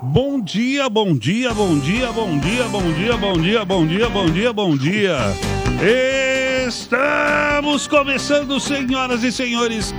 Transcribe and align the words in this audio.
Bom 0.00 0.40
dia, 0.40 0.88
bom 0.88 1.12
dia, 1.12 1.52
bom 1.52 1.76
dia, 1.76 2.12
bom 2.12 2.38
dia, 2.38 2.68
bom 2.68 2.92
dia, 2.92 3.16
bom 3.16 3.32
dia, 3.32 3.64
bom 3.64 3.84
dia, 3.84 4.08
bom 4.08 4.26
dia, 4.30 4.52
bom 4.52 4.76
dia. 4.76 5.16
Estamos 6.68 7.88
começando, 7.88 8.60
senhoras 8.60 9.24
e 9.24 9.32
senhores, 9.32 9.92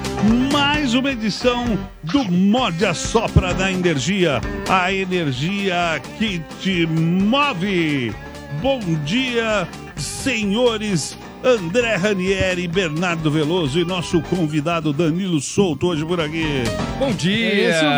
mais 0.54 0.94
uma 0.94 1.12
edição 1.12 1.78
do 2.02 2.24
Morde 2.24 2.86
a 2.86 2.94
Sopra 2.94 3.54
da 3.54 3.70
Energia, 3.70 4.40
a 4.70 4.90
energia 4.94 6.02
que 6.18 6.40
te 6.62 6.86
move. 6.86 8.16
Bom 8.62 8.80
dia, 9.04 9.68
senhores 9.98 11.18
André 11.44 11.96
Ranieri, 11.96 12.68
Bernardo 12.68 13.32
Veloso 13.32 13.80
e 13.80 13.86
nosso 13.86 14.22
convidado 14.24 14.92
Danilo 14.92 15.40
Souto 15.40 15.88
hoje 15.88 16.06
por 16.06 16.20
aqui. 16.20 16.64
Bom 17.00 17.12
dia! 17.14 17.70
Esse 17.70 17.86
é 17.86 17.88
o 17.88 17.92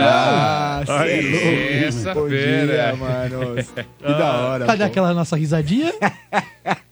Aí. 0.93 1.35
Ah, 1.83 1.87
Essa 1.87 2.13
Bom 2.13 2.29
fera. 2.29 2.67
dia, 2.67 2.95
mano. 2.95 3.55
Que 3.97 4.13
da 4.13 4.31
hora. 4.33 4.65
Cadê 4.67 4.83
pô. 4.83 4.85
aquela 4.85 5.13
nossa 5.13 5.35
risadinha? 5.35 5.91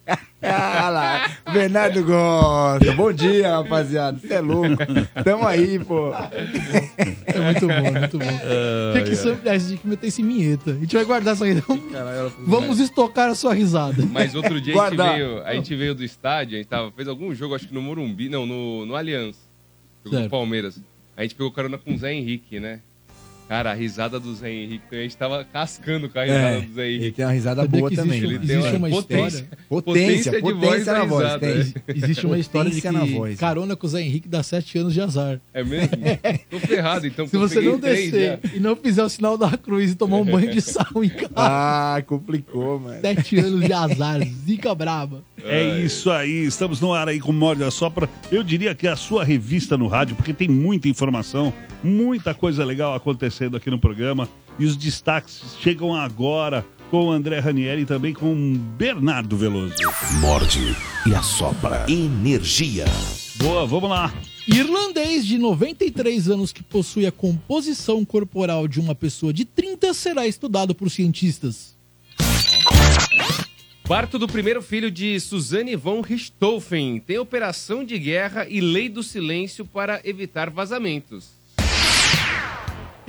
Ah 0.52 0.90
lá, 0.90 1.32
Bernardo 1.54 2.04
gosta. 2.04 2.92
Bom 2.94 3.14
dia, 3.14 3.50
rapaziada. 3.58 4.20
Você 4.20 4.34
é 4.34 4.42
louco. 4.42 4.78
Tamo 5.24 5.48
aí, 5.48 5.80
pô. 5.80 6.12
É 6.14 7.40
muito 7.40 7.68
bom, 7.68 8.00
muito 8.00 8.18
bom. 8.18 8.94
Tem 8.94 9.04
que 9.04 9.16
sempre, 9.16 9.50
a 9.50 9.58
gente 9.58 9.68
tem 9.70 9.78
que 9.78 9.88
meter 9.88 10.08
esse 10.08 10.24
vinheta. 10.24 10.72
A 10.72 10.76
gente 10.76 10.96
vai 10.96 11.06
guardar 11.06 11.34
essa 11.34 11.46
risada. 11.46 11.66
Vamos 12.46 12.80
estocar 12.80 13.30
a 13.30 13.36
sua 13.36 13.54
risada. 13.54 14.06
Mas 14.12 14.34
outro 14.36 14.60
dia 14.60 14.74
a 14.82 14.90
gente, 14.90 14.98
veio, 14.98 15.44
a 15.44 15.54
gente 15.54 15.76
veio 15.76 15.96
do 15.96 16.04
estádio, 16.04 16.56
a 16.56 16.58
gente 16.58 16.68
tava, 16.68 16.92
fez 16.92 17.08
algum 17.08 17.34
jogo, 17.34 17.56
acho 17.56 17.68
que 17.68 17.74
no 17.74 17.82
Morumbi, 17.82 18.30
não, 18.30 18.46
no, 18.46 18.86
no 18.86 18.96
Allianz. 18.96 19.38
Jogou 20.04 20.20
Certo. 20.20 20.30
com 20.30 20.38
o 20.38 20.40
Palmeiras. 20.40 20.82
A 21.16 21.22
gente 21.24 21.36
pegou 21.36 21.52
carona 21.52 21.78
com 21.78 21.94
o 21.94 21.98
Zé 21.98 22.14
Henrique, 22.14 22.60
né? 22.60 22.80
Cara, 23.50 23.72
a 23.72 23.74
risada 23.74 24.20
do 24.20 24.34
Zé 24.36 24.52
Henrique, 24.52 24.84
a 24.96 25.02
gente 25.02 25.18
tava 25.18 25.44
cascando 25.44 26.08
com 26.08 26.20
a 26.20 26.24
risada 26.24 26.40
É, 26.48 26.62
do 26.62 26.74
Zé 26.76 26.88
ele 26.88 26.96
Henrique. 26.98 27.16
tem 27.18 27.26
uma 27.26 27.32
risada 27.32 27.68
boa 27.68 27.90
também. 27.90 28.20
existe, 28.20 28.36
Ele 28.36 28.48
tem 28.48 28.58
uma 28.58 28.78
uma 28.78 28.90
potência. 28.92 29.28
história. 29.28 29.48
Potência, 29.68 30.32
de 30.34 30.40
potência 30.40 30.68
voz 30.70 30.86
na 30.86 30.94
da 30.94 31.04
voz. 31.06 31.24
risada, 31.26 31.40
Tem. 31.48 31.74
Existe 31.96 32.26
uma 32.28 32.38
história 32.40 32.70
de 32.70 32.76
que 32.80 32.88
Potência 32.88 33.08
na 33.12 33.18
voz. 33.20 33.40
carona 33.40 33.76
com 33.76 33.88
o 33.88 33.90
Zé 33.90 34.02
Henrique 34.04 34.28
dá 34.30 34.44
7 34.44 34.78
anos 34.78 34.94
de 34.94 35.02
azar. 35.02 35.42
É 35.52 35.64
mesmo? 35.64 35.90
Tô 36.48 36.60
ferrado, 36.60 37.08
então. 37.08 37.26
Se 37.28 37.38
você 37.38 37.60
não 37.60 37.80
três 37.80 38.12
descer 38.12 38.40
já. 38.44 38.56
e 38.56 38.60
não 38.60 38.76
fizer 38.76 39.04
o 39.04 39.10
sinal 39.10 39.36
da 39.36 39.58
cruz 39.58 39.92
e 39.94 39.96
tomar 39.96 40.18
um 40.18 40.26
banho 40.32 40.52
de 40.52 40.62
sal 40.62 41.04
em 41.04 41.10
casa, 41.10 41.32
Ah, 41.36 42.04
complicou, 42.06 42.80
mano. 42.80 43.02
7 43.02 43.40
anos 43.40 43.66
de 43.66 43.74
azar, 43.74 44.20
zica 44.46 44.76
braba. 44.76 45.24
É 45.44 45.80
isso 45.80 46.12
aí, 46.12 46.46
estamos 46.46 46.80
no 46.80 46.94
ar 46.94 47.08
aí 47.10 47.20
com 47.20 47.32
Morde 47.32 47.70
Sopra. 47.72 48.08
Eu 48.32 48.44
diria 48.44 48.76
que 48.76 48.86
é 48.86 48.92
a 48.92 48.96
sua 48.96 49.24
revista 49.24 49.76
no 49.76 49.88
rádio, 49.88 50.16
porque 50.16 50.34
tem 50.34 50.48
muita 50.50 50.88
informação, 50.90 51.52
muita 51.84 52.34
coisa 52.36 52.64
legal 52.64 52.94
acontecendo 52.94 53.39
aqui 53.46 53.70
no 53.70 53.80
programa. 53.80 54.28
E 54.58 54.66
os 54.66 54.76
destaques 54.76 55.56
chegam 55.62 55.96
agora 55.96 56.66
com 56.90 57.06
o 57.06 57.12
André 57.12 57.40
Ranieri 57.40 57.82
e 57.82 57.86
também 57.86 58.14
com 58.14 58.54
Bernardo 58.78 59.38
Veloso. 59.38 59.76
Morde 60.20 60.76
e 61.06 61.14
assopra. 61.14 61.86
Energia. 61.90 62.86
Boa, 63.38 63.66
vamos 63.66 63.90
lá. 63.90 64.14
Irlandês 64.48 65.26
de 65.26 65.38
93 65.38 66.30
anos 66.30 66.52
que 66.52 66.64
possui 66.64 67.06
a 67.06 67.12
composição 67.12 68.04
corporal 68.04 68.68
de 68.68 68.80
uma 68.80 68.96
pessoa 68.96 69.32
de 69.32 69.46
30 69.46 69.94
será 69.94 70.26
estudado 70.26 70.74
por 70.74 70.90
cientistas. 70.90 71.78
Parto 73.88 74.20
do 74.20 74.28
primeiro 74.28 74.62
filho 74.62 74.92
de 74.92 75.20
Suzanne 75.20 75.76
von 75.76 76.02
Richthofen 76.02 77.00
tem 77.00 77.18
operação 77.18 77.84
de 77.84 77.98
guerra 77.98 78.48
e 78.48 78.62
lei 78.62 78.88
do 78.88 79.02
silêncio 79.02 79.66
para 79.66 80.00
evitar 80.04 80.50
vazamentos. 80.50 81.39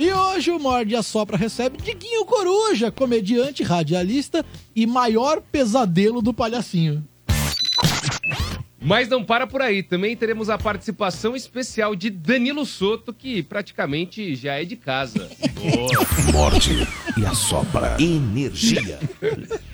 E 0.01 0.11
hoje 0.11 0.49
o 0.49 0.57
Morde 0.57 0.95
a 0.95 1.03
Sopra 1.03 1.37
recebe 1.37 1.77
Diguinho 1.77 2.25
Coruja, 2.25 2.89
comediante, 2.89 3.61
radialista 3.61 4.43
e 4.75 4.87
maior 4.87 5.39
pesadelo 5.51 6.23
do 6.23 6.33
palhacinho. 6.33 7.07
Mas 8.81 9.07
não 9.07 9.23
para 9.23 9.45
por 9.45 9.61
aí, 9.61 9.83
também 9.83 10.17
teremos 10.17 10.49
a 10.49 10.57
participação 10.57 11.35
especial 11.35 11.95
de 11.95 12.09
Danilo 12.09 12.65
Soto, 12.65 13.13
que 13.13 13.43
praticamente 13.43 14.33
já 14.33 14.59
é 14.59 14.65
de 14.65 14.75
casa. 14.75 15.29
Morde 16.33 16.87
e 17.15 17.23
assopra. 17.23 17.95
Energia. 18.01 18.97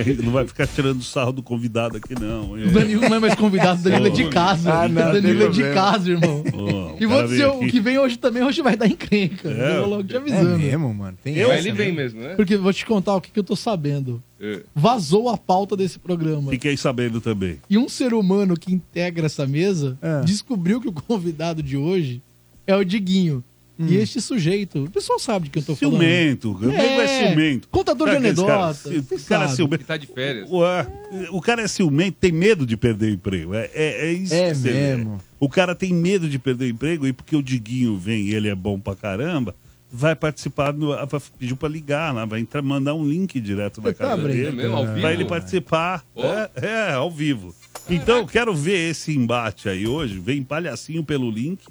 Ele 0.00 0.22
não 0.22 0.32
vai 0.32 0.46
ficar 0.46 0.66
tirando 0.66 1.02
sarro 1.02 1.32
do 1.32 1.42
convidado 1.42 1.96
aqui, 1.96 2.14
não. 2.18 2.52
O 2.52 2.70
Danilo 2.70 3.02
não 3.08 3.16
é 3.16 3.18
mais 3.18 3.34
convidado, 3.34 3.80
o 3.80 3.82
Danilo 3.84 4.06
é 4.06 4.10
de 4.10 4.28
casa. 4.28 4.72
Ah, 4.82 4.88
não, 4.88 5.10
o 5.10 5.12
Danilo 5.12 5.44
é 5.44 5.48
de 5.48 5.62
casa, 5.74 6.10
irmão. 6.10 6.42
Ó, 6.52 6.96
E 7.00 7.06
o 7.06 7.08
vou 7.08 7.22
dizer, 7.26 7.46
o 7.46 7.60
que 7.60 7.80
vem 7.80 7.98
hoje 7.98 8.18
também, 8.18 8.42
hoje 8.42 8.62
vai 8.62 8.76
dar 8.76 8.86
encrenca. 8.86 9.48
É. 9.50 9.76
Eu 9.76 9.80
vou 9.82 9.90
logo 9.90 10.04
te 10.04 10.14
É 10.14 10.18
avisando. 10.18 10.58
mesmo, 10.58 10.94
mano. 10.94 11.18
Tem 11.22 11.38
essa, 11.38 11.54
ele 11.58 11.70
né? 11.70 11.74
vem 11.76 11.92
mesmo, 11.92 12.20
né? 12.20 12.34
Porque 12.34 12.54
eu 12.54 12.62
vou 12.62 12.72
te 12.72 12.84
contar 12.86 13.14
o 13.16 13.20
que, 13.20 13.30
que 13.30 13.38
eu 13.38 13.44
tô 13.44 13.56
sabendo. 13.56 14.22
É. 14.40 14.60
Vazou 14.74 15.28
a 15.28 15.36
pauta 15.36 15.76
desse 15.76 15.98
programa. 15.98 16.50
Fiquei 16.50 16.76
sabendo 16.76 17.20
também. 17.20 17.58
E 17.68 17.76
um 17.76 17.88
ser 17.88 18.14
humano 18.14 18.56
que 18.56 18.72
integra 18.72 19.26
essa 19.26 19.46
mesa 19.46 19.98
É. 20.00 20.22
descobriu 20.24 20.80
que 20.80 20.88
o 20.88 20.92
convidado 20.92 21.62
de 21.62 21.76
hoje 21.76 22.22
é 22.66 22.76
o 22.76 22.84
Diguinho. 22.84 23.42
E 23.78 23.96
este 23.96 24.20
sujeito, 24.20 24.84
o 24.84 24.90
pessoal 24.90 25.18
sabe 25.20 25.44
de 25.44 25.50
quem 25.50 25.60
eu 25.62 25.66
tô 25.66 25.76
falando. 25.76 25.98
Ciumento. 26.00 26.50
O 26.52 26.58
nego 26.68 27.00
é 27.00 27.28
ciumento. 27.28 27.68
Contador 27.68 28.08
de 28.08 28.14
Sabe 28.14 28.26
aqueles 28.28 28.38
anedota. 28.40 28.58
caras- 28.60 28.76
você 28.82 29.14
O 29.14 29.24
cara 29.28 29.44
é 29.44 29.48
ciumento. 29.48 29.74
Ele 29.76 29.84
tá 29.84 29.96
de 29.96 30.06
férias. 30.08 30.50
Ué, 30.50 30.86
o 31.30 31.40
cara 31.40 31.62
é 31.62 31.68
ciumento, 31.68 32.16
tem 32.20 32.32
medo 32.32 32.66
de 32.66 32.76
perder 32.76 33.06
o 33.12 33.14
emprego. 33.14 33.54
É, 33.54 33.70
é, 33.72 34.06
é 34.08 34.12
isso 34.12 34.34
É 34.34 34.48
que 34.50 34.54
você 34.56 34.72
mesmo. 34.72 35.16
vê. 35.16 35.22
O 35.38 35.48
cara 35.48 35.74
tem 35.76 35.94
medo 35.94 36.28
de 36.28 36.38
perder 36.38 36.64
o 36.64 36.68
emprego 36.68 37.06
e 37.06 37.12
porque 37.12 37.36
o 37.36 37.42
Diguinho 37.42 37.96
vem 37.96 38.22
e 38.26 38.34
ele 38.34 38.48
é 38.48 38.54
bom 38.54 38.80
pra 38.80 38.96
caramba, 38.96 39.54
vai 39.92 40.16
participar, 40.16 40.72
no, 40.72 40.88
vai 40.88 41.20
pedir 41.38 41.54
pra 41.54 41.68
ligar 41.68 42.12
lá, 42.12 42.24
vai 42.24 42.40
entrar, 42.40 42.60
mandar 42.60 42.94
um 42.94 43.08
link 43.08 43.38
direto 43.40 43.80
Você 43.80 43.92
tá 43.92 44.04
casa 44.08 44.16
brincando? 44.22 44.42
dele. 44.44 44.56
Mesmo, 44.56 44.76
ao 44.76 44.86
vivo? 44.86 45.00
Pra 45.00 45.12
ele 45.12 45.24
participar. 45.24 46.04
Ó. 46.16 46.24
É, 46.26 46.50
é, 46.56 46.92
ao 46.94 47.10
vivo. 47.10 47.54
Então, 47.88 48.18
eu 48.18 48.26
quero 48.26 48.54
ver 48.54 48.90
esse 48.90 49.14
embate 49.16 49.66
aí 49.68 49.86
hoje. 49.86 50.18
Vem 50.18 50.42
palhacinho 50.42 51.02
pelo 51.02 51.30
link. 51.30 51.64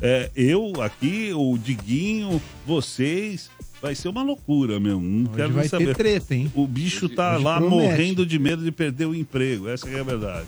É, 0.00 0.30
eu 0.36 0.72
aqui, 0.82 1.30
o 1.34 1.56
Diguinho, 1.58 2.40
vocês. 2.66 3.50
Vai 3.80 3.94
ser 3.94 4.08
uma 4.08 4.22
loucura 4.22 4.80
mesmo. 4.80 5.00
Não 5.02 5.22
Hoje 5.30 5.36
quero 5.36 5.52
vai 5.52 5.60
nem 5.62 5.68
saber. 5.68 5.86
ter 5.88 5.94
treta, 5.96 6.34
hein? 6.34 6.50
O 6.54 6.66
bicho 6.66 7.08
tá 7.10 7.34
hoje 7.34 7.44
lá 7.44 7.56
promete. 7.58 7.82
morrendo 7.82 8.26
de 8.26 8.38
medo 8.38 8.64
de 8.64 8.72
perder 8.72 9.04
o 9.06 9.14
emprego. 9.14 9.68
Essa 9.68 9.86
que 9.88 9.94
é 9.94 10.00
a 10.00 10.02
verdade. 10.02 10.46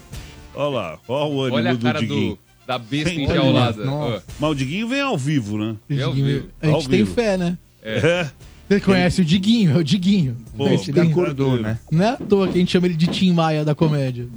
Olha 0.54 0.69
lá, 0.69 0.98
olha 1.06 1.31
o 1.31 1.41
ânimo 1.42 1.56
Olha 1.56 1.70
a 1.70 1.75
do 1.75 1.78
cara 1.82 2.00
Diguinho. 2.00 2.31
do, 2.34 2.38
da 2.66 2.78
besta 2.78 3.10
Sem- 3.10 3.25
enjaulada. 3.25 3.84
Mas 4.41 4.50
o 4.50 4.54
Diguinho 4.54 4.88
vem 4.88 5.00
ao 5.03 5.16
vivo, 5.16 5.58
né? 5.58 5.76
É 5.91 6.03
ao 6.03 6.12
vivo. 6.14 6.48
A 6.60 6.66
gente 6.66 6.75
Ao 6.75 6.81
tem 6.82 6.88
vivo. 7.04 7.14
fé, 7.14 7.37
né? 7.37 7.58
É. 7.82 8.31
Você 8.69 8.81
conhece 8.81 9.23
o 9.23 9.25
Diguinho, 9.25 9.73
é 9.73 9.77
o 9.79 9.84
Diguinho. 9.84 10.37
Pô, 10.56 10.69
Esse 10.69 10.91
Ele 10.91 11.01
bem- 11.01 11.11
acordou, 11.11 11.56
né? 11.59 11.79
Não 11.91 12.05
é 12.05 12.09
à 12.11 12.17
toa 12.17 12.49
que 12.49 12.56
a 12.56 12.61
gente 12.61 12.71
chama 12.71 12.87
ele 12.87 12.97
de 12.97 13.06
Tim 13.06 13.33
Maia 13.33 13.65
da 13.65 13.75
comédia. 13.75 14.29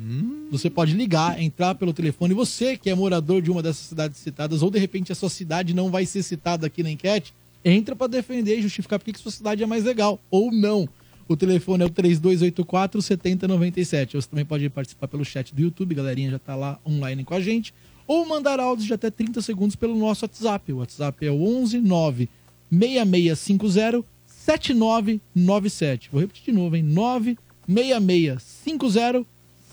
você 0.51 0.69
pode 0.69 0.93
ligar, 0.93 1.41
entrar 1.41 1.75
pelo 1.75 1.93
telefone, 1.93 2.33
você 2.33 2.75
que 2.75 2.89
é 2.89 2.95
morador 2.95 3.41
de 3.41 3.49
uma 3.49 3.63
dessas 3.63 3.85
cidades 3.85 4.19
citadas, 4.19 4.61
ou 4.61 4.69
de 4.69 4.77
repente 4.77 5.13
a 5.13 5.15
sua 5.15 5.29
cidade 5.29 5.73
não 5.73 5.89
vai 5.89 6.05
ser 6.05 6.23
citada 6.23 6.67
aqui 6.67 6.83
na 6.83 6.91
enquete, 6.91 7.33
entra 7.63 7.95
pra 7.95 8.07
defender 8.07 8.59
e 8.59 8.61
justificar 8.61 8.99
por 8.99 9.05
que 9.05 9.13
que 9.13 9.19
sua 9.19 9.31
cidade 9.31 9.63
é 9.63 9.65
mais 9.65 9.85
legal, 9.85 10.19
ou 10.29 10.51
não. 10.51 10.89
O 11.25 11.37
telefone 11.37 11.83
é 11.83 11.85
o 11.85 11.89
3284 11.89 13.01
7097. 13.01 14.17
Você 14.17 14.27
também 14.27 14.43
pode 14.43 14.69
participar 14.69 15.07
pelo 15.07 15.23
chat 15.23 15.55
do 15.55 15.61
YouTube, 15.61 15.95
galerinha 15.95 16.31
já 16.31 16.39
tá 16.39 16.55
lá 16.55 16.77
online 16.85 17.23
com 17.23 17.33
a 17.33 17.39
gente. 17.39 17.73
Ou 18.11 18.27
mandar 18.27 18.59
áudios 18.59 18.87
de 18.87 18.93
até 18.93 19.09
30 19.09 19.41
segundos 19.41 19.77
pelo 19.77 19.95
nosso 19.95 20.25
WhatsApp. 20.25 20.73
O 20.73 20.79
WhatsApp 20.79 21.25
é 21.25 21.31
o 21.31 21.41
11 21.41 21.79
9 21.79 22.27
96650 22.69 24.03
7997. 24.27 26.09
Vou 26.11 26.19
repetir 26.19 26.43
de 26.43 26.51
novo, 26.51 26.75
hein? 26.75 26.83
96650 26.83 29.25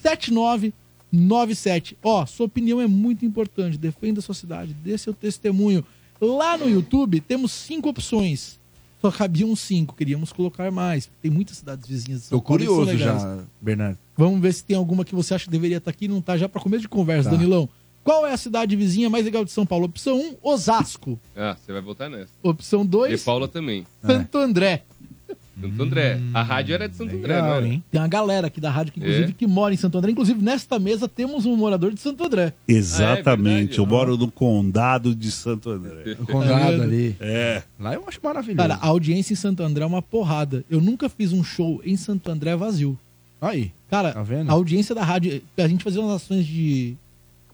7997. 0.03 1.99
Ó, 2.03 2.25
sua 2.27 2.47
opinião 2.47 2.81
é 2.81 2.87
muito 2.87 3.27
importante. 3.27 3.77
Defenda 3.77 4.21
a 4.21 4.23
sua 4.23 4.37
cidade, 4.37 4.73
dê 4.85 4.97
seu 4.97 5.13
testemunho. 5.13 5.85
Lá 6.21 6.57
no 6.57 6.69
YouTube 6.69 7.21
temos 7.21 7.51
cinco 7.51 7.89
opções. 7.89 8.57
Só 9.01 9.11
cabiam 9.11 9.57
cinco, 9.57 9.97
queríamos 9.97 10.33
colocar 10.33 10.71
mais. 10.71 11.11
Tem 11.21 11.29
muitas 11.31 11.57
cidades 11.59 11.89
vizinhas 11.89 12.21
de 12.23 12.27
São 12.27 12.39
Tô 12.39 12.45
Paulo 12.45 12.65
são 12.65 12.75
curioso 12.77 12.99
já, 12.99 13.39
Bernardo. 13.61 13.99
Vamos 14.17 14.41
ver 14.41 14.53
se 14.53 14.63
tem 14.65 14.77
alguma 14.77 15.05
que 15.05 15.15
você 15.15 15.35
acha 15.35 15.45
que 15.47 15.51
deveria 15.51 15.79
estar 15.79 15.91
aqui 15.91 16.05
e 16.05 16.09
não 16.09 16.21
tá 16.21 16.37
já 16.37 16.49
para 16.49 16.61
começo 16.61 16.83
de 16.83 16.89
conversa, 16.89 17.31
Tá. 17.31 17.37
Danilão. 17.37 17.69
Qual 18.09 18.27
é 18.27 18.33
a 18.33 18.39
cidade 18.39 18.75
vizinha 18.75 19.11
mais 19.11 19.23
legal 19.27 19.45
de 19.45 19.51
São 19.53 19.67
Paulo? 19.67 19.85
Opção 19.85 20.19
1, 20.19 20.37
Osasco. 20.43 21.21
Ah, 21.37 21.55
você 21.61 21.71
vai 21.75 21.83
votar 21.83 22.09
nessa. 22.09 22.31
Opção 22.43 22.83
De 22.83 22.89
2, 22.89 23.23
Paula 23.23 23.47
também. 23.47 23.87
Santo 24.03 24.39
André. 24.39 24.83
Santo 25.61 25.83
André. 25.83 26.19
A 26.33 26.43
rádio 26.43 26.75
era 26.75 26.89
de 26.89 26.97
Santo 26.97 27.15
André, 27.15 27.43
não 27.43 27.53
era? 27.53 27.67
hein? 27.69 27.85
Tem 27.91 28.01
uma 28.01 28.09
galera 28.09 28.47
aqui 28.47 28.63
da 28.63 28.71
rádio 28.71 28.95
que, 28.95 28.99
inclusive, 29.01 29.25
É? 29.31 29.35
que 29.37 29.47
mora 29.47 29.75
em 29.75 29.77
Santo 29.77 29.99
André. 29.99 30.13
Inclusive, 30.13 30.43
nesta 30.43 30.79
mesa 30.79 31.07
temos 31.07 31.45
um 31.45 31.55
morador 31.55 31.93
de 31.93 32.01
Santo 32.01 32.25
André. 32.25 32.55
Exatamente. 32.67 33.47
Ah, 33.47 33.53
é 33.53 33.59
verdade, 33.59 33.79
eu 33.79 33.85
moro 33.87 34.17
no 34.17 34.31
condado 34.31 35.15
de 35.15 35.31
Santo 35.31 35.69
André. 35.69 36.17
O 36.19 36.25
Conrado 36.27 36.71
vendo? 36.71 36.83
ali. 36.85 37.15
É. 37.21 37.63
Lá 37.79 37.93
eu 37.93 38.05
acho 38.09 38.19
maravilhoso. 38.25 38.57
Cara, 38.57 38.77
a 38.81 38.87
audiência 38.87 39.35
em 39.35 39.37
Santo 39.37 39.63
André 39.63 39.85
é 39.85 39.87
uma 39.87 40.01
porrada. 40.01 40.65
Eu 40.71 40.81
nunca 40.81 41.11
fiz 41.11 41.31
um 41.35 41.45
show 41.45 41.83
em 41.85 41.95
Santo 41.99 42.31
André 42.31 42.57
vazio. 42.57 42.99
Aí. 43.39 43.71
Cara, 43.91 44.13
Tá 44.15 44.23
vendo? 44.23 44.49
a 44.49 44.55
audiência 44.55 44.95
da 44.95 45.05
rádio. 45.05 45.43
A 45.59 45.69
gente 45.69 45.85
fazia 45.85 46.01
umas 46.01 46.23
ações 46.23 46.47
de, 46.47 46.97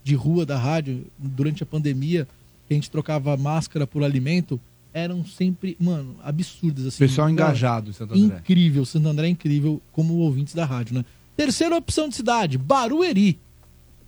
de 0.04 0.14
rua 0.14 0.44
da 0.46 0.56
rádio 0.58 1.04
durante 1.18 1.62
a 1.62 1.66
pandemia, 1.66 2.28
que 2.68 2.74
a 2.74 2.76
gente 2.76 2.90
trocava 2.90 3.36
máscara 3.36 3.86
por 3.86 4.04
alimento, 4.04 4.60
eram 4.92 5.24
sempre, 5.24 5.76
mano, 5.80 6.14
absurdas. 6.22 6.86
Assim, 6.86 6.98
Pessoal 6.98 7.26
Cara, 7.28 7.32
engajado 7.32 7.90
em 7.90 7.92
Santo 7.92 8.14
André. 8.14 8.36
Incrível, 8.36 8.84
Santo 8.84 9.08
André 9.08 9.26
é 9.26 9.30
incrível 9.30 9.80
como 9.90 10.14
ouvintes 10.18 10.54
da 10.54 10.64
rádio, 10.64 10.94
né? 10.94 11.04
Terceira 11.36 11.74
opção 11.76 12.08
de 12.08 12.14
cidade, 12.14 12.56
Barueri. 12.56 13.38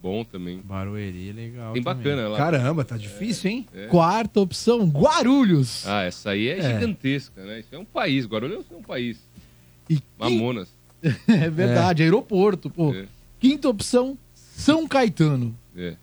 Bom 0.01 0.23
também. 0.23 0.61
Barueri 0.63 1.31
é 1.31 1.33
legal. 1.33 1.73
Tem 1.73 1.83
também. 1.83 2.03
bacana 2.05 2.29
lá. 2.29 2.37
Caramba, 2.39 2.85
tá 2.85 2.97
difícil, 2.97 3.51
hein? 3.51 3.67
É. 3.75 3.87
Quarta 3.87 4.39
opção, 4.39 4.87
Guarulhos. 4.89 5.85
Ah, 5.87 6.03
essa 6.05 6.31
aí 6.31 6.47
é, 6.49 6.59
É. 6.59 6.75
gigantesca, 6.75 7.43
né? 7.45 7.59
Isso 7.61 7.75
é 7.75 7.79
um 7.79 7.85
país. 7.85 8.25
Guarulhos 8.27 8.65
é 8.71 8.75
um 8.77 8.83
país. 8.83 9.19
E 9.91 9.99
Mamonas. 10.19 10.69
É 11.29 11.49
verdade, 11.51 12.03
aeroporto, 12.03 12.69
pô. 12.71 12.93
É. 12.93 13.07
Quinta 13.41 13.69
opção, 13.69 14.17
São 14.35 14.87
Caetano. 14.89 15.55
É. 15.77 15.97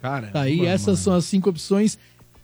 Cara, 0.00 0.28
Tá 0.28 0.42
aí, 0.42 0.64
essas 0.66 0.98
são 0.98 1.14
as 1.14 1.24
cinco 1.24 1.50
opções 1.50 1.98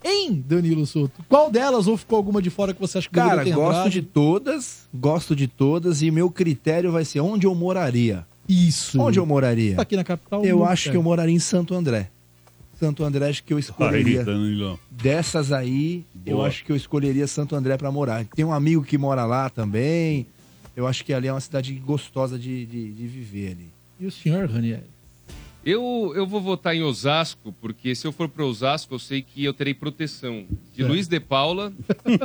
em 0.04 0.32
Danilo 0.32 0.84
Souto. 0.86 1.22
Qual 1.28 1.50
delas 1.50 1.86
ou 1.86 1.96
ficou 1.96 2.16
alguma 2.16 2.42
de 2.42 2.50
fora 2.50 2.72
que 2.74 2.80
você 2.80 2.98
acha 2.98 3.08
que 3.08 3.14
Cara, 3.14 3.44
gosto 3.44 3.70
entrado? 3.70 3.90
de 3.90 4.02
todas, 4.02 4.88
gosto 4.92 5.36
de 5.36 5.46
todas 5.46 6.02
e 6.02 6.10
meu 6.10 6.28
critério 6.30 6.90
vai 6.90 7.04
ser 7.04 7.20
onde 7.20 7.46
eu 7.46 7.54
moraria. 7.54 8.26
Isso. 8.48 9.00
Onde 9.00 9.18
eu 9.20 9.26
moraria? 9.26 9.76
Tá 9.76 9.82
aqui 9.82 9.94
na 9.96 10.02
capital? 10.02 10.44
Eu 10.44 10.64
acho 10.64 10.90
que 10.90 10.96
eu 10.96 11.02
moraria 11.02 11.34
em 11.34 11.38
Santo 11.38 11.74
André. 11.74 12.10
Santo 12.80 13.04
André 13.04 13.28
acho 13.28 13.44
que 13.44 13.52
eu 13.52 13.58
Aí, 13.58 13.60
escolheria. 13.60 14.24
Danilão. 14.24 14.76
Dessas 14.90 15.52
aí, 15.52 16.04
eu 16.26 16.38
Boa. 16.38 16.48
acho 16.48 16.64
que 16.64 16.72
eu 16.72 16.76
escolheria 16.76 17.28
Santo 17.28 17.54
André 17.54 17.76
pra 17.76 17.92
morar. 17.92 18.24
Tem 18.34 18.44
um 18.44 18.52
amigo 18.52 18.82
que 18.82 18.98
mora 18.98 19.24
lá 19.24 19.48
também. 19.48 20.26
Eu 20.74 20.88
acho 20.88 21.04
que 21.04 21.12
ali 21.12 21.28
é 21.28 21.32
uma 21.32 21.40
cidade 21.40 21.72
gostosa 21.74 22.36
de, 22.36 22.66
de, 22.66 22.90
de 22.92 23.06
viver 23.06 23.52
ali. 23.52 23.68
E 24.00 24.06
o 24.06 24.10
senhor, 24.10 24.48
Raniel? 24.50 24.80
Eu, 25.64 26.12
eu 26.16 26.26
vou 26.26 26.40
votar 26.40 26.74
em 26.74 26.82
Osasco, 26.82 27.54
porque 27.60 27.94
se 27.94 28.06
eu 28.06 28.12
for 28.12 28.28
para 28.28 28.44
Osasco, 28.44 28.94
eu 28.94 28.98
sei 28.98 29.22
que 29.22 29.44
eu 29.44 29.54
terei 29.54 29.72
proteção 29.74 30.44
de 30.74 30.82
É. 30.82 30.86
Luiz 30.86 31.06
de 31.06 31.20
Paula, 31.20 31.72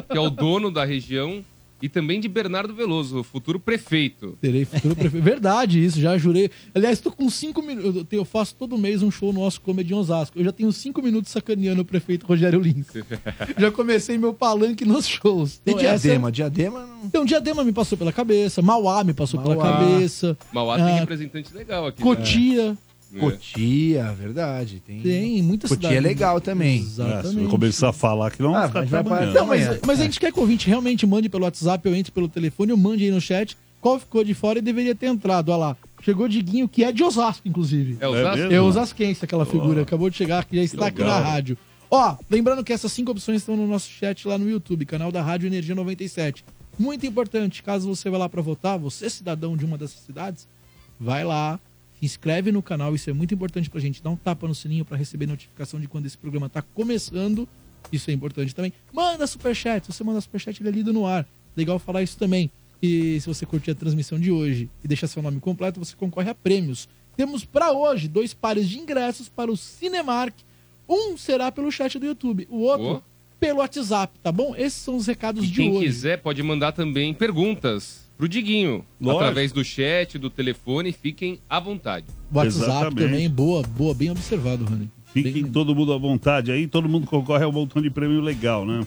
que 0.09 0.17
é 0.17 0.19
o 0.19 0.29
dono 0.29 0.71
da 0.71 0.83
região, 0.83 1.43
e 1.79 1.87
também 1.87 2.19
de 2.19 2.27
Bernardo 2.27 2.73
Veloso, 2.73 3.19
o 3.19 3.23
futuro 3.23 3.59
prefeito. 3.59 4.35
Terei 4.41 4.65
futuro 4.65 4.95
prefeito. 4.95 5.23
Verdade, 5.23 5.85
isso, 5.85 6.01
já 6.01 6.17
jurei. 6.17 6.49
Aliás, 6.73 6.99
tô 6.99 7.11
com 7.11 7.29
cinco 7.29 7.61
minutos. 7.61 8.03
Eu, 8.11 8.25
faço 8.25 8.55
todo 8.55 8.75
mês 8.79 9.03
um 9.03 9.11
show 9.11 9.31
nosso 9.31 9.61
Comedy 9.61 9.93
em 9.93 9.95
Osasco. 9.95 10.39
Eu 10.39 10.43
já 10.45 10.51
tenho 10.51 10.71
cinco 10.71 11.03
minutos 11.03 11.31
sacaneando 11.31 11.83
o 11.83 11.85
prefeito 11.85 12.25
Rogério 12.25 12.59
Lins. 12.59 12.87
já 13.59 13.69
comecei 13.69 14.17
meu 14.17 14.33
palanque 14.33 14.83
nos 14.83 15.05
shows. 15.07 15.57
E 15.63 15.69
Então, 15.69 15.79
essa- 15.81 15.99
Diadema? 15.99 16.31
Diadema 16.31 16.79
não. 16.87 17.05
Então, 17.05 17.23
Diadema 17.23 17.63
me 17.63 17.71
passou 17.71 17.95
pela 17.95 18.11
cabeça, 18.11 18.59
Mauá 18.63 19.03
me 19.03 19.13
passou 19.13 19.39
pela 19.39 19.55
Mauá. 19.55 19.77
cabeça, 19.77 20.35
Mauá 20.51 20.77
tem 20.77 20.85
Ah, 20.85 20.99
representante 21.01 21.53
legal 21.53 21.85
aqui. 21.85 22.01
Cotia. 22.01 22.71
né? 22.71 22.77
Cotia, 23.19 24.13
verdade. 24.13 24.81
Tem, 24.85 25.01
Tem 25.01 25.41
muitas 25.41 25.69
Cotia 25.69 25.89
cidades. 25.89 26.05
é 26.05 26.07
legal 26.07 26.41
também. 26.41 26.79
É, 26.79 26.81
se 26.83 26.87
Exatamente. 27.01 27.43
eu 27.43 27.49
começar 27.49 27.89
a 27.89 27.93
falar 27.93 28.31
que 28.31 28.41
não 28.41 28.55
Ah, 28.55 28.67
vai 28.67 28.85
pra- 28.87 29.25
Não, 29.27 29.45
mas, 29.45 29.63
Amanhã. 29.67 29.79
mas 29.85 29.99
a 29.99 30.03
gente 30.03 30.19
quer 30.19 30.31
que 30.31 30.37
o 30.39 30.41
ouvinte 30.41 30.67
realmente 30.67 31.05
mande 31.05 31.29
pelo 31.29 31.43
WhatsApp, 31.43 31.87
eu 31.87 31.95
entre 31.95 32.11
pelo 32.11 32.27
telefone, 32.27 32.71
eu 32.71 32.77
mande 32.77 33.03
aí 33.05 33.11
no 33.11 33.21
chat 33.21 33.57
qual 33.81 33.99
ficou 33.99 34.23
de 34.23 34.33
fora 34.33 34.59
e 34.59 34.61
deveria 34.61 34.93
ter 34.95 35.07
entrado. 35.07 35.49
Olha 35.49 35.57
lá. 35.57 35.77
Chegou 36.03 36.27
Diguinho, 36.27 36.67
que 36.67 36.83
é 36.83 36.91
de 36.91 37.03
Osasco, 37.03 37.47
inclusive. 37.47 37.97
É 37.99 38.07
Osasco? 38.07 38.37
mesmo? 38.37 38.53
É 38.53 38.61
osasquense 38.61 39.25
aquela 39.25 39.45
figura, 39.45 39.81
acabou 39.81 40.09
de 40.09 40.15
chegar, 40.15 40.45
que 40.45 40.55
já 40.55 40.63
está 40.63 40.87
aqui 40.87 40.99
legal. 41.01 41.19
na 41.21 41.25
rádio. 41.27 41.57
Ó, 41.89 42.15
lembrando 42.29 42.63
que 42.63 42.71
essas 42.73 42.91
cinco 42.91 43.11
opções 43.11 43.37
estão 43.41 43.55
no 43.55 43.65
nosso 43.65 43.89
chat 43.89 44.27
lá 44.27 44.37
no 44.37 44.47
YouTube, 44.49 44.85
canal 44.85 45.11
da 45.11 45.21
Rádio 45.23 45.47
Energia 45.47 45.73
97. 45.73 46.43
Muito 46.77 47.05
importante, 47.07 47.63
caso 47.63 47.87
você 47.87 48.09
vá 48.09 48.17
lá 48.19 48.29
para 48.29 48.41
votar, 48.41 48.77
você 48.77 49.05
é 49.07 49.09
cidadão 49.09 49.57
de 49.57 49.65
uma 49.65 49.77
dessas 49.77 50.01
cidades, 50.01 50.47
vai 50.99 51.23
lá, 51.23 51.59
inscreve 52.01 52.51
no 52.51 52.61
canal, 52.61 52.93
isso 52.95 53.09
é 53.09 53.13
muito 53.13 53.33
importante 53.33 53.69
pra 53.69 53.79
gente. 53.79 54.01
Dá 54.03 54.09
um 54.09 54.15
tapa 54.15 54.47
no 54.47 54.53
sininho 54.55 54.85
para 54.85 54.97
receber 54.97 55.25
notificação 55.25 55.79
de 55.79 55.87
quando 55.87 56.05
esse 56.05 56.17
programa 56.17 56.47
tá 56.49 56.61
começando. 56.61 57.47
Isso 57.91 58.09
é 58.11 58.13
importante 58.13 58.53
também. 58.53 58.73
Manda 58.93 59.25
superchat, 59.25 59.85
se 59.85 59.93
você 59.93 60.03
manda 60.03 60.19
superchat, 60.21 60.61
ele 60.61 60.69
é 60.69 60.71
lido 60.71 60.91
no 60.93 61.05
ar. 61.05 61.27
Legal 61.55 61.79
falar 61.79 62.03
isso 62.03 62.17
também. 62.17 62.51
E 62.81 63.19
se 63.19 63.27
você 63.27 63.45
curtir 63.45 63.71
a 63.71 63.75
transmissão 63.75 64.19
de 64.19 64.31
hoje 64.31 64.69
e 64.83 64.87
deixar 64.87 65.07
seu 65.07 65.21
nome 65.23 65.39
completo, 65.39 65.79
você 65.79 65.95
concorre 65.95 66.29
a 66.29 66.35
prêmios. 66.35 66.87
Temos 67.15 67.43
para 67.43 67.71
hoje 67.71 68.07
dois 68.07 68.33
pares 68.33 68.69
de 68.69 68.77
ingressos 68.77 69.27
para 69.29 69.51
o 69.51 69.57
Cinemark. 69.57 70.35
Um 70.87 71.17
será 71.17 71.51
pelo 71.51 71.71
chat 71.71 71.97
do 71.97 72.05
YouTube, 72.05 72.47
o 72.51 72.59
outro 72.59 72.97
Ô. 72.97 73.01
pelo 73.39 73.59
WhatsApp, 73.59 74.13
tá 74.21 74.31
bom? 74.31 74.55
Esses 74.55 74.79
são 74.81 74.95
os 74.95 75.07
recados 75.07 75.43
E 75.43 75.47
de 75.47 75.53
quem 75.55 75.71
hoje. 75.71 75.85
quiser 75.87 76.21
pode 76.21 76.41
mandar 76.43 76.71
também 76.73 77.13
perguntas 77.13 78.06
pro 78.17 78.27
Diguinho. 78.27 78.83
Lógico. 78.99 79.23
Através 79.23 79.51
do 79.51 79.63
chat, 79.63 80.17
do 80.17 80.29
telefone, 80.29 80.91
fiquem 80.91 81.39
à 81.49 81.59
vontade. 81.59 82.05
WhatsApp 82.33 82.65
Exatamente. 82.65 82.95
também, 83.03 83.29
boa, 83.29 83.61
boa, 83.63 83.93
bem 83.93 84.09
observado, 84.11 84.65
Rani. 84.65 84.89
Fiquem 85.13 85.43
Bem- 85.43 85.51
todo 85.51 85.73
mundo 85.75 85.93
à 85.93 85.97
vontade 85.97 86.51
aí, 86.51 86.67
todo 86.67 86.87
mundo 86.89 87.07
concorre 87.07 87.43
a 87.43 87.47
um 87.47 87.51
montão 87.51 87.81
de 87.81 87.89
prêmio 87.89 88.19
legal, 88.21 88.65
né? 88.65 88.85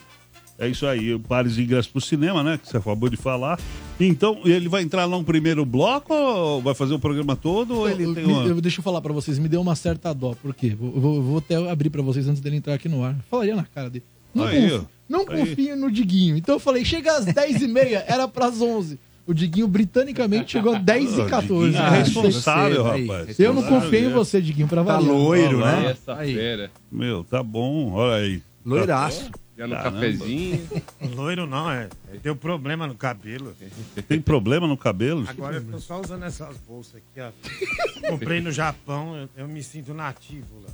É 0.58 0.68
isso 0.68 0.86
aí, 0.86 1.18
pares 1.20 1.54
de 1.54 1.62
ingresso 1.62 1.88
pro 1.90 2.00
cinema, 2.02 2.42
né? 2.42 2.58
Que 2.62 2.68
você 2.68 2.76
acabou 2.76 3.08
de 3.08 3.16
falar. 3.16 3.58
Então, 3.98 4.40
ele 4.44 4.68
vai 4.68 4.82
entrar 4.82 5.06
lá 5.06 5.16
no 5.16 5.24
primeiro 5.24 5.64
bloco 5.64 6.12
ou 6.12 6.60
vai 6.60 6.74
fazer 6.74 6.92
o 6.92 6.98
programa 6.98 7.34
todo? 7.34 7.78
Ou 7.78 7.88
ele 7.88 8.04
Eu- 8.04 8.14
tem 8.14 8.24
uma... 8.26 8.42
eu- 8.44 8.60
deixa 8.60 8.80
eu 8.80 8.84
falar 8.84 9.00
pra 9.00 9.12
vocês, 9.12 9.38
me 9.38 9.48
deu 9.48 9.60
uma 9.62 9.74
certa 9.74 10.12
dó. 10.12 10.34
Por 10.40 10.54
quê? 10.54 10.76
Vou, 10.78 10.90
vou- 10.92 11.22
vou 11.22 11.38
até 11.38 11.56
abrir 11.70 11.88
pra 11.88 12.02
vocês 12.02 12.28
antes 12.28 12.42
dele 12.42 12.56
entrar 12.56 12.74
aqui 12.74 12.88
no 12.90 13.02
ar. 13.02 13.16
Falaria 13.30 13.56
na 13.56 13.64
cara 13.64 13.88
dele. 13.88 14.04
Não, 14.34 14.44
Aí, 14.44 14.60
confio, 14.60 14.88
não 15.08 15.24
confio 15.24 15.76
no 15.76 15.90
Diguinho. 15.90 16.36
Então 16.36 16.56
eu 16.56 16.60
falei, 16.60 16.84
chega 16.84 17.16
às 17.16 17.24
10h30, 17.24 18.04
era 18.06 18.28
pras 18.28 18.60
11. 18.60 18.98
O 19.30 19.34
Diguinho 19.34 19.68
britanicamente 19.68 20.50
chegou 20.52 20.74
às 20.74 20.82
10h14. 20.84 21.40
Diguinho 21.40 21.76
é 21.76 21.78
Ah, 21.78 21.90
responsável, 21.90 22.82
você, 22.82 22.90
aí. 22.90 23.06
rapaz. 23.06 23.38
Eu 23.40 23.54
não 23.54 23.62
confiei 23.62 24.02
em 24.04 24.06
É. 24.06 24.10
você, 24.10 24.40
Diguinho, 24.42 24.66
pra 24.66 24.82
Tá 24.84 24.94
variar. 24.94 25.12
loiro, 25.14 25.56
Olha 25.58 25.64
lá. 25.66 25.80
né? 25.82 25.90
Essa 25.92 26.14
Aí. 26.16 26.34
fera. 26.34 26.70
Meu, 26.90 27.22
tá 27.22 27.40
bom, 27.42 27.92
olha 27.92 28.24
aí. 28.24 28.42
Loiraço. 28.66 29.30
Já 29.56 29.66
no 29.68 29.74
Caramba. 29.76 30.00
cafezinho. 30.00 30.66
Loiro 31.14 31.46
não, 31.46 31.70
é. 31.70 31.88
Deu 32.22 32.34
problema 32.34 32.86
no 32.86 32.94
cabelo. 32.96 33.54
Tem 34.08 34.20
problema 34.20 34.66
no 34.66 34.76
cabelo? 34.76 35.24
Agora 35.28 35.56
eu 35.56 35.64
tô 35.64 35.78
só 35.78 36.00
usando 36.00 36.24
essas 36.24 36.56
bolsas 36.66 36.96
aqui, 36.96 37.20
ó. 37.20 38.08
Comprei 38.10 38.40
no 38.40 38.50
Japão, 38.50 39.14
eu, 39.16 39.28
eu 39.44 39.48
me 39.48 39.62
sinto 39.62 39.92
nativo 39.94 40.46
lá. 40.66 40.70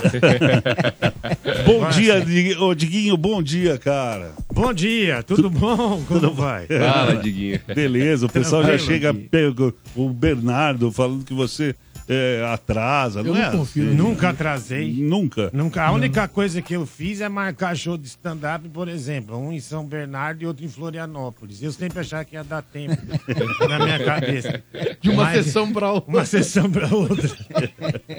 Bom 1.66 1.88
dia, 1.90 2.20
Dig- 2.20 2.56
ô 2.60 2.74
Diguinho, 2.74 3.16
bom 3.16 3.42
dia, 3.42 3.78
cara. 3.78 4.32
Bom 4.52 4.72
dia, 4.72 5.22
tudo 5.22 5.50
bom? 5.50 6.02
Como 6.08 6.32
vai? 6.32 6.66
Fala, 6.66 7.16
Diguinho. 7.16 7.60
Beleza, 7.74 8.26
o 8.26 8.28
pessoal 8.28 8.62
já 8.64 8.78
chega, 8.78 9.12
pega 9.12 9.72
o 9.94 10.08
Bernardo 10.08 10.90
falando 10.90 11.24
que 11.24 11.34
você 11.34 11.74
é, 12.12 12.44
atrasa, 12.52 13.20
Eu 13.20 13.24
não 13.26 13.34
não 13.34 13.40
é? 13.40 13.50
confio. 13.52 13.86
assim? 13.86 13.94
Nunca 13.94 14.28
atrasei. 14.30 14.92
Nunca. 14.94 15.48
Nunca. 15.52 15.82
A 15.84 15.92
única 15.92 16.26
coisa 16.26 16.60
que 16.60 16.74
eu 16.74 16.84
fiz 16.84 17.20
é 17.20 17.28
marcar 17.28 17.76
show 17.76 17.96
de 17.96 18.08
stand-up, 18.08 18.68
por 18.68 18.88
exemplo, 18.88 19.36
um 19.38 19.52
em 19.52 19.60
São 19.60 19.86
Bernardo 19.86 20.42
e 20.42 20.46
outro 20.46 20.64
em 20.64 20.68
Florianópolis. 20.68 21.62
Eu 21.62 21.70
sempre 21.72 22.00
achava 22.00 22.24
que 22.24 22.34
ia 22.34 22.42
dar 22.42 22.62
tempo 22.62 22.96
na 23.68 23.78
minha 23.78 24.04
cabeça. 24.04 24.62
De 25.00 25.08
uma 25.10 25.24
Mas- 25.24 25.44
sessão 25.44 25.72
pra 25.72 25.92
outra. 25.92 26.10
Uma 26.10 26.24
sessão 26.24 26.70
para 26.70 26.92
outra. 26.94 27.30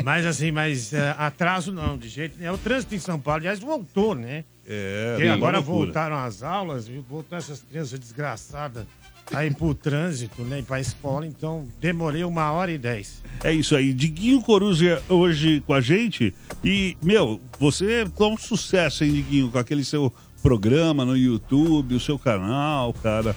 mas 0.03 0.25
assim, 0.25 0.51
mas 0.51 0.93
eh, 0.93 1.15
atraso 1.17 1.71
não, 1.73 1.97
de 1.97 2.07
jeito 2.07 2.37
nenhum. 2.39 2.51
É 2.51 2.53
o 2.53 2.57
trânsito 2.57 2.95
em 2.95 2.99
São 2.99 3.19
Paulo, 3.19 3.39
aliás, 3.41 3.59
voltou, 3.59 4.15
né? 4.15 4.45
É, 4.65 5.13
Porque 5.15 5.25
uma 5.27 5.33
agora 5.33 5.57
loucura. 5.57 5.85
voltaram 5.85 6.15
as 6.17 6.43
aulas, 6.43 6.87
viu? 6.87 7.03
voltou 7.09 7.37
essas 7.37 7.61
crianças 7.61 7.99
desgraçadas 7.99 8.85
a 9.33 9.45
ir 9.45 9.55
pro 9.55 9.73
trânsito, 9.73 10.41
né? 10.43 10.63
Pra 10.65 10.79
escola, 10.79 11.25
então 11.25 11.67
demorei 11.79 12.23
uma 12.23 12.51
hora 12.51 12.71
e 12.71 12.77
dez. 12.77 13.21
É 13.43 13.53
isso 13.53 13.75
aí. 13.75 13.93
Diguinho 13.93 14.41
Coruja 14.41 15.01
hoje 15.09 15.63
com 15.65 15.73
a 15.73 15.81
gente. 15.81 16.33
E, 16.63 16.95
meu, 17.01 17.39
você 17.59 18.05
tá 18.17 18.25
um 18.25 18.37
sucesso, 18.37 19.03
hein, 19.03 19.13
Diguinho, 19.13 19.49
com 19.49 19.57
aquele 19.57 19.83
seu 19.83 20.13
programa 20.41 21.05
no 21.05 21.15
YouTube, 21.15 21.95
o 21.95 21.99
seu 21.99 22.17
canal, 22.17 22.93
cara. 22.93 23.35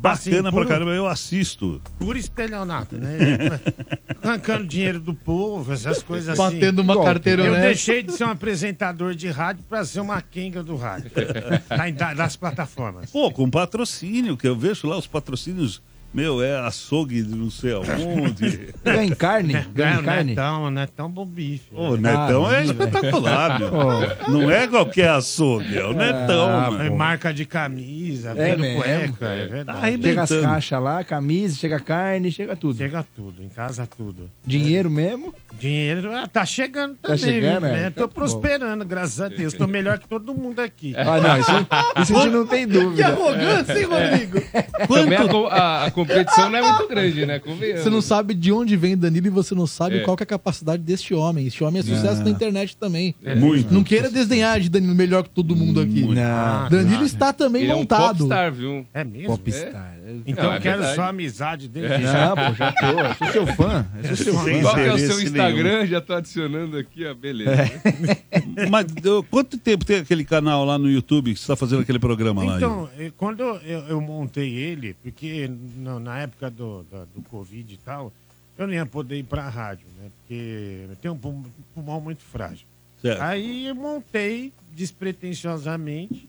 Bacana 0.00 0.12
Assim, 0.14 0.42
pra 0.42 0.52
por- 0.52 0.66
caramba, 0.68 0.92
eu 0.92 1.08
assisto. 1.08 1.82
Puro 1.98 2.16
estelionato, 2.16 2.96
né? 2.96 3.18
Arrancando 4.22 4.64
dinheiro 4.66 5.00
do 5.00 5.12
povo, 5.12 5.72
essas 5.72 6.02
coisas 6.04 6.38
assim. 6.38 6.54
Batendo 6.54 6.82
uma 6.82 7.02
carteira 7.02 7.42
Eu 7.42 7.48
honesta. 7.52 7.66
deixei 7.66 8.02
de 8.04 8.12
ser 8.12 8.24
um 8.24 8.30
apresentador 8.30 9.14
de 9.14 9.28
rádio 9.28 9.64
pra 9.68 9.84
ser 9.84 9.98
uma 10.00 10.22
quenga 10.22 10.62
do 10.62 10.76
rádio. 10.76 11.10
Da- 11.68 11.90
da- 11.90 12.14
das 12.14 12.36
plataformas. 12.36 13.10
Pô, 13.10 13.30
com 13.32 13.50
patrocínio, 13.50 14.36
que 14.36 14.46
eu 14.46 14.56
vejo 14.56 14.86
lá 14.86 14.96
os 14.96 15.06
patrocínios, 15.06 15.82
meu, 16.12 16.42
é 16.42 16.58
açougue 16.60 17.22
de 17.22 17.34
não 17.34 17.50
sei 17.50 17.72
aonde. 17.74 18.74
Ganha 18.82 19.04
em 19.04 19.14
carne? 19.14 19.52
Ganha 19.74 19.98
é 20.00 20.02
carne? 20.02 20.34
tão, 20.34 20.70
não 20.70 20.82
é 20.82 20.88
bom 21.08 21.24
bife. 21.26 21.68
O 21.72 21.96
Netão 21.96 22.50
é 22.52 22.64
espetacular, 22.64 23.58
meu. 23.60 23.70
Não 24.28 24.50
é 24.50 24.66
qualquer 24.66 25.10
açougue, 25.10 25.76
é 25.78 25.84
o 25.84 25.92
Netão, 25.92 26.48
Ah, 26.48 26.70
mano. 26.70 26.82
É 26.84 26.90
marca 26.90 27.32
de 27.32 27.44
camisa, 27.44 28.30
É 28.30 28.34
vendo 28.34 28.60
mesmo. 28.60 28.82
cueca, 28.82 29.26
é 29.26 29.46
Tá 29.46 29.52
verdade. 29.52 30.02
Chega 30.02 30.22
as 30.22 30.30
caixas 30.30 30.82
lá, 30.82 31.04
camisa, 31.04 31.56
chega 31.56 31.78
carne, 31.80 32.32
chega 32.32 32.56
tudo. 32.56 32.76
Chega 32.78 33.06
tudo, 33.14 33.42
em 33.42 33.48
casa 33.48 33.86
tudo. 33.86 34.30
Dinheiro 34.46 34.90
mesmo? 34.90 35.34
Dinheiro, 35.58 36.12
ah, 36.14 36.26
tá 36.26 36.44
chegando 36.46 36.94
Tá 36.94 37.08
também, 37.08 37.18
chegando, 37.18 37.60
viu, 37.60 37.68
é? 37.68 37.72
né? 37.72 37.90
Tá 37.90 38.00
Tô 38.02 38.06
bom. 38.06 38.14
prosperando, 38.14 38.84
graças 38.84 39.20
a 39.20 39.28
Deus. 39.28 39.52
Tô 39.52 39.66
melhor 39.66 39.98
que 39.98 40.08
todo 40.08 40.34
mundo 40.34 40.60
aqui. 40.60 40.94
Ah, 40.96 41.20
não, 41.20 41.38
isso, 41.38 41.50
isso 42.02 42.16
a 42.16 42.22
gente 42.22 42.32
não 42.32 42.46
tem 42.46 42.66
Que 42.66 42.72
dúvida. 42.78 43.06
arrogância, 43.08 43.78
hein, 43.78 43.84
Rodrigo? 43.84 44.38
A- 45.50 45.84
a 45.84 45.90
competição 46.06 46.50
não 46.50 46.58
é 46.58 46.62
muito 46.62 46.88
grande, 46.88 47.26
né? 47.26 47.38
Convenhamos. 47.38 47.82
Você 47.82 47.90
não 47.90 48.00
sabe 48.00 48.34
de 48.34 48.52
onde 48.52 48.76
vem 48.76 48.96
Danilo 48.96 49.26
e 49.26 49.30
você 49.30 49.54
não 49.54 49.66
sabe 49.66 49.98
É. 49.98 50.00
qual 50.00 50.16
que 50.16 50.22
é 50.22 50.24
a 50.24 50.26
capacidade 50.26 50.82
deste 50.82 51.14
homem. 51.14 51.46
Este 51.46 51.62
homem 51.64 51.80
é 51.80 51.82
sucesso 51.82 52.22
na 52.22 52.30
internet 52.30 52.76
também. 52.76 53.14
Muito. 53.36 53.72
Não 53.72 53.82
queira 53.84 54.10
desdenhar 54.10 54.60
de 54.60 54.68
Danilo 54.68 54.94
melhor 54.94 55.22
que 55.24 55.30
todo 55.30 55.54
mundo 55.56 55.80
aqui. 55.80 56.02
Não, 56.02 56.68
Danilo 56.70 57.04
está 57.04 57.32
também 57.32 57.62
Ele 57.62 57.72
é 57.72 57.74
um 57.74 57.78
montado. 57.80 58.18
popstar, 58.18 58.52
viu? 58.52 58.86
É 58.94 59.04
mesmo? 59.04 59.28
popstar. 59.28 59.97
Então 60.26 60.44
Não, 60.44 60.52
é 60.52 60.56
eu 60.56 60.60
quero 60.60 60.76
verdade. 60.78 60.96
só 60.96 61.02
amizade 61.04 61.68
dele. 61.68 61.88
já. 62.02 62.28
Não, 62.28 62.36
pô, 62.36 62.54
já 62.54 62.72
tô. 62.72 62.86
Eu 62.86 63.14
sou 63.14 63.26
seu 63.32 63.46
fã. 63.54 63.86
Eu 64.02 64.16
sou 64.16 64.16
seu 64.16 64.34
fã. 64.34 64.60
Qual 64.62 64.74
que 64.74 64.80
é 64.80 64.92
o 64.94 64.98
seu 64.98 65.20
Instagram? 65.22 65.86
Já 65.86 66.00
tô 66.00 66.14
adicionando 66.14 66.76
aqui, 66.76 67.04
ó, 67.06 67.14
beleza. 67.14 67.50
Mas 68.70 68.86
ô, 69.06 69.22
quanto 69.22 69.58
tempo 69.58 69.84
tem 69.84 69.98
aquele 69.98 70.24
canal 70.24 70.64
lá 70.64 70.78
no 70.78 70.90
YouTube 70.90 71.32
que 71.34 71.40
você 71.40 71.46
tá 71.46 71.56
fazendo 71.56 71.82
aquele 71.82 71.98
programa 71.98 72.44
lá? 72.44 72.56
Então, 72.56 72.88
eh, 72.98 73.12
quando 73.16 73.40
eu, 73.42 73.78
eu 73.88 74.00
montei 74.00 74.52
ele, 74.54 74.94
porque 75.02 75.48
no- 75.76 76.00
na 76.00 76.18
época 76.20 76.50
do, 76.50 76.84
da- 76.90 77.04
do 77.14 77.22
Covid 77.30 77.74
e 77.74 77.76
tal, 77.78 78.12
eu 78.56 78.66
não 78.66 78.74
ia 78.74 78.84
poder 78.86 79.18
ir 79.18 79.22
pra 79.24 79.48
rádio, 79.48 79.86
né? 80.00 80.08
Porque 80.18 80.86
eu 80.90 80.96
tenho 80.96 81.14
um 81.14 81.18
pul- 81.18 81.44
pulmão 81.74 82.00
muito 82.00 82.22
frágil. 82.22 82.66
Certo. 83.00 83.20
Aí 83.22 83.68
eu 83.68 83.74
montei 83.74 84.52
despretensiosamente. 84.74 86.28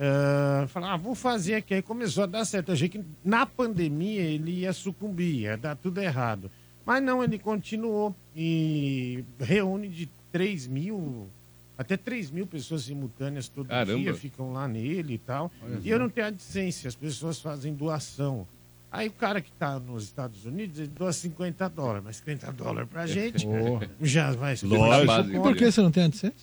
Uh, 0.00 0.66
falei, 0.68 0.88
ah, 0.88 0.96
vou 0.96 1.14
fazer 1.14 1.56
aqui. 1.56 1.74
Aí 1.74 1.82
começou 1.82 2.22
a 2.24 2.26
dar 2.26 2.46
certo. 2.46 2.70
Eu 2.70 2.74
achei 2.74 2.88
que 2.88 3.04
na 3.22 3.44
pandemia 3.44 4.22
ele 4.22 4.60
ia 4.60 4.72
sucumbir, 4.72 5.40
ia 5.40 5.58
dar 5.58 5.76
tudo 5.76 6.00
errado. 6.00 6.50
Mas 6.86 7.02
não, 7.02 7.22
ele 7.22 7.38
continuou 7.38 8.16
e 8.34 9.22
reúne 9.38 9.88
de 9.88 10.08
3 10.32 10.66
mil, 10.68 11.28
até 11.76 11.98
3 11.98 12.30
mil 12.30 12.46
pessoas 12.46 12.84
simultâneas 12.84 13.48
todo 13.48 13.68
Caramba. 13.68 13.98
dia, 13.98 14.14
ficam 14.14 14.54
lá 14.54 14.66
nele 14.66 15.14
e 15.14 15.18
tal. 15.18 15.52
e 15.84 15.90
eu 15.90 15.98
não 15.98 16.08
tenho 16.08 16.28
AdSense, 16.28 16.88
as 16.88 16.94
pessoas 16.94 17.38
fazem 17.38 17.74
doação. 17.74 18.46
Aí 18.90 19.06
o 19.08 19.12
cara 19.12 19.40
que 19.42 19.50
está 19.50 19.78
nos 19.78 20.04
Estados 20.04 20.46
Unidos, 20.46 20.78
ele 20.78 20.88
doa 20.88 21.12
50 21.12 21.68
dólares, 21.68 22.02
mas 22.04 22.16
50 22.16 22.52
dólares 22.52 22.88
pra 22.88 23.06
gente 23.06 23.46
já 24.00 24.32
vai 24.32 24.56
Lógico. 24.62 25.36
E 25.36 25.38
por 25.38 25.54
que 25.54 25.70
você 25.70 25.82
não 25.82 25.90
tem 25.90 26.04
AdSense? 26.04 26.34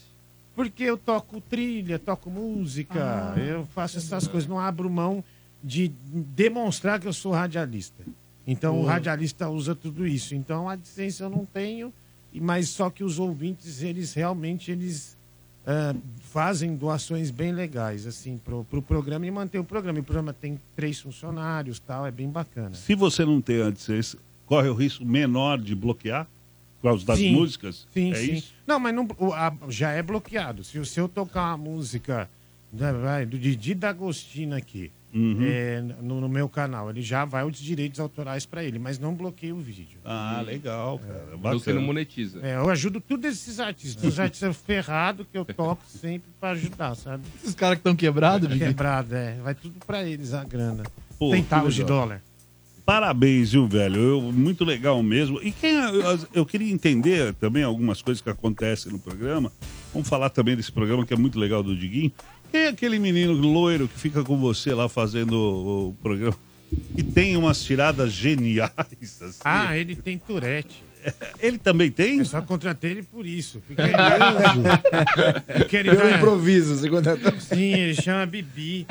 Porque 0.57 0.83
eu 0.85 0.97
toco 0.97 1.39
trilha, 1.39 1.99
toco 1.99 2.31
música, 2.31 3.35
eu 3.37 3.67
faço 3.75 3.99
essas 3.99 4.27
coisas, 4.27 4.49
não 4.49 4.59
abro 4.59 4.89
mão 4.89 5.23
de 5.63 5.91
demonstrar 6.35 6.99
que 6.99 7.07
eu 7.07 7.13
sou 7.13 7.31
radialista. 7.31 8.03
Então 8.47 8.81
o 8.81 8.83
radialista 8.83 9.47
usa 9.49 9.75
tudo 9.75 10.07
isso. 10.07 10.33
Então 10.33 10.67
a 10.67 10.73
AdSense 10.73 11.21
eu 11.21 11.29
não 11.29 11.45
tenho, 11.45 11.93
e- 12.33 12.41
mas 12.41 12.69
só 12.69 12.89
que 12.89 13.03
os 13.03 13.19
ouvintes, 13.19 13.83
eles 13.83 14.15
realmente 14.15 14.71
eles 14.71 15.15
ah, 15.67 15.93
fazem 16.21 16.75
doações 16.75 17.29
bem 17.29 17.51
legais 17.51 18.07
assim 18.07 18.39
pro, 18.39 18.63
pro 18.63 18.81
programa 18.81 19.27
e 19.27 19.31
manter 19.31 19.59
o 19.59 19.63
programa. 19.63 19.99
E 19.99 20.01
o 20.01 20.03
programa 20.03 20.33
tem 20.33 20.59
três 20.75 20.99
funcionários, 20.99 21.77
tal, 21.79 22.03
é 22.07 22.09
bem 22.09 22.29
bacana. 22.31 22.73
Se 22.73 22.95
você 22.95 23.23
não 23.23 23.39
tem 23.41 23.61
AdSense, 23.61 24.17
corre 24.47 24.69
o 24.69 24.73
risco 24.73 25.05
menor 25.05 25.59
de 25.59 25.75
bloquear 25.75 26.25
por 26.81 26.89
causa 26.89 27.05
das 27.05 27.17
Sim. 27.19 27.31
músicas? 27.33 27.87
Sim, 27.93 28.11
é 28.11 28.15
sim. 28.15 28.33
isso? 28.33 28.53
Não, 28.65 28.79
mas 28.79 28.93
não, 28.93 29.07
o- 29.17 29.33
a- 29.33 29.53
já 29.69 29.91
é 29.91 30.01
bloqueado. 30.01 30.63
Se, 30.63 30.77
o- 30.79 30.85
se 30.85 30.99
eu 30.99 31.07
tocar 31.09 31.49
uma 31.55 31.57
música 31.57 32.29
né, 32.71 32.91
vai, 32.93 33.25
do 33.25 33.37
Didi 33.39 33.73
D'Agostino 33.73 34.55
aqui 34.55 34.91
Uhum. 35.13 35.37
é, 35.41 35.81
no, 36.01 36.19
no 36.21 36.27
meu 36.29 36.49
canal, 36.49 36.89
ele 36.89 37.01
já 37.01 37.23
vai 37.23 37.43
os 37.43 37.57
direitos 37.57 37.97
autorais 37.99 38.45
para 38.45 38.61
ele, 38.63 38.77
mas 38.77 38.99
não 38.99 39.15
bloqueia 39.15 39.55
o 39.55 39.57
vídeo. 39.59 39.97
Ah, 40.03 40.43
legal, 40.45 40.99
cara. 40.99 41.25
Então 41.33 41.53
você 41.59 41.71
não 41.73 41.81
monetiza. 41.81 42.39
É, 42.45 42.57
eu 42.57 42.69
ajudo 42.69 42.99
todos 42.99 43.25
esses 43.25 43.59
artistas, 43.59 44.03
os 44.03 44.19
artistas 44.19 44.55
ferrados 44.67 45.25
que 45.31 45.37
eu 45.37 45.45
toco 45.45 45.81
sempre 45.87 46.27
para 46.39 46.49
ajudar, 46.51 46.93
sabe? 46.93 47.23
Esses 47.41 47.55
caras 47.55 47.77
que 47.77 47.79
estão 47.79 47.95
quebrados, 47.95 48.49
Didi. 48.49 48.59
Quebrado, 48.65 49.15
é. 49.15 49.37
Vai 49.41 49.55
tudo 49.55 49.79
para 49.87 50.03
eles 50.03 50.33
a 50.33 50.43
grana. 50.43 50.83
Pô, 51.17 51.31
Centavos 51.31 51.73
de 51.73 51.83
dólar. 51.85 52.21
Parabéns, 52.87 53.51
viu, 53.51 53.67
velho? 53.67 53.99
Eu- 54.01 54.21
muito 54.31 54.63
legal 54.63 55.03
mesmo. 55.03 55.41
E 55.43 55.51
quem 55.51 55.73
eu, 55.75 56.19
eu 56.33 56.45
queria 56.45 56.71
entender 56.71 57.33
também 57.33 57.61
algumas 57.61 58.01
coisas 58.01 58.21
que 58.21 58.29
acontecem 58.29 58.89
no 58.93 58.97
programa. 58.97 59.51
Vamos 59.93 60.07
falar 60.07 60.29
também 60.29 60.55
desse 60.55 60.71
programa 60.71 61.05
que 61.05 61.13
é 61.13 61.17
muito 61.17 61.37
legal 61.37 61.61
do 61.61 61.75
Diguinho. 61.75 62.13
Quem 62.49 62.61
é 62.61 62.67
aquele 62.69 62.97
menino 62.97 63.33
loiro 63.33 63.89
que 63.89 63.99
fica 63.99 64.23
com 64.23 64.37
você 64.37 64.73
lá 64.73 64.87
fazendo 64.87 65.33
o, 65.33 65.89
o 65.89 65.93
programa? 66.01 66.37
E 66.95 67.03
tem 67.03 67.35
umas 67.35 67.61
tiradas 67.61 68.13
geniais. 68.13 68.71
assim. 69.21 69.41
Ah, 69.43 69.77
ele 69.77 69.93
tem 69.93 70.17
Tourette. 70.17 70.81
Ele 71.39 71.57
também 71.57 71.89
tem? 71.91 72.19
Eu 72.19 72.25
só 72.25 72.41
contratei 72.41 72.91
ele 72.91 73.03
por 73.03 73.25
isso. 73.25 73.61
Porque 73.67 73.81
ele, 73.81 73.93
porque 75.57 75.77
ele 75.77 75.89
Pelo 75.89 76.01
vai- 76.01 76.15
improviso, 76.17 76.75
você 76.77 76.89
contratou. 76.89 77.33
Sim, 77.39 77.73
ele 77.73 77.95
chama 78.01 78.25
Bibi. 78.25 78.85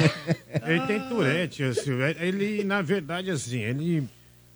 Ele 0.67 0.81
tem 0.87 1.01
Tourette, 1.09 1.63
assim, 1.63 1.93
ele, 2.21 2.65
na 2.65 2.83
verdade, 2.83 3.31
assim, 3.31 3.61
ele 3.61 4.09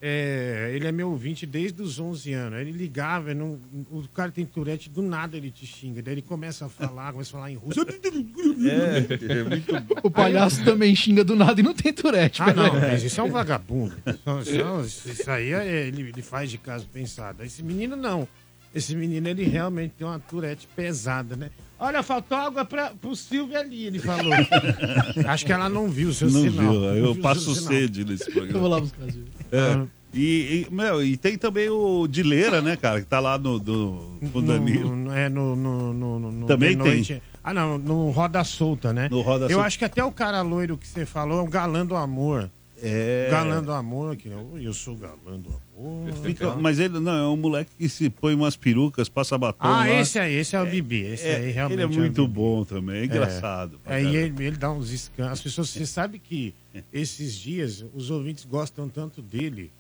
é, 0.03 0.71
ele 0.75 0.87
é 0.87 0.93
meu 0.93 1.11
ouvinte 1.11 1.45
desde 1.45 1.83
os 1.83 1.99
11 2.01 2.33
anos. 2.33 2.59
Ele 2.61 2.73
ligava, 2.73 3.35
não, 3.35 3.59
o 3.91 4.03
cara 4.15 4.31
tem 4.31 4.47
Tourette, 4.47 4.89
do 4.89 5.03
nada 5.03 5.37
ele 5.37 5.51
te 5.51 5.67
xinga. 5.67 6.01
Daí 6.03 6.15
ele 6.15 6.23
começa 6.23 6.67
a 6.67 6.69
falar, 6.69 7.13
começa 7.13 7.31
a 7.31 7.33
falar 7.33 7.51
em 7.51 7.57
russo. 7.57 7.81
É, 7.81 9.45
muito 9.45 9.81
bom. 9.83 9.95
O 10.03 10.11
palhaço 10.11 10.65
também 10.65 10.95
xinga 10.95 11.23
do 11.25 11.37
nada 11.37 11.61
e 11.61 11.63
não 11.63 11.75
tem 11.75 11.93
turete. 11.93 12.43
Ah, 12.43 12.53
não, 12.55 12.73
mas 12.81 13.03
isso 13.03 13.21
é 13.21 13.25
um 13.25 13.31
vagabundo. 13.31 13.95
Isso, 14.43 14.81
isso- 14.87 15.11
isso 15.11 15.31
aí 15.31 15.53
é, 15.53 15.87
ele, 15.89 16.03
ele 16.03 16.23
faz 16.23 16.51
de 16.51 16.59
caso 16.59 16.87
pensado. 16.93 17.43
Esse 17.45 17.63
menino 17.63 17.97
não. 17.97 18.27
Esse 18.75 18.95
menino, 18.95 19.29
ele 19.29 19.43
realmente 19.45 19.95
tem 19.99 20.07
uma 20.07 20.19
Tourette 20.21 20.69
pesada, 20.77 21.35
né? 21.37 21.51
Olha, 21.81 22.03
faltou 22.03 22.37
água 22.37 22.65
para 22.65 22.91
pro 22.91 23.17
Silvio 23.17 23.59
ali, 23.59 23.87
ele 23.87 23.99
falou. 23.99 24.33
Acho 25.27 25.47
que 25.47 25.53
ela 25.53 25.69
não 25.69 25.89
viu 25.89 26.11
o 26.11 26.13
seu 26.15 26.31
Não 26.31 26.41
sinal. 26.43 26.71
viu? 26.73 26.81
Não 26.81 26.85
Eu 26.95 26.95
viu 26.95 27.11
o 27.13 27.17
passo 27.17 27.55
sede 27.55 28.05
nesse 28.05 28.29
Eu 28.29 28.35
vou 28.35 28.43
programa. 28.43 28.69
lá 28.69 28.81
buscar. 28.81 29.07
É. 29.53 29.87
E, 30.13 30.67
e, 30.69 30.75
meu, 30.75 31.03
e 31.05 31.17
tem 31.17 31.39
também 31.39 31.69
o 31.71 32.07
Dileira, 32.09 32.61
né, 32.61 32.77
cara? 32.77 33.01
Que 33.01 33.07
tá 33.07 33.21
lá 33.21 33.39
no, 33.39 33.59
no, 33.59 34.19
com 34.33 34.39
o 34.41 34.43
Danilo. 34.43 34.95
No, 34.95 35.13
é, 35.13 35.29
no, 35.29 35.55
no, 35.57 35.93
no, 35.95 36.19
no- 36.19 36.33
no 36.33 36.47
Também 36.47 36.77
tem. 36.77 37.23
Ah, 37.43 37.55
não, 37.55 37.79
no 37.79 38.11
Roda 38.11 38.43
Solta, 38.45 38.93
né? 38.93 39.09
No 39.11 39.21
Roda 39.23 39.45
Eu 39.47 39.51
Solta. 39.53 39.67
acho 39.67 39.79
que 39.79 39.85
até 39.85 40.05
o 40.05 40.13
cara 40.13 40.43
loiro 40.43 40.77
que 40.77 40.87
você 40.87 41.07
falou 41.07 41.39
é 41.39 41.43
o 41.43 41.47
galã 41.47 41.87
do 41.87 41.97
amor. 41.97 42.51
É. 42.83 43.29
Galã 43.31 43.63
do 43.63 43.73
amor, 43.73 44.17
que 44.17 44.29
eu, 44.29 44.59
eu 44.61 44.73
sou 44.73 44.97
galã 44.97 45.39
do 45.39 45.49
amor. 45.79 46.13
Fica- 46.23 46.55
mas 46.57 46.79
ele 46.79 46.99
não, 47.01 47.13
é 47.13 47.29
um 47.29 47.37
moleque 47.37 47.71
que 47.79 47.89
se 47.89 48.09
põe 48.11 48.35
umas 48.35 48.57
perucas, 48.57 49.09
passa 49.09 49.37
batom. 49.39 49.59
Ah, 49.67 49.79
lá. 49.79 49.91
esse 49.91 50.19
aí, 50.19 50.35
esse 50.35 50.55
é 50.57 50.61
o 50.63 50.67
Bibi. 50.67 51.03
Esse 51.03 51.27
É, 51.27 51.37
aí 51.37 51.51
realmente 51.51 51.77
ele 51.77 51.83
é 51.83 51.87
o 51.87 51.91
muito 52.01 52.23
Bibi. 52.27 52.35
bom 52.35 52.65
também, 52.65 53.01
é 53.01 53.05
engraçado. 53.05 53.79
pra 53.85 53.95
Aí 53.97 54.15
ele, 54.15 54.45
ele 54.45 54.57
dá 54.57 54.71
uns 54.71 54.91
escândalos. 54.91 55.39
As 55.39 55.43
pessoas, 55.43 55.69
você 55.71 55.87
sabe 55.87 56.19
que 56.19 56.55
esses 56.93 57.35
dias 57.35 57.85
os 57.95 58.11
ouvintes 58.11 58.45
gostam 58.45 58.89
tanto 58.89 59.21
dele 59.23 59.71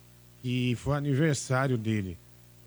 que 0.43 0.75
foi 0.77 0.97
aniversário 0.97 1.77
dele. 1.77 2.17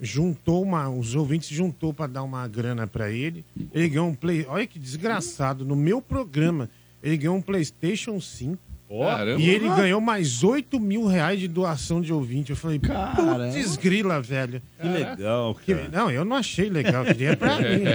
Juntou 0.01 0.61
uma, 0.63 0.89
os 0.89 1.15
ouvintes 1.15 1.49
juntou 1.49 1.93
para 1.93 2.07
dar 2.11 2.23
uma 2.23 2.47
grana 2.47 2.85
para 2.85 3.09
ele. 3.11 3.45
Ele 3.73 3.89
ganhou 3.89 4.09
um 4.09 4.15
play. 4.15 4.45
Olha 4.49 4.67
que 4.67 4.77
desgraçado, 4.77 5.63
no 5.63 5.75
meu 5.75 6.01
programa 6.01 6.69
ele 7.01 7.17
ganhou 7.17 7.35
um 7.35 7.41
PlayStation 7.41 8.19
5 8.19 8.57
Caramba. 8.99 9.41
e 9.41 9.49
ele 9.49 9.67
ganhou 9.69 9.99
mais 10.01 10.43
8 10.43 10.79
mil 10.79 11.05
reais 11.07 11.39
de 11.39 11.47
doação 11.47 12.01
de 12.01 12.11
ouvinte. 12.13 12.51
Eu 12.51 12.55
falei, 12.55 12.79
putz, 12.79 13.75
grila, 13.77 14.21
velho. 14.21 14.61
Que 14.79 14.87
legal, 14.87 15.55
Que- 15.55 15.73
cara. 15.75 15.89
não, 15.91 16.11
eu 16.11 16.23
não 16.25 16.35
achei 16.35 16.69
legal, 16.69 17.03
queria 17.05 17.35
pra 17.35 17.57
mim. 17.59 17.85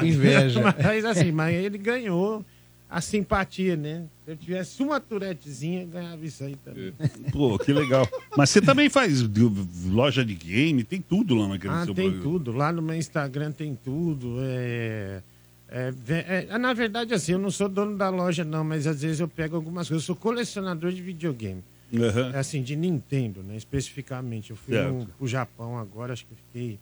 com 0.00 0.06
inveja. 0.06 0.60
Mas 0.82 1.04
assim, 1.04 1.32
mas 1.32 1.54
ele 1.54 1.76
ganhou 1.78 2.44
a 2.90 3.00
simpatia, 3.02 3.76
né? 3.76 4.04
Se 4.24 4.30
eu 4.30 4.36
tivesse 4.36 4.82
uma 4.82 4.98
turetezinha, 4.98 5.84
ganhava 5.84 6.24
isso 6.24 6.42
aí 6.44 6.56
também. 6.64 6.92
Pô, 7.30 7.58
que 7.58 7.72
legal. 7.72 8.08
Mas 8.36 8.48
você 8.50 8.60
também 8.62 8.88
faz 8.88 9.22
loja 9.90 10.24
de 10.24 10.34
game, 10.34 10.82
tem 10.84 11.00
tudo 11.00 11.34
lá 11.34 11.48
naquele 11.48 11.74
Ah, 11.74 11.84
seu 11.84 11.94
tem 11.94 12.10
programa. 12.10 12.32
tudo. 12.38 12.52
Lá 12.56 12.72
no 12.72 12.80
meu 12.80 12.96
Instagram 12.96 13.52
tem 13.52 13.76
tudo. 13.84 14.36
É... 14.40 15.20
É, 15.70 15.92
é, 16.48 16.58
na 16.58 16.72
verdade, 16.72 17.12
assim, 17.12 17.32
eu 17.32 17.38
não 17.38 17.50
sou 17.50 17.68
dono 17.68 17.96
da 17.96 18.08
loja, 18.08 18.44
não, 18.44 18.64
mas 18.64 18.86
às 18.86 19.02
vezes 19.02 19.20
eu 19.20 19.28
pego 19.28 19.56
algumas 19.56 19.88
coisas. 19.88 20.02
Eu 20.02 20.06
sou 20.06 20.16
colecionador 20.16 20.90
de 20.92 21.02
videogame. 21.02 21.62
É 22.34 22.38
assim, 22.38 22.62
de 22.62 22.74
Nintendo, 22.76 23.42
né? 23.42 23.56
Especificamente. 23.56 24.50
Eu 24.50 24.56
fui 24.56 24.74
no, 24.90 25.06
pro 25.06 25.26
Japão 25.26 25.78
agora, 25.78 26.12
acho 26.12 26.24
que 26.26 26.34
fiquei 26.34 26.78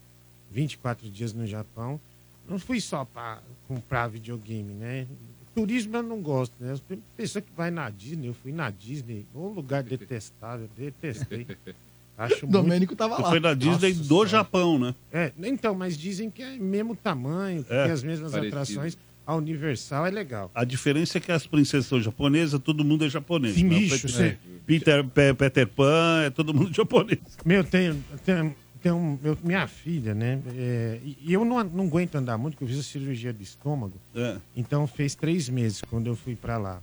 24 0.50 1.08
dias 1.10 1.32
no 1.32 1.46
Japão. 1.46 2.00
Não 2.48 2.58
fui 2.58 2.80
só 2.80 3.04
para 3.04 3.40
comprar 3.66 4.06
videogame, 4.08 4.72
né? 4.72 5.06
Turismo 5.54 5.96
eu 5.96 6.02
não 6.02 6.20
gosto, 6.20 6.52
né? 6.60 6.72
As 6.72 6.80
pe- 6.80 6.98
pessoa 7.16 7.42
que 7.42 7.50
vai 7.56 7.70
na 7.70 7.88
Disney, 7.90 8.28
eu 8.28 8.34
fui 8.34 8.52
na 8.52 8.70
Disney, 8.70 9.26
um 9.34 9.48
lugar 9.48 9.82
detestável, 9.82 10.68
detestei. 10.76 11.46
Acho 12.18 12.46
Domênico 12.46 12.96
tava 12.96 13.16
Você 13.16 13.22
lá. 13.22 13.28
foi 13.30 13.40
na 13.40 13.54
Disney 13.54 13.88
Nossa 13.90 14.00
do 14.02 14.04
Senhora. 14.08 14.28
Japão, 14.28 14.78
né? 14.78 14.94
É, 15.12 15.32
então, 15.44 15.74
mas 15.74 15.96
dizem 15.98 16.30
que 16.30 16.42
é 16.42 16.56
mesmo 16.56 16.96
tamanho, 16.96 17.62
que 17.64 17.72
É, 17.72 17.84
tem 17.84 17.92
as 17.92 18.02
mesmas 18.02 18.32
parecido. 18.32 18.56
atrações. 18.56 18.96
A 19.26 19.34
Universal 19.34 20.06
é 20.06 20.10
legal. 20.10 20.50
A 20.54 20.64
diferença 20.64 21.18
é 21.18 21.20
que 21.20 21.32
as 21.32 21.46
princesas 21.46 21.86
são 21.86 22.00
japonesas, 22.00 22.60
todo 22.62 22.84
mundo 22.84 23.04
é 23.04 23.08
japonês. 23.10 23.54
Sim, 23.56 23.68
bicho, 23.68 23.96
Peter, 23.96 24.10
você- 24.10 24.38
Peter, 24.64 25.04
Pe- 25.04 25.34
Peter 25.34 25.66
Pan, 25.66 26.22
é 26.26 26.30
todo 26.30 26.54
mundo 26.54 26.70
japonês. 26.74 27.18
Meu, 27.44 27.64
tem, 27.64 28.02
tem, 28.24 28.54
tem 28.80 28.92
um, 28.92 29.18
meu- 29.20 29.36
minha 29.42 29.66
filha, 29.66 30.14
né? 30.14 30.40
é, 30.56 31.00
e 31.04 31.32
eu 31.32 31.44
não, 31.44 31.62
não 31.64 31.84
aguento 31.86 32.14
andar 32.14 32.38
muito, 32.38 32.52
porque 32.54 32.64
eu 32.64 32.68
fiz 32.68 32.78
a 32.78 32.88
cirurgia 32.88 33.32
de 33.32 33.42
estômago. 33.42 33.94
É. 34.14 34.36
Então 34.56 34.86
fez 34.86 35.16
três 35.16 35.48
meses 35.48 35.82
quando 35.90 36.06
eu 36.06 36.14
fui 36.14 36.36
pra 36.36 36.56
lá. 36.56 36.80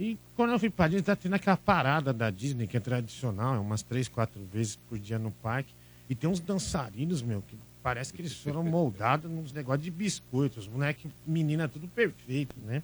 E 0.00 0.18
quando 0.34 0.52
eu 0.52 0.58
fui 0.58 0.70
pra 0.70 0.88
Disney, 0.88 1.02
tá 1.02 1.14
tendo 1.14 1.34
aquela 1.34 1.58
parada 1.58 2.10
da 2.10 2.30
Disney, 2.30 2.66
que 2.66 2.74
é 2.74 2.80
tradicional, 2.80 3.54
é 3.54 3.58
umas 3.58 3.82
três, 3.82 4.08
quatro 4.08 4.42
vezes 4.50 4.76
por 4.88 4.98
dia 4.98 5.18
no 5.18 5.30
parque. 5.30 5.74
E 6.08 6.14
tem 6.14 6.28
uns 6.28 6.40
dançarinos, 6.40 7.20
meu, 7.20 7.42
que 7.42 7.54
parece 7.82 8.10
que 8.10 8.22
eles 8.22 8.32
foram 8.32 8.64
moldados 8.64 9.30
nos 9.30 9.52
negócios 9.52 9.84
de 9.84 9.90
biscoitos. 9.90 10.66
Moleque, 10.66 11.06
menina, 11.26 11.68
tudo 11.68 11.86
perfeito, 11.86 12.56
né? 12.64 12.82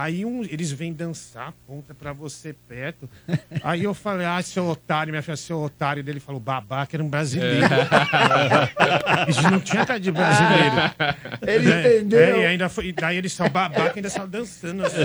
Aí 0.00 0.24
um, 0.24 0.44
eles 0.44 0.70
vêm 0.70 0.92
dançar, 0.92 1.52
ponta 1.66 1.92
pra 1.92 2.12
você 2.12 2.52
perto. 2.52 3.10
Aí 3.64 3.82
eu 3.82 3.92
falei, 3.92 4.24
ah, 4.26 4.40
seu 4.40 4.64
otário, 4.68 5.10
minha 5.10 5.20
filha, 5.22 5.36
seu 5.36 5.58
otário. 5.60 6.04
Dele 6.04 6.20
falou, 6.20 6.40
babaca, 6.40 6.94
era 6.94 7.02
um 7.02 7.08
brasileiro. 7.08 7.66
Isso 9.28 9.42
não 9.50 9.58
tinha 9.58 9.84
cara 9.84 9.98
de 9.98 10.12
brasileiro. 10.12 10.74
Ele 11.44 11.72
É, 11.72 11.96
entendeu. 11.96 12.20
É, 12.20 12.42
e 12.42 12.46
ainda 12.46 12.68
foi, 12.68 12.86
e 12.86 12.92
daí 12.92 13.16
eles 13.16 13.32
são 13.32 13.48
babaca 13.48 13.94
ainda 13.96 14.08
são 14.08 14.28
dançando. 14.28 14.84
assim. 14.86 14.98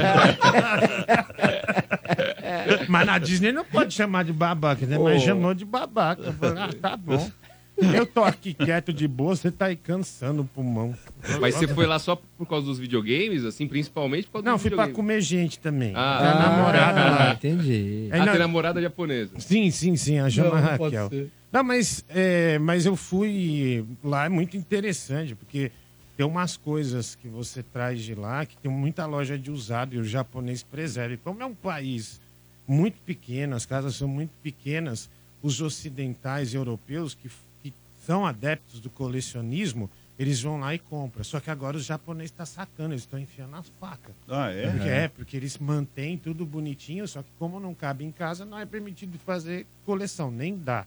Mas 2.88 3.06
na 3.08 3.18
Disney 3.18 3.52
não 3.52 3.66
pode 3.66 3.94
chamar 3.96 4.24
de 4.24 4.34
babaca, 4.34 4.86
né? 4.86 4.98
Mas 5.00 5.22
Oh. 5.24 5.26
chamou 5.26 5.54
de 5.56 5.66
babaca. 5.66 6.22
Eu 6.24 6.34
falei, 6.34 6.64
ah, 6.64 6.70
tá 6.80 6.96
bom. 6.98 7.32
Eu 7.76 8.06
tô 8.06 8.24
aqui 8.24 8.54
quieto 8.54 8.94
de 8.94 9.08
boa, 9.08 9.36
você 9.36 9.50
tá 9.52 9.66
aí 9.66 9.76
cansando 9.76 10.44
o 10.44 10.46
pulmão. 10.46 10.96
Mas 11.42 11.56
você 11.56 11.68
foi 11.68 11.86
lá 11.88 11.98
só 11.98 12.16
por 12.38 12.48
causa 12.48 12.68
dos 12.68 12.78
videogames, 12.80 13.44
assim, 13.44 13.68
principalmente 13.68 14.26
por 14.28 14.34
causa 14.34 14.46
Não, 14.46 14.54
dos 14.54 14.62
fui 14.62 14.70
pra 14.72 14.86
videogames? 14.86 14.96
comer 14.96 15.22
gente 15.22 15.60
também. 15.60 15.92
Ah. 15.96 16.20
Minha 16.22 16.50
namorada 16.50 17.02
Ah, 17.02 17.10
lá. 17.10 17.34
entendi. 17.34 18.10
Aí 18.12 18.20
Ah, 18.22 18.26
na- 18.26 18.32
tem 18.32 18.40
namorada 18.40 18.82
japonesa. 18.82 19.40
Sim, 19.40 19.72
sim, 19.72 19.96
sim, 19.98 20.20
a 20.20 20.30
Jama 20.30 20.62
Não, 20.62 20.70
não 20.72 20.78
pode 20.78 20.96
Raquel. 20.96 21.10
ser. 21.10 21.32
Não, 21.52 21.64
mas, 21.64 22.06
é, 22.10 22.58
mas 22.60 22.86
eu 22.86 22.96
fui 22.96 23.84
lá, 24.04 24.26
é 24.26 24.30
muito 24.30 24.56
interessante, 24.56 25.36
porque 25.36 25.72
tem 26.16 26.26
umas 26.26 26.56
coisas 26.56 27.16
que 27.16 27.28
você 27.28 27.64
traz 27.64 28.02
de 28.02 28.14
lá, 28.16 28.46
que 28.46 28.56
tem 28.58 28.72
muita 28.72 29.06
loja 29.08 29.38
de 29.38 29.50
usado 29.52 29.96
e 29.96 29.98
o 30.00 30.04
japonês 30.04 30.62
preserva. 30.64 31.16
E 31.16 31.18
como 31.18 31.42
é 31.42 31.46
um 31.46 31.56
país 31.56 32.22
muito 32.68 32.96
pequeno, 33.06 33.56
as 33.56 33.66
casas 33.66 33.96
são 33.96 34.08
muito 34.08 34.32
pequenas, 34.44 35.10
os 35.42 35.60
ocidentais 35.60 36.54
europeus 36.54 37.14
que, 37.14 37.28
que 37.28 37.36
são 38.06 38.26
adeptos 38.26 38.80
do 38.80 38.90
colecionismo, 38.90 39.90
eles 40.20 40.42
vão 40.42 40.60
lá 40.60 40.74
e 40.76 40.80
compram. 40.80 41.24
Só 41.24 41.40
que 41.40 41.50
agora 41.50 41.76
os 41.78 41.86
japoneses 41.86 42.32
estão 42.32 42.46
sacando, 42.46 42.94
eles 42.94 43.04
estão 43.04 43.20
enfiando 43.20 43.56
as 43.56 43.68
facas. 43.80 44.14
Ah, 44.28 44.50
é? 44.52 44.70
Porque 44.70 44.90
é, 44.90 45.08
porque 45.08 45.38
eles 45.38 45.58
mantêm 45.58 46.18
tudo 46.18 46.46
bonitinho, 46.46 47.08
só 47.08 47.22
que 47.22 47.30
como 47.40 47.60
não 47.60 47.74
cabe 47.74 48.04
em 48.06 48.12
casa, 48.12 48.46
não 48.46 48.58
é 48.60 48.66
permitido 48.66 49.18
fazer 49.20 49.66
coleção, 49.86 50.30
nem 50.30 50.58
dá. 50.58 50.86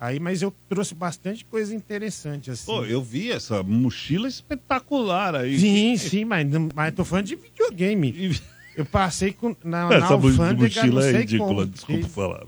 Aí, 0.00 0.18
mas 0.18 0.42
eu 0.42 0.52
trouxe 0.68 0.94
bastante 0.94 1.44
coisa 1.44 1.74
interessante, 1.74 2.50
assim. 2.50 2.66
Pô, 2.66 2.84
eu 2.84 3.00
vi 3.00 3.30
essa 3.30 3.62
mochila 3.62 4.26
espetacular 4.28 5.34
aí. 5.36 5.58
Sim, 5.58 5.96
sim, 5.96 6.24
mas, 6.24 6.46
mas 6.74 6.94
tô 6.94 7.04
falando 7.04 7.26
de 7.26 7.36
videogame. 7.36 8.36
Eu 8.76 8.84
passei 8.84 9.32
com, 9.32 9.54
na, 9.64 9.88
na 9.88 9.94
Essa 9.94 10.16
mo- 10.18 10.28
alfândega, 10.28 10.62
mochila 10.82 11.06
é 11.08 11.12
ridícula, 11.12 11.48
como. 11.48 11.66
desculpa 11.66 12.08
falar. 12.08 12.44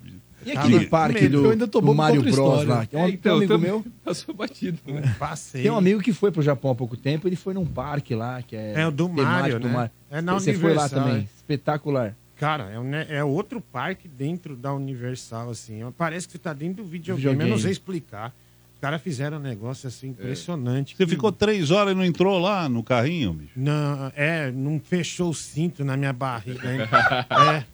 E 0.46 0.52
Tá 0.52 0.61
aquele 0.61 0.78
bem. 0.78 0.88
parque 0.88 1.22
Medo. 1.22 1.38
do, 1.40 1.44
Eu 1.46 1.50
ainda 1.50 1.66
tô 1.66 1.80
do 1.80 1.87
bom 1.87 1.92
com 1.92 1.96
Mario 1.98 2.20
Bros 2.22 2.35
história. 2.35 2.68
lá? 2.68 2.87
Que 2.87 2.94
é 2.96 2.98
um, 2.98 3.02
É, 3.02 3.06
um 3.06 3.09
então, 3.11 3.37
amigo 3.37 3.59
meu. 3.59 3.85
Passou 4.04 4.35
batido, 4.35 4.78
né? 4.87 5.14
Passei. 5.18 5.62
Tem 5.62 5.70
um 5.70 5.76
amigo 5.76 6.00
que 6.00 6.12
foi 6.12 6.30
pro 6.30 6.40
Japão 6.42 6.70
há 6.70 6.74
pouco 6.74 6.96
tempo, 6.96 7.26
ele 7.28 7.37
foi 7.37 7.52
num 7.52 7.66
parque 7.66 8.14
lá, 8.14 8.40
que 8.42 8.54
é. 8.54 8.74
É 8.76 8.87
o 8.87 8.90
do 8.90 9.09
Mario, 9.09 9.59
do 9.59 9.66
né? 9.66 9.74
Mario. 9.74 9.90
É 10.11 10.20
na 10.20 10.35
Você 10.35 10.54
foi 10.54 10.72
lá 10.74 10.82
Universal, 10.85 11.00
também. 11.04 11.22
é. 11.22 11.26
Espetacular. 11.37 12.14
Cara, 12.38 12.70
é, 12.70 12.78
um 12.78 12.85
ne- 12.85 13.06
é 13.09 13.24
outro 13.24 13.61
parque 13.61 14.06
dentro 14.06 14.54
da 14.54 14.72
Universal, 14.74 15.50
assim. 15.50 15.80
Parece 15.96 16.26
que 16.26 16.32
você 16.32 16.38
tá 16.38 16.52
dentro 16.52 16.85
do 16.85 16.88
videogame. 16.88 17.24
Eu 17.26 17.30
Videogame. 17.32 17.50
não 17.50 17.59
sei 17.59 17.72
explicar. 17.72 18.32
Os 18.74 18.78
caras 18.80 19.00
fizeram 19.00 19.38
um 19.38 19.40
negócio 19.40 19.88
assim 19.88 20.09
impressionante. 20.09 20.94
Você 20.94 21.04
que- 21.06 21.11
ficou 21.12 21.32
três 21.32 21.70
horas 21.70 21.92
e 21.92 21.96
não 21.96 22.04
entrou 22.04 22.38
lá 22.38 22.68
no 22.68 22.82
carrinho, 22.82 23.32
bicho? 23.32 23.52
Não, 23.56 24.12
é, 24.14 24.50
não 24.52 24.78
fechou 24.78 25.30
o 25.30 25.35
cinto 25.35 25.82
na 25.82 25.96
minha 25.96 26.12
barriga 26.12 26.68
ainda. 26.68 26.87
É, 27.30 27.64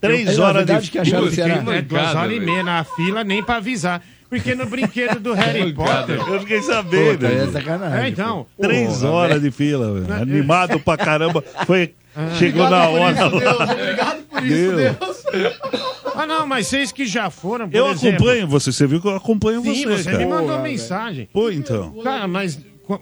Três 0.00 0.28
É, 0.28 0.36
na 0.36 0.44
horas 0.46 0.66
de 0.84 0.90
que 0.90 0.98
acharam 0.98 1.28
que 1.28 1.40
era. 1.40 1.76
é 1.76 1.82
duas 1.82 2.14
horas 2.14 2.36
e 2.36 2.40
meia 2.40 2.62
na 2.62 2.84
fila, 2.84 3.22
nem 3.24 3.42
pra 3.42 3.56
avisar. 3.56 4.02
Porque 4.28 4.54
no 4.54 4.64
brinquedo 4.66 5.18
do 5.18 5.32
Harry. 5.34 5.72
Potter. 5.72 6.16
Eu 6.28 6.40
fiquei 6.40 6.58
Pô, 6.60 6.66
sabendo. 6.66 7.18
tá 7.18 7.28
aí 7.28 7.36
é 7.38 7.46
sacanagem. 7.48 7.98
É, 7.98 8.08
então. 8.08 8.46
Três 8.60 8.98
Porra, 8.98 9.10
horas 9.10 9.42
de 9.42 9.50
fila, 9.50 10.00
velho. 10.00 10.22
animado 10.22 10.78
pra 10.80 10.96
caramba. 10.96 11.42
Foi, 11.66 11.94
chegou 12.38 12.64
Obrigado 12.64 12.70
na 12.70 12.88
hora. 12.88 13.12
isso, 13.12 13.22
lá. 13.22 13.38
Deus. 13.40 13.70
Obrigado 13.70 14.22
por 14.22 14.46
isso, 14.46 14.76
Deus. 14.76 15.24
Deus. 15.32 15.60
Ah, 16.14 16.26
não, 16.26 16.46
mas 16.46 16.66
vocês 16.68 16.92
que 16.92 17.06
já 17.06 17.28
foram. 17.28 17.68
Por 17.68 17.76
Eu 17.76 17.90
exemplo, 17.90 18.16
acompanho 18.24 18.46
você, 18.46 18.72
você 18.72 18.86
viu 18.86 19.00
que 19.00 19.08
eu 19.08 19.16
acompanho 19.16 19.62
Sim, 19.62 19.84
você, 19.84 19.96
você 20.04 20.10
cara. 20.12 20.18
me 20.18 20.26
mandou 20.30 20.46
Porra, 20.48 20.62
mensagem. 20.62 21.28
Pô, 21.32 21.50
então. 21.50 21.92
Cara, 22.04 22.28
mas 22.28 22.58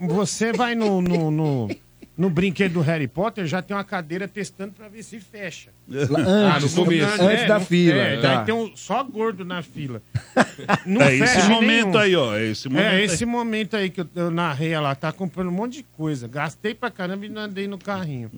você 0.09 0.53
vai 0.53 0.75
no, 0.75 1.03
no, 1.03 1.31
no, 1.31 1.69
no 2.19 2.29
brinquedo 2.29 2.73
do 2.73 2.81
Harry 2.81 3.07
Potter, 3.07 3.47
já 3.47 3.63
tem 3.63 3.77
uma 3.77 3.85
cadeira 3.85 4.27
testando 4.27 4.73
pra 4.73 4.89
ver 4.89 5.05
se 5.05 5.21
fecha. 5.21 5.71
Lá 5.89 6.19
Ah, 6.51 6.57
Antes, 6.57 6.75
no 6.75 6.85
começo. 6.85 7.23
antes 7.23 7.47
da 7.47 7.59
não- 7.61 7.65
fila. 7.65 7.97
É, 7.97 8.17
tá. 8.21 8.35
daí 8.35 8.45
tem 8.47 8.55
um, 8.55 8.77
só 8.77 9.05
gordo 9.05 9.45
na 9.45 9.63
fila. 9.63 10.03
Não 10.85 11.01
É 11.01 11.15
esse 11.17 11.49
momento 11.49 11.87
nenhum. 11.87 11.99
aí, 11.99 12.17
ó. 12.17 12.37
É 12.37 12.47
esse 12.47 12.69
momento 12.69 12.85
É, 12.85 12.89
aí. 12.97 13.05
esse 13.05 13.25
momento 13.25 13.77
aí 13.77 13.89
que 13.91 14.01
eu, 14.01 14.09
eu 14.17 14.31
narrei 14.33 14.77
lá, 14.81 14.95
tá 14.97 15.13
comprando 15.13 15.49
um 15.49 15.53
monte 15.53 15.75
de 15.75 15.83
coisa. 15.97 16.27
Gastei 16.27 16.75
pra 16.75 16.91
caramba 16.91 17.25
e 17.25 17.29
não 17.29 17.43
andei 17.43 17.69
no 17.69 17.79
carrinho. 17.79 18.31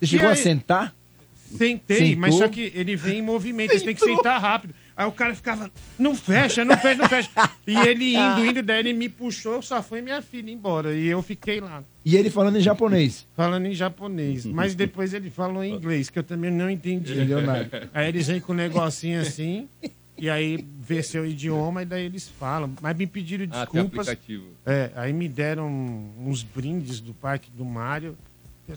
Você 0.00 0.06
chegou 0.06 0.26
E 0.26 0.30
a 0.30 0.30
aí? 0.30 0.36
sentar? 0.36 0.94
Sentei, 1.56 1.98
Sentou? 1.98 2.20
mas 2.20 2.34
só 2.34 2.48
que 2.48 2.72
ele 2.74 2.94
vem 2.96 3.18
em 3.18 3.22
movimento, 3.22 3.72
você 3.72 3.84
tem 3.84 3.94
que 3.94 4.00
sentar 4.04 4.40
rápido. 4.40 4.74
Aí 4.98 5.06
o 5.06 5.12
cara 5.12 5.32
ficava, 5.32 5.70
não 5.96 6.12
fecha, 6.16 6.64
não 6.64 6.76
fecha, 6.76 7.00
não 7.00 7.08
fecha. 7.08 7.30
E 7.64 7.76
ele 7.86 8.16
indo, 8.16 8.44
indo, 8.44 8.62
daí 8.64 8.80
ele 8.80 8.92
me 8.92 9.08
puxou, 9.08 9.62
só 9.62 9.80
foi 9.80 10.02
minha 10.02 10.20
filha 10.20 10.50
embora. 10.50 10.92
E 10.92 11.06
eu 11.06 11.22
fiquei 11.22 11.60
lá, 11.60 11.84
E 12.04 12.16
ele 12.16 12.28
falando 12.30 12.56
em 12.58 12.60
japonês. 12.60 13.24
falando 13.36 13.66
em 13.66 13.74
japonês. 13.74 14.44
Mas 14.44 14.74
depois 14.74 15.14
ele 15.14 15.30
falou 15.30 15.62
em 15.62 15.72
inglês, 15.72 16.10
que 16.10 16.18
eu 16.18 16.24
também 16.24 16.50
não 16.50 16.68
entendi. 16.68 17.12
Entendeu 17.14 17.40
nada. 17.40 17.88
Aí 17.94 18.08
eles 18.08 18.26
vêm 18.26 18.40
com 18.40 18.52
um 18.52 18.56
negocinho 18.56 19.20
assim, 19.20 19.68
e 20.18 20.28
aí 20.28 20.66
vê 20.80 21.00
seu 21.00 21.24
idioma, 21.24 21.82
e 21.82 21.84
daí 21.84 22.04
eles 22.04 22.28
falam. 22.28 22.72
Mas 22.82 22.96
me 22.96 23.06
pediram 23.06 23.44
Ah, 23.52 23.66
tem 23.66 23.82
desculpas. 23.84 24.08
aplicativo. 24.08 24.46
É, 24.66 24.90
aí 24.96 25.12
me 25.12 25.28
deram 25.28 25.70
uns 26.18 26.42
brindes 26.42 26.98
do 26.98 27.14
Parque 27.14 27.52
do 27.52 27.64
Mário. 27.64 28.18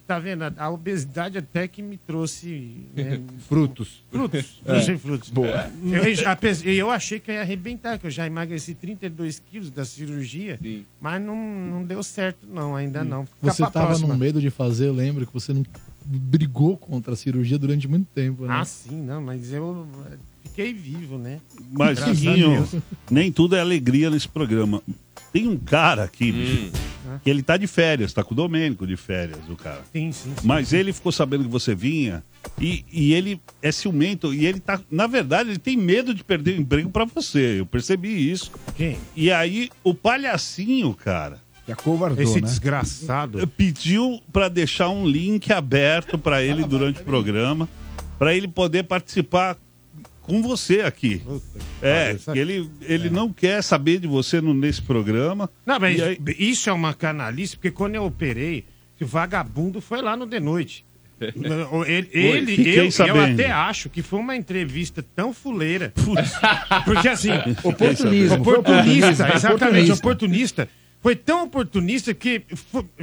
Tá 0.08 0.20
vendo? 0.20 0.44
A 0.58 0.70
obesidade 0.70 1.38
até 1.38 1.68
que 1.68 1.82
me 1.82 1.98
trouxe 1.98 2.86
né, 2.96 3.22
Frutos. 3.48 4.04
frutos. 4.10 4.62
Trouxe 4.64 4.98
frutos. 4.98 5.30
Boa. 5.30 5.70
Eu, 5.84 6.74
eu 6.74 6.90
achei 6.90 7.20
que 7.20 7.30
eu 7.32 7.36
ia 7.36 7.42
arrebentar, 7.42 8.00
que 8.00 8.08
eu 8.08 8.12
já 8.12 8.26
emagreci 8.26 8.74
32 8.74 9.40
quilos 9.40 9.70
da 9.70 9.84
cirurgia, 9.84 10.58
Sim. 10.62 10.86
mas 11.00 11.22
não, 11.22 11.36
não 11.36 11.84
deu 11.84 12.02
certo, 12.04 12.48
não, 12.48 12.76
ainda 12.76 13.04
não. 13.04 13.26
Fica 13.26 13.52
Você 13.54 13.64
tava 13.64 13.88
próxima. 13.88 14.08
no 14.14 14.18
medo 14.18 14.40
de 14.40 14.50
fazer, 14.50 14.88
eu 14.88 14.94
lembro 14.94 15.26
que 15.28 15.34
você 15.34 15.54
não 15.54 15.66
brigou 16.06 16.78
contra 16.78 17.14
a 17.14 17.16
cirurgia 17.16 17.58
durante 17.60 17.88
muito 17.88 18.08
tempo, 18.14 18.46
né? 18.46 18.54
Ah, 18.60 18.66
sim, 18.66 19.02
não, 19.02 19.22
mas 19.22 19.52
eu 19.52 19.88
fiquei 20.52 20.74
vivo, 20.74 21.18
né? 21.18 21.40
Mas, 21.72 21.98
Graças 21.98 22.20
Guinho, 22.20 22.68
nem 23.10 23.32
tudo 23.32 23.56
é 23.56 23.60
alegria 23.60 24.10
nesse 24.10 24.28
programa. 24.28 24.82
Tem 25.34 25.48
um 25.48 25.58
cara 25.58 26.04
aqui, 26.04 26.32
bicho, 26.32 26.72
que 27.24 27.30
ele 27.30 27.42
tá 27.42 27.56
de 27.56 27.66
férias, 27.68 28.12
tá 28.12 28.22
com 28.24 28.34
o 28.34 28.38
Domênico 28.38 28.86
de 28.86 28.98
férias, 28.98 29.40
o 29.50 29.56
cara. 29.56 29.82
Sim, 29.94 30.12
sim. 30.12 30.34
sim. 30.38 30.48
Mas 30.48 30.74
ele 30.74 30.92
ficou 30.92 31.12
sabendo 31.12 31.46
que 31.46 31.50
você 31.50 31.74
vinha 31.74 32.22
e, 32.60 32.84
e 32.92 33.14
ele 33.14 33.40
é 33.62 33.72
ciumento 33.72 34.34
e 34.34 34.46
ele 34.46 34.60
tá, 34.60 34.80
na 34.92 35.08
verdade, 35.08 35.52
ele 35.52 35.60
tem 35.60 35.78
medo 35.78 36.14
de 36.14 36.24
perder 36.24 36.58
o 36.58 36.62
emprego 36.62 36.90
pra 36.90 37.06
você. 37.06 37.60
Eu 37.60 37.66
percebi 37.66 38.30
isso. 38.30 38.52
Quem? 38.76 38.98
E 39.16 39.32
aí 39.32 39.70
o 39.84 39.94
palhacinho, 39.94 40.94
cara, 40.94 41.40
Que 41.66 41.72
acovardou, 41.72 42.22
Esse 42.22 42.42
né? 42.42 42.48
desgraçado. 42.48 43.48
pediu 43.48 44.22
pra 44.34 44.50
deixar 44.50 44.90
um 44.90 45.08
link 45.08 45.52
aberto 45.54 46.18
pra 46.18 46.44
ele 46.44 46.66
durante 46.66 47.00
o 47.02 47.06
programa, 47.06 47.70
pra 48.20 48.36
ele 48.36 48.50
poder 48.50 48.84
participar 48.84 49.58
com 50.32 50.42
você 50.42 50.82
aqui. 50.82 51.22
É, 51.82 52.16
que 52.32 52.40
ele, 52.40 52.70
ele 52.82 53.10
não 53.10 53.32
quer 53.34 53.62
saber 53.62 54.00
de 54.00 54.08
você 54.08 54.40
no- 54.40 54.54
nesse 54.54 54.82
programa. 54.82 55.50
Não, 55.66 55.78
mas 55.78 56.02
aí- 56.02 56.18
isso 56.40 56.70
é 56.70 56.74
uma 56.74 56.94
canalice, 56.94 57.58
porque 57.58 57.70
quando 57.72 57.96
eu 57.96 58.06
operei, 58.06 58.64
que 58.98 59.04
o 59.04 59.08
vagabundo 59.08 59.82
foi 59.82 60.02
lá 60.02 60.16
no 60.16 60.26
The 60.26 60.40
Noite. 60.40 60.86
Ele, 61.86 62.10
ele 62.14 62.70
eu, 62.76 62.90
eu 63.08 63.22
até 63.22 63.52
acho 63.52 63.90
que 63.90 64.02
foi 64.02 64.20
uma 64.20 64.36
entrevista 64.36 65.06
tão 65.16 65.32
fuleira. 65.34 65.94
Porque 66.84 67.08
assim, 67.08 67.30
oportunista, 67.64 68.36
oportunismo, 68.40 69.06
exatamente, 69.12 69.92
oportunista. 69.92 69.94
oportunista. 69.94 70.70
Foi 71.00 71.16
tão 71.16 71.44
oportunista 71.44 72.14
que 72.16 72.42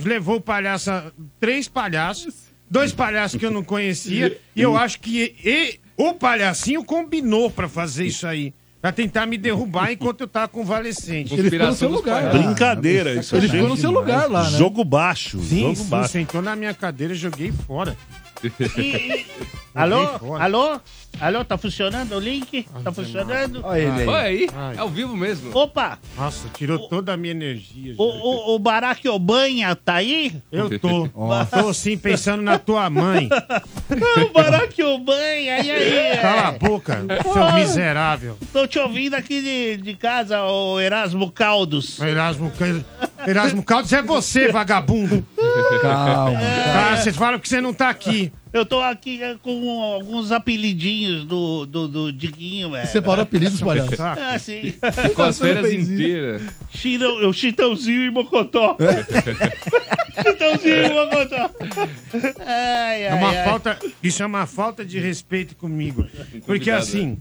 levou 0.04 0.36
o 0.36 0.40
palhaço, 0.40 0.90
a- 0.90 1.12
três 1.38 1.68
palhaços, 1.68 2.34
dois 2.68 2.92
palhaços 2.92 3.38
que 3.38 3.46
eu 3.46 3.52
não 3.52 3.62
conhecia, 3.62 4.36
e 4.56 4.62
eu 4.62 4.76
acho 4.76 4.98
que 4.98 5.34
e- 5.44 5.78
o 5.98 6.14
palhacinho 6.14 6.84
combinou 6.84 7.50
pra 7.50 7.68
fazer 7.68 8.06
isso 8.06 8.26
aí. 8.26 8.54
Pra 8.80 8.92
tentar 8.92 9.26
me 9.26 9.36
derrubar 9.36 9.90
enquanto 9.90 10.20
eu 10.20 10.28
tava 10.28 10.46
convalescente. 10.46 11.34
Ele 11.34 11.50
ficou 11.50 11.66
no 11.66 11.74
seu 11.74 11.88
lugar. 11.90 12.30
Brincadeira, 12.30 13.14
isso 13.14 13.34
Ele 13.34 13.46
é 13.46 13.50
ficou 13.50 13.68
no 13.68 13.76
seu 13.76 13.90
lugar 13.90 14.30
lá, 14.30 14.48
né? 14.48 14.56
Jogo 14.56 14.84
baixo, 14.84 15.40
Sim, 15.40 15.62
jogo 15.62 15.74
sim, 15.76 15.84
baixo. 15.86 16.10
sentou 16.12 16.40
na 16.40 16.54
minha 16.54 16.72
cadeira, 16.72 17.12
joguei 17.12 17.50
fora. 17.66 17.96
Alô? 19.78 20.36
Alô? 20.36 20.80
Alô, 21.20 21.44
tá 21.44 21.56
funcionando 21.56 22.12
o 22.14 22.20
link? 22.20 22.66
Tá 22.84 22.92
funcionando? 22.92 23.60
Olha 23.64 23.80
ele 23.80 23.90
aí. 23.90 24.06
Olha 24.06 24.20
aí, 24.20 24.48
é 24.76 24.78
ao 24.78 24.88
vivo 24.88 25.16
mesmo. 25.16 25.56
Opa, 25.56 25.98
Nossa, 26.16 26.48
tirou 26.50 26.88
toda 26.88 27.12
a 27.12 27.16
minha 27.16 27.32
energia. 27.32 27.94
o, 27.98 28.12
gente. 28.12 28.22
o, 28.22 28.54
o 28.54 28.58
Barack 28.58 29.08
Obama 29.08 29.74
tá 29.76 29.94
aí? 29.94 30.40
Eu 30.50 30.78
tô. 30.78 31.08
Tô 31.50 31.72
sim 31.72 31.96
pensando 31.96 32.42
na 32.42 32.58
tua 32.58 32.88
mãe. 32.90 33.28
o 34.28 34.32
Barack 34.32 34.80
Obama, 34.82 35.20
e 35.20 35.48
aí? 35.48 36.18
Cala 36.18 36.48
a 36.48 36.52
boca, 36.52 37.04
seu 37.22 37.52
miserável. 37.54 38.38
Tô 38.52 38.66
te 38.66 38.78
ouvindo 38.78 39.14
aqui 39.14 39.40
de, 39.40 39.76
de 39.82 39.94
casa, 39.94 40.42
o 40.42 40.80
Erasmo 40.80 41.30
Caldos. 41.32 42.00
Erasmo, 42.00 42.52
Erasmo 43.26 43.62
Caldas 43.62 43.92
é 43.92 44.02
você, 44.02 44.52
vagabundo. 44.52 45.24
Calma. 45.82 46.38
Ah, 46.40 46.96
vocês 46.96 47.16
falam 47.16 47.38
que 47.38 47.48
você 47.48 47.60
não 47.60 47.74
tá 47.74 47.88
aqui. 47.88 48.32
Eu 48.52 48.64
tô 48.64 48.80
aqui 48.80 49.22
é, 49.22 49.34
com 49.42 49.82
alguns 49.82 50.32
apelidinhos 50.32 51.24
do, 51.24 51.66
do, 51.66 51.88
do 51.88 52.12
Diguinho, 52.12 52.70
velho. 52.70 52.86
Separou 52.88 53.22
apelidos, 53.22 53.60
palhaço. 53.60 53.90
Ah, 54.00 54.38
sim. 54.38 54.74
Com 55.14 55.22
as 55.22 55.36
isso. 55.40 55.92
inteiras. 55.92 56.42
Chitão, 56.70 57.28
o 57.28 57.32
Chitãozinho 57.32 58.02
e 58.04 58.10
Mocotó. 58.10 58.76
Chitãozinho 60.22 60.86
e 60.86 60.88
Mocotó. 60.94 61.50
Ai, 62.40 62.46
ai, 62.46 63.02
É 63.06 63.14
uma 63.14 63.28
ai. 63.30 63.44
falta, 63.44 63.78
isso 64.02 64.22
é 64.22 64.26
uma 64.26 64.46
falta 64.46 64.84
de 64.84 64.98
respeito 64.98 65.54
comigo. 65.56 66.06
Porque 66.46 66.70
assim, 66.70 67.18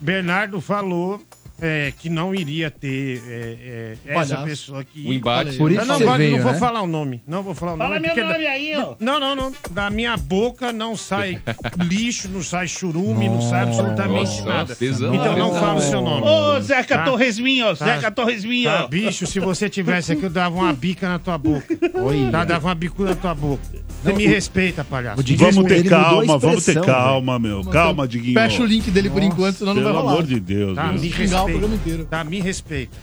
Bernardo 0.00 0.60
falou 0.60 1.22
é, 1.60 1.92
que 1.98 2.08
não 2.10 2.34
iria 2.34 2.70
ter 2.70 3.22
é, 3.26 3.30
é, 3.30 3.96
essa 4.06 4.14
Palhaço. 4.34 4.44
pessoa 4.44 4.80
aqui. 4.80 5.04
O 5.06 5.12
embate. 5.12 5.56
Por 5.56 5.70
isso 5.72 5.80
Eu 5.80 5.86
não, 5.86 5.96
você 5.98 6.04
gosto- 6.04 6.18
veio, 6.18 6.36
não 6.36 6.42
vou 6.42 6.52
né? 6.52 6.58
falar 6.58 6.82
o 6.82 6.86
nome. 6.86 7.22
Não 7.26 7.42
vou 7.42 7.54
falar 7.54 7.74
o 7.74 7.76
Fala 7.78 7.88
nome. 7.94 8.00
meu 8.00 8.10
porque 8.10 8.22
da- 8.26 8.32
nome 8.32 8.46
aí, 8.46 8.74
ó. 8.76 8.94
Não, 9.00 9.18
não, 9.20 9.34
não. 9.36 9.52
Da 9.70 9.90
minha 9.90 10.16
boca 10.16 10.72
não 10.72 10.96
sai 10.96 11.40
lixo, 11.82 12.28
não 12.28 12.42
sai 12.42 12.68
churume, 12.68 13.28
não 13.28 13.40
sai 13.42 13.62
absolutamente 13.62 14.30
Nossa, 14.40 14.44
nada. 14.44 14.76
pesão. 14.76 15.14
Então 15.14 15.36
não 15.36 15.54
fala 15.54 15.74
o 15.74 15.80
seu 15.80 16.00
nome. 16.00 16.26
Ô, 16.26 16.60
Zeca 16.60 16.98
Tá. 16.98 17.04
Torresminho, 17.04 17.76
Tá. 17.76 17.84
Zeca 17.86 18.10
Torresminho. 18.10 18.70
Tá, 18.70 18.86
bicho, 18.86 19.26
se 19.26 19.40
você 19.40 19.68
tivesse 19.68 20.12
aqui, 20.12 20.24
eu 20.24 20.30
dava 20.30 20.54
uma 20.56 20.72
bica 20.72 21.08
na 21.08 21.18
tua 21.18 21.38
boca. 21.38 21.66
Oi. 22.02 22.28
Tá, 22.30 22.44
dava 22.44 22.68
uma 22.68 22.74
bicuda 22.74 23.10
na 23.10 23.16
tua 23.16 23.34
boca. 23.34 23.62
Você 24.02 24.12
me 24.12 24.26
respeita, 24.26 24.84
palhaço. 24.84 25.20
O 25.20 25.24
Diguinho 25.24 25.50
Vamos 25.52 25.68
ter 25.68 25.88
calma, 25.88 26.38
vamos 26.38 26.64
ter 26.64 26.80
calma, 26.82 27.38
meu. 27.38 27.64
Calma, 27.64 28.06
Diguinho. 28.06 28.34
Fecha 28.34 28.62
o 28.62 28.66
link 28.66 28.90
dele 28.90 29.10
por 29.10 29.22
enquanto, 29.22 29.56
senão 29.56 29.74
não 29.74 29.82
vai 29.82 29.90
Pelo 29.92 30.02
rolar. 30.04 30.12
amor 30.18 30.26
de 30.26 30.38
Deus. 30.38 30.74
Tá, 30.76 30.92
meu. 30.92 31.00
me 31.00 31.10
Xingar 31.10 31.45
o 31.46 31.50
programa 31.50 31.74
respeita. 31.74 31.88
inteiro. 31.90 32.04
Tá, 32.10 32.24
me 32.24 32.40
respeita. 32.40 32.96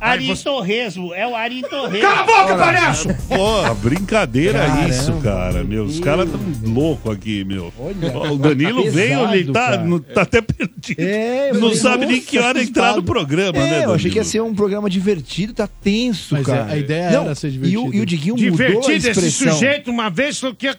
Ari 0.00 0.26
você- 0.26 0.42
Torresmo, 0.44 1.14
é 1.14 1.26
o 1.26 1.34
Ari 1.36 1.60
Torresmo. 1.62 2.00
Cala 2.00 2.20
a 2.20 2.24
boca, 2.24 2.56
palhaço! 2.56 3.08
Porra, 3.28 3.74
brincadeira 3.74 4.58
Caramba. 4.66 4.88
isso, 4.88 5.12
cara, 5.22 5.64
meu. 5.64 5.84
Os 5.84 6.00
caras 6.00 6.28
tão 6.30 6.40
loucos 6.72 7.12
aqui, 7.12 7.44
meu. 7.44 7.72
Olha, 7.78 8.32
o 8.32 8.38
Danilo 8.38 8.84
tá 8.84 8.90
veio, 8.90 9.28
ele 9.34 9.52
tá, 9.52 9.76
não- 9.78 9.98
tá 9.98 10.22
até 10.22 10.40
perdido. 10.40 10.98
É, 10.98 11.52
não 11.52 11.60
falei, 11.60 11.76
sabe 11.76 12.06
nem 12.06 12.20
que 12.20 12.38
hora 12.38 12.62
entrar 12.62 12.82
no 12.84 12.88
assustado. 12.98 13.04
programa, 13.04 13.52
né, 13.58 13.80
É, 13.80 13.84
eu 13.84 13.94
achei 13.94 14.10
que 14.10 14.16
ia 14.16 14.22
Danilo? 14.22 14.24
ser 14.32 14.40
um 14.42 14.54
programa 14.54 14.88
divertido, 14.90 15.52
tá 15.52 15.66
tenso, 15.68 16.34
Mas 16.34 16.46
cara. 16.46 16.64
a- 16.64 16.72
a 16.72 16.76
ideia 16.78 17.02
era 17.20 17.34
ser 17.34 17.48
E 17.48 17.50
o, 17.50 17.60
divertido. 17.60 17.94
e 17.94 18.00
o 18.00 18.06
Diguinho 18.06 18.34
mudou 18.36 18.48
a 18.48 18.50
Divertido 18.56 18.96
esse 18.96 19.08
expressão. 19.10 19.52
sujeito, 19.52 19.90
uma 19.90 20.08
vez 20.10 20.38
falou 20.40 20.54
que 20.56 20.66
ia, 20.66 20.76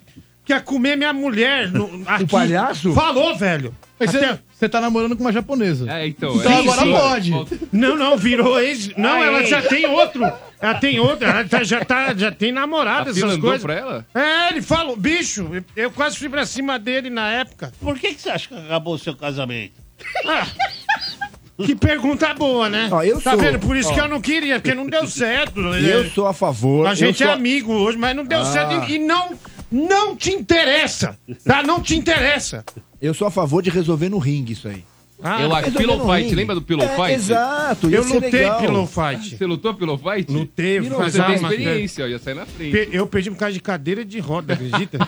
que 0.47 0.53
ia 0.53 0.61
comer 0.61 0.95
minha 0.97 1.11
mulher. 1.13 1.69
No, 1.71 2.01
aqui. 2.07 2.25
palhaço? 2.25 2.93
Falou, 2.93 3.35
velho. 3.35 3.75
Mas 3.99 4.13
Até- 4.15 4.27
você, 4.33 4.39
você 4.53 4.69
tá 4.69 4.79
namorando 4.79 5.15
com 5.17 5.23
uma 5.23 5.31
japonesa. 5.33 5.91
É, 5.91 6.07
então. 6.07 6.35
Então 6.35 6.51
é 6.51 6.59
agora 6.59 6.85
isso. 6.85 7.35
pode. 7.45 7.59
Não, 7.71 7.95
não, 7.97 8.15
virou 8.17 8.59
ex. 8.59 8.95
Não, 8.95 9.09
Ah, 9.21 9.25
ela 9.25 9.39
é. 9.41 9.45
já 9.45 9.61
tem 9.61 9.85
outro. 9.87 10.23
Ela 10.61 10.75
tem 10.75 10.99
outro. 10.99 11.27
Ela 11.27 11.43
tá- 11.45 11.63
já, 11.63 11.83
tá, 11.83 12.13
já 12.15 12.31
tem 12.31 12.51
namorada, 12.51 13.09
essas 13.09 13.37
coisas. 13.37 13.61
pra 13.61 13.73
ela? 13.73 14.05
É, 14.15 14.49
ele 14.51 14.61
falou, 14.61 14.95
bicho, 14.95 15.49
eu 15.75 15.91
quase 15.91 16.17
fui 16.17 16.29
pra 16.29 16.45
cima 16.45 16.77
dele 16.79 17.09
na 17.09 17.27
época. 17.31 17.73
Por 17.81 17.97
que, 17.99 18.13
que 18.13 18.21
você 18.21 18.29
acha 18.29 18.47
que 18.47 18.55
acabou 18.55 18.93
o 18.95 18.99
seu 18.99 19.15
casamento? 19.15 19.73
Que 21.65 21.75
pergunta 21.75 22.31
boa, 22.35 22.69
né? 22.69 22.87
Ó, 22.91 23.01
eu 23.01 23.19
tá 23.19 23.31
sou- 23.31 23.39
vendo? 23.39 23.57
Por 23.59 23.75
isso 23.75 23.89
ó. 23.89 23.93
que 23.95 23.99
eu 23.99 24.07
não 24.07 24.21
queria, 24.21 24.59
porque 24.59 24.75
não 24.75 24.85
deu 24.85 25.07
certo. 25.07 25.59
Eu 25.59 26.07
sou 26.11 26.27
a 26.27 26.33
favor. 26.33 26.85
A 26.85 26.93
gente 26.93 27.23
é 27.23 27.27
a- 27.27 27.33
amigo 27.33 27.73
hoje, 27.73 27.97
mas 27.97 28.15
não 28.15 28.23
deu 28.23 28.41
Ah. 28.41 28.45
certo. 28.45 28.73
E, 28.91 28.95
e 28.95 28.99
não, 28.99 29.31
não 29.71 30.15
te 30.15 30.31
interessa. 30.31 31.17
Tá? 31.43 31.63
Não 31.63 31.81
te 31.81 31.95
interessa. 31.95 32.63
Eu 33.01 33.13
sou 33.13 33.27
a 33.27 33.31
favor 33.31 33.61
de 33.61 33.69
resolver 33.69 34.09
no 34.09 34.17
ringue 34.17 34.53
isso 34.53 34.67
aí. 34.67 34.83
Ah, 35.21 35.41
Eu 35.41 35.53
acho. 35.55 35.71
Pillow 35.71 35.99
Fight, 36.05 36.23
ringue. 36.25 36.35
lembra 36.35 36.53
do 36.55 36.61
Pillow 36.61 36.85
É, 36.85 36.95
Fight? 36.95 37.11
Exato, 37.13 37.89
eu 37.89 38.03
lutei 38.03 38.29
legal. 38.29 38.59
pillow 38.61 38.85
fight. 38.85 39.35
Você 39.35 39.45
lutou 39.47 39.73
Pillow 39.73 39.97
Fight? 39.97 40.31
Lutei, 40.31 40.79
Pillow- 40.79 40.99
Você 41.03 41.23
tem 41.23 41.35
experiência, 41.35 42.05
ó, 42.05 42.07
ia 42.07 42.19
sair 42.19 42.35
na 42.35 42.45
frente. 42.45 42.71
Pe- 42.71 42.89
Eu 42.91 43.07
perdi 43.07 43.31
por 43.31 43.37
causa 43.37 43.53
de 43.53 43.59
cadeira 43.59 44.05
de 44.05 44.19
roda, 44.19 44.53
acredita? 44.53 44.99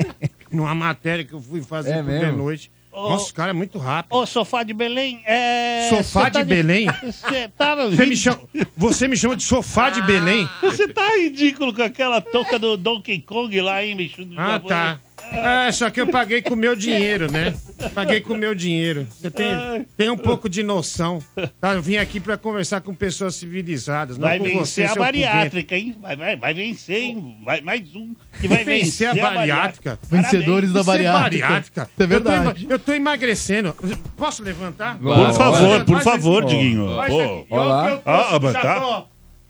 Numa 0.50 0.74
matéria 0.74 1.22
que 1.22 1.34
eu 1.34 1.40
fui 1.42 1.60
fazer 1.62 1.90
É 1.90 1.96
por 1.96 2.04
mesmo? 2.06 2.50
De 2.92 2.96
noite. 2.96 3.10
Nossa, 3.10 3.30
o 3.30 3.34
cara 3.34 3.50
é 3.50 3.52
muito 3.52 3.78
rápido. 3.78 4.14
Ô, 4.14 4.26
Sofá 4.26 4.62
de 4.62 4.72
Belém, 4.72 5.22
é... 5.24 5.88
Sofá 5.90 6.24
você 6.24 6.30
tá 6.30 6.42
de 6.42 6.44
Belém? 6.44 6.86
Você 7.02 7.48
tá 7.48 7.76
no 7.76 7.90
Você 7.90 8.06
me, 8.06 8.16
chama, 8.16 8.40
você 8.76 9.08
me 9.08 9.16
chama 9.16 9.36
de 9.36 9.42
sofá 9.44 9.90
de 9.90 10.02
Belém? 10.02 10.48
Você 10.60 10.88
tá 10.88 11.08
ridículo 11.16 11.74
com 11.74 11.82
aquela 11.82 12.20
touca 12.20 12.58
do 12.58 12.76
Donkey 12.76 13.20
Kong 13.20 13.60
lá, 13.60 13.84
hein, 13.84 13.96
bicho? 13.96 14.26
Ah, 14.36 14.60
tá. 14.60 15.00
É, 15.32 15.70
só 15.72 15.90
que 15.90 16.00
eu 16.00 16.06
paguei 16.06 16.42
com 16.42 16.54
o 16.54 16.56
meu 16.56 16.74
dinheiro, 16.74 17.30
né? 17.30 17.54
Paguei 17.94 18.20
com 18.20 18.32
o 18.34 18.36
meu 18.36 18.54
dinheiro. 18.54 19.06
Você 19.10 19.30
tem, 19.30 19.86
tem 19.96 20.10
um 20.10 20.16
pouco 20.16 20.48
de 20.48 20.62
noção. 20.62 21.22
Tá? 21.60 21.74
Eu 21.74 21.82
vim 21.82 21.96
aqui 21.96 22.18
pra 22.18 22.36
conversar 22.36 22.80
com 22.80 22.94
pessoas 22.94 23.34
civilizadas. 23.36 24.16
Não 24.18 24.26
Vai 24.28 24.38
com 24.38 24.44
vencer 24.44 24.66
você, 24.66 24.82
a 24.84 24.88
seu 24.88 25.02
bariátrica, 25.02 25.76
hein? 25.76 25.96
Vai, 26.00 26.16
vai, 26.16 26.36
vai 26.36 26.54
vencer, 26.54 27.02
hein? 27.02 27.36
Vai, 27.44 27.60
mais 27.60 27.94
um 27.94 28.14
que 28.40 28.48
vai 28.48 28.64
Vencer 28.64 29.08
vencer, 29.14 29.26
a 29.26 29.34
bariátrica. 29.34 29.98
Vencedores 30.08 30.72
da 30.72 30.80
Isso 30.80 30.90
é 30.90 30.92
bariátrica. 30.92 31.46
bariátrica. 31.46 31.90
É 31.98 32.06
verdade. 32.06 32.62
Eu 32.62 32.68
tô, 32.68 32.74
eu 32.74 32.78
tô 32.78 32.92
emagrecendo. 32.92 33.74
Posso 34.16 34.42
levantar? 34.42 34.98
Por 34.98 35.32
favor, 35.34 35.84
por 35.84 36.00
favor, 36.02 36.44
Diguinho. 36.44 36.96
Vai, 36.96 37.10
Pô. 37.10 37.20
aqui. 37.20 37.46
Olha 37.50 38.02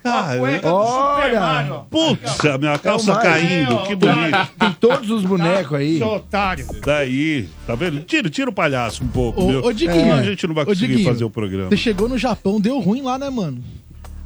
Eu- 0.08 0.48
Ah, 0.48 0.60
tá- 0.60 0.70
olha. 0.72 1.28
Super 1.28 1.40
Mario, 1.40 1.74
ó. 1.74 1.78
Putz, 1.90 2.38
minha 2.58 2.78
calça 2.78 3.10
É 3.10 3.14
mais- 3.14 3.28
caindo, 3.28 3.78
que 3.84 3.94
bonito. 3.94 4.48
Tem 4.58 4.72
todos 4.80 5.10
os 5.10 5.22
bonecos 5.24 5.74
aí. 5.78 5.98
Seu 5.98 6.08
otário. 6.08 6.66
Daí, 6.84 7.48
tá 7.66 7.74
vendo? 7.74 8.00
Tira, 8.00 8.28
tira 8.30 8.50
o 8.50 8.52
palhaço 8.52 9.04
um 9.04 9.08
pouco, 9.08 9.42
Ô, 9.42 9.48
meu. 9.48 9.64
ô, 9.64 9.72
Diguinho. 9.72 10.14
A 10.14 10.22
gente 10.22 10.46
não 10.46 10.54
vai 10.54 10.64
conseguir 10.64 10.88
Diguinho, 10.88 11.08
fazer 11.08 11.24
o 11.24 11.30
programa. 11.30 11.68
Você 11.70 11.76
chegou 11.76 12.08
no 12.08 12.16
Japão, 12.18 12.60
deu 12.60 12.78
ruim 12.80 13.02
lá, 13.02 13.18
né, 13.18 13.28
mano? 13.30 13.62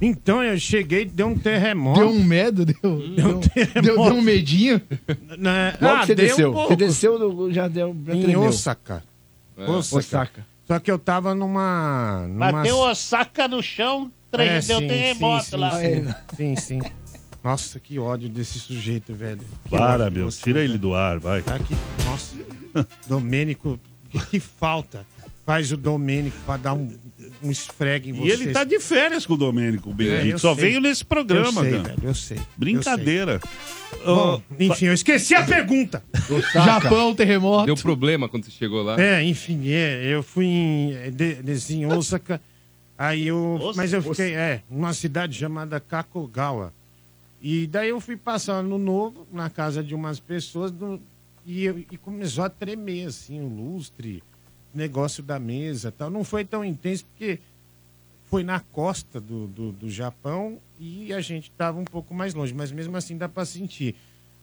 Então 0.00 0.42
eu 0.42 0.58
cheguei, 0.58 1.04
deu 1.04 1.28
um 1.28 1.38
terremoto. 1.38 2.00
Deu 2.00 2.08
um 2.10 2.24
medo, 2.24 2.64
deu, 2.66 2.74
deu, 2.82 3.40
deu, 3.80 3.82
deu 3.82 4.12
um 4.14 4.20
medinho. 4.22 4.80
né? 5.38 5.74
Logo 5.80 5.94
Ah, 5.94 6.04
você 6.06 6.14
deu 6.14 6.24
um 6.24 6.28
desceu. 6.28 6.52
pouco. 6.52 6.68
você 6.68 6.76
desceu, 6.76 7.18
do- 7.18 7.52
já 7.52 7.68
deu. 7.68 7.96
Já 8.06 8.14
Em 8.14 8.22
tremeu. 8.22 8.42
Osaka. 8.42 9.02
Osaka. 9.56 9.96
Osaka. 9.98 10.46
Só 10.66 10.78
que 10.80 10.90
eu 10.90 10.98
tava 10.98 11.34
numa. 11.34 12.26
numa... 12.28 12.50
Bateu 12.52 12.78
Osaka 12.78 13.46
no 13.46 13.62
chão, 13.62 14.10
três, 14.32 14.64
É, 14.64 14.68
deu 14.68 14.78
sim, 14.80 14.88
terremoto 14.88 15.44
sim, 15.44 15.56
lá. 15.56 15.70
Sim, 15.78 16.14
sim, 16.36 16.56
sim. 16.56 16.80
Nossa, 17.44 17.78
que 17.80 17.98
ódio 17.98 18.28
desse 18.28 18.58
sujeito, 18.58 19.12
velho. 19.14 19.40
Que 19.64 19.70
Para, 19.76 20.08
meu. 20.10 20.30
você, 20.30 20.42
Tira 20.42 20.60
velho. 20.60 20.70
ele 20.72 20.78
do 20.78 20.94
ar, 20.94 21.18
vai. 21.20 21.42
Tá 21.42 21.56
aqui. 21.56 21.74
Nossa. 22.04 22.34
Domênico, 23.06 23.78
que, 24.10 24.18
que 24.26 24.40
falta 24.40 25.04
faz 25.44 25.72
o 25.72 25.76
Domênico 25.76 26.36
pra 26.46 26.56
dar 26.56 26.72
um, 26.72 26.88
um 27.42 27.50
esfregue 27.50 28.10
em 28.10 28.14
E 28.14 28.18
vocês. 28.18 28.40
ele 28.40 28.52
tá 28.52 28.62
de 28.62 28.78
férias 28.78 29.26
com 29.26 29.34
o 29.34 29.36
Domênico, 29.36 29.88
o 29.90 29.92
É, 29.92 29.94
Benedito. 29.96 30.34
eu 30.34 30.38
Só 30.38 30.54
sei. 30.54 30.64
veio 30.66 30.80
nesse 30.80 31.02
Eu 31.02 31.06
programa, 31.08 31.62
sei, 31.62 31.70
cara. 31.72 31.82
velho, 31.82 31.98
eu 32.04 32.14
sei. 32.14 32.38
Brincadeira. 32.56 33.40
Eu 33.92 33.98
sei. 33.98 34.04
Bom, 34.06 34.42
enfim, 34.60 34.84
eu 34.86 34.94
esqueci 34.94 35.34
a 35.34 35.42
pergunta. 35.44 36.02
Japão, 36.54 37.12
terremoto. 37.12 37.66
Deu 37.66 37.76
problema 37.76 38.28
quando 38.28 38.44
você 38.44 38.52
chegou 38.52 38.82
lá. 38.84 39.00
É, 39.02 39.22
enfim, 39.24 39.62
é, 39.68 40.06
eu 40.14 40.22
fui 40.22 40.46
em, 40.46 40.92
é, 40.94 41.10
de, 41.10 41.42
de- 41.42 41.74
em 41.74 41.86
Osaka, 41.86 42.40
aí 43.06 43.26
eu, 43.28 43.54
Osaka? 43.60 43.76
mas 43.76 43.92
eu 43.92 44.02
fiquei, 44.02 44.34
é, 44.34 44.62
numa 44.70 44.92
cidade 44.94 45.36
chamada 45.38 45.80
Kakogawa. 45.80 46.72
E 47.40 47.66
daí 47.66 47.88
eu 47.88 48.00
fui 48.00 48.16
passar 48.16 48.54
ano 48.54 48.78
novo 48.78 49.26
na 49.32 49.50
casa 49.50 49.82
de 49.82 49.94
umas 49.94 50.20
pessoas 50.20 50.70
no- 50.70 51.00
e, 51.44 51.64
eu- 51.64 51.78
e 51.90 51.96
começou 51.96 52.44
a 52.44 52.48
tremer, 52.48 53.08
assim, 53.08 53.40
o 53.40 53.48
lustre, 53.48 54.22
negócio 54.72 55.22
da 55.22 55.38
mesa 55.38 55.90
tal. 55.90 56.08
Não 56.08 56.22
foi 56.22 56.44
tão 56.44 56.64
intenso 56.64 57.04
porque 57.06 57.40
foi 58.30 58.42
na 58.44 58.60
costa 58.60 59.20
do, 59.20 59.46
do, 59.48 59.72
do 59.72 59.90
Japão 59.90 60.58
e 60.80 61.12
a 61.12 61.20
gente 61.20 61.50
estava 61.50 61.78
um 61.78 61.84
pouco 61.84 62.14
mais 62.14 62.32
longe, 62.32 62.54
mas 62.54 62.70
mesmo 62.72 62.96
assim 62.96 63.16
dá 63.18 63.28
para 63.28 63.44
sentir. 63.44 63.94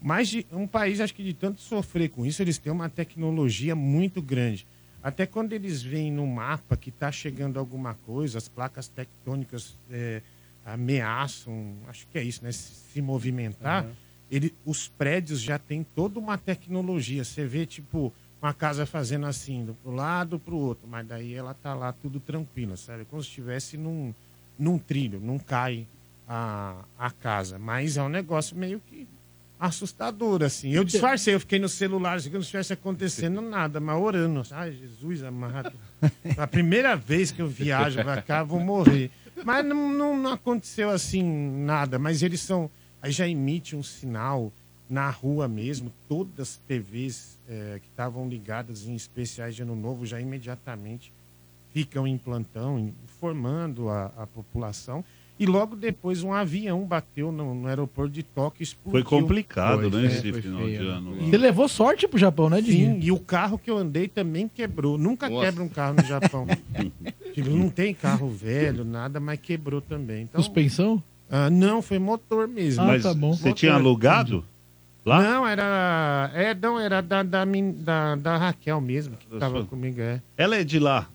Mas 0.01 0.27
de, 0.29 0.45
um 0.51 0.67
país, 0.67 0.99
acho 0.99 1.13
que 1.13 1.23
de 1.23 1.33
tanto 1.33 1.59
sofrer 1.61 2.09
com 2.09 2.25
isso, 2.25 2.41
eles 2.41 2.57
têm 2.57 2.71
uma 2.71 2.89
tecnologia 2.89 3.75
muito 3.75 4.21
grande. 4.21 4.65
Até 5.01 5.25
quando 5.25 5.53
eles 5.53 5.81
veem 5.81 6.11
no 6.11 6.27
mapa 6.27 6.75
que 6.75 6.89
está 6.89 7.11
chegando 7.11 7.57
alguma 7.57 7.93
coisa, 8.05 8.37
as 8.37 8.47
placas 8.47 8.87
tectônicas 8.87 9.77
é, 9.89 10.21
ameaçam, 10.65 11.73
acho 11.87 12.05
que 12.07 12.17
é 12.17 12.23
isso, 12.23 12.43
né? 12.43 12.51
Se, 12.51 12.73
se 12.73 13.01
movimentar, 13.01 13.85
ele, 14.29 14.53
os 14.65 14.87
prédios 14.87 15.41
já 15.41 15.57
têm 15.57 15.83
toda 15.95 16.19
uma 16.19 16.37
tecnologia. 16.37 17.23
Você 17.23 17.45
vê, 17.45 17.65
tipo, 17.65 18.13
uma 18.41 18.53
casa 18.53 18.85
fazendo 18.85 19.25
assim, 19.25 19.65
do 19.65 19.73
pro 19.75 19.91
lado, 19.91 20.39
pro 20.39 20.57
outro, 20.57 20.87
mas 20.87 21.07
daí 21.07 21.33
ela 21.33 21.53
tá 21.53 21.73
lá 21.73 21.91
tudo 21.93 22.19
tranquila, 22.19 22.77
sabe? 22.77 23.05
Como 23.05 23.21
se 23.21 23.29
estivesse 23.29 23.77
num, 23.77 24.13
num 24.57 24.77
trilho, 24.77 25.19
não 25.19 25.39
cai 25.39 25.87
a, 26.27 26.75
a 26.97 27.09
casa. 27.09 27.57
Mas 27.57 27.97
é 27.97 28.03
um 28.03 28.09
negócio 28.09 28.55
meio 28.55 28.79
que 28.81 29.07
assustador, 29.59 30.41
assim. 30.41 30.71
Eu 30.71 30.83
disfarcei, 30.83 31.35
eu 31.35 31.39
fiquei 31.39 31.59
no 31.59 31.67
celular, 31.67 32.15
assim, 32.15 32.29
como 32.29 32.41
se 32.41 32.47
estivesse 32.47 32.73
acontecendo 32.73 33.41
nada, 33.41 33.79
mas 33.79 34.01
orando. 34.01 34.41
Ai, 34.51 34.71
Jesus 34.71 35.21
amado. 35.21 35.73
A 36.37 36.47
primeira 36.47 36.95
vez 36.95 37.31
que 37.31 37.41
eu 37.41 37.47
viajo 37.47 38.01
pra 38.01 38.21
cá, 38.21 38.41
vou 38.43 38.59
morrer. 38.59 39.11
Mas 39.43 39.65
não, 39.65 39.91
não, 39.91 40.17
não 40.17 40.33
aconteceu 40.33 40.89
assim 40.89 41.23
nada, 41.23 41.99
mas 41.99 42.23
eles 42.23 42.41
são. 42.41 42.69
Aí 43.01 43.11
já 43.11 43.27
emite 43.27 43.75
um 43.75 43.83
sinal 43.83 44.51
na 44.89 45.09
rua 45.09 45.47
mesmo, 45.47 45.93
todas 46.07 46.39
as 46.39 46.57
TVs 46.67 47.37
eh, 47.47 47.79
que 47.79 47.87
estavam 47.87 48.27
ligadas 48.27 48.87
em 48.87 48.95
especiais 48.95 49.55
de 49.55 49.61
Ano 49.61 49.75
Novo 49.75 50.05
já 50.05 50.19
imediatamente 50.19 51.13
ficam 51.71 52.07
em 52.07 52.17
plantão, 52.17 52.91
informando 53.03 53.89
a, 53.89 54.11
a 54.17 54.27
população. 54.27 55.05
E 55.39 55.45
logo 55.45 55.73
depois 55.75 56.21
um 56.21 56.33
avião 56.33 56.81
bateu 56.83 57.31
no, 57.31 57.55
no 57.55 57.67
aeroporto 57.67 58.11
de 58.11 58.23
Tóquio 58.23 58.61
e 58.61 58.63
explodiu. 58.63 58.91
Foi 58.91 59.03
complicado, 59.21 59.89
Foi, 59.89 60.01
né, 60.01 60.03
é, 60.03 60.05
esse 60.07 60.31
foi 60.33 60.41
final 60.41 60.59
feio, 60.61 60.77
de 60.79 60.85
né? 60.85 60.91
ano. 60.91 61.15
Você 61.29 61.37
levou 61.37 61.67
sorte 61.69 62.07
pro 62.09 62.19
Japão, 62.19 62.49
né, 62.49 62.59
Diguinho? 62.61 62.95
Sim, 62.95 62.99
e 63.01 63.11
o 63.11 63.19
carro 63.19 63.57
que 63.57 63.71
eu 63.71 63.77
andei 63.77 64.09
também 64.09 64.49
quebrou. 64.49 64.97
Nunca 64.97 65.29
Nossa. 65.29 65.45
quebra 65.45 65.63
um 65.63 65.69
carro 65.69 65.95
no 65.95 66.05
Japão. 66.05 66.45
tipo, 67.33 67.49
não 67.51 67.69
tem 67.69 67.93
carro 67.93 68.27
velho, 68.29 68.83
nada, 68.83 69.19
mas 69.19 69.39
quebrou 69.39 69.79
também. 69.79 70.23
Então, 70.23 70.41
Suspensão? 70.41 71.01
ah, 71.29 71.49
não, 71.49 71.81
foi 71.81 71.99
motor 71.99 72.45
mesmo. 72.47 72.83
Ah, 72.83 72.87
Mas 72.87 73.03
tá 73.03 73.13
bom. 73.13 73.33
você 73.33 73.53
tinha 73.53 73.73
alugado? 73.75 74.43
Lá? 75.05 75.23
Não, 75.23 75.47
era. 75.47 76.29
É, 76.33 76.53
não, 76.53 76.77
era 76.77 77.01
da, 77.01 77.23
da, 77.23 77.45
da, 77.45 78.15
da 78.17 78.37
Raquel 78.37 78.81
mesmo, 78.81 79.15
que 79.15 79.25
Da 79.29 79.39
tava 79.39 79.63
comigo. 79.63 80.01
É. 80.01 80.21
Ela 80.35 80.57
é 80.57 80.63
de 80.65 80.77
lá. 80.79 81.07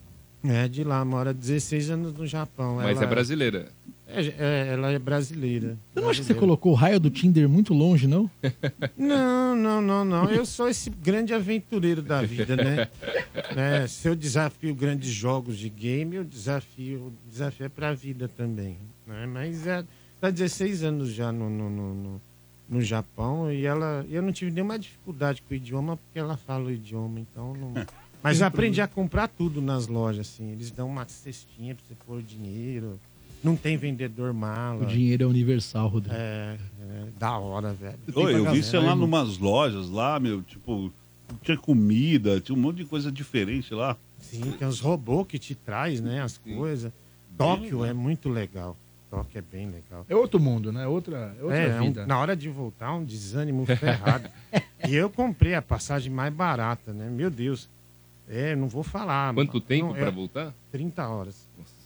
é, 0.43 0.67
de 0.67 0.83
lá, 0.83 1.05
mora 1.05 1.31
16 1.31 1.91
anos 1.91 2.13
no 2.13 2.25
Japão. 2.25 2.77
Mas 2.77 2.97
ela, 2.97 3.03
é 3.05 3.07
brasileira. 3.07 3.67
É, 4.15 4.35
é, 4.37 4.67
ela 4.73 4.91
é 4.91 4.99
brasileira. 4.99 5.77
Você 5.93 5.99
não 6.01 6.09
acha 6.09 6.21
que 6.21 6.27
você 6.27 6.33
colocou 6.33 6.71
o 6.71 6.75
raio 6.75 6.99
do 6.99 7.09
Tinder 7.09 7.47
muito 7.49 7.73
longe, 7.73 8.07
não? 8.07 8.29
Não, 8.97 9.55
não, 9.55 9.81
não, 9.81 10.05
não. 10.05 10.29
Eu 10.29 10.45
sou 10.45 10.67
esse 10.67 10.89
grande 10.89 11.33
aventureiro 11.33 12.01
da 12.01 12.21
vida, 12.21 12.55
né? 12.55 12.87
né? 13.55 13.87
Se 13.87 14.07
eu 14.07 14.15
desafio 14.15 14.73
grandes 14.75 15.09
jogos 15.09 15.57
de 15.57 15.69
game, 15.69 16.15
eu 16.15 16.23
desafio, 16.23 16.99
o 17.07 17.13
desafio 17.29 17.65
é 17.65 17.69
pra 17.69 17.93
vida 17.93 18.27
também. 18.27 18.77
Né? 19.07 19.25
Mas 19.25 19.65
é, 19.67 19.83
tá 20.19 20.29
16 20.29 20.83
anos 20.83 21.09
já 21.13 21.31
no, 21.31 21.49
no, 21.49 21.69
no, 21.69 21.93
no- 21.95 22.21
no 22.67 22.81
Japão 22.81 23.51
e 23.51 23.63
ela, 23.63 24.03
eu 24.09 24.23
não 24.23 24.31
tive 24.31 24.49
nenhuma 24.49 24.79
dificuldade 24.79 25.39
com 25.47 25.53
o 25.53 25.57
idioma 25.57 25.97
porque 25.97 26.17
ela 26.17 26.35
fala 26.35 26.65
o 26.65 26.71
idioma, 26.71 27.19
então 27.19 27.53
não. 27.53 27.73
Mas 28.23 28.41
eu 28.41 28.47
aprendi 28.47 28.81
a 28.81 28.87
comprar 28.87 29.27
tudo 29.27 29.61
nas 29.61 29.85
lojas, 29.85 30.27
assim. 30.27 30.51
Eles 30.51 30.71
dão 30.71 30.87
uma 30.87 31.07
cestinha 31.07 31.75
pra 31.75 31.83
você 31.87 31.93
pôr 32.07 32.17
o 32.17 32.23
dinheiro. 32.23 32.99
Não 33.45 33.55
tem 33.55 33.77
vendedor 33.77 34.33
mala. 34.33 34.81
O 34.83 34.85
dinheiro 34.87 35.23
é 35.23 35.27
universal, 35.27 35.87
Rodrigo. 35.87 36.15
É, 36.17 36.57
é, 36.81 37.03
da 37.19 37.37
hora, 37.37 37.73
velho. 37.73 37.97
Oi, 38.15 38.33
eu 38.35 38.51
vi 38.51 38.63
você 38.63 38.77
lá 38.77 38.83
irmão. 38.85 38.97
numas 38.97 39.37
lojas 39.37 39.87
lá, 39.87 40.19
meu, 40.19 40.41
tipo, 40.41 40.91
tinha 41.43 41.55
comida, 41.55 42.41
tinha 42.41 42.57
um 42.57 42.59
monte 42.59 42.77
de 42.77 42.85
coisa 42.85 43.11
diferente 43.11 43.71
lá. 43.73 43.95
Sim, 44.19 44.41
tem 44.57 44.67
os 44.67 44.79
robôs 44.79 45.27
que 45.27 45.37
te 45.37 45.53
traz, 45.53 46.01
né, 46.01 46.23
as 46.23 46.39
coisas. 46.39 46.91
Tóquio 47.37 47.85
é 47.85 47.93
muito 47.93 48.29
legal. 48.29 48.75
Tóquio 49.11 49.37
é 49.37 49.41
bem 49.41 49.67
legal. 49.67 50.03
É 50.09 50.15
outro 50.15 50.39
mundo, 50.39 50.71
né? 50.71 50.87
Outra, 50.87 51.35
é 51.39 51.43
outra 51.43 51.57
É, 51.57 51.79
um- 51.79 51.83
vida. 51.85 52.05
na 52.07 52.17
hora 52.17 52.35
de 52.35 52.49
voltar, 52.49 52.93
um 52.95 53.03
desânimo 53.03 53.63
ferrado. 53.67 54.27
e 54.89 54.95
eu 54.95 55.07
comprei 55.09 55.53
a 55.53 55.61
passagem 55.61 56.11
mais 56.11 56.33
barata, 56.33 56.91
né? 56.91 57.07
Meu 57.09 57.29
Deus. 57.29 57.69
É, 58.27 58.55
não 58.55 58.67
vou 58.67 58.81
falar. 58.81 59.31
Quanto 59.35 59.61
tempo 59.61 59.89
Não, 59.89 59.93
pra 59.93 60.07
é 60.07 60.11
voltar? 60.11 60.53
30 60.71 61.07
horas. 61.07 61.35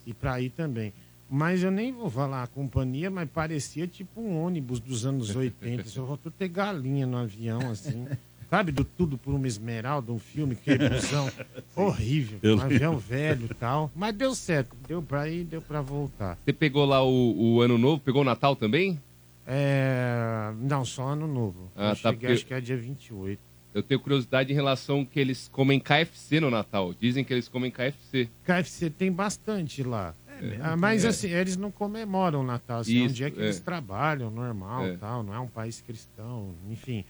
E 0.08 0.14
pra 0.14 0.40
ir 0.40 0.52
também. 0.52 0.94
Mas 1.30 1.62
eu 1.62 1.70
nem 1.70 1.92
vou 1.92 2.10
falar 2.10 2.44
a 2.44 2.48
companhia, 2.48 3.10
mas 3.12 3.30
parecia 3.30 3.86
tipo 3.86 4.20
um 4.20 4.42
ônibus 4.44 4.80
dos 4.80 5.06
anos 5.06 5.36
80. 5.36 5.88
Só 5.88 6.06
faltou 6.06 6.32
ter 6.32 6.48
galinha 6.48 7.06
no 7.06 7.18
avião, 7.18 7.70
assim. 7.70 8.08
Sabe, 8.50 8.72
do 8.72 8.84
Tudo 8.84 9.16
por 9.16 9.36
uma 9.36 9.46
Esmeralda, 9.48 10.12
um 10.12 10.18
filme, 10.18 10.56
que 10.56 10.76
busão 10.76 11.30
horrível. 11.76 12.40
Eu 12.42 12.58
Um 12.58 12.62
avião 12.62 12.98
velho 12.98 13.46
e 13.46 13.54
tal. 13.54 13.92
Mas 13.96 14.16
deu 14.16 14.34
certo. 14.34 14.76
Deu 14.88 15.04
pra 15.04 15.30
ir, 15.30 15.44
deu 15.44 15.62
pra 15.62 15.82
voltar. 15.82 16.36
Você 16.44 16.52
pegou 16.52 16.84
lá 16.84 17.04
o, 17.04 17.36
o 17.58 17.62
Ano 17.62 17.78
Novo, 17.78 18.02
pegou 18.02 18.22
o 18.24 18.26
Natal 18.26 18.56
também? 18.56 19.00
É... 19.46 20.52
Não, 20.62 20.84
só 20.86 21.10
ano 21.10 21.28
novo. 21.28 21.72
Ah, 21.76 21.90
eu 21.90 21.96
tá, 21.96 21.96
cheguei, 21.96 22.14
porque- 22.14 22.34
acho 22.34 22.46
que 22.46 22.54
é 22.56 22.62
dia 22.62 22.78
28. 22.78 23.40
Eu 23.72 23.84
tenho 23.84 24.00
curiosidade 24.00 24.52
em 24.52 24.56
relação 24.56 25.06
que 25.06 25.20
eles 25.20 25.48
comem 25.52 25.80
KFC 25.80 26.40
no 26.40 26.50
Natal. 26.50 26.92
Dizem 27.00 27.24
que 27.24 27.32
eles 27.32 27.48
comem 27.48 27.70
KFC. 27.70 28.28
KFC 28.44 28.90
tem 28.90 29.12
bastante 29.12 29.84
lá. 29.84 30.16
Ah, 30.62 30.76
mas 30.78 31.06
É. 31.06 31.10
assim, 31.10 31.30
eles 31.30 31.56
não 31.58 31.72
comemoram 31.72 32.42
o 32.42 32.44
Natal. 32.44 32.80
Assim, 32.82 33.00
é 33.00 33.02
um 33.04 33.06
Isso, 33.06 33.16
dia 33.16 33.30
que 33.32 33.40
é. 33.40 33.44
eles 33.44 33.60
trabalham 33.60 34.30
normal 34.32 34.86
É. 34.86 34.98
tal. 34.98 35.24
Não 35.24 35.34
é 35.34 35.40
um 35.40 35.48
país 35.48 35.82
cristão, 35.82 36.54
enfim. 36.70 37.04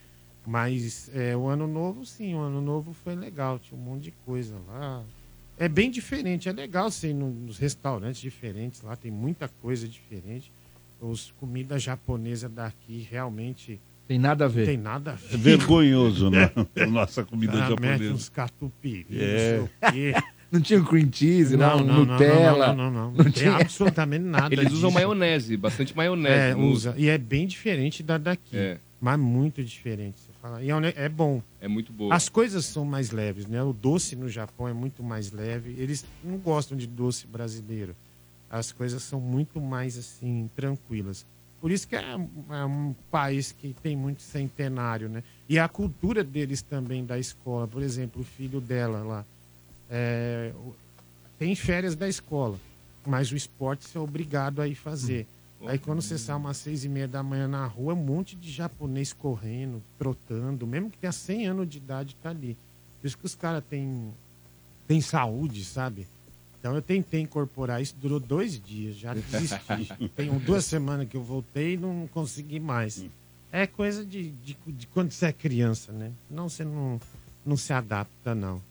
Mas 0.46 1.10
é, 1.14 1.36
o 1.36 1.48
ano 1.48 1.68
novo, 1.68 2.06
sim, 2.06 2.34
o 2.34 2.40
ano 2.40 2.62
novo 2.62 2.94
foi 2.94 3.16
legal. 3.16 3.60
Tinha 3.60 3.80
um 3.80 3.84
monte 3.84 4.04
de 4.04 4.12
coisa 4.26 4.56
lá. 4.68 5.04
É 5.58 5.68
bem 5.68 5.92
diferente, 5.92 6.48
é 6.48 6.52
legal 6.54 6.90
ser 6.90 7.14
no- 7.14 7.30
nos 7.32 7.58
restaurantes 7.58 8.22
diferentes 8.22 8.82
lá, 8.82 8.96
tem 8.96 9.12
muita 9.12 9.50
coisa 9.62 9.88
diferente. 9.88 10.52
Os 11.02 11.32
comida 11.40 11.78
japonesa 11.78 12.48
daqui 12.50 13.06
realmente 13.12 13.80
Tem 14.08 14.18
nada 14.18 14.46
a 14.46 14.48
ver. 14.48 14.66
tem 14.66 14.78
nada 14.78 15.12
a 15.12 15.16
ver. 15.16 15.34
É 15.34 15.38
vergonhoso, 15.38 16.30
né? 16.30 16.50
A 16.82 16.86
nossa 16.88 17.24
comida 17.24 17.54
Ah, 17.54 17.70
mete 17.70 17.70
japonesa. 17.70 18.14
uns 18.14 18.30
catupiry, 18.30 19.06
É. 19.12 19.58
não 19.60 19.68
sei 19.68 19.90
o 19.90 19.92
quê. 19.92 20.14
Não 20.52 20.60
tinha 20.62 20.84
cream 20.84 21.10
cheese, 21.12 21.56
não, 21.56 21.84
Não, 21.84 22.06
Nutella. 22.06 22.68
Não, 22.74 22.76
não, 22.76 22.92
não, 22.92 22.92
não. 22.92 23.12
Não 23.12 23.24
Não 23.26 23.32
tinha. 23.32 23.56
absolutamente 23.58 24.26
nada 24.26 24.54
Eles 24.54 24.72
usam 24.74 24.90
disso. 24.90 24.94
maionese, 25.00 25.58
bastante 25.58 25.96
maionese. 25.96 26.36
É, 26.52 26.56
usa. 26.56 26.96
E 26.98 27.08
é 27.08 27.18
bem 27.18 27.46
diferente 27.46 28.02
da 28.02 28.18
daqui. 28.18 28.58
É. 28.58 28.78
Mas 29.00 29.18
muito 29.20 29.64
diferente. 29.64 30.20
Você 30.20 30.32
fala. 30.42 30.62
E 30.64 30.70
é, 30.72 30.94
é 30.96 31.08
bom. 31.10 31.42
É 31.62 31.68
muito 31.68 31.94
boa. 31.94 32.14
As 32.14 32.28
coisas 32.28 32.66
são 32.66 32.84
mais 32.84 33.12
leves, 33.12 33.46
né? 33.46 33.62
O 33.64 33.72
doce 33.72 34.16
no 34.16 34.28
Japão 34.28 34.68
é 34.68 34.74
muito 34.74 35.04
mais 35.04 35.32
leve. 35.32 35.76
Eles 35.78 36.04
não 36.24 36.38
gostam 36.38 36.78
de 36.78 36.86
doce 36.88 37.26
brasileiro. 37.28 37.96
As 38.50 38.72
coisas 38.72 39.04
são 39.04 39.22
muito 39.22 39.62
mais, 39.62 39.98
assim, 39.98 40.50
tranquilas. 40.56 41.26
Por 41.62 41.72
isso 41.72 41.88
que 41.88 41.96
é, 41.96 42.02
é 42.02 42.66
um 42.66 42.96
país 43.12 43.52
que 43.52 43.76
tem 43.84 43.96
muito 43.96 44.22
centenário, 44.22 45.08
né? 45.08 45.24
E 45.48 45.60
a 45.60 45.68
cultura 45.68 46.24
deles 46.24 46.62
também 46.62 47.06
da 47.06 47.20
escola. 47.20 47.68
Por 47.68 47.84
exemplo, 47.84 48.22
o 48.22 48.26
filho 48.26 48.60
dela 48.60 49.00
lá. 49.04 49.26
É, 49.90 50.54
tem 51.38 51.56
férias 51.56 51.96
da 51.96 52.08
escola, 52.08 52.60
mas 53.06 53.32
o 53.32 53.36
esporte 53.36 53.88
você 53.88 53.98
é 53.98 54.02
obrigado 54.02 54.62
a 54.62 54.68
ir 54.68 54.76
fazer. 54.76 55.26
Aí 55.66 55.78
quando 55.78 56.02
você 56.02 56.18
sai 56.18 56.38
umas 56.38 56.58
seis 56.58 56.86
e 56.86 56.90
meia 56.90 57.08
da 57.08 57.22
manhã 57.22 57.48
na 57.48 57.66
rua, 57.66 57.94
um 57.94 57.98
monte 57.98 58.36
de 58.36 58.50
japonês 58.50 59.12
correndo, 59.12 59.82
trotando, 59.98 60.66
mesmo 60.66 60.90
que 60.90 60.98
tenha 60.98 61.12
100 61.12 61.48
anos 61.48 61.70
de 61.70 61.78
idade, 61.78 62.16
tá 62.22 62.30
ali. 62.30 62.56
Por 63.02 63.08
isso 63.08 63.18
que 63.18 63.26
os 63.26 63.36
caras 63.36 63.64
têm, 63.70 64.14
têm 64.88 65.02
saúde, 65.02 65.66
sabe? 65.66 66.08
Então 66.60 66.76
eu 66.76 66.82
tentei 66.82 67.22
incorporar 67.22 67.82
isso, 67.82 67.96
durou 68.00 68.20
dois 68.20 68.62
dias, 68.62 68.96
já 68.98 69.14
desisti. 69.14 70.10
Tem 70.16 70.30
duas 70.40 70.66
semanas 70.66 71.08
que 71.08 71.16
eu 71.16 71.24
voltei 71.24 71.74
e 71.74 71.78
não 71.78 72.08
consegui 72.12 72.60
mais. 72.60 73.06
É 73.50 73.66
coisa 73.66 74.06
de, 74.06 74.32
de, 74.32 74.58
de 74.68 74.88
quando 74.88 75.12
você 75.12 75.28
é 75.28 75.34
criança, 75.34 75.94
né? 75.94 76.12
Não, 76.30 76.50
você 76.50 76.66
não, 76.66 77.00
não 77.46 77.56
se 77.56 77.72
adapta, 77.72 78.36
não. 78.36 78.62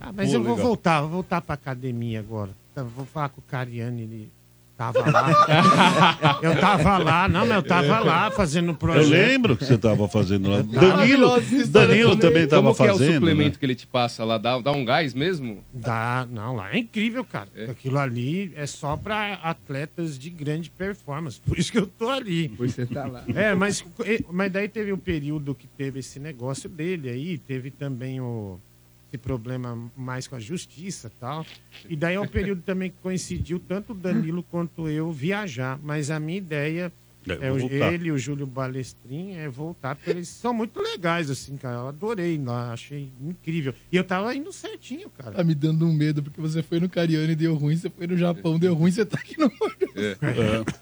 Ah, 0.00 0.12
mas 0.14 0.30
Pô, 0.30 0.36
eu 0.36 0.42
vou 0.42 0.52
legal. 0.52 0.66
voltar, 0.66 1.00
vou 1.02 1.10
voltar 1.10 1.40
pra 1.40 1.54
academia 1.54 2.20
agora. 2.20 2.50
Tá, 2.74 2.82
Vou 2.82 3.04
falar 3.06 3.28
com 3.30 3.40
o 3.40 3.44
Cariani, 3.44 4.02
ele 4.02 4.30
tava 4.76 5.10
lá. 5.10 6.38
eu 6.40 6.56
tava 6.60 6.98
lá, 6.98 7.28
não, 7.28 7.40
mas 7.40 7.56
eu 7.56 7.62
tava 7.64 7.98
lá 7.98 8.30
fazendo 8.30 8.68
o 8.68 8.70
Eu 8.70 8.76
projeto. 8.76 9.08
lembro 9.10 9.56
que 9.56 9.64
você 9.64 9.74
estava 9.74 10.06
fazendo 10.08 10.48
lá. 10.48 10.62
Danilo, 10.62 11.40
Danilo 11.66 12.16
também. 12.16 12.44
estava 12.44 12.62
Como 12.62 12.76
que 12.76 12.82
é 12.84 12.92
o 12.92 12.96
fazendo. 12.96 13.14
suplemento 13.14 13.50
né? 13.54 13.56
que 13.58 13.66
ele 13.66 13.74
te 13.74 13.88
passa 13.88 14.24
lá? 14.24 14.38
Dá, 14.38 14.60
dá 14.60 14.70
um 14.70 14.84
gás 14.84 15.12
mesmo? 15.14 15.64
Dá, 15.74 16.24
não, 16.30 16.54
lá 16.54 16.72
é 16.72 16.78
incrível, 16.78 17.24
cara. 17.24 17.48
É? 17.56 17.64
Aquilo 17.64 17.98
ali 17.98 18.52
é 18.54 18.66
só 18.66 18.96
pra 18.96 19.34
atletas 19.42 20.16
de 20.16 20.30
grande 20.30 20.70
performance. 20.70 21.40
Por 21.40 21.58
isso 21.58 21.72
que 21.72 21.78
eu 21.78 21.86
tô 21.88 22.08
ali. 22.08 22.48
Pois 22.56 22.72
você 22.72 22.86
tá 22.86 23.04
lá. 23.04 23.24
É, 23.34 23.52
mas, 23.56 23.84
mas 24.30 24.52
daí 24.52 24.68
teve 24.68 24.92
o 24.92 24.98
período 24.98 25.56
que 25.56 25.66
teve 25.66 25.98
esse 25.98 26.20
negócio 26.20 26.68
dele 26.68 27.08
aí, 27.10 27.36
teve 27.36 27.72
também 27.72 28.20
o, 28.20 28.60
esse 29.08 29.18
problema 29.18 29.90
mais 29.96 30.28
com 30.28 30.36
a 30.36 30.40
justiça 30.40 31.10
tal. 31.18 31.44
E 31.88 31.96
daí 31.96 32.14
é 32.14 32.20
um 32.20 32.28
período 32.28 32.62
também 32.62 32.90
que 32.90 32.96
coincidiu 33.02 33.58
tanto 33.58 33.92
o 33.92 33.94
Danilo 33.94 34.42
quanto 34.42 34.88
eu 34.88 35.10
viajar. 35.10 35.78
Mas 35.82 36.10
a 36.10 36.20
minha 36.20 36.38
ideia 36.38 36.92
É, 37.40 37.52
o- 37.52 37.58
ele 37.92 38.08
e 38.08 38.12
o 38.12 38.18
Júlio 38.18 38.46
Balestrin 38.46 39.34
é 39.36 39.48
voltar, 39.48 39.94
porque 39.96 40.10
eles 40.10 40.28
são 40.28 40.52
muito 40.54 40.80
legais, 40.80 41.30
assim, 41.30 41.56
cara. 41.56 41.76
Eu 41.76 41.88
adorei 41.88 42.40
lá, 42.42 42.72
achei 42.72 43.10
incrível. 43.20 43.74
E 43.92 43.96
eu 43.96 44.04
tava 44.04 44.34
indo 44.34 44.52
certinho, 44.52 45.10
cara. 45.10 45.32
Tá 45.32 45.44
me 45.44 45.54
dando 45.54 45.86
um 45.86 45.92
medo, 45.92 46.22
porque 46.22 46.40
você 46.40 46.62
foi 46.62 46.80
no 46.80 46.88
Cariano 46.88 47.30
e 47.30 47.36
deu 47.36 47.54
ruim, 47.54 47.76
você 47.76 47.90
foi 47.90 48.06
no 48.06 48.16
Japão, 48.16 48.58
deu 48.58 48.74
ruim, 48.74 48.90
você 48.90 49.04
tá 49.04 49.18
aqui 49.18 49.36
no 49.38 49.50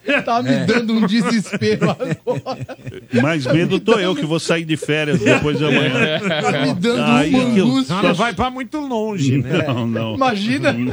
É. 0.06 0.22
Tá 0.22 0.42
me 0.42 0.50
É. 0.50 0.64
dando 0.66 0.92
um 0.92 1.06
desespero 1.06 1.90
agora. 1.90 2.76
Mais 3.22 3.46
medo 3.46 3.80
tô 3.80 3.98
eu, 3.98 4.14
que 4.14 4.24
vou 4.26 4.38
sair 4.40 4.64
de 4.64 4.76
férias 4.76 5.20
depois 5.20 5.59
de 5.59 5.64
amanhã. 5.64 6.18
Tá 6.20 6.52
me 6.66 6.74
dando 6.74 7.02
Aí 7.02 7.30
uma 7.35 7.50
que 7.54 7.59
eu 7.61 7.66
angústia. 7.66 7.94
Não, 7.96 8.02
não 8.02 8.14
vai 8.14 8.35
pra 8.35 8.50
muito 8.50 8.78
longe, 8.78 9.38
né? 9.38 9.66
Não, 9.66 9.87
não. 9.87 10.14
Imagina. 10.14 10.72
Não. 10.72 10.92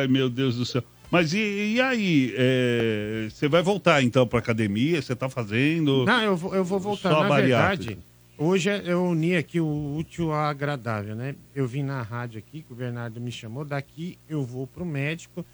Ai, 0.00 0.06
meu 0.08 0.28
Deus 0.28 0.56
do 0.56 0.64
céu. 0.66 0.82
Mas 1.10 1.32
e, 1.34 1.74
e 1.74 1.80
aí? 1.80 2.34
é, 2.36 3.28
Você 3.30 3.48
vai 3.48 3.62
voltar 3.62 4.02
então 4.02 4.26
pra 4.26 4.38
academia? 4.38 5.02
Você 5.02 5.16
tá 5.16 5.28
fazendo? 5.28 6.04
Não, 6.04 6.22
eu 6.22 6.36
vou, 6.36 6.54
eu 6.54 6.64
vou 6.64 6.78
voltar. 6.78 7.10
Só 7.10 7.24
Na 7.24 7.36
verdade, 7.36 7.98
hoje 8.38 8.70
eu 8.84 9.04
uni 9.04 9.34
aqui 9.34 9.60
o 9.60 9.96
útil 9.96 10.32
ao 10.32 10.44
agradável, 10.44 11.16
né? 11.16 11.34
Eu 11.54 11.66
vim 11.66 11.82
na 11.82 12.00
rádio 12.00 12.38
aqui, 12.38 12.62
que 12.62 12.72
o 12.72 12.76
Bernardo 12.76 13.20
me 13.20 13.32
chamou. 13.32 13.64
Daqui 13.64 14.16
eu 14.28 14.44
vou 14.44 14.68
pro 14.68 14.84
médico, 14.84 15.44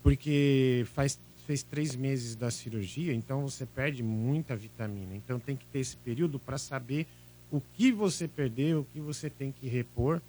porque 0.00 0.86
faz, 0.94 1.18
fez 1.44 1.64
três 1.64 1.96
meses 1.96 2.36
da 2.36 2.50
cirurgia, 2.50 3.12
então 3.12 3.42
você 3.42 3.66
perde 3.66 4.04
muita 4.04 4.54
vitamina. 4.54 5.16
Então 5.16 5.40
tem 5.40 5.56
que 5.56 5.66
ter 5.66 5.80
esse 5.80 5.96
período 5.96 6.38
para 6.38 6.56
saber 6.56 7.04
o 7.50 7.60
que 7.60 7.90
você 7.90 8.28
perdeu, 8.28 8.80
o 8.80 8.84
que 8.84 9.00
você 9.00 9.28
tem 9.28 9.50
que 9.50 9.66
repor. 9.66 10.20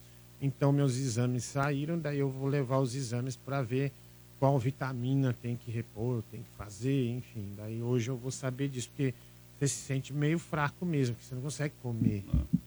Então 0.42 0.74
meus 0.74 0.98
exames 0.98 1.44
saíram, 1.44 2.00
daí 2.00 2.18
eu 2.18 2.30
vou 2.30 2.48
levar 2.48 2.80
os 2.80 2.96
exames 2.96 3.36
para 3.36 3.62
ver 3.62 3.92
qual 4.42 4.58
vitamina 4.58 5.36
tem 5.40 5.56
que 5.56 5.70
repor, 5.70 6.24
tem 6.32 6.42
que 6.42 6.50
fazer, 6.58 7.12
enfim. 7.12 7.46
Daí 7.56 7.80
hoje 7.80 8.10
eu 8.10 8.18
vou 8.18 8.32
saber 8.32 8.70
disso, 8.70 8.90
porque 8.90 9.14
você 9.60 9.68
se 9.68 9.76
sente 9.76 10.12
meio 10.12 10.40
fraco 10.40 10.84
mesmo, 10.84 11.16
que 11.16 11.24
você 11.24 11.36
não 11.36 11.44
consegue 11.44 11.76
comer. 11.84 12.24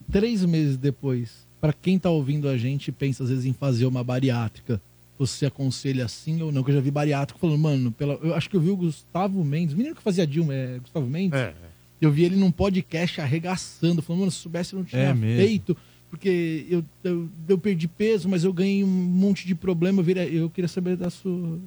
Três 0.09 0.45
meses 0.45 0.77
depois, 0.77 1.45
pra 1.59 1.73
quem 1.73 1.99
tá 1.99 2.09
ouvindo 2.09 2.47
a 2.47 2.57
gente 2.57 2.87
e 2.87 2.91
pensa 2.93 3.23
às 3.23 3.29
vezes 3.29 3.43
em 3.43 3.51
fazer 3.51 3.85
uma 3.85 4.05
bariátrica, 4.05 4.81
você 5.19 5.47
aconselha 5.47 6.07
sim 6.07 6.41
ou 6.41 6.49
não? 6.49 6.63
Que 6.63 6.71
eu 6.71 6.75
já 6.75 6.79
vi 6.79 6.89
bariátrico 6.89 7.41
falando, 7.41 7.59
mano, 7.59 7.91
pela... 7.91 8.13
eu 8.23 8.33
acho 8.33 8.49
que 8.49 8.55
eu 8.55 8.61
vi 8.61 8.69
o 8.69 8.77
Gustavo 8.77 9.43
Mendes, 9.43 9.73
o 9.73 9.77
menino 9.77 9.97
que 9.97 10.01
fazia 10.01 10.25
Dilma, 10.25 10.53
é 10.53 10.79
Gustavo 10.79 11.05
Mendes? 11.05 11.37
É. 11.37 11.53
Eu 11.99 12.09
vi 12.09 12.23
ele 12.23 12.37
num 12.37 12.51
podcast 12.51 13.19
arregaçando, 13.19 14.01
falando, 14.01 14.21
mano, 14.21 14.31
se 14.31 14.37
soubesse 14.37 14.71
eu 14.71 14.79
não 14.79 14.85
tinha 14.85 15.01
É 15.01 15.13
mesmo. 15.13 15.75
Porque 16.15 16.65
eu, 16.69 16.83
eu, 17.03 17.29
eu 17.47 17.57
perdi 17.57 17.87
peso, 17.87 18.29
mas 18.29 18.43
eu 18.43 18.53
ganhei 18.53 18.83
um 18.83 18.87
monte 18.87 19.45
de 19.45 19.53
problema. 19.53 19.99
Eu, 19.99 20.03
virei- 20.03 20.39
eu 20.39 20.49
queria 20.49 20.67
saber 20.67 20.95
da 20.95 21.09
sua, 21.09 21.59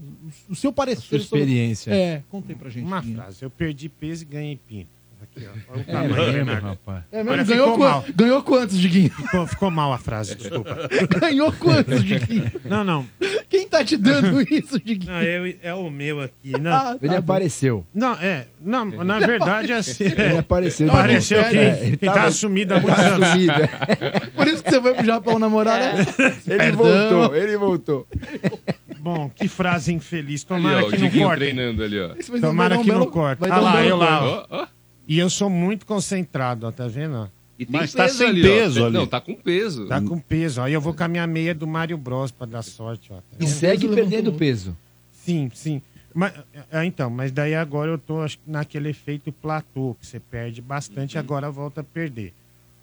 o 0.49 0.55
seu 0.55 0.73
parecer. 0.73 1.03
sua 1.03 1.19
sobre- 1.21 1.43
experiência. 1.45 1.91
É, 1.93 2.23
contei 2.31 2.57
pra 2.57 2.71
gente. 2.71 2.85
Uma 2.87 3.01
Guinho. 3.01 3.17
frase, 3.17 3.43
eu 3.45 3.51
perdi 3.51 3.89
peso 3.89 4.25
e 4.25 4.27
ganhei 4.27 4.57
pinto. 4.67 4.89
Aqui, 5.39 5.49
ó. 5.69 5.73
Olha 5.73 5.79
o 5.79 5.81
É 5.81 5.85
tamanho, 5.93 6.15
mesmo, 6.17 6.33
Bernardo. 6.33 6.67
rapaz. 6.67 7.05
É 7.13 7.17
mesmo? 7.19 7.31
Olha, 7.33 7.45
ganhou, 7.45 7.71
ficou 7.73 7.89
mal. 7.89 8.05
ganhou 8.15 8.43
quantos, 8.43 8.79
Diguinho? 8.79 9.11
Ficou, 9.11 9.47
ficou 9.47 9.71
mal 9.71 9.93
a 9.93 9.99
frase, 9.99 10.35
desculpa. 10.35 10.77
ganhou 11.21 11.53
quantos, 11.53 12.05
Diguinho? 12.05 12.51
Não, 12.65 12.85
não. 12.85 13.07
Quem 13.49 13.67
tá 13.69 13.85
te 13.85 13.97
dando 13.97 14.41
isso, 14.53 14.79
Diguinho? 14.81 15.13
Não, 15.13 15.23
eu- 15.23 15.55
é 15.63 15.75
o 15.75 15.91
meu 15.91 16.21
aqui. 16.21 16.53
Não, 16.61 16.71
Ah, 16.73 16.97
Ele 17.01 17.09
tá 17.15 17.21
bom. 17.21 17.33
apareceu. 17.33 17.87
não 17.95 18.13
é. 18.15 18.47
Não, 18.61 18.85
na 18.85 19.19
verdade 19.21 19.73
é 19.73 19.77
assim. 19.77 20.05
Ele 20.05 20.39
apareceu. 20.39 20.89
Pareceu 20.89 21.45
que, 21.45 21.57
É, 21.57 21.81
ele 21.87 21.97
tá 21.97 22.13
tava- 22.13 22.31
sumido 22.31 22.75
há 22.75 22.81
muitos 22.81 22.99
anos. 23.05 23.29
Sumido, 23.29 23.53
é. 23.53 24.21
Por 24.35 24.47
isso 24.49 24.63
que 24.65 24.71
você 24.71 24.81
foi 24.83 24.95
pro 24.95 25.05
Japão 25.07 25.39
namorar, 25.39 25.79
né? 25.81 26.07
Ele 26.47 26.57
Perdão. 26.59 26.77
voltou, 27.19 27.37
ele 27.37 27.57
voltou. 27.57 28.07
Bom, 29.01 29.31
que 29.35 29.47
frase 29.49 29.93
infeliz. 29.93 30.45
Ali, 30.51 30.63
Tomara 30.63 30.85
ó, 30.85 30.89
o 30.89 30.91
que 30.91 30.99
não 30.99 31.11
corte. 31.11 31.39
treinando 31.39 31.83
ali, 31.85 32.01
ó. 32.01 32.09
Tomara 32.41 32.79
que 32.79 32.87
não 32.89 32.99
belo- 32.99 33.11
corte. 33.11 33.43
Ah 33.49 33.61
um 33.61 33.63
lá, 33.63 33.85
eu 33.85 33.97
lá. 33.97 34.47
ó. 34.51 34.67
E 35.09 35.19
eu 35.19 35.31
sou 35.31 35.49
muito 35.49 35.87
concentrado, 35.87 36.67
ó, 36.67 36.71
tá 36.71 36.87
vendo? 36.87 37.31
E 37.59 37.67
Mas 37.69 37.93
tá 37.93 38.09
sem 38.09 38.29
ali, 38.29 38.43
peso 38.43 38.83
ó. 38.83 38.87
ali. 38.87 38.95
Não, 38.95 39.07
tá 39.07 39.21
com 39.21 39.35
peso. 39.35 39.87
Tá 39.89 40.01
com 40.01 40.19
peso. 40.19 40.61
Aí 40.61 40.73
eu 40.73 40.81
vou 40.81 40.95
com 40.95 41.03
a 41.03 41.09
minha 41.09 41.27
meia 41.27 41.55
do 41.55 41.67
Mario 41.67 41.97
Bros 41.99 42.31
pra 42.31 42.47
dar 42.47 42.63
sorte, 42.63 43.11
ó. 43.13 43.17
Tá 43.17 43.23
E 43.41 43.47
segue 43.49 43.89
perdendo 43.89 44.33
peso. 44.33 44.77
Sim, 45.13 45.51
sim. 45.55 45.83
Mas, 46.15 46.33
é, 46.71 46.85
então, 46.85 47.11
mas 47.11 47.33
daí 47.33 47.55
agora 47.55 47.91
eu 47.91 47.99
tô 47.99 48.21
acho, 48.21 48.37
que 48.39 48.51
naquele 48.51 48.91
efeito 48.91 49.33
platô, 49.33 49.97
que 50.01 50.07
você 50.07 50.21
perde 50.21 50.61
bastante, 50.63 51.17
Uhum. 51.17 51.21
agora 51.21 51.51
volta 51.51 51.81
a 51.81 51.85
perder. 51.85 52.33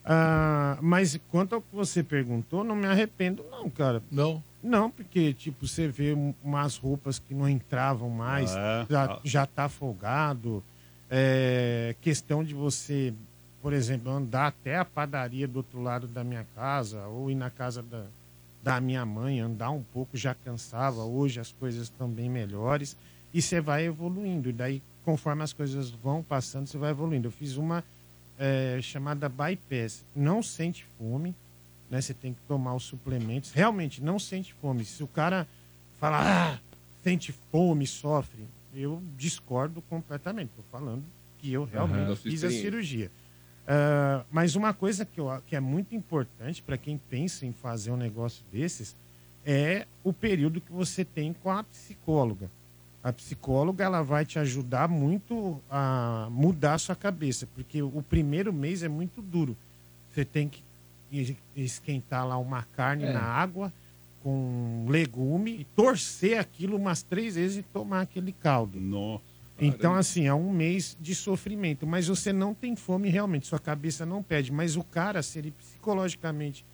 Ah, 0.04 0.78
mas 0.82 1.20
quanto 1.32 1.56
ao 1.56 1.62
que 1.62 1.74
você 1.74 2.04
perguntou, 2.04 2.64
não 2.64 2.76
me 2.76 2.86
arrependo, 2.86 3.44
não, 3.50 3.70
cara. 3.70 4.02
Não. 4.12 4.42
Não, 4.64 4.90
porque, 4.90 5.34
tipo, 5.34 5.66
você 5.68 5.88
vê 5.88 6.14
um- 6.14 6.34
umas 6.44 6.76
roupas 6.78 7.18
que 7.20 7.34
não 7.34 7.48
entravam 7.48 8.10
mais, 8.10 8.52
É. 8.56 8.86
já, 8.90 9.20
já 9.24 9.46
tá 9.46 9.70
folgado. 9.70 10.64
É, 11.17 11.95
questão 12.01 12.43
de 12.43 12.54
você, 12.54 13.13
por 13.62 13.71
exemplo, 13.71 14.12
andar 14.12 14.47
até 14.47 14.78
a 14.78 14.84
padaria 14.84 15.47
do 15.47 15.56
outro 15.56 15.82
lado 15.82 16.08
da 16.08 16.25
minha 16.25 16.45
casa, 16.54 17.08
ou 17.08 17.32
ir 17.32 17.36
na 17.36 17.49
casa 17.49 17.82
da, 17.82 18.04
da 18.62 18.82
minha 18.82 19.06
mãe, 19.06 19.39
andar 19.39 19.69
um 19.69 19.82
pouco 19.82 20.17
já 20.17 20.36
cansava. 20.36 21.06
Hoje 21.06 21.39
as 21.39 21.54
coisas 21.54 21.84
estão 21.84 22.10
bem 22.10 22.30
melhores 22.30 22.97
e 23.34 23.41
você 23.41 23.62
vai 23.62 23.86
evoluindo. 23.86 24.49
E 24.49 24.51
daí, 24.51 24.82
conforme 25.06 25.41
as 25.41 25.54
coisas 25.54 25.89
vão 25.89 26.21
passando, 26.21 26.67
você 26.67 26.78
vai 26.78 26.91
evoluindo. 26.91 27.30
Eu 27.30 27.32
fiz 27.32 27.56
uma 27.56 27.82
é, 28.38 28.78
chamada 28.82 29.30
bypass. 29.30 30.04
Não 30.13 30.43
sente 30.43 30.86
fome, 30.97 31.34
né? 31.89 32.01
Você 32.01 32.13
tem 32.13 32.34
que 32.34 32.41
tomar 32.45 32.75
os 32.75 32.84
suplementos. 32.84 33.54
Realmente, 33.54 34.04
não 34.04 34.19
sente 34.19 34.54
fome. 34.56 34.84
Se 34.84 35.01
o 35.01 35.08
cara 35.08 35.47
fala, 35.97 36.56
ah, 36.56 36.60
sente 37.06 37.32
fome, 37.32 37.88
sofre, 37.88 38.43
eu 38.76 39.02
discordo 39.18 39.82
completamente. 39.84 40.50
Estou 40.50 40.66
falando 40.72 41.04
que 41.40 41.52
eu 41.52 41.64
realmente 41.66 42.08
sua 42.08 42.16
fiz 42.18 42.44
a 42.44 42.50
cirurgia. 42.50 43.10
Ah, 43.68 44.24
mas 44.32 44.56
uma 44.56 44.74
coisa 44.74 45.06
que, 45.06 45.20
eu, 45.20 45.28
que 45.48 45.56
é 45.56 45.60
muito 45.60 45.96
importante 45.96 46.62
para 46.62 46.78
quem 46.78 46.98
pensa 47.10 47.46
em 47.46 47.52
fazer 47.52 47.92
um 47.92 47.98
negócio 47.98 48.44
desses 48.52 48.96
é 49.46 49.86
o 50.04 50.12
período 50.12 50.60
que 50.62 50.72
você 50.72 51.04
tem 51.06 51.34
com 51.34 51.50
a 51.52 51.64
psicóloga. 51.64 52.50
A 53.04 53.14
psicóloga 53.14 53.84
ela 53.84 54.02
vai 54.02 54.26
te 54.26 54.40
ajudar 54.40 54.88
muito 54.88 55.62
a 55.70 56.28
mudar 56.32 56.74
a 56.74 56.78
sua 56.80 56.96
cabeça, 56.96 57.48
porque 57.54 57.82
o 57.82 58.04
primeiro 58.10 58.52
mês 58.52 58.82
é 58.82 58.88
muito 58.88 59.22
duro. 59.22 59.56
Você 60.12 60.26
tem 60.26 60.50
que 60.50 60.64
es- 61.12 61.36
esquentar 61.56 62.28
lá 62.28 62.38
uma 62.38 62.64
carne 62.76 63.04
É. 63.04 63.14
na 63.14 63.22
água 63.22 63.72
com 64.26 64.88
legume 64.90 65.52
e 65.52 65.64
torcer 65.76 66.40
aquilo 66.40 66.78
umas 66.78 67.04
três 67.04 67.36
vezes 67.36 67.58
e 67.58 67.62
tomar 67.62 68.02
aquele 68.02 68.32
caldo. 68.32 68.82
Nossa. 68.82 69.22
Então, 69.60 69.94
assim, 69.94 70.26
é 70.26 70.34
um 70.34 70.52
mês 70.52 70.98
de 71.00 71.14
sofrimento, 71.14 71.86
mas 71.86 72.08
você 72.08 72.34
não 72.34 72.52
tem 72.52 72.76
fome 72.76 73.08
realmente, 73.08 73.46
sua 73.46 73.60
cabeça 73.60 74.04
não 74.04 74.24
pede. 74.24 74.52
Mas 74.52 74.76
o 74.76 74.84
cara, 74.84 75.22
se 75.22 75.38
ele 75.38 75.52
psicologicamente 75.52 76.66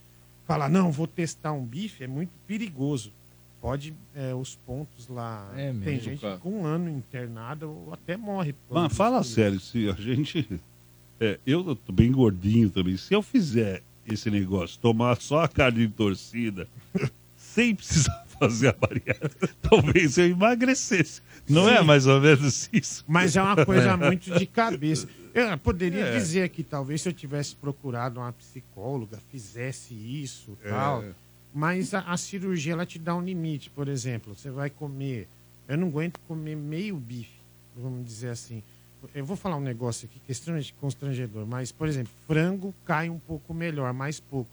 falar, 0.48 0.70
não, 0.70 0.94
vou 0.94 1.06
testar 1.06 1.52
um 1.52 1.66
bife, 1.66 2.06
é 2.06 2.08
muito 2.08 2.32
perigoso. 2.48 3.12
Pode, 3.60 3.94
é, 4.16 4.34
os 4.34 4.56
pontos 4.56 5.10
lá. 5.10 5.52
É 5.58 5.74
mesmo, 5.74 5.84
tem 5.84 6.00
gente 6.00 6.22
cara. 6.22 6.38
com 6.38 6.62
um 6.62 6.66
ano 6.66 6.90
internada 6.90 7.68
ou 7.68 7.94
até 7.94 8.16
morre. 8.16 8.56
causa 8.70 8.90
fala 8.90 9.24
sério, 9.24 9.60
se 9.60 9.90
a 9.90 9.94
gente. 9.94 10.48
é, 11.20 11.38
eu 11.46 11.76
tô 11.76 11.92
bem 11.92 12.14
gordinho 12.14 12.70
também. 12.70 12.96
Se 12.96 13.14
eu 13.14 13.22
fizer 13.22 13.84
esse 14.08 14.32
negócio, 14.32 14.80
tomar 14.80 15.22
só 15.22 15.42
a 15.42 15.50
carne 15.50 15.86
torcida, 15.90 16.66
sem 17.54 17.76
precisar 17.76 18.26
fazer 18.40 18.70
a 18.70 18.74
bariátrica, 18.74 19.50
talvez 19.62 20.18
eu 20.18 20.26
emagrecesse. 20.28 21.22
Não 21.48 21.68
é 21.70 21.80
Sim. 21.80 21.84
mais 21.86 22.08
ou 22.08 22.20
menos 22.22 22.70
isso? 22.72 23.04
Mas 23.08 23.36
é 23.36 23.42
uma 23.42 23.66
coisa 23.66 23.96
muito 23.98 24.38
de 24.38 24.46
cabeça. 24.46 25.08
Eu 25.34 25.58
poderia 25.58 26.06
É. 26.06 26.18
dizer 26.18 26.50
que 26.50 26.64
talvez 26.64 27.02
se 27.02 27.10
eu 27.10 27.14
tivesse 27.14 27.56
procurado 27.56 28.20
uma 28.20 28.32
psicóloga, 28.34 29.18
fizesse 29.32 29.94
isso 29.94 30.58
É. 30.64 30.70
tal. 30.70 31.04
Mas 31.54 31.94
a, 31.94 32.00
a 32.02 32.18
cirurgia 32.18 32.74
ela 32.74 32.86
te 32.86 32.98
dá 32.98 33.16
um 33.16 33.22
limite. 33.22 33.70
Por 33.70 33.88
exemplo, 33.88 34.34
você 34.36 34.50
vai 34.50 34.70
comer. 34.70 35.28
Eu 35.68 35.78
não 35.78 35.88
aguento 35.88 36.20
comer 36.28 36.56
meio 36.56 36.96
bife, 36.98 37.30
vamos 37.76 38.06
dizer 38.06 38.30
assim. 38.30 38.62
Eu 39.16 39.26
vou 39.26 39.36
falar 39.36 39.58
um 39.58 39.62
negócio 39.62 40.06
aqui 40.06 40.20
que 40.26 40.32
é 40.32 40.34
extremamente 40.34 40.74
constrangedor, 40.80 41.46
mas, 41.48 41.72
por 41.72 41.88
exemplo, 41.88 42.12
frango 42.28 42.74
cai 42.86 43.10
um 43.10 43.18
pouco 43.20 43.54
melhor, 43.54 43.91
mais 43.93 44.20
pouco. 44.20 44.49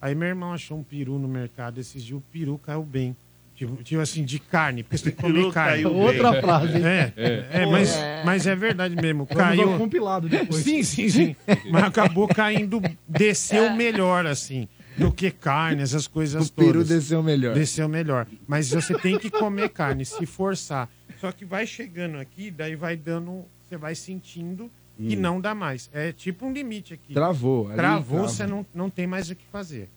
Aí 0.00 0.14
meu 0.14 0.28
irmão 0.28 0.52
achou 0.52 0.78
um 0.78 0.82
peru 0.82 1.18
no 1.18 1.28
mercado 1.28 1.78
esses 1.78 2.02
dias, 2.02 2.18
o 2.18 2.22
peru 2.32 2.58
caiu 2.58 2.82
bem. 2.82 3.14
Tipo, 3.54 3.82
tipo 3.82 4.00
assim, 4.00 4.24
de 4.24 4.38
carne, 4.38 4.82
porque 4.82 4.96
você 4.96 5.10
tem 5.10 5.12
que 5.14 5.20
comer 5.20 5.52
carne. 5.52 5.82
caiu 5.82 5.94
Outra 5.94 6.32
bem. 6.32 6.40
frase. 6.40 6.76
hein? 6.78 6.82
É, 7.16 7.46
é, 7.52 7.66
mas, 7.66 7.94
mas 8.24 8.46
é 8.46 8.56
verdade 8.56 8.96
mesmo. 8.96 9.26
Vamos 9.26 9.42
um 9.42 9.46
Caiu. 9.56 9.78
compilado 9.78 10.28
depois. 10.30 10.64
Sim, 10.64 10.82
sim, 10.82 11.08
sim. 11.10 11.36
Mas 11.70 11.84
acabou 11.84 12.26
caindo, 12.26 12.80
desceu 13.06 13.70
melhor, 13.74 14.24
assim, 14.24 14.66
do 14.96 15.12
que 15.12 15.30
carne, 15.30 15.82
essas 15.82 16.06
coisas 16.06 16.48
O 16.48 16.52
peru 16.54 16.72
todas. 16.72 16.88
desceu 16.88 17.22
melhor. 17.22 17.52
Desceu 17.54 17.86
melhor. 17.86 18.26
Mas 18.48 18.70
você 18.70 18.94
tem 18.98 19.18
que 19.18 19.28
comer 19.30 19.68
carne, 19.68 20.06
se 20.06 20.24
forçar. 20.24 20.88
Só 21.20 21.30
que 21.30 21.44
vai 21.44 21.66
chegando 21.66 22.16
aqui, 22.16 22.50
daí 22.50 22.74
vai 22.74 22.96
dando. 22.96 23.44
Você 23.68 23.76
vai 23.76 23.94
sentindo 23.94 24.70
que 25.08 25.16
Hum. 25.16 25.20
não 25.20 25.40
dá 25.40 25.54
mais. 25.54 25.88
É 25.92 26.12
tipo 26.12 26.44
um 26.46 26.52
limite 26.52 26.94
aqui. 26.94 27.14
Travou. 27.14 27.66
ali, 27.68 27.76
Travou, 27.76 28.20
você 28.28 28.46
não, 28.46 28.64
não 28.74 28.90
tem 28.90 29.06
mais 29.06 29.30
o 29.30 29.34
que 29.34 29.44
fazer. 29.50 29.88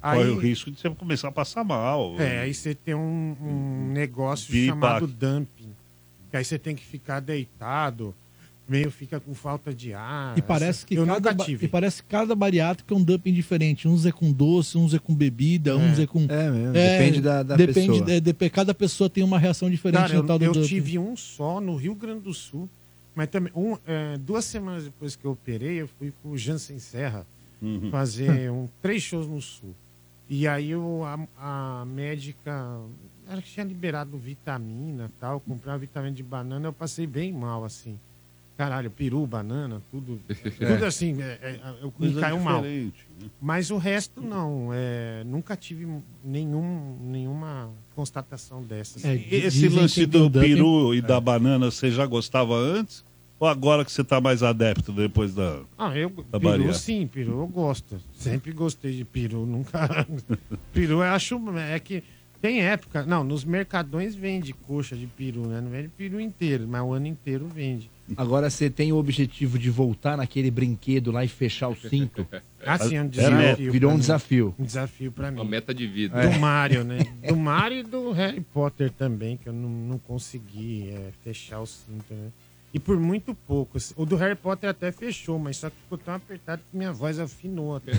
Corre 0.00 0.18
Aí, 0.22 0.30
o 0.30 0.38
risco 0.38 0.70
de 0.70 0.80
você 0.80 0.88
começar 0.90 1.28
a 1.28 1.32
passar 1.32 1.62
mal. 1.64 2.14
é, 2.18 2.40
aí 2.40 2.54
você 2.54 2.74
tem 2.74 2.94
um, 2.94 3.36
um 3.42 3.92
negócio 3.92 4.50
Pipa. 4.50 4.72
chamado 4.74 5.06
dumping. 5.06 5.68
Que 6.30 6.36
aí 6.36 6.44
você 6.44 6.58
tem 6.58 6.74
que 6.76 6.84
ficar 6.84 7.20
deitado. 7.20 8.14
meio 8.68 8.88
fica 8.90 9.18
com 9.18 9.34
falta 9.34 9.74
de 9.74 9.92
ar. 9.92 10.38
E 10.38 10.42
parece 10.42 10.86
que 10.86 10.94
eu 10.94 11.04
cada, 11.04 11.34
e 11.50 11.66
parece 11.66 12.02
que 12.04 12.08
cada 12.08 12.36
bariátrico 12.36 12.94
é 12.94 12.96
um 12.96 13.02
dumping 13.02 13.32
diferente. 13.32 13.88
Uns 13.88 14.06
é 14.06 14.12
com 14.12 14.30
doce, 14.32 14.78
uns 14.78 14.94
é 14.94 14.98
com 15.00 15.12
bebida, 15.12 15.76
uns 15.76 15.98
é 15.98 16.06
com. 16.06 16.20
É 16.28 16.50
mesmo, 16.50 16.72
depende 16.72 17.20
da- 17.20 17.42
da 17.42 17.56
depende, 17.56 17.98
pessoa. 17.98 18.12
é, 18.12 18.20
dep- 18.20 18.48
cada 18.52 18.72
pessoa 18.72 19.10
tem 19.10 19.24
uma 19.24 19.40
reação 19.40 19.68
diferente 19.68 20.02
Cara, 20.02 20.14
no 20.14 20.20
eu, 20.20 20.26
tal 20.26 20.38
do 20.38 20.44
eu 20.44 20.52
dumping. 20.52 20.68
tive 20.68 20.98
um 21.00 21.16
só 21.16 21.60
no 21.60 21.74
Rio 21.74 21.96
Grande 21.96 22.20
do 22.20 22.32
Sul, 22.32 22.68
mas 23.14 23.28
também 23.28 23.52
um, 23.54 23.76
é, 23.86 24.16
duas 24.18 24.44
semanas 24.44 24.84
depois 24.84 25.16
que 25.16 25.24
eu 25.24 25.32
operei, 25.32 25.80
eu 25.80 25.88
fui 25.88 26.12
com 26.22 26.30
o 26.30 26.38
Jansen 26.38 26.78
Serra 26.78 27.26
fazer 27.90 28.50
um, 28.52 28.68
três 28.80 29.02
shows 29.02 29.26
no 29.26 29.40
Sul. 29.40 29.74
E 30.28 30.46
aí 30.46 30.70
eu, 30.70 31.02
a, 31.04 31.80
a 31.80 31.84
médica, 31.84 32.80
que 33.42 33.50
tinha 33.50 33.66
liberado 33.66 34.16
vitamina 34.16 35.10
tal, 35.18 35.40
comprei 35.40 35.72
uma 35.72 35.78
vitamina 35.78 36.14
de 36.14 36.22
banana, 36.22 36.68
eu 36.68 36.72
passei 36.72 37.06
bem 37.06 37.32
mal, 37.32 37.64
assim. 37.64 37.98
Caralho, 38.60 38.90
peru, 38.90 39.26
banana, 39.26 39.80
tudo. 39.90 40.20
Tudo 40.28 40.84
assim, 40.84 41.16
é, 41.22 41.38
é, 41.40 41.60
eu 41.80 41.86
me 41.86 41.92
Coisa 41.92 42.20
caiu 42.20 42.38
mal. 42.40 42.60
diferente, 42.60 43.06
né? 43.18 43.30
Mas 43.40 43.70
o 43.70 43.78
resto 43.78 44.20
não. 44.20 44.68
é, 44.70 45.24
nunca 45.24 45.56
tive 45.56 45.88
nenhum, 46.22 46.94
nenhuma 47.00 47.70
constatação 47.96 48.62
dessas. 48.62 49.02
É, 49.02 49.16
E 49.16 49.34
esse 49.46 49.66
lance 49.70 50.04
do 50.04 50.30
peru 50.30 50.94
e 50.94 51.00
da 51.00 51.18
banana, 51.18 51.70
você 51.70 51.90
já 51.90 52.04
gostava 52.04 52.54
antes? 52.54 53.02
Ou 53.38 53.48
agora 53.48 53.82
que 53.82 53.90
você 53.90 54.04
tá 54.04 54.20
mais 54.20 54.42
adepto 54.42 54.92
depois 54.92 55.34
da. 55.34 55.62
Ah, 55.78 55.96
eu, 55.96 56.10
da 56.30 56.38
peru 56.38 56.74
sim, 56.74 57.06
peru 57.06 57.40
eu 57.40 57.46
gosto. 57.46 57.98
Sempre 58.12 58.52
gostei 58.52 58.92
de 58.94 59.06
peru, 59.06 59.46
nunca. 59.48 60.06
peru 60.70 60.96
eu 60.96 61.02
acho. 61.02 61.40
É 61.56 61.80
que 61.80 62.04
tem 62.42 62.60
época. 62.60 63.04
Não, 63.04 63.24
nos 63.24 63.42
mercadões 63.42 64.14
vende 64.14 64.52
coxa 64.52 64.96
de 64.96 65.06
peru, 65.06 65.46
né? 65.46 65.62
Não 65.62 65.70
vende 65.70 65.88
peru 65.88 66.20
inteiro, 66.20 66.68
mas 66.68 66.82
o 66.82 66.92
ano 66.92 67.06
inteiro 67.06 67.46
vende. 67.46 67.90
Agora 68.16 68.50
você 68.50 68.68
tem 68.70 68.92
o 68.92 68.96
objetivo 68.96 69.58
de 69.58 69.70
voltar 69.70 70.16
naquele 70.16 70.50
brinquedo 70.50 71.10
lá 71.12 71.24
e 71.24 71.28
fechar 71.28 71.68
o 71.68 71.76
cinto. 71.76 72.26
Assim, 72.66 72.96
é 72.96 73.02
um 73.02 73.06
É, 73.06 73.08
desafio. 73.08 73.72
virou 73.72 73.90
um 73.90 73.94
mim. 73.94 74.00
desafio. 74.00 74.54
Um 74.58 74.64
desafio 74.64 75.12
pra 75.12 75.30
mim. 75.30 75.38
Uma 75.38 75.44
meta 75.44 75.72
de 75.74 75.86
vida. 75.86 76.20
Do 76.28 76.38
Mario, 76.38 76.84
né? 76.84 76.98
Do 77.26 77.36
Mario 77.36 77.78
e 77.78 77.82
do 77.82 78.10
Harry 78.12 78.40
Potter 78.40 78.90
também, 78.90 79.36
que 79.36 79.48
eu 79.48 79.52
não, 79.52 79.68
não 79.68 79.98
consegui 79.98 80.90
é, 80.90 81.10
fechar 81.24 81.60
o 81.60 81.66
cinto, 81.66 82.12
né? 82.12 82.28
E 82.72 82.78
por 82.78 82.96
muito 83.00 83.34
pouco. 83.34 83.78
assim. 83.78 83.92
O 83.96 84.04
do 84.06 84.14
Harry 84.16 84.36
Potter 84.36 84.70
até 84.70 84.92
fechou, 84.92 85.38
mas 85.38 85.56
só 85.56 85.70
que 85.70 85.76
ficou 85.82 85.98
tão 85.98 86.14
apertado 86.14 86.62
que 86.70 86.76
minha 86.76 86.92
voz 86.92 87.18
afinou 87.18 87.76
até. 87.76 87.92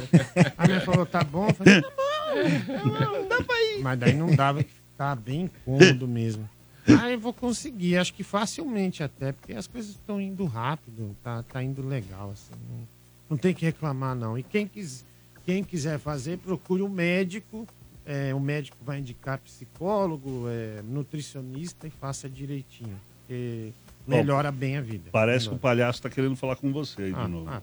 A 0.57 0.65
minha 0.65 0.79
falou, 0.81 1.05
tá 1.05 1.23
bom? 1.23 1.47
Eu 1.49 1.53
falei, 1.53 1.81
tá 1.81 1.89
bom, 1.89 3.19
não 3.21 3.27
dá 3.27 3.41
pra 3.43 3.55
ir. 3.63 3.81
Mas 3.83 3.99
daí 3.99 4.13
não 4.15 4.33
dava, 4.33 4.63
que 4.63 4.69
tá 4.97 5.13
bem 5.15 5.49
cômodo 5.65 6.07
mesmo. 6.07 6.49
Ah, 6.87 7.09
eu 7.09 7.19
vou 7.19 7.31
conseguir, 7.33 7.97
acho 7.97 8.13
que 8.13 8.23
facilmente 8.23 9.03
até, 9.03 9.31
porque 9.31 9.53
as 9.53 9.67
coisas 9.67 9.91
estão 9.91 10.19
indo 10.19 10.45
rápido, 10.45 11.15
tá, 11.23 11.43
tá 11.43 11.61
indo 11.63 11.85
legal, 11.87 12.31
assim. 12.31 12.53
Não, 12.69 12.87
não 13.31 13.37
tem 13.37 13.53
que 13.53 13.63
reclamar, 13.65 14.15
não. 14.15 14.37
E 14.37 14.43
quem, 14.43 14.67
quis, 14.67 15.05
quem 15.45 15.63
quiser 15.63 15.99
fazer, 15.99 16.37
procure 16.39 16.81
um 16.81 16.89
médico. 16.89 17.67
É, 18.05 18.33
o 18.33 18.39
médico 18.39 18.77
vai 18.83 18.97
indicar 18.99 19.37
psicólogo, 19.39 20.45
é, 20.49 20.81
nutricionista 20.81 21.87
e 21.87 21.91
faça 21.91 22.27
direitinho. 22.27 22.99
Porque 23.27 23.71
melhora 24.07 24.51
bem 24.51 24.75
a 24.77 24.81
vida. 24.81 25.09
Parece 25.11 25.45
que 25.45 25.49
o 25.49 25.57
Melhora. 25.57 25.61
palhaço 25.61 26.01
tá 26.01 26.09
querendo 26.09 26.35
falar 26.35 26.55
com 26.55 26.71
você 26.73 27.03
aí 27.03 27.13
Ah, 27.15 27.25
de 27.25 27.31
novo. 27.31 27.49
ah. 27.49 27.61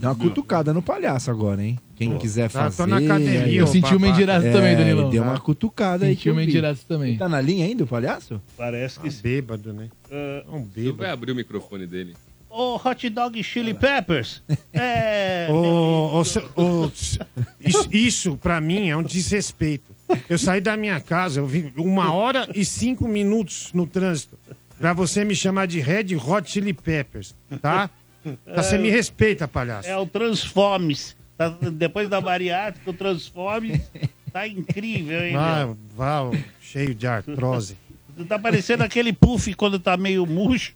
Dá 0.00 0.10
uma 0.10 0.14
cutucada 0.14 0.72
no 0.72 0.80
palhaço 0.80 1.30
agora, 1.30 1.62
hein? 1.62 1.78
Quem 1.96 2.12
Pô. 2.12 2.18
quiser 2.18 2.48
Tá, 2.50 2.70
fazer. 2.70 2.76
tô 2.76 2.86
na 2.86 2.98
academia, 2.98 3.42
aí, 3.44 3.56
Eu 3.56 3.66
senti 3.66 3.94
uma 3.94 4.08
indireta 4.08 4.46
É, 4.46 4.52
também, 4.52 4.76
Danilão. 4.76 5.02
ele 5.04 5.10
Deu 5.12 5.22
uma 5.24 5.40
cutucada 5.40 6.04
aí. 6.06 6.12
Senti 6.12 6.22
que 6.22 6.28
eu 6.28 6.34
uma 6.34 6.40
vi. 6.42 6.46
indireta 6.48 6.80
também. 6.86 7.08
Ele 7.10 7.18
Tá 7.18 7.28
na 7.28 7.40
linha 7.40 7.66
ainda 7.66 7.82
o 7.82 7.86
palhaço? 7.86 8.40
Parece 8.56 9.00
que 9.00 9.08
Ah, 9.08 9.12
bêbado, 9.22 9.72
né? 9.72 9.88
Ah, 10.10 10.44
um 10.52 10.60
Você 10.64 10.82
vai 10.82 10.84
bêbado. 10.84 11.12
abrir 11.12 11.32
o 11.32 11.34
microfone 11.34 11.86
dele. 11.86 12.14
Ô, 12.48 12.76
hot 12.76 13.08
dog 13.08 13.42
chili 13.42 13.74
peppers. 13.74 14.42
É. 14.72 15.48
Ô, 15.50 16.20
ô, 16.56 16.90
isso, 17.60 17.88
isso, 17.90 18.36
pra 18.36 18.60
mim, 18.60 18.88
é 18.88 18.96
um 18.96 19.02
desrespeito. 19.02 19.90
Eu 20.28 20.38
saí 20.38 20.60
da 20.60 20.76
minha 20.76 21.00
casa, 21.00 21.40
eu 21.40 21.46
vim 21.46 21.72
uma 21.76 22.12
hora 22.12 22.48
e 22.54 22.64
cinco 22.64 23.08
minutos 23.08 23.70
no 23.72 23.86
trânsito 23.86 24.38
pra 24.78 24.92
você 24.92 25.24
me 25.24 25.34
chamar 25.34 25.66
de 25.66 25.80
Red 25.80 26.14
Hot 26.16 26.50
Chili 26.50 26.72
Peppers, 26.72 27.34
tá? 27.62 27.88
Tá, 28.44 28.62
Você 28.62 28.78
me 28.78 28.90
respeita, 28.90 29.48
palhaço. 29.48 29.88
É 29.88 29.96
o 29.96 30.06
Transformes. 30.06 31.16
Tá- 31.36 31.48
depois 31.72 32.08
da 32.08 32.20
bariátrica, 32.20 32.90
o 32.90 32.92
Transformes 32.94 33.80
tá 34.32 34.46
incrível, 34.46 35.20
hein? 35.24 35.34
Ah, 35.36 35.74
vá, 35.96 36.30
cheio 36.60 36.94
de 36.94 37.06
artrose. 37.06 37.76
Tá 38.28 38.38
parecendo 38.38 38.84
aquele 38.84 39.12
puff 39.12 39.52
quando 39.54 39.78
tá 39.78 39.96
meio 39.96 40.26
murcho. 40.26 40.74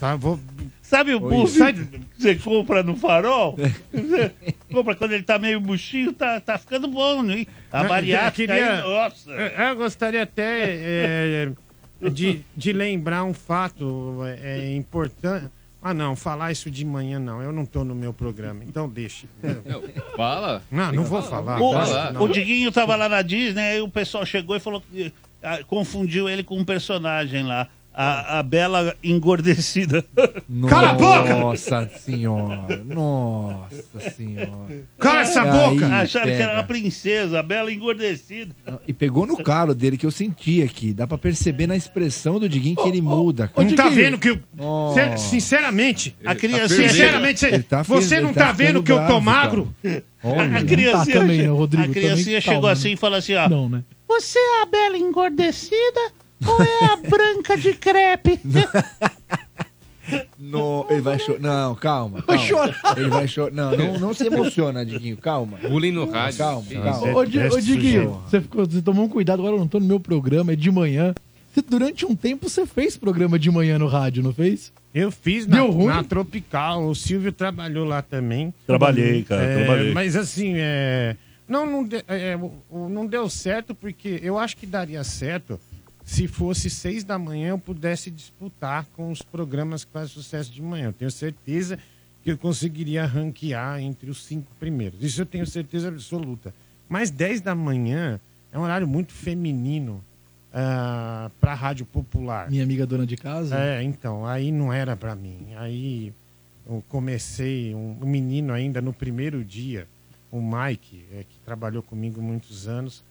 Tá, 0.00 0.16
vou... 0.16 0.40
Sabe 0.82 1.14
o 1.14 1.20
puff 1.20 1.58
que 1.72 2.00
você 2.18 2.34
compra 2.36 2.82
no 2.82 2.96
farol? 2.96 3.56
Você 3.92 4.32
compra 4.72 4.94
quando 4.94 5.12
ele 5.12 5.22
tá 5.22 5.38
meio 5.38 5.60
murchinho, 5.60 6.12
tá, 6.12 6.40
tá 6.40 6.58
ficando 6.58 6.86
bom, 6.88 7.22
né? 7.22 7.46
A 7.72 7.82
Eu- 7.82 7.88
bariátrica 7.88 8.52
eu 8.52 8.56
queria- 8.58 8.74
aí, 8.74 8.82
nossa. 8.82 9.30
Eu, 9.30 9.68
eu 9.68 9.76
gostaria 9.76 10.22
até 10.22 10.64
é, 11.44 11.52
de, 12.10 12.40
de 12.56 12.72
lembrar 12.72 13.24
um 13.24 13.32
fato 13.34 14.18
é, 14.42 14.74
importante. 14.74 15.46
Ah, 15.88 15.94
não, 15.94 16.16
falar 16.16 16.50
isso 16.50 16.68
de 16.68 16.84
manhã 16.84 17.20
não. 17.20 17.40
Eu 17.40 17.52
não 17.52 17.64
tô 17.64 17.84
no 17.84 17.94
meu 17.94 18.12
programa, 18.12 18.64
então 18.64 18.88
deixa. 18.88 19.28
Fala. 20.16 20.60
Não, 20.68 20.90
não 20.90 21.04
vou 21.04 21.22
falar. 21.22 21.60
O, 21.62 22.12
não. 22.12 22.22
o 22.22 22.28
Diguinho 22.28 22.72
tava 22.72 22.96
lá 22.96 23.08
na 23.08 23.22
Disney, 23.22 23.60
aí 23.62 23.80
o 23.80 23.88
pessoal 23.88 24.26
chegou 24.26 24.56
e 24.56 24.58
falou 24.58 24.80
que 24.80 25.12
ah, 25.40 25.60
confundiu 25.68 26.28
ele 26.28 26.42
com 26.42 26.58
um 26.58 26.64
personagem 26.64 27.44
lá. 27.44 27.68
A, 27.98 28.40
a 28.40 28.42
Bela 28.42 28.94
engordecida. 29.02 30.04
Cala 30.68 30.90
a 30.90 30.92
boca! 30.92 31.34
Nossa 31.34 31.88
senhora. 31.98 32.84
Nossa 32.84 34.10
senhora. 34.14 34.84
Cala 34.98 35.20
essa 35.20 35.40
Aí 35.42 35.50
boca! 35.50 35.86
Acharam 35.86 36.26
que 36.26 36.32
era 36.32 36.46
pega. 36.48 36.58
uma 36.58 36.64
princesa, 36.64 37.38
a 37.40 37.42
Bela 37.42 37.72
engordecida. 37.72 38.54
E 38.86 38.92
pegou 38.92 39.26
no 39.26 39.38
calo 39.38 39.74
dele 39.74 39.96
que 39.96 40.04
eu 40.04 40.10
senti 40.10 40.62
aqui. 40.62 40.92
Dá 40.92 41.06
pra 41.06 41.16
perceber 41.16 41.66
na 41.66 41.74
expressão 41.74 42.38
do 42.38 42.46
Diguinho 42.50 42.76
que 42.76 42.86
ele 42.86 43.00
muda. 43.00 43.50
Não 43.56 43.64
tá 43.74 43.84
Diguinho. 43.88 43.94
vendo 43.94 44.18
que 44.18 44.28
eu. 44.28 44.38
Oh. 44.58 44.92
Sinceramente, 45.16 46.14
A 46.22 46.34
criancinha 46.34 46.88
sinceramente, 46.90 47.40
cê- 47.40 47.46
Ele 47.54 47.62
tá 47.62 47.80
você 47.82 48.20
não 48.20 48.34
tá, 48.34 48.46
tá 48.48 48.52
vendo 48.52 48.82
que 48.82 48.92
eu 48.92 48.96
tô 48.98 49.04
bravo, 49.04 49.20
magro? 49.22 49.74
Olha. 50.22 50.58
A 50.58 50.62
criancinha, 50.64 51.14
Tá 51.14 51.20
também, 51.20 51.38
né, 51.42 51.48
Rodrigo? 51.48 51.90
a 51.90 51.94
criancinha 51.94 52.40
chegou 52.42 52.60
calma, 52.60 52.72
assim 52.72 52.88
né? 52.88 52.94
e 52.94 52.96
falou 52.98 53.16
assim, 53.18 53.34
ó. 53.36 53.48
Não, 53.48 53.68
né? 53.70 53.82
Você 54.06 54.38
é 54.38 54.62
a 54.62 54.66
Bela 54.66 54.98
engordecida 54.98 56.00
ou 56.44 56.62
é 56.62 56.84
a 56.92 56.96
branca 56.96 57.56
de 57.56 57.72
crepe? 57.74 58.40
No, 60.38 60.86
ele 60.88 61.00
vai 61.00 61.18
chorar. 61.18 61.40
Não, 61.40 61.74
calma. 61.74 62.22
calma. 62.22 62.40
chorar. 62.42 62.94
Ele 62.96 63.08
vai 63.08 63.26
chorar. 63.26 63.50
Não, 63.52 63.76
não, 63.76 63.98
não 63.98 64.14
se 64.14 64.24
emociona, 64.24 64.86
Diguinho. 64.86 65.16
Calma. 65.16 65.58
Bullying 65.68 65.90
no 65.90 66.08
rádio. 66.08 66.38
Calma, 66.38 66.66
calma. 66.70 67.12
Ô, 67.18 67.24
Di- 67.24 67.40
ô, 67.40 67.60
Diguinho, 67.60 68.22
você, 68.24 68.40
ficou- 68.40 68.64
você 68.64 68.80
tomou 68.80 69.06
um 69.06 69.08
cuidado, 69.08 69.40
agora 69.40 69.56
eu 69.56 69.58
não 69.58 69.66
tô 69.66 69.80
no 69.80 69.86
meu 69.86 69.98
programa, 69.98 70.52
é 70.52 70.56
de 70.56 70.70
manhã. 70.70 71.12
Você, 71.52 71.60
durante 71.60 72.06
um 72.06 72.14
tempo 72.14 72.48
você 72.48 72.64
fez 72.64 72.96
programa 72.96 73.36
de 73.36 73.50
manhã 73.50 73.80
no 73.80 73.88
rádio, 73.88 74.22
não 74.22 74.32
fez? 74.32 74.72
Eu 74.94 75.10
fiz 75.10 75.44
na, 75.44 75.56
Deu 75.56 75.70
ruim? 75.72 75.86
na 75.86 76.04
Tropical. 76.04 76.86
O 76.86 76.94
Silvio 76.94 77.32
trabalhou 77.32 77.84
lá 77.84 78.00
também. 78.00 78.54
Trabalhei, 78.64 79.24
cara, 79.24 79.42
É, 79.42 79.56
trabalhei. 79.64 79.92
Mas 79.92 80.14
assim, 80.14 80.52
é, 80.56 81.16
não, 81.48 81.66
não, 81.66 81.82
de- 81.84 82.04
é, 82.06 82.36
o- 82.36 82.52
o- 82.70 82.88
não 82.88 83.06
deu 83.06 83.28
certo 83.28 83.74
porque 83.74 84.20
eu 84.22 84.38
acho 84.38 84.56
que 84.56 84.66
daria 84.66 85.02
certo 85.02 85.58
se 86.06 86.28
fosse 86.28 86.70
seis 86.70 87.02
da 87.02 87.18
manhã 87.18 87.48
eu 87.48 87.58
pudesse 87.58 88.12
disputar 88.12 88.86
com 88.94 89.10
os 89.10 89.22
programas 89.22 89.84
que 89.84 89.90
fazem 89.90 90.08
sucesso 90.08 90.52
de 90.52 90.62
manhã. 90.62 90.86
Eu 90.86 90.92
tenho 90.92 91.10
certeza 91.10 91.76
que 92.22 92.30
eu 92.30 92.38
conseguiria 92.38 93.04
ranquear 93.04 93.80
entre 93.80 94.08
os 94.08 94.24
cinco 94.24 94.46
primeiros. 94.58 95.02
Isso 95.02 95.20
eu 95.20 95.26
tenho 95.26 95.44
certeza 95.44 95.88
absoluta. 95.88 96.54
Mas 96.88 97.10
10 97.10 97.40
da 97.40 97.56
manhã 97.56 98.20
é 98.52 98.58
um 98.58 98.62
horário 98.62 98.86
muito 98.86 99.12
feminino 99.12 100.02
para 101.40 101.54
rádio 101.54 101.84
popular. 101.84 102.48
Minha 102.48 102.62
amiga 102.62 102.86
dona 102.86 103.04
de 103.04 103.16
casa. 103.16 103.58
É, 103.58 103.82
então, 103.82 104.24
aí 104.24 104.52
não 104.52 104.72
era 104.72 104.96
pra 104.96 105.16
mim. 105.16 105.48
Aí 105.56 106.12
eu 106.64 106.84
comecei, 106.88 107.74
um, 107.74 107.98
um 108.00 108.06
menino 108.06 108.52
ainda 108.52 108.80
no 108.80 108.92
primeiro 108.92 109.44
dia, 109.44 109.88
o 110.30 110.40
Mike, 110.40 111.04
é, 111.12 111.24
que 111.28 111.38
trabalhou 111.44 111.82
comigo 111.82 112.22
muitos 112.22 112.68
anos, 112.68 113.02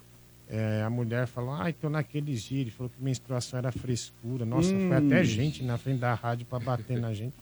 é, 0.50 0.84
a 0.84 0.90
mulher 0.90 1.28
falou, 1.28 1.52
ai, 1.54 1.74
tô 1.74 1.90
naqueles 1.90 2.44
dias, 2.44 2.62
ele 2.62 2.72
falou 2.72 2.90
que 2.96 3.02
menstruação 3.04 3.58
era 3.60 3.72
frescura. 3.72 4.46
Nossa, 4.46 4.70
foi 4.70 4.96
até 4.96 5.24
gente 5.24 5.64
na 5.64 5.78
frente 5.78 6.00
da 6.00 6.14
rádio 6.14 6.46
pra 6.46 6.60
bater 6.60 7.00
na 7.00 7.14
gente. 7.14 7.34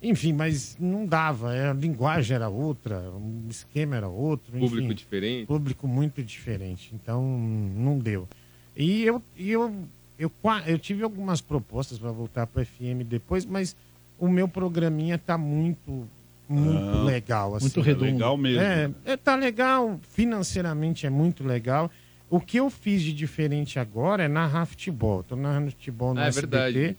Enfim, 0.00 0.32
mas 0.32 0.76
não 0.78 1.04
dava, 1.04 1.54
é, 1.54 1.70
a 1.70 1.72
linguagem 1.72 2.34
era 2.36 2.48
outra, 2.48 3.00
o 3.10 3.46
esquema 3.50 3.96
era 3.96 4.06
outro. 4.08 4.52
Público 4.52 4.78
enfim 4.86 4.94
diferente. 4.94 5.46
público 5.46 5.88
muito 5.88 6.22
diferente. 6.22 6.90
Então, 6.94 7.22
não 7.22 7.98
deu. 7.98 8.28
E 8.76 9.02
eu, 9.02 9.20
e 9.36 9.50
eu, 9.50 9.74
eu, 10.16 10.30
eu 10.66 10.78
tive 10.78 11.02
algumas 11.02 11.40
propostas 11.40 11.98
para 11.98 12.12
voltar 12.12 12.46
para 12.46 12.64
FM 12.64 13.02
depois, 13.08 13.44
mas 13.44 13.74
o 14.20 14.28
meu 14.28 14.46
programinha 14.46 15.18
tá 15.18 15.36
muito, 15.36 16.06
muito 16.48 16.78
Ah, 16.98 17.02
legal. 17.02 17.56
Assim. 17.56 17.64
muito 17.66 17.80
É 17.80 17.82
redondo. 17.82 18.04
legal 18.04 18.36
mesmo. 18.36 18.60
É, 18.62 18.90
é, 19.04 19.16
tá 19.16 19.34
legal, 19.34 19.98
financeiramente 20.10 21.06
é 21.06 21.10
muito 21.10 21.42
legal. 21.42 21.90
O 22.30 22.40
que 22.40 22.58
eu 22.58 22.68
fiz 22.68 23.02
de 23.02 23.12
diferente 23.12 23.78
agora 23.78 24.24
é 24.24 24.28
narrar 24.28 24.66
futebol. 24.66 25.22
Tô 25.22 25.34
narrando 25.34 25.70
futebol 25.70 26.12
no 26.14 26.20
Ah, 26.20 26.24
é 26.24 26.28
SBT. 26.28 26.46
verdade. 26.58 26.96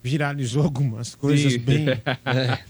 viralizou 0.00 0.62
algumas 0.62 1.14
coisas 1.16 1.52
Sim. 1.54 1.58
bem. 1.58 1.86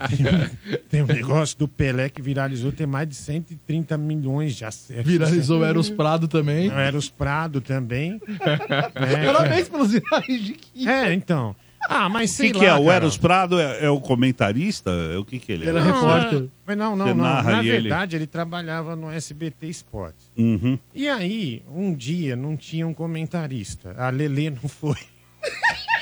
Tem, 0.08 0.80
tem 0.88 1.02
um 1.02 1.06
negócio 1.06 1.58
do 1.58 1.68
Pelé 1.68 2.08
que 2.08 2.22
viralizou, 2.22 2.72
tem 2.72 2.86
mais 2.86 3.06
de 3.08 3.14
130 3.14 3.96
milhões 3.98 4.54
de 4.56 4.64
acessos. 4.64 5.04
Viralizou 5.04 5.60
o 5.60 5.64
Eros 5.64 5.90
Prado 5.90 6.26
também. 6.26 6.68
O 6.70 6.72
Eros 6.72 7.10
Prado 7.10 7.60
também. 7.60 8.18
É. 8.40 9.26
Parabéns 9.26 9.68
pelos 9.68 9.90
virais 9.92 10.42
de 10.74 10.88
É, 10.88 11.12
então. 11.12 11.54
Ah, 11.90 12.08
mas 12.08 12.30
O 12.32 12.34
sei 12.34 12.52
que, 12.52 12.58
que 12.58 12.64
é? 12.66 12.72
lá, 12.72 12.78
O 12.78 12.84
cara. 12.84 12.96
Eros 12.96 13.16
Prado 13.16 13.58
é, 13.58 13.84
é 13.84 13.88
o 13.90 13.98
comentarista? 14.00 14.90
É 14.90 15.16
o 15.16 15.24
que, 15.24 15.38
que 15.38 15.50
ele 15.52 15.64
é? 15.64 15.68
Ele 15.70 15.78
é 15.78 15.82
repórter. 15.82 16.44
Mas 16.66 16.76
não, 16.76 16.94
não, 16.94 17.06
Você 17.06 17.14
não. 17.14 17.24
narra 17.24 17.50
Na 17.52 17.62
e 17.64 17.68
ele- 17.70 17.80
verdade, 17.80 18.14
ele 18.16 18.26
trabalhava 18.26 18.94
no 18.94 19.10
SBT 19.10 19.66
Esportes. 19.68 20.30
Uhum. 20.36 20.78
E 20.94 21.08
aí, 21.08 21.62
um 21.74 21.94
dia 21.94 22.36
não 22.36 22.56
tinha 22.56 22.86
um 22.86 22.92
comentarista. 22.92 23.94
A 23.96 24.10
Lelê 24.10 24.50
não 24.50 24.68
foi. 24.68 24.96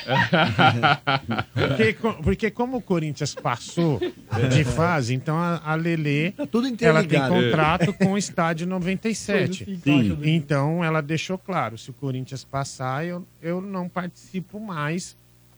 porque, 1.53 1.93
co- 1.93 2.13
porque 2.23 2.51
como 2.51 2.77
o 2.77 2.81
Corinthians 2.81 3.35
passou 3.35 3.99
de 4.49 4.63
fase, 4.63 5.13
então 5.13 5.37
a, 5.37 5.61
a 5.63 5.75
Lelê 5.75 6.31
tudo 6.51 6.67
ela 6.81 7.03
tem 7.03 7.19
interligado. 7.19 7.33
contrato 7.33 7.93
com 7.93 8.13
o 8.13 8.17
Estádio 8.17 8.67
97. 8.67 9.65
Tudo 9.65 9.65
se 9.65 9.71
encaixa 9.91 10.15
bem. 10.15 10.35
Então 10.35 10.83
ela 10.83 11.01
deixou 11.01 11.37
claro, 11.37 11.77
se 11.77 11.89
o 11.89 11.93
Corinthians 11.93 12.43
passar, 12.43 13.05
eu, 13.05 13.25
eu 13.41 13.61
não 13.61 13.87
participo 13.89 14.59
mais, 14.59 15.15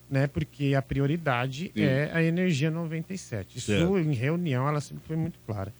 né? 0.10 0.28
Porque 0.28 0.74
a 0.74 0.82
prioridade 0.82 1.72
Sim. 1.76 1.82
é 1.82 2.12
a 2.14 2.24
energia 2.24 2.72
97. 2.72 3.57
Isso 3.57 3.68
Certo. 3.68 3.97
em 3.97 4.14
reunião 4.14 4.68
ela 4.68 4.82
sempre 4.82 5.03
foi 5.05 5.16
muito 5.16 5.38
clara. 5.45 5.74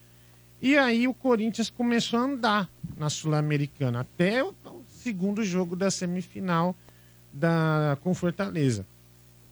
E 0.62 0.78
aí 0.78 1.08
o 1.08 1.14
Corinthians 1.14 1.70
começou 1.70 2.20
a 2.20 2.24
andar 2.24 2.70
na 2.98 3.10
Sul-Americana 3.10 4.02
até 4.02 4.44
o, 4.44 4.54
segundo 4.90 5.44
jogo 5.44 5.76
da 5.76 5.90
semifinal 5.90 6.76
da, 7.32 7.98
com 8.02 8.14
Fortaleza. 8.14 8.86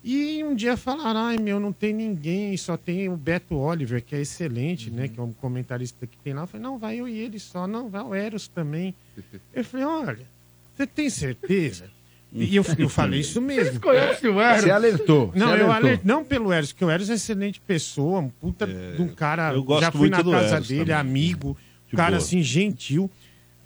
E 0.03 0.43
um 0.43 0.55
dia 0.55 0.77
falaram, 0.77 1.21
ai 1.21 1.37
meu, 1.37 1.59
não 1.59 1.73
tem 1.73 1.93
ninguém, 1.93 2.55
só 2.55 2.77
tem 2.77 3.09
o 3.09 3.17
Beto 3.17 3.55
Oliver, 3.55 4.03
que 4.03 4.15
é 4.15 4.21
excelente, 4.21 4.91
né? 4.91 5.07
Que 5.07 5.19
é 5.19 5.23
um 5.23 5.33
comentarista 5.33 6.05
que 6.05 6.17
tem 6.17 6.33
lá. 6.33 6.43
Eu 6.43 6.47
falei, 6.47 6.63
não, 6.63 6.77
vai 6.77 6.99
eu 6.99 7.07
e 7.07 7.17
ele 7.17 7.39
só, 7.39 7.67
não, 7.67 7.89
vai 7.89 8.01
o 8.01 8.13
Eros 8.13 8.47
também. 8.47 8.93
Eu 9.53 9.65
falei, 9.65 9.85
olha, 9.85 10.27
você 10.75 10.85
tem 10.85 11.09
certeza? 11.09 11.89
E 12.31 12.55
eu, 12.55 12.63
eu 12.77 12.89
falei 12.89 13.21
isso 13.21 13.41
mesmo. 13.41 13.79
Conhece 13.79 14.27
o 14.27 14.39
Eros? 14.39 14.63
Você 14.63 14.71
alertou. 14.71 15.31
Não, 15.33 15.47
você 15.47 15.53
eu 15.53 15.71
alertou. 15.71 15.71
alerto, 15.73 16.07
não 16.07 16.23
pelo 16.25 16.51
Eros, 16.51 16.71
porque 16.73 16.85
o 16.85 16.89
Eros 16.89 17.09
é 17.09 17.13
excelente 17.13 17.59
pessoa, 17.61 18.19
um 18.19 18.29
puta 18.29 18.67
de 18.67 19.01
um 19.01 19.07
cara. 19.07 19.53
eu 19.53 19.63
gosto 19.63 19.81
já 19.81 19.91
fui 19.91 20.09
na 20.09 20.23
casa 20.23 20.55
Eros 20.55 20.67
dele, 20.67 20.79
também. 20.81 20.95
amigo, 20.95 21.57
De 21.89 21.95
cara 21.95 22.11
boa. 22.11 22.17
assim, 22.17 22.43
gentil. 22.43 23.09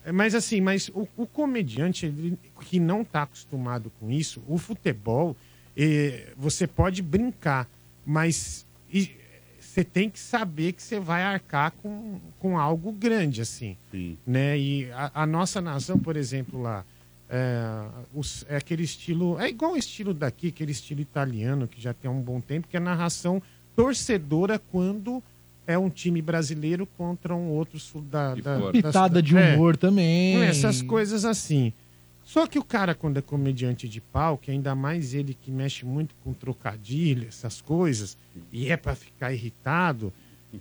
É, 0.05 0.11
Mas 0.11 0.33
assim, 0.35 0.61
mas 0.61 0.89
o, 0.89 1.07
o 1.17 1.25
comediante 1.27 2.05
ele, 2.05 2.37
que 2.61 2.79
não 2.79 3.03
tá 3.03 3.23
acostumado 3.23 3.91
com 3.99 4.11
isso, 4.11 4.41
o 4.47 4.57
futebol, 4.57 5.35
eh, 5.75 6.29
você 6.37 6.65
pode 6.67 7.01
brincar, 7.01 7.67
mas 8.05 8.65
e, 8.91 9.11
você 9.59 9.83
tem 9.83 10.09
que 10.09 10.19
saber 10.19 10.73
que 10.73 10.81
você 10.83 10.99
vai 10.99 11.23
arcar 11.23 11.71
com, 11.81 12.19
com 12.39 12.57
algo 12.59 12.91
grande, 12.91 13.41
assim 13.41 13.77
Sim. 13.91 14.17
né? 14.27 14.57
E 14.57 14.91
a, 14.91 15.23
a 15.23 15.25
nossa 15.25 15.61
nação, 15.61 15.97
por 15.97 16.17
exemplo, 16.17 16.61
lá, 16.61 16.83
é, 17.31 17.85
os- 18.13 18.45
é 18.49 18.57
aquele 18.57 18.83
estilo, 18.83 19.39
é 19.39 19.47
igual 19.49 19.73
o 19.73 19.77
estilo 19.77 20.13
daqui, 20.13 20.49
aquele 20.49 20.71
estilo 20.73 20.99
italiano 21.01 21.67
que 21.67 21.81
já 21.81 21.93
tem 21.93 22.09
há 22.09 22.13
um 22.13 22.21
bom 22.21 22.41
tempo, 22.41 22.67
que 22.67 22.75
é 22.75 22.79
a 22.79 22.83
narração 22.83 23.41
torcedora 23.75 24.59
quando 24.71 25.23
é 25.65 25.77
um 25.77 25.89
time 25.89 26.21
brasileiro 26.21 26.85
contra 26.97 27.33
um 27.35 27.49
outro 27.49 27.79
sul 27.79 28.01
da, 28.01 28.35
De 28.35 28.41
da, 28.41 28.57
da- 28.57 28.71
Pitada 28.71 29.21
de 29.21 29.37
é, 29.37 29.55
humor 29.55 29.77
também. 29.77 30.41
essas 30.43 30.81
coisas 30.81 31.23
assim. 31.25 31.71
Só 32.23 32.45
que 32.47 32.59
o 32.59 32.63
cara, 32.63 32.93
quando 32.93 33.17
é 33.17 33.21
comediante 33.21 33.87
de 33.89 33.99
pau, 33.99 34.37
que 34.37 34.51
ainda 34.51 34.75
mais 34.75 35.13
ele 35.13 35.33
que 35.33 35.49
mexe 35.49 35.85
muito 35.85 36.13
com 36.23 36.33
trocadilho, 36.33 37.27
essas 37.27 37.61
coisas, 37.61 38.15
e 38.51 38.69
é 38.71 38.77
pra 38.77 38.93
ficar 38.95 39.33
irritado, 39.33 40.13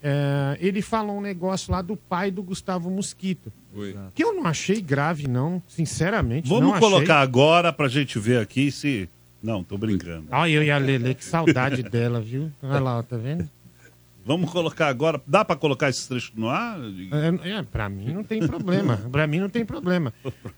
é, 0.03 0.57
ele 0.61 0.83
falou 0.83 1.19
um 1.19 1.21
negócio 1.21 1.73
lá 1.73 1.83
do 1.83 1.97
pai 1.97 2.31
do 2.31 2.43
Gustavo 2.43 2.91
Mosquito. 2.91 3.53
Oi. 3.75 3.97
Que 4.15 4.25
eu 4.25 4.35
não 4.35 4.47
achei 4.47 4.81
grave, 4.81 5.29
não, 5.29 5.63
sinceramente. 5.69 6.49
Vamos 6.49 6.65
não 6.65 6.75
achei. 6.75 6.89
colocar 6.89 7.21
agora 7.21 7.73
pra 7.73 7.89
gente 7.89 8.19
ver 8.19 8.41
aqui 8.41 8.71
se. 8.71 9.09
Não, 9.43 9.65
tô 9.65 9.79
brincando. 9.79 10.27
Olha, 10.31 10.51
eu 10.51 10.63
e 10.63 10.71
a 10.71 10.79
Lele, 10.79 11.15
que 11.15 11.25
saudade 11.25 11.83
dela, 11.83 12.21
viu? 12.21 12.51
Olha 12.63 12.81
lá, 12.81 12.99
ó, 12.99 13.03
tá 13.03 13.17
vendo? 13.17 13.49
Vamos 14.25 14.51
colocar 14.51 14.89
agora. 14.89 15.21
Dá 15.27 15.45
pra 15.45 15.57
colocar 15.57 15.89
esse 15.89 16.07
trecho 16.07 16.33
no 16.37 16.49
ar? 16.49 16.79
É, 17.43 17.51
é, 17.51 17.63
pra 17.63 17.89
mim 17.89 18.13
não 18.13 18.23
tem 18.23 18.47
problema. 18.47 18.97
pra 19.11 19.27
mim 19.27 19.41
não 19.41 19.49
tem 19.49 19.65
problema. 19.65 20.13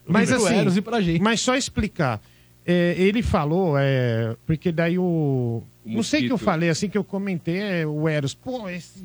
Mas 0.06 0.32
assim, 0.32 0.54
Eros 0.54 0.76
e 0.76 0.82
pra 0.82 1.00
gente. 1.00 1.22
mas 1.22 1.40
só 1.40 1.56
explicar. 1.56 2.20
É, 2.64 2.94
ele 2.96 3.22
falou, 3.22 3.76
é, 3.78 4.36
porque 4.46 4.70
daí 4.70 4.98
o. 4.98 5.62
Não 5.84 6.02
sei 6.02 6.20
o 6.20 6.22
que 6.22 6.26
eu 6.28 6.32
mosquito. 6.32 6.44
falei, 6.44 6.68
assim 6.70 6.88
que 6.88 6.98
eu 6.98 7.02
comentei, 7.02 7.58
é, 7.58 7.86
o 7.86 8.08
Eros, 8.08 8.34
pô, 8.34 8.68
esse, 8.68 9.04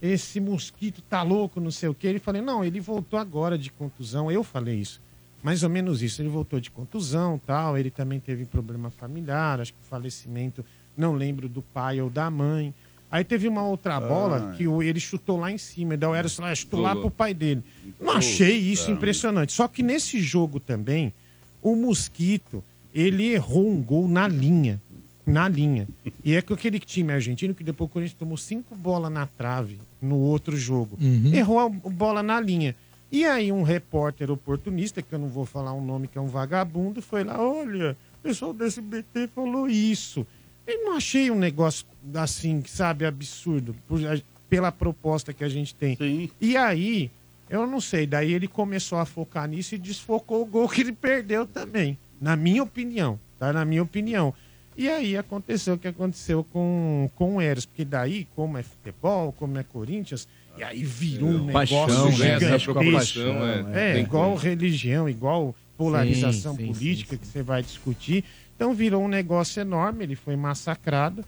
esse 0.00 0.40
mosquito 0.40 1.02
tá 1.02 1.22
louco, 1.22 1.60
não 1.60 1.70
sei 1.70 1.88
o 1.88 1.94
que. 1.94 2.06
Ele 2.06 2.18
falou, 2.18 2.42
não, 2.42 2.64
ele 2.64 2.80
voltou 2.80 3.18
agora 3.18 3.56
de 3.56 3.70
contusão. 3.70 4.30
Eu 4.30 4.44
falei 4.44 4.76
isso. 4.76 5.00
Mais 5.42 5.62
ou 5.62 5.70
menos 5.70 6.02
isso. 6.02 6.20
Ele 6.20 6.28
voltou 6.28 6.60
de 6.60 6.70
contusão 6.70 7.40
tal. 7.44 7.78
Ele 7.78 7.90
também 7.90 8.20
teve 8.20 8.44
problema 8.44 8.90
familiar, 8.90 9.60
acho 9.60 9.72
que 9.72 9.78
falecimento, 9.88 10.64
não 10.96 11.14
lembro 11.14 11.48
do 11.48 11.62
pai 11.62 12.00
ou 12.00 12.10
da 12.10 12.30
mãe. 12.30 12.74
Aí 13.10 13.22
teve 13.22 13.46
uma 13.46 13.62
outra 13.62 14.00
bola 14.00 14.52
que 14.56 14.64
ele 14.64 14.98
chutou 14.98 15.38
lá 15.38 15.50
em 15.50 15.58
cima. 15.58 15.94
E 15.94 15.96
daí 15.96 16.10
o 16.10 16.14
Eros 16.14 16.34
falou, 16.34 16.50
ah, 16.50 16.54
chutou 16.54 16.80
lá 16.80 16.94
pro 16.94 17.10
pai 17.10 17.32
dele. 17.32 17.62
Não 18.00 18.12
achei 18.12 18.56
isso 18.58 18.90
impressionante. 18.90 19.52
Só 19.52 19.68
que 19.68 19.82
nesse 19.82 20.20
jogo 20.20 20.58
também, 20.58 21.14
o 21.62 21.76
Mosquito, 21.76 22.62
ele 22.92 23.32
errou 23.32 23.70
um 23.70 23.80
gol 23.80 24.08
na 24.08 24.26
linha. 24.26 24.82
Na 25.26 25.48
linha. 25.48 25.88
E 26.24 26.34
é 26.34 26.40
com 26.40 26.54
aquele 26.54 26.78
time 26.78 27.12
argentino 27.12 27.52
que 27.54 27.64
depois 27.64 27.90
o 27.90 27.92
Corinthians 27.92 28.16
tomou 28.18 28.36
cinco 28.36 28.76
bolas 28.76 29.10
na 29.10 29.26
trave 29.26 29.78
no 30.00 30.16
outro 30.18 30.56
jogo. 30.56 30.96
Errou 31.34 31.58
a 31.58 31.68
bola 31.68 32.22
na 32.22 32.40
linha. 32.40 32.76
E 33.10 33.24
aí 33.24 33.50
um 33.50 33.62
repórter 33.62 34.30
oportunista, 34.30 35.02
que 35.02 35.12
eu 35.12 35.18
não 35.18 35.28
vou 35.28 35.44
falar 35.44 35.72
um 35.74 35.84
nome 35.84 36.06
que 36.08 36.16
é 36.16 36.20
um 36.20 36.26
vagabundo, 36.28 37.02
foi 37.02 37.24
lá, 37.24 37.40
olha, 37.40 37.96
o 38.20 38.22
pessoal 38.22 38.52
do 38.52 38.64
SBT 38.64 39.28
falou 39.34 39.68
isso. 39.68 40.26
Eu 40.66 40.84
não 40.84 40.96
achei 40.96 41.30
um 41.30 41.38
negócio 41.38 41.84
assim, 42.14 42.62
sabe, 42.66 43.04
absurdo, 43.04 43.74
por- 43.88 44.00
pela 44.48 44.70
proposta 44.72 45.32
que 45.32 45.42
a 45.44 45.48
gente 45.48 45.74
tem. 45.74 45.96
Sim. 45.96 46.30
E 46.40 46.56
aí, 46.56 47.10
eu 47.50 47.66
não 47.66 47.80
sei, 47.80 48.06
daí 48.06 48.32
ele 48.32 48.46
começou 48.48 48.98
a 48.98 49.04
focar 49.04 49.48
nisso 49.48 49.74
e 49.74 49.78
desfocou 49.78 50.42
o 50.42 50.46
gol 50.46 50.68
que 50.68 50.80
ele 50.82 50.92
perdeu 50.92 51.46
também. 51.46 51.96
Na 52.20 52.34
minha 52.36 52.62
opinião, 52.62 53.18
tá? 53.38 53.52
Na 53.52 53.64
minha 53.64 53.82
opinião. 53.82 54.32
E 54.76 54.88
aí 54.88 55.16
aconteceu 55.16 55.74
o 55.74 55.78
que 55.78 55.88
aconteceu 55.88 56.44
com, 56.44 57.10
com 57.14 57.36
o 57.36 57.40
Eros, 57.40 57.64
porque 57.64 57.84
daí, 57.84 58.26
como 58.36 58.58
é 58.58 58.62
futebol, 58.62 59.32
como 59.32 59.58
é 59.58 59.62
Corinthians, 59.62 60.28
e 60.58 60.62
aí 60.62 60.84
virou 60.84 61.30
um 61.30 61.52
Paixão, 61.52 61.86
negócio 61.86 62.18
ganha 62.18 62.34
essa 62.34 62.58
gigantesco. 62.58 63.18
é. 63.74 63.90
É, 63.90 63.94
Tem 63.94 64.02
igual 64.02 64.30
como. 64.30 64.42
religião, 64.42 65.08
igual 65.08 65.54
polarização 65.78 66.54
Sim, 66.56 66.66
sim, 66.66 66.72
política 66.72 67.16
sim, 67.16 67.20
que 67.20 67.26
você 67.26 67.42
vai 67.42 67.62
discutir. 67.62 68.24
Então 68.54 68.74
virou 68.74 69.02
um 69.02 69.08
negócio 69.08 69.60
enorme, 69.60 70.04
ele 70.04 70.16
foi 70.16 70.36
massacrado, 70.36 71.24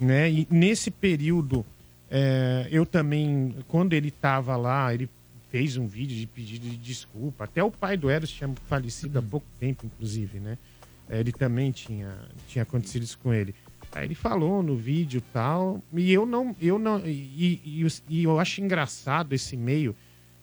né? 0.00 0.30
E 0.30 0.46
nesse 0.50 0.90
período, 0.90 1.64
é, 2.10 2.68
eu 2.70 2.84
também, 2.84 3.54
quando 3.68 3.92
ele 3.94 4.08
estava 4.08 4.56
lá, 4.56 4.92
ele 4.92 5.08
fez 5.50 5.76
um 5.76 5.86
vídeo 5.86 6.16
de 6.16 6.26
pedido 6.26 6.68
de 6.68 6.76
desculpa. 6.76 7.44
Até 7.44 7.62
o 7.62 7.70
pai 7.70 7.96
do 7.96 8.10
Eros 8.10 8.30
tinha 8.30 8.50
falecido 8.68 9.18
há 9.18 9.22
pouco 9.22 9.46
tempo, 9.60 9.86
inclusive, 9.86 10.38
né? 10.40 10.56
É, 11.12 11.20
Ele 11.20 11.30
também 11.30 11.70
tinha, 11.70 12.16
tinha 12.48 12.62
acontecido 12.62 13.02
isso 13.02 13.18
com 13.18 13.34
ele. 13.34 13.54
Aí 13.94 14.06
ele 14.06 14.14
falou 14.14 14.62
no 14.62 14.74
vídeo 14.74 15.18
e 15.18 15.32
tal, 15.32 15.82
e 15.92 16.10
eu 16.10 16.24
não, 16.24 16.56
eu 16.58 16.78
não, 16.78 16.98
e, 17.04 17.60
e, 17.62 17.86
e 18.08 18.24
eu 18.24 18.40
acho 18.40 18.62
engraçado 18.62 19.34
esse 19.34 19.54
meio, 19.54 19.94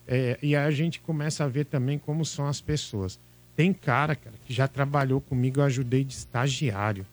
é, 0.06 0.38
e 0.40 0.54
a 0.54 0.70
gente 0.70 1.00
começa 1.00 1.42
a 1.42 1.48
ver 1.48 1.64
também 1.64 1.98
como 1.98 2.24
são 2.24 2.46
as 2.46 2.60
pessoas. 2.60 3.18
Tem 3.56 3.72
cara, 3.72 4.14
cara, 4.14 4.36
que 4.46 4.52
já 4.52 4.68
trabalhou 4.68 5.20
comigo, 5.20 5.58
eu 5.58 5.64
ajudei 5.64 6.04
de 6.04 6.14
estagiário. 6.14 7.04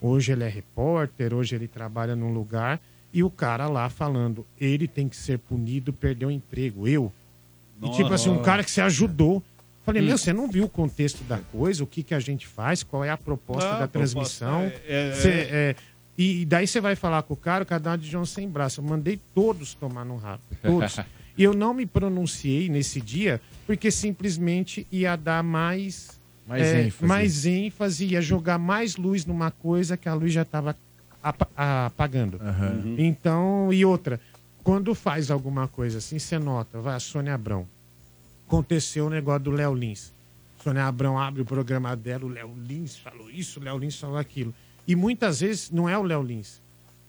Hoje 0.00 0.32
ele 0.32 0.42
é 0.42 0.48
repórter, 0.48 1.32
hoje 1.32 1.54
ele 1.54 1.68
trabalha 1.68 2.16
num 2.16 2.32
lugar, 2.32 2.80
e 3.12 3.22
o 3.22 3.30
cara 3.30 3.68
lá 3.68 3.88
falando, 3.88 4.44
ele 4.60 4.88
tem 4.88 5.08
que 5.08 5.16
ser 5.16 5.38
punido, 5.38 5.92
perdeu 5.92 6.28
o 6.28 6.32
emprego, 6.32 6.88
eu. 6.88 7.12
E 7.80 7.88
tipo 7.90 8.12
assim, 8.12 8.28
um 8.28 8.42
cara 8.42 8.64
que 8.64 8.70
você 8.70 8.80
ajudou. 8.80 9.40
Falei, 9.86 10.02
meu, 10.02 10.18
você 10.18 10.32
não 10.32 10.50
viu 10.50 10.64
o 10.64 10.68
contexto 10.68 11.22
da 11.24 11.38
coisa, 11.38 11.82
o 11.82 11.86
que, 11.86 12.02
que 12.02 12.12
a 12.12 12.18
gente 12.20 12.46
faz, 12.46 12.82
qual 12.82 13.02
é 13.04 13.08
a 13.10 13.16
proposta 13.16 13.78
da 13.78 13.86
transmissão. 13.88 14.62
proposta 14.62 14.82
é- 14.92 15.08
é- 15.10 15.14
Cê- 15.14 15.28
é, 15.50 15.76
e 16.18 16.44
daí 16.44 16.66
você 16.66 16.80
vai 16.80 16.96
falar 16.96 17.22
com 17.22 17.34
o 17.34 17.36
cara, 17.36 17.62
o 17.62 17.66
cadastro 17.66 18.02
de 18.02 18.10
João 18.10 18.26
sem 18.26 18.48
braço. 18.48 18.80
Eu 18.80 18.84
mandei 18.84 19.18
todos 19.34 19.74
tomar 19.74 20.04
no 20.04 20.16
rabo. 20.16 20.42
Todos. 20.60 20.96
e 21.38 21.42
eu 21.44 21.54
não 21.54 21.72
me 21.72 21.86
pronunciei 21.86 22.68
nesse 22.68 23.00
dia, 23.00 23.40
porque 23.66 23.90
simplesmente 23.90 24.86
ia 24.90 25.14
dar 25.14 25.42
mais. 25.44 26.18
Mais 26.48 26.62
é, 26.62 26.82
ênfase. 26.86 27.06
mais 27.06 27.46
ênfase, 27.46 28.06
ia 28.06 28.20
jogar 28.20 28.58
mais 28.58 28.96
luz 28.96 29.24
numa 29.24 29.50
coisa 29.50 29.96
que 29.96 30.08
a 30.08 30.14
luz 30.14 30.32
já 30.32 30.42
estava 30.42 30.76
apagando. 31.56 32.38
Então, 32.98 33.72
e 33.72 33.84
outra, 33.84 34.20
quando 34.62 34.94
faz 34.94 35.30
alguma 35.30 35.68
coisa 35.68 35.98
assim, 35.98 36.18
você 36.18 36.38
nota, 36.38 36.80
vai, 36.80 36.94
a 36.96 37.00
Sônia 37.00 37.34
Abrão. 37.34 37.66
Aconteceu 38.46 39.06
o 39.06 39.10
negócio 39.10 39.44
do 39.44 39.50
Léo 39.50 39.74
Lins. 39.74 40.12
Sônia 40.62 40.84
Abrão 40.86 41.18
abre 41.18 41.42
o 41.42 41.44
programa 41.44 41.94
dela, 41.96 42.24
o 42.24 42.28
Léo 42.28 42.54
Lins 42.66 42.96
falou 42.96 43.30
isso, 43.30 43.60
o 43.60 43.62
Léo 43.62 43.78
Lins 43.78 43.98
falou 43.98 44.16
aquilo. 44.16 44.54
E 44.86 44.94
muitas 44.96 45.40
vezes 45.40 45.70
não 45.70 45.88
é 45.88 45.96
o 45.98 46.02
Léo 46.02 46.22
Lins, 46.22 46.60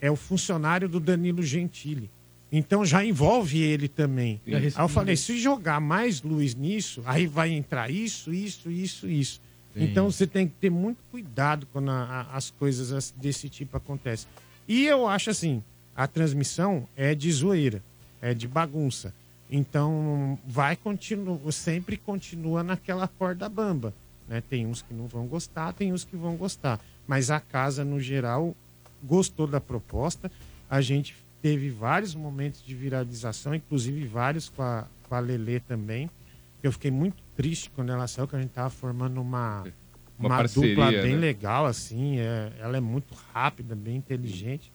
é 0.01 0.09
o 0.11 0.15
funcionário 0.15 0.87
do 0.89 0.99
Danilo 0.99 1.41
Gentili. 1.43 2.09
Então 2.51 2.85
já 2.85 3.03
envolve 3.03 3.59
ele 3.61 3.87
também. 3.87 4.39
Aí 4.75 4.83
eu 4.83 4.87
falei, 4.89 5.15
se 5.15 5.37
jogar 5.37 5.79
mais 5.81 6.21
luz 6.21 6.55
nisso, 6.55 7.01
aí 7.05 7.27
vai 7.27 7.51
entrar 7.51 7.89
isso, 7.91 8.33
isso, 8.33 8.71
isso, 8.71 9.07
isso. 9.07 9.41
Sim. 9.73 9.83
Então 9.83 10.09
você 10.09 10.25
tem 10.25 10.47
que 10.47 10.53
ter 10.59 10.69
muito 10.71 10.97
cuidado 11.11 11.67
quando 11.73 11.89
a- 11.91 12.27
a- 12.31 12.35
as 12.37 12.49
coisas 12.51 12.91
as- 12.91 13.13
desse 13.17 13.49
tipo 13.49 13.75
acontecem. 13.77 14.27
E 14.67 14.85
eu 14.85 15.07
acho 15.07 15.29
assim, 15.29 15.61
a 15.95 16.07
transmissão 16.07 16.87
é 16.95 17.13
de 17.13 17.31
zoeira, 17.31 17.83
é 18.21 18.33
de 18.33 18.47
bagunça. 18.47 19.13
Então 19.49 20.37
vai 20.45 20.75
continuar, 20.75 21.39
sempre 21.51 21.97
continua 21.97 22.63
naquela 22.63 23.07
corda 23.07 23.47
bamba. 23.47 23.93
Né? 24.27 24.41
Tem 24.41 24.65
uns 24.65 24.81
que 24.81 24.93
não 24.93 25.07
vão 25.07 25.25
gostar, 25.25 25.73
tem 25.73 25.93
uns 25.93 26.03
que 26.03 26.15
vão 26.17 26.35
gostar. 26.35 26.79
Mas 27.07 27.31
a 27.31 27.39
casa, 27.39 27.85
no 27.85 27.99
geral, 27.99 28.55
gostou 29.01 29.47
da 29.47 29.61
proposta. 29.61 30.29
A 30.69 30.81
gente 30.81 31.15
teve 31.41 31.69
vários 31.69 32.13
momentos 32.13 32.61
de 32.65 32.75
viralização, 32.75 33.55
inclusive 33.55 34.05
vários 34.05 34.49
com 34.49 34.61
a, 34.61 34.85
com 35.07 35.15
a 35.15 35.19
Lelê 35.19 35.59
também. 35.61 36.09
Eu 36.61 36.71
fiquei 36.73 36.91
muito 36.91 37.23
triste 37.35 37.69
quando 37.69 37.91
ela 37.91 38.07
saiu, 38.07 38.27
que 38.27 38.35
a 38.35 38.41
gente 38.41 38.49
tava 38.51 38.69
formando 38.69 39.21
uma, 39.21 39.61
Uma 40.19 40.27
uma, 40.27 40.37
parceria, 40.37 40.69
dupla 40.75 40.91
bem 40.91 41.13
né? 41.13 41.19
legal, 41.21 41.65
assim. 41.65 42.19
é- 42.19 42.51
ela 42.59 42.75
é 42.75 42.81
muito 42.81 43.13
rápida, 43.33 43.75
bem 43.75 43.95
inteligente. 43.95 44.69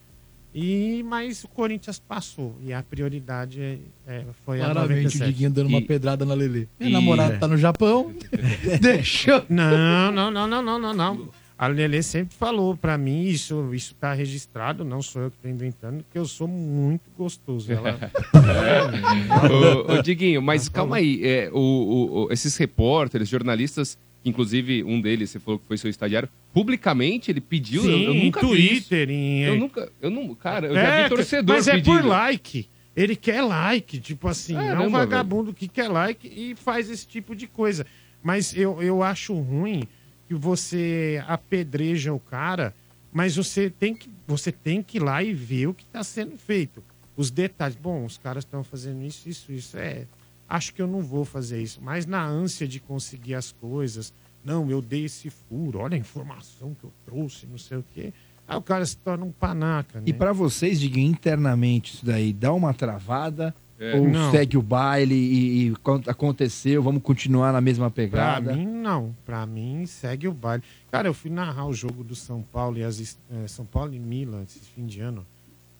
E, 0.54 1.02
mas 1.08 1.44
o 1.44 1.48
Corinthians 1.48 1.98
passou. 1.98 2.54
E 2.62 2.72
a 2.72 2.82
prioridade 2.82 3.60
é, 3.60 3.78
é- 4.06 4.24
foi 4.44 4.60
a 4.60 4.64
Claramente 4.66 4.92
o 5.00 5.02
97. 5.04 5.26
Diguinho 5.32 5.50
dando 5.50 5.68
uma 5.68 5.78
E- 5.78 5.84
pedrada 5.84 6.24
na 6.26 6.34
Lelê. 6.34 6.66
Minha 6.78 6.90
e- 6.90 6.92
namorada 6.92 7.38
tá 7.38 7.48
no 7.48 7.56
Japão. 7.56 8.12
Deixa. 8.80 9.44
Não, 9.48 10.12
não, 10.12 10.30
não, 10.30 10.46
não, 10.46 10.62
não, 10.62 10.78
não, 10.78 10.94
não. 10.94 11.28
A 11.58 11.68
Lelê 11.68 12.02
sempre 12.02 12.34
falou 12.34 12.76
pra 12.76 12.98
mim, 12.98 13.22
isso, 13.24 13.72
isso 13.72 13.94
tá 13.94 14.12
registrado, 14.12 14.84
não 14.84 15.00
sou 15.00 15.22
eu 15.22 15.30
que 15.30 15.36
tô 15.38 15.48
inventando, 15.48 16.04
que 16.10 16.18
eu 16.18 16.24
sou 16.26 16.48
muito 16.48 17.04
gostoso. 17.16 17.72
Ela... 17.72 17.98
ô, 19.88 19.92
ô, 19.94 20.02
Diguinho, 20.02 20.42
mas 20.42 20.68
calma 20.68 20.96
aí. 20.96 21.20
é, 21.24 21.50
o- 21.52 21.56
o- 21.58 22.24
o- 22.26 22.32
esses 22.32 22.56
repórteres, 22.56 23.28
jornalistas, 23.28 23.96
inclusive 24.24 24.84
um 24.84 25.00
deles, 25.00 25.30
você 25.30 25.38
falou 25.40 25.58
que 25.58 25.66
foi 25.66 25.76
seu 25.76 25.90
estagiário, 25.90 26.28
publicamente 26.52 27.30
ele 27.30 27.40
pediu. 27.40 27.84
eu, 27.84 27.90
eu 27.98 28.12
Sim, 28.12 28.24
nunca 28.24 28.44
em 28.46 28.52
vi 28.54 28.62
isso. 28.76 28.88
Twitter, 28.88 29.10
em- 29.10 29.42
Eu 29.42 29.56
nunca. 29.56 29.92
Eu 30.00 30.10
não, 30.10 30.34
cara, 30.34 30.66
eu 30.68 30.74
já 30.74 30.80
É, 30.80 31.02
vi 31.04 31.08
torcedor 31.08 31.56
Mas 31.56 31.68
é 31.68 31.72
pedindo. 31.74 31.94
por 31.96 32.04
like. 32.04 32.68
Ele 32.94 33.16
quer 33.16 33.40
like, 33.42 33.98
tipo 33.98 34.28
assim, 34.28 34.54
é 34.54 34.58
Caramba, 34.68 34.84
um 34.86 34.90
vagabundo 34.90 35.54
que 35.54 35.66
quer 35.66 35.88
like 35.88 36.28
e 36.28 36.54
faz 36.54 36.90
esse 36.90 37.06
tipo 37.06 37.34
de 37.34 37.46
coisa. 37.46 37.86
Mas 38.22 38.54
eu, 38.56 38.82
eu 38.82 39.02
acho 39.02 39.32
ruim 39.34 39.84
que 40.28 40.34
você 40.34 41.22
apedreja 41.26 42.12
o 42.12 42.20
cara, 42.20 42.74
mas 43.12 43.34
você 43.36 43.70
tem 43.70 43.94
que, 43.94 44.08
você 44.26 44.52
tem 44.52 44.82
que 44.82 44.98
ir 44.98 45.00
lá 45.00 45.22
e 45.22 45.32
ver 45.32 45.68
o 45.68 45.74
que 45.74 45.84
está 45.84 46.04
sendo 46.04 46.36
feito. 46.36 46.82
Os 47.16 47.30
detalhes. 47.30 47.76
Bom, 47.76 48.04
os 48.04 48.16
caras 48.18 48.44
estão 48.44 48.62
fazendo 48.62 49.04
isso, 49.04 49.28
isso, 49.28 49.50
isso. 49.52 49.76
É, 49.78 50.06
acho 50.54 50.74
que 50.74 50.82
eu 50.82 50.86
não 50.86 51.00
vou 51.00 51.24
fazer 51.24 51.62
isso. 51.62 51.80
Mas 51.82 52.04
na 52.06 52.24
ânsia 52.24 52.66
de 52.68 52.78
conseguir 52.78 53.34
as 53.34 53.52
coisas, 53.52 54.12
não, 54.44 54.68
eu 54.70 54.82
dei 54.82 55.04
esse 55.06 55.30
furo, 55.30 55.78
olha 55.80 55.94
a 55.94 55.98
informação 55.98 56.74
que 56.78 56.84
eu 56.84 56.92
trouxe, 57.06 57.46
não 57.46 57.58
sei 57.58 57.78
o 57.78 57.84
quê. 57.94 58.12
Aí 58.46 58.56
o 58.56 58.62
cara 58.62 58.84
se 58.84 58.96
torna 58.96 59.24
um 59.24 59.30
panaca, 59.32 59.98
né? 60.00 60.04
E 60.06 60.12
pra 60.12 60.32
vocês, 60.32 60.78
diga 60.80 61.00
internamente 61.00 61.94
isso 61.94 62.04
daí, 62.04 62.32
dá 62.32 62.52
uma 62.52 62.74
travada 62.74 63.54
É. 63.78 63.96
ou 63.98 64.08
Não. 64.08 64.30
segue 64.30 64.58
o 64.58 64.62
baile 64.62 65.14
e, 65.14 65.68
e 65.68 65.76
quando 65.76 66.08
aconteceu, 66.10 66.82
vamos 66.82 67.02
continuar 67.02 67.52
na 67.52 67.60
mesma 67.60 67.90
Pra 67.90 67.94
pegada? 68.04 68.54
mim, 68.54 68.66
não. 68.66 69.14
Pra 69.24 69.46
mim, 69.46 69.86
segue 69.86 70.28
o 70.28 70.32
baile. 70.34 70.62
Cara, 70.90 71.08
eu 71.08 71.14
fui 71.14 71.30
narrar 71.30 71.66
o 71.66 71.72
jogo 71.72 72.04
do 72.04 72.14
São 72.14 72.42
Paulo 72.42 72.76
e 72.78 72.84
as, 72.84 73.16
eh, 73.30 73.46
São 73.48 73.64
Paulo 73.64 73.94
e 73.94 73.98
Milan 73.98 74.42
esse 74.42 74.58
fim 74.60 74.84
de 74.86 75.00
ano, 75.00 75.24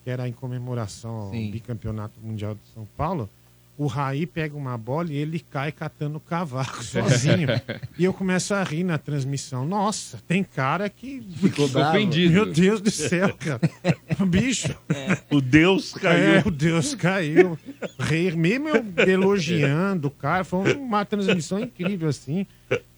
que 0.03 0.09
era 0.09 0.27
em 0.27 0.33
comemoração 0.33 1.11
ao 1.11 1.31
Sim. 1.31 1.51
bicampeonato 1.51 2.19
mundial 2.21 2.55
de 2.55 2.61
São 2.73 2.87
Paulo. 2.97 3.29
O 3.75 3.87
Raí 3.87 4.27
pega 4.27 4.55
uma 4.55 4.77
bola 4.77 5.11
e 5.11 5.15
ele 5.17 5.39
cai 5.39 5.71
catando 5.71 6.19
cavaco 6.19 6.81
sozinho. 6.83 7.47
e 7.97 8.03
eu 8.03 8.13
começo 8.13 8.53
a 8.53 8.63
rir 8.63 8.83
na 8.83 8.99
transmissão. 8.99 9.65
Nossa, 9.65 10.19
tem 10.27 10.43
cara 10.43 10.87
que. 10.89 11.21
Ficou 11.37 11.65
ofendido. 11.65 12.33
Meu 12.33 12.45
Deus 12.45 12.81
do 12.81 12.91
céu, 12.91 13.35
cara. 13.35 13.59
Bicho. 14.27 14.75
O 15.31 15.41
Deus 15.41 15.93
caiu. 15.93 16.23
É, 16.23 16.43
o 16.45 16.51
Deus 16.51 16.93
caiu. 16.93 17.57
Rei, 17.99 18.31
mesmo 18.31 18.69
eu 18.69 18.83
elogiando 19.09 20.07
o 20.07 20.11
cara, 20.11 20.43
foi 20.43 20.75
uma 20.75 21.03
transmissão 21.03 21.59
incrível, 21.59 22.09
assim. 22.09 22.45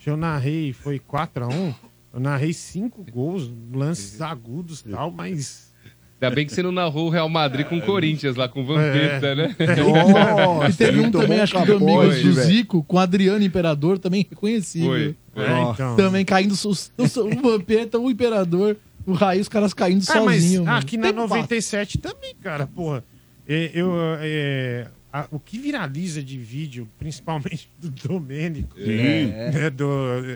Eu 0.06 0.18
narrei, 0.18 0.74
foi 0.74 1.00
4x1. 1.00 1.74
Eu 2.14 2.20
narrei 2.20 2.54
cinco 2.54 3.04
gols, 3.12 3.52
lances 3.74 4.22
agudos 4.22 4.82
e 4.82 4.90
tal, 4.90 5.10
mas. 5.10 5.74
Ainda 6.26 6.36
bem 6.36 6.46
que 6.46 6.54
você 6.54 6.64
não 6.64 6.72
narrou 6.72 7.08
o 7.08 7.10
Real 7.10 7.30
Madrid 7.30 7.66
com 7.66 7.78
o 7.78 7.82
Corinthians 7.82 8.36
lá, 8.36 8.48
com 8.50 8.62
o 8.62 8.66
Vampeta, 8.66 9.28
É. 9.28 9.36
né? 9.36 9.56
e 10.70 10.74
teve 10.74 11.00
um 11.00 11.12
também, 11.12 11.40
acho 11.40 11.54
que 11.56 11.66
Domingos 11.66 12.22
do. 12.22 12.34
Zico, 12.34 12.84
com 12.84 12.98
Adriano 13.00 13.44
Imperador, 13.44 13.98
também 14.00 14.26
reconhecível. 14.30 14.90
Foi, 14.90 15.16
foi. 15.34 15.44
É, 15.44 15.62
então. 15.72 15.96
Também 15.96 16.26
caindo, 16.26 16.52
os- 16.52 16.66
os- 16.66 17.18
o 17.18 17.30
Vampeta, 17.42 18.00
o 18.00 18.10
Imperador, 18.10 18.78
o 19.06 19.14
Raí, 19.14 19.40
os 19.40 19.48
caras 19.50 19.74
caindo 19.74 20.04
Ah, 20.10 20.22
mas 20.22 20.42
sozinho. 20.44 20.64
mano. 20.66 20.78
aqui 20.78 20.98
na 20.98 21.04
Tem 21.08 21.14
um 21.14 21.22
97 21.28 21.98
também, 21.98 22.34
cara, 22.42 22.66
porra. 22.68 23.04
É, 23.48 23.70
eu, 23.74 23.92
é, 24.22 24.88
a- 25.14 25.28
o 25.32 25.40
que 25.40 25.60
viraliza 25.60 26.24
de 26.24 26.38
vídeo, 26.38 26.88
principalmente 26.98 27.70
do 27.80 27.90
Domênico, 27.92 28.76
É. 28.80 29.52
né, 29.54 29.70
do, 29.70 29.88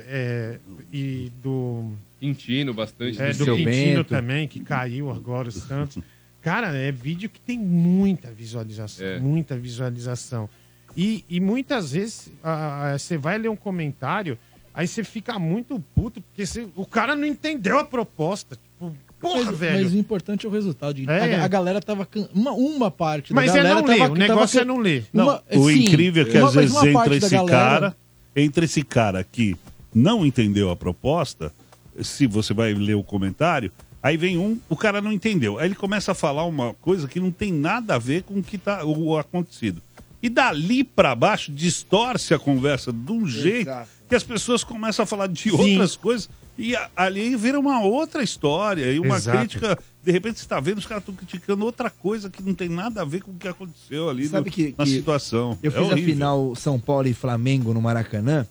é, 0.08 0.58
e 0.94 1.32
do. 1.42 1.92
Quintino, 2.20 2.74
bastante. 2.74 3.22
É, 3.22 3.32
do 3.34 3.56
Quintino 3.56 4.04
também, 4.04 4.48
que 4.48 4.60
caiu 4.60 5.10
agora, 5.12 5.48
o 5.50 5.52
Santos. 5.52 6.02
Cara, 6.42 6.76
é 6.76 6.92
vídeo 6.92 7.30
que 7.30 7.40
tem 7.40 7.58
muita 7.60 8.30
visualização, 8.32 9.06
É. 9.06 9.20
muita 9.20 9.58
visualização. 9.58 10.50
E, 10.96 11.24
e 11.30 11.40
muitas 11.40 11.92
vezes 11.92 12.32
ah, 12.44 12.96
você 12.98 13.18
vai 13.18 13.38
ler 13.38 13.50
um 13.50 13.56
comentário, 13.56 14.38
aí 14.74 14.88
você 14.88 15.04
fica 15.04 15.38
muito 15.38 15.80
puto, 15.94 16.22
porque 16.22 16.46
você- 16.46 16.68
o 16.76 16.86
cara 16.86 17.16
não 17.16 17.26
entendeu 17.26 17.78
a 17.78 17.84
proposta. 17.86 18.56
Tipo, 18.56 18.96
porra, 19.20 19.44
mas, 19.46 19.58
velho. 19.58 19.84
mas 19.84 19.94
o 19.94 19.98
importante 19.98 20.46
é 20.46 20.50
o 20.50 20.52
resultado. 20.52 21.00
É. 21.10 21.36
A, 21.36 21.44
a 21.44 21.48
galera 21.48 21.82
tava. 21.82 22.06
can- 22.06 22.30
Uma, 22.34 22.52
uma 22.54 22.90
parte 22.90 23.34
Mas 23.34 23.52
da 23.52 23.60
é 23.60 23.64
galera 23.64 23.76
não 23.76 23.84
tava, 23.88 24.04
ler, 24.06 24.12
o 24.12 24.16
negócio 24.16 24.60
tava 24.60 24.72
é 24.72 24.74
não 24.76 24.82
ler. 24.82 25.06
Não, 25.14 25.24
Uma- 25.26 25.44
o 25.56 25.70
sim, 25.70 25.84
incrível 25.84 26.24
é 26.24 26.26
que 26.30 26.38
uma- 26.38 26.48
às 26.50 26.56
mas 26.56 26.72
vezes 26.74 26.84
entra 26.90 27.16
esse 27.18 27.30
galera- 27.36 27.52
cara, 27.80 27.98
entra 28.36 28.66
esse 28.66 28.84
cara 28.84 29.24
que 29.24 29.56
não 29.94 30.26
entendeu 30.26 30.70
a 30.72 30.76
proposta, 30.76 31.54
se 32.02 32.28
você 32.28 32.54
vai 32.54 32.74
ler 32.74 32.96
o 32.96 33.04
comentário, 33.04 33.72
aí 34.02 34.16
vem 34.18 34.38
um, 34.38 34.58
o 34.70 34.76
cara 34.76 35.02
não 35.02 35.12
entendeu. 35.12 35.58
Aí 35.60 35.66
ele 35.68 35.76
começa 35.76 36.12
a 36.12 36.16
falar 36.16 36.46
uma 36.46 36.74
coisa 36.76 37.08
que 37.08 37.20
não 37.20 37.32
tem 37.32 37.52
nada 37.52 37.96
a 37.96 38.00
ver 38.00 38.24
com 38.24 38.36
o 38.36 38.44
que 38.44 38.58
tá 38.58 38.84
o 38.86 39.18
acontecido. 39.18 39.82
E 40.22 40.28
dali 40.30 40.84
pra 40.84 41.16
baixo 41.16 41.52
distorce 41.52 42.34
a 42.34 42.40
conversa 42.40 42.92
de 42.92 43.12
um 43.12 43.26
jeito 43.26 43.72
que 44.08 44.16
as 44.16 44.24
pessoas 44.24 44.64
começam 44.64 45.04
a 45.04 45.06
falar 45.06 45.28
de 45.28 45.52
outras 45.52 45.96
coisas 45.96 46.30
e 46.58 46.76
a- 46.76 46.90
ali 46.96 47.36
vira 47.38 47.58
uma 47.60 47.82
outra 47.82 48.22
história 48.22 48.92
e 48.92 49.00
uma 49.00 49.16
Exato. 49.16 49.38
crítica. 49.38 49.80
De 50.04 50.12
repente 50.12 50.40
você 50.40 50.46
está 50.46 50.60
vendo, 50.60 50.78
os 50.80 50.86
caras 50.86 51.04
estão 51.04 51.16
criticando 51.16 51.64
outra 51.64 51.90
coisa 51.90 52.30
que 52.30 52.42
não 52.42 52.54
tem 52.54 52.68
nada 52.68 53.02
a 53.02 53.06
ver 53.06 53.22
com 53.22 53.32
o 53.32 53.36
que 53.36 53.48
aconteceu 53.48 54.10
ali 54.10 54.28
Sabe 54.28 54.50
no- 54.50 54.56
que- 54.56 54.76
na 54.78 54.84
que 54.84 54.90
situação. 54.92 55.58
Eu 55.64 55.72
É 55.72 55.74
fiz 55.74 55.92
a 55.94 55.96
final 55.96 56.54
São 56.56 56.78
Paulo 56.80 57.08
e 57.08 57.14
Flamengo 57.14 57.74
no 57.74 57.82
Maracanã, 57.82 58.46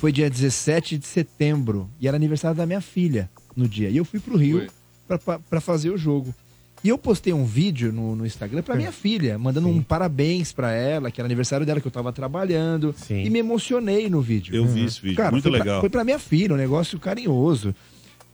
foi 0.00 0.12
dia 0.12 0.30
17 0.30 0.96
de 0.98 1.06
setembro, 1.06 1.88
e 2.00 2.06
era 2.08 2.16
aniversário 2.16 2.56
da 2.56 2.66
minha 2.66 2.80
filha 2.80 3.28
no 3.56 3.68
dia. 3.68 3.88
E 3.90 3.96
eu 3.96 4.04
fui 4.04 4.20
pro 4.20 4.36
Rio 4.36 4.66
pra- 5.06 5.18
pra 5.18 5.38
pra 5.38 5.60
fazer 5.60 5.90
o 5.90 5.98
jogo. 5.98 6.34
E 6.84 6.88
eu 6.90 6.96
postei 6.96 7.32
um 7.32 7.44
vídeo 7.44 7.92
no, 7.92 8.14
no 8.14 8.24
Instagram 8.24 8.62
pra 8.62 8.76
minha 8.76 8.92
filha, 8.92 9.36
mandando 9.36 9.66
um 9.66 9.82
parabéns 9.82 10.52
pra 10.52 10.70
ela, 10.70 11.10
que 11.10 11.20
era 11.20 11.26
aniversário 11.26 11.66
dela, 11.66 11.80
que 11.80 11.86
eu 11.88 11.90
tava 11.90 12.12
trabalhando. 12.12 12.94
E 13.10 13.28
me 13.28 13.40
emocionei 13.40 14.08
no 14.08 14.20
vídeo. 14.20 14.54
Eu 14.54 14.64
vi 14.64 14.84
esse 14.84 15.00
vídeo, 15.02 15.16
Cara, 15.16 15.32
muito 15.32 15.42
foi 15.42 15.50
pra- 15.50 15.58
legal. 15.64 15.80
foi 15.80 15.90
pra 15.90 16.04
minha 16.04 16.20
filha, 16.20 16.54
um 16.54 16.56
negócio 16.56 16.96
carinhoso. 17.00 17.74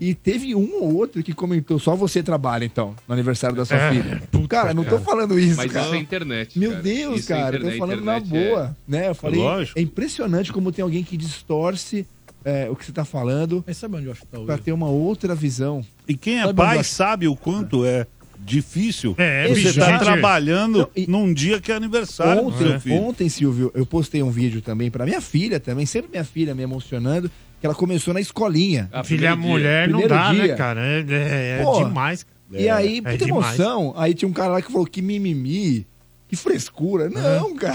E 0.00 0.12
teve 0.12 0.54
um 0.54 0.82
ou 0.82 0.94
outro 0.96 1.22
que 1.22 1.32
comentou, 1.32 1.78
só 1.78 1.94
você 1.94 2.22
trabalha 2.22 2.64
então, 2.64 2.94
no 3.06 3.14
aniversário 3.14 3.56
da 3.56 3.64
sua 3.64 3.76
É, 3.76 3.90
filha. 3.92 4.22
Cara, 4.48 4.74
não 4.74 4.82
tô 4.84 4.90
cara. 4.98 5.02
falando 5.02 5.38
isso, 5.38 5.56
Mas 5.56 5.70
cara. 5.72 5.86
isso 5.86 5.94
é 5.94 5.98
internet, 5.98 6.58
Meu 6.58 6.70
cara. 6.72 6.82
Deus, 6.82 7.20
Isso 7.20 7.32
é 7.32 7.36
cara, 7.36 7.56
eu 7.56 7.60
internet, 7.60 7.72
tô 7.72 7.78
falando 7.86 8.04
na 8.04 8.18
internet, 8.18 8.48
boa. 8.50 8.76
Né? 8.86 9.08
Eu 9.08 9.14
falei, 9.14 9.40
Lógico. 9.40 9.78
é 9.78 9.82
impressionante 9.82 10.52
como 10.52 10.70
tem 10.72 10.82
alguém 10.82 11.02
que 11.04 11.16
distorce 11.16 12.06
é, 12.44 12.68
o 12.68 12.76
que 12.76 12.84
você 12.84 12.92
tá 12.92 13.04
falando 13.06 13.64
Mas 13.66 13.76
sabe 13.78 13.96
onde 13.96 14.06
eu 14.06 14.12
acho 14.12 14.20
que 14.20 14.26
tá 14.26 14.38
o 14.38 14.44
pra 14.44 14.58
ter 14.58 14.72
uma 14.72 14.88
outra 14.88 15.34
visão. 15.34 15.82
E 16.06 16.14
quem 16.16 16.38
é 16.40 16.44
Sabe 16.44 16.54
pai 16.56 16.78
acho- 16.78 16.90
sabe 16.90 17.26
o 17.28 17.34
quanto 17.34 17.84
é 17.86 18.06
difícil 18.38 19.14
É, 19.16 19.48
você 19.48 19.54
bicho, 19.54 19.78
tá 19.80 19.98
trabalhando 19.98 20.78
Não, 20.80 20.88
e- 20.94 21.06
num 21.10 21.32
dia 21.32 21.60
que 21.60 21.72
é 21.72 21.74
aniversário 21.74 22.42
do 22.42 22.48
Ontem, 22.48 22.68
seu 22.68 22.80
filho. 22.80 22.94
ontem, 22.96 23.28
Silvio, 23.28 23.70
eu 23.74 23.86
postei 23.86 24.22
um 24.22 24.30
vídeo 24.30 24.60
também 24.60 24.90
pra 24.90 25.06
minha 25.06 25.20
filha 25.20 25.58
também, 25.58 25.86
sempre 25.86 26.10
minha 26.10 26.24
filha 26.24 26.54
me 26.54 26.62
emocionando, 26.62 27.30
que 27.64 27.66
ela 27.66 27.74
começou 27.74 28.12
na 28.12 28.20
escolinha. 28.20 28.90
Ah, 28.92 29.02
Filha 29.02 29.34
mulher 29.34 29.88
não 29.88 30.06
dá, 30.06 30.34
né, 30.34 30.44
dia. 30.44 30.54
cara? 30.54 30.82
É, 30.86 31.00
é- 31.08 31.60
é 31.60 31.62
Pô, 31.64 31.82
demais. 31.82 32.26
E 32.52 32.68
aí, 32.68 32.98
é 33.02 33.16
demais. 33.16 33.58
emoção. 33.58 33.94
Aí 33.96 34.12
tinha 34.12 34.28
um 34.28 34.34
cara 34.34 34.52
lá 34.52 34.60
que 34.60 34.70
falou 34.70 34.86
que 34.86 35.00
mimimi, 35.00 35.86
que 36.28 36.36
frescura. 36.36 37.08
Não, 37.08 37.56
cara. 37.56 37.74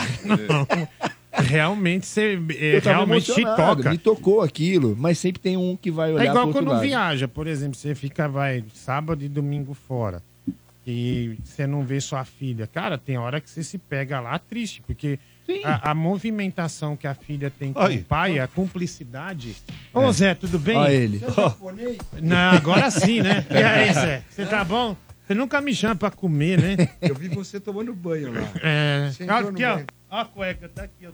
realmente 1.33 2.05
você 2.05 2.39
é, 2.55 2.77
realmente 2.83 3.33
te 3.33 3.41
toca. 3.43 3.89
Me 3.89 3.97
tocou 3.97 4.41
aquilo, 4.41 4.95
mas 4.95 5.17
sempre 5.17 5.41
tem 5.41 5.57
um 5.57 5.75
que 5.75 5.89
vai 5.89 6.13
olhar 6.13 6.23
É 6.25 6.27
igual 6.27 6.43
pro 6.43 6.47
outro 6.49 6.61
quando 6.61 6.71
lado. 6.73 6.81
viaja, 6.83 7.27
por 7.27 7.47
exemplo, 7.47 7.75
você 7.75 7.95
fica, 7.95 8.27
vai, 8.29 8.63
sábado 8.75 9.25
e 9.25 9.27
domingo 9.27 9.73
fora. 9.73 10.21
E 10.85 11.35
você 11.43 11.65
não 11.65 11.83
vê 11.83 11.99
sua 11.99 12.23
filha. 12.25 12.67
Cara, 12.67 12.95
tem 12.95 13.17
hora 13.17 13.41
que 13.41 13.49
você 13.49 13.63
se 13.63 13.79
pega 13.79 14.19
lá 14.19 14.37
triste, 14.37 14.83
porque 14.85 15.17
a, 15.63 15.91
a 15.91 15.93
movimentação 15.93 16.95
que 16.95 17.07
a 17.07 17.13
filha 17.13 17.51
tem 17.57 17.73
com 17.73 17.79
Aí. 17.81 17.97
o 17.97 18.03
pai, 18.03 18.39
a 18.39 18.47
cumplicidade. 18.47 19.55
Ô, 19.93 20.03
É. 20.03 20.11
Zé, 20.11 20.33
tudo 20.35 20.57
bem? 20.59 20.77
Olha 20.77 20.91
ele. 20.91 21.21
Não, 22.21 22.51
agora 22.51 22.89
sim, 22.91 23.21
né? 23.21 23.45
E 23.51 23.57
aí, 23.63 23.93
Zé? 23.93 24.23
Você 24.29 24.45
tá 24.45 24.63
bom? 24.63 24.95
Você 25.27 25.33
nunca 25.35 25.61
me 25.61 25.75
chama 25.75 25.95
pra 25.95 26.09
comer, 26.09 26.59
né? 26.59 26.89
Eu 27.01 27.13
vi 27.13 27.27
você 27.27 27.59
tomando 27.59 27.93
banho 27.93 28.33
lá. 28.33 28.41
É. 28.63 29.09
Você 29.11 29.23
entrou 29.23 29.41
no 29.43 29.49
Aqui, 29.49 29.63
ó. 29.65 29.75
banho. 29.75 29.85
Ó 30.11 30.19
a 30.21 30.25
cueca, 30.25 30.67
tá 30.67 30.83
aqui, 30.83 31.05
ó. 31.07 31.11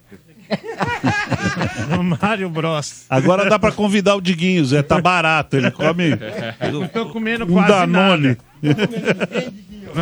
No 1.98 2.02
Mário 2.04 2.50
Bros. 2.50 3.06
Agora 3.10 3.50
dá 3.50 3.60
pra 3.60 3.72
convidar 3.74 4.16
o 4.16 4.22
Diguinho, 4.22 4.64
Zé. 4.64 4.82
Tá 4.82 5.02
barato. 5.02 5.58
Ele 5.58 5.70
come 5.70 6.12
Não 6.72 6.88
tô 6.88 7.08
comendo 7.10 7.44
um 7.44 7.52
quase 7.54 7.68
Danone. 7.68 8.38
nada. 8.62 9.54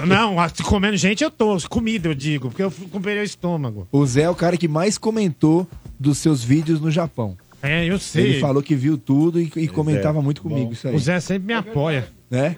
Não, 0.08 0.36
comendo 0.64 0.98
gente 0.98 1.24
eu 1.24 1.32
tô. 1.32 1.58
Comida, 1.70 2.08
eu 2.10 2.14
digo, 2.16 2.50
porque 2.50 2.64
eu 2.64 2.72
comprei 2.91 3.20
o 3.20 3.24
estômago. 3.24 3.88
O 3.91 4.06
Zé 4.06 4.24
é 4.24 4.30
o 4.30 4.36
cara 4.36 4.58
que 4.58 4.68
mais 4.68 4.98
comentou 4.98 5.68
dos 6.00 6.18
seus 6.18 6.44
vídeos 6.44 6.80
no 6.82 6.89
Japão. 6.91 7.38
É, 7.62 7.86
eu 7.86 7.98
sei. 8.00 8.24
Ele 8.32 8.39
falou 8.39 8.62
que 8.62 8.76
viu 8.76 8.98
tudo 8.98 9.39
e, 9.39 9.52
e 9.56 9.68
comentava 9.68 10.22
muito 10.22 10.41
comigo 10.41 10.74
isso 10.74 10.88
aí. 10.88 10.96
O 10.96 11.00
Zé 11.00 11.20
sempre 11.20 11.48
me 11.48 11.54
apoia. 11.54 12.08
Né? 12.30 12.58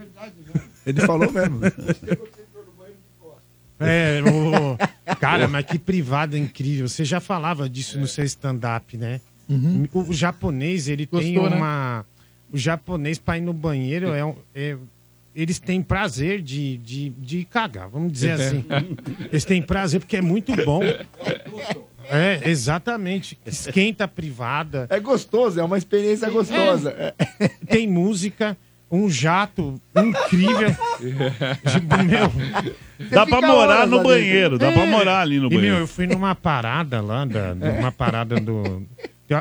Ele 0.85 1.01
falou 1.01 1.31
mesmo. 1.31 1.59
É, 3.77 4.21
o... 4.23 5.15
Cara, 5.19 5.47
mas 5.47 5.65
que 5.65 5.77
privado 5.77 6.37
incrível. 6.37 6.87
Você 6.87 7.03
já 7.03 7.19
falava 7.19 7.69
disso 7.69 7.99
no 7.99 8.07
seu 8.07 8.23
stand-up, 8.23 8.95
né? 8.97 9.19
O, 9.93 9.99
o 9.99 10.13
japonês, 10.13 10.87
ele 10.87 11.05
tem 11.05 11.33
Gostou, 11.33 11.49
né? 11.49 11.57
uma. 11.57 12.05
O 12.51 12.57
japonês, 12.57 13.19
pra 13.19 13.37
ir 13.37 13.41
no 13.41 13.51
banheiro, 13.53 14.13
é, 14.13 14.23
um- 14.23 14.35
é- 14.53 14.77
eles 15.35 15.59
têm 15.59 15.81
prazer 15.81 16.41
de, 16.41 16.77
de, 16.77 17.09
de 17.09 17.43
cagar, 17.45 17.89
vamos 17.89 18.11
dizer 18.11 18.31
assim. 18.31 18.63
Eles 19.31 19.43
têm 19.45 19.61
prazer 19.61 19.99
porque 19.99 20.17
é 20.17 20.21
muito 20.21 20.55
bom. 20.63 20.81
É, 22.09 22.41
exatamente. 22.49 23.37
Esquenta 23.45 24.03
a 24.03 24.07
privada. 24.07 24.87
É 24.89 24.99
gostoso, 24.99 25.59
é 25.59 25.63
uma 25.63 25.77
experiência 25.77 26.29
gostosa. 26.29 26.91
É. 27.39 27.47
Tem 27.67 27.87
música, 27.87 28.55
um 28.91 29.09
jato 29.09 29.81
incrível. 29.95 30.69
Tipo, 31.71 31.97
meu, 32.05 33.09
Dá 33.09 33.25
pra 33.25 33.41
morar 33.41 33.87
no 33.87 34.03
banheiro. 34.03 34.57
Dá 34.57 34.71
pra 34.71 34.83
É. 34.83 34.89
morar 34.89 35.21
ali 35.21 35.39
no 35.39 35.47
E, 35.47 35.49
meu, 35.49 35.57
banheiro. 35.57 35.77
eu 35.79 35.87
fui 35.87 36.05
numa 36.07 36.35
parada 36.35 37.01
lá, 37.01 37.25
da, 37.25 37.55
numa 37.55 37.91
parada 37.91 38.39
do. 38.39 38.83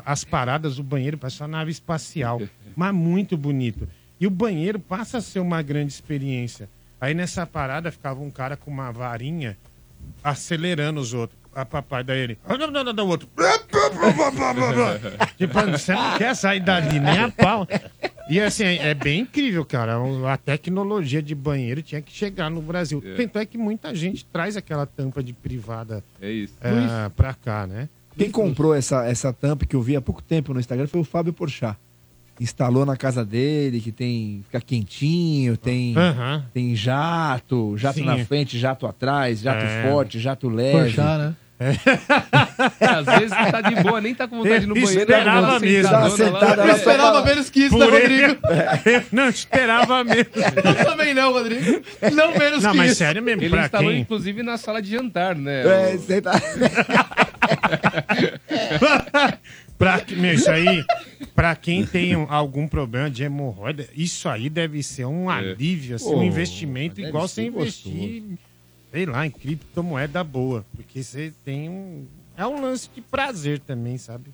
As 0.07 0.25
paradas 0.25 0.77
do 0.77 0.83
banheiro 0.83 1.19
parece 1.19 1.41
uma 1.43 1.49
nave 1.49 1.71
espacial. 1.71 2.41
Mas 2.75 2.95
muito 2.95 3.37
bonito. 3.37 3.87
E 4.25 4.27
o 4.27 4.31
banheiro 4.31 4.79
passa 4.81 5.19
a 5.19 5.21
ser 5.21 5.39
uma 5.41 5.61
grande 5.61 5.93
experiência. 5.93 6.67
Aí 6.99 7.13
nessa 7.13 7.45
parada 7.47 7.93
ficava 7.93 8.23
um 8.23 8.31
cara 8.31 8.57
com 8.57 8.71
uma 8.71 8.91
varinha 8.91 9.55
acelerando 10.23 10.99
os 10.99 11.13
outros. 11.13 11.39
A 11.55 11.63
papai 11.67 12.03
daí 12.03 12.21
ele. 12.21 12.39
"Ah, 12.49 12.57
Não, 12.57 12.69
não, 12.71 12.83
não, 12.83 12.93
não, 12.95 13.05
o 13.05 13.09
outro. 13.11 13.29
tipo, 15.37 15.53
você 15.71 15.93
não 15.93 16.17
quer 16.17 16.35
sair 16.35 16.61
dali, 16.61 16.99
nem 16.99 17.19
a 17.19 17.31
pau. 17.31 17.69
E 18.31 18.41
assim, 18.41 18.65
é 18.65 18.95
bem 18.95 19.21
incrível, 19.21 19.63
cara. 19.63 19.97
A 20.33 20.39
tecnologia 20.39 21.21
de 21.21 21.35
banheiro 21.35 21.83
tinha 21.83 22.01
que 22.01 22.11
chegar 22.11 22.49
no 22.49 22.63
Brasil. 22.63 23.03
É. 23.05 23.17
Tanto 23.17 23.39
é 23.39 23.45
que 23.45 23.59
muita 23.59 23.95
gente 23.95 24.25
traz 24.25 24.57
aquela 24.57 24.87
tampa 24.87 25.23
de 25.23 25.35
privada 25.35 26.03
É 26.19 26.31
isso. 26.31 26.55
é, 26.63 27.11
pra 27.11 27.35
cá, 27.35 27.67
né? 27.67 27.91
Quem 28.17 28.31
comprou 28.31 28.75
essa, 28.75 29.05
essa 29.05 29.35
tampa 29.35 29.67
que 29.67 29.77
eu 29.77 29.83
vi 29.83 29.95
há 29.97 30.01
pouco 30.01 30.23
tempo 30.23 30.55
no 30.55 30.61
Instagram 30.61 30.87
foi 30.87 31.01
o 31.01 31.05
Fábio 31.05 31.35
Porchat. 31.35 31.77
Instalou 32.41 32.85
na 32.85 32.97
casa 32.97 33.25
dele, 33.25 33.81
que 33.81 33.93
tem. 33.93 34.43
fica 34.47 34.61
quentinho, 34.61 35.57
tem, 35.57 35.97
Aham. 35.97 36.45
tem 36.53 36.75
jato, 36.75 37.77
jato 37.79 38.01
Sim. 38.01 38.05
na 38.07 38.19
frente, 38.25 38.59
jato 38.59 38.87
atrás, 38.87 39.41
jato 39.41 39.65
É. 39.65 39.89
forte, 39.89 40.19
jato 40.19 40.49
leve. 40.49 40.79
Porchá, 40.93 41.19
né? 41.19 41.35
É, 41.61 41.71
às 42.85 43.07
vezes 43.07 43.31
tá 43.31 43.61
de 43.61 43.77
boa, 43.77 44.01
nem 44.01 44.13
tá 44.13 44.27
com 44.27 44.39
vontade 44.39 44.59
de 44.59 44.65
ir 44.65 44.67
no 44.67 44.77
Eu 44.77 44.83
banheiro. 44.83 45.01
esperava 45.03 45.47
tá 45.53 45.61
mesmo. 45.61 45.83
sentadona 45.89 46.03
Tava 46.03 46.17
sentada 46.17 46.47
lá. 46.47 46.55
lá 46.57 46.67
Eu 46.69 46.77
esperava 46.77 47.25
menos 47.25 47.49
que 47.51 47.61
isso, 47.61 47.79
né, 47.79 47.87
Rodrigo? 47.87 48.37
Não, 49.13 49.29
esperava 49.29 50.03
mesmo. 50.05 50.27
Eu 50.35 50.85
também 50.85 51.15
não, 51.15 51.33
Rodrigo. 51.33 51.81
Não 52.13 52.37
menos 52.37 52.65
Não, 52.65 52.73
que 52.73 52.77
mas 52.77 52.91
isso. 52.91 52.99
sério 52.99 53.23
mesmo, 53.23 53.41
Ele 53.43 53.51
pra 53.51 53.65
instalou, 53.67 53.91
quem? 53.93 54.01
inclusive, 54.01 54.43
na 54.43 54.57
sala 54.59 54.83
de 54.83 54.91
jantar, 54.91 55.37
né? 55.37 55.63
É, 55.63 55.95
O- 55.95 55.99
você 56.01 56.21
tá... 56.21 56.33
pra, 59.79 60.01
que- 60.01 60.15
meu, 60.17 60.33
isso 60.35 60.51
aí, 60.51 60.85
pra 61.35 61.55
quem 61.57 61.85
tem 61.87 62.17
um- 62.17 62.27
algum 62.31 62.67
problema 62.69 63.11
de 63.11 63.23
hemorroida, 63.23 63.89
isso 63.95 64.29
aí 64.29 64.49
deve 64.49 64.83
ser 64.83 65.05
um 65.07 65.29
alívio, 65.31 65.97
assim, 65.97 66.09
um 66.09 66.13
Pô, 66.19 66.23
investimento 66.23 66.97
deve 66.97 67.09
igual 67.09 67.27
ser 67.29 67.51
você 67.51 67.59
investir, 67.59 68.23
sei 68.93 69.07
lá, 69.07 69.27
em 69.27 69.31
criptomoeda 69.31 70.23
boa. 70.25 70.65
Porque 70.75 71.03
você 71.03 71.33
tem 71.45 71.69
um. 71.69 72.07
É 72.37 72.45
um 72.47 72.61
lance 72.61 72.91
de 72.93 73.01
prazer 73.01 73.61
também, 73.61 73.97
sabe? 73.97 74.31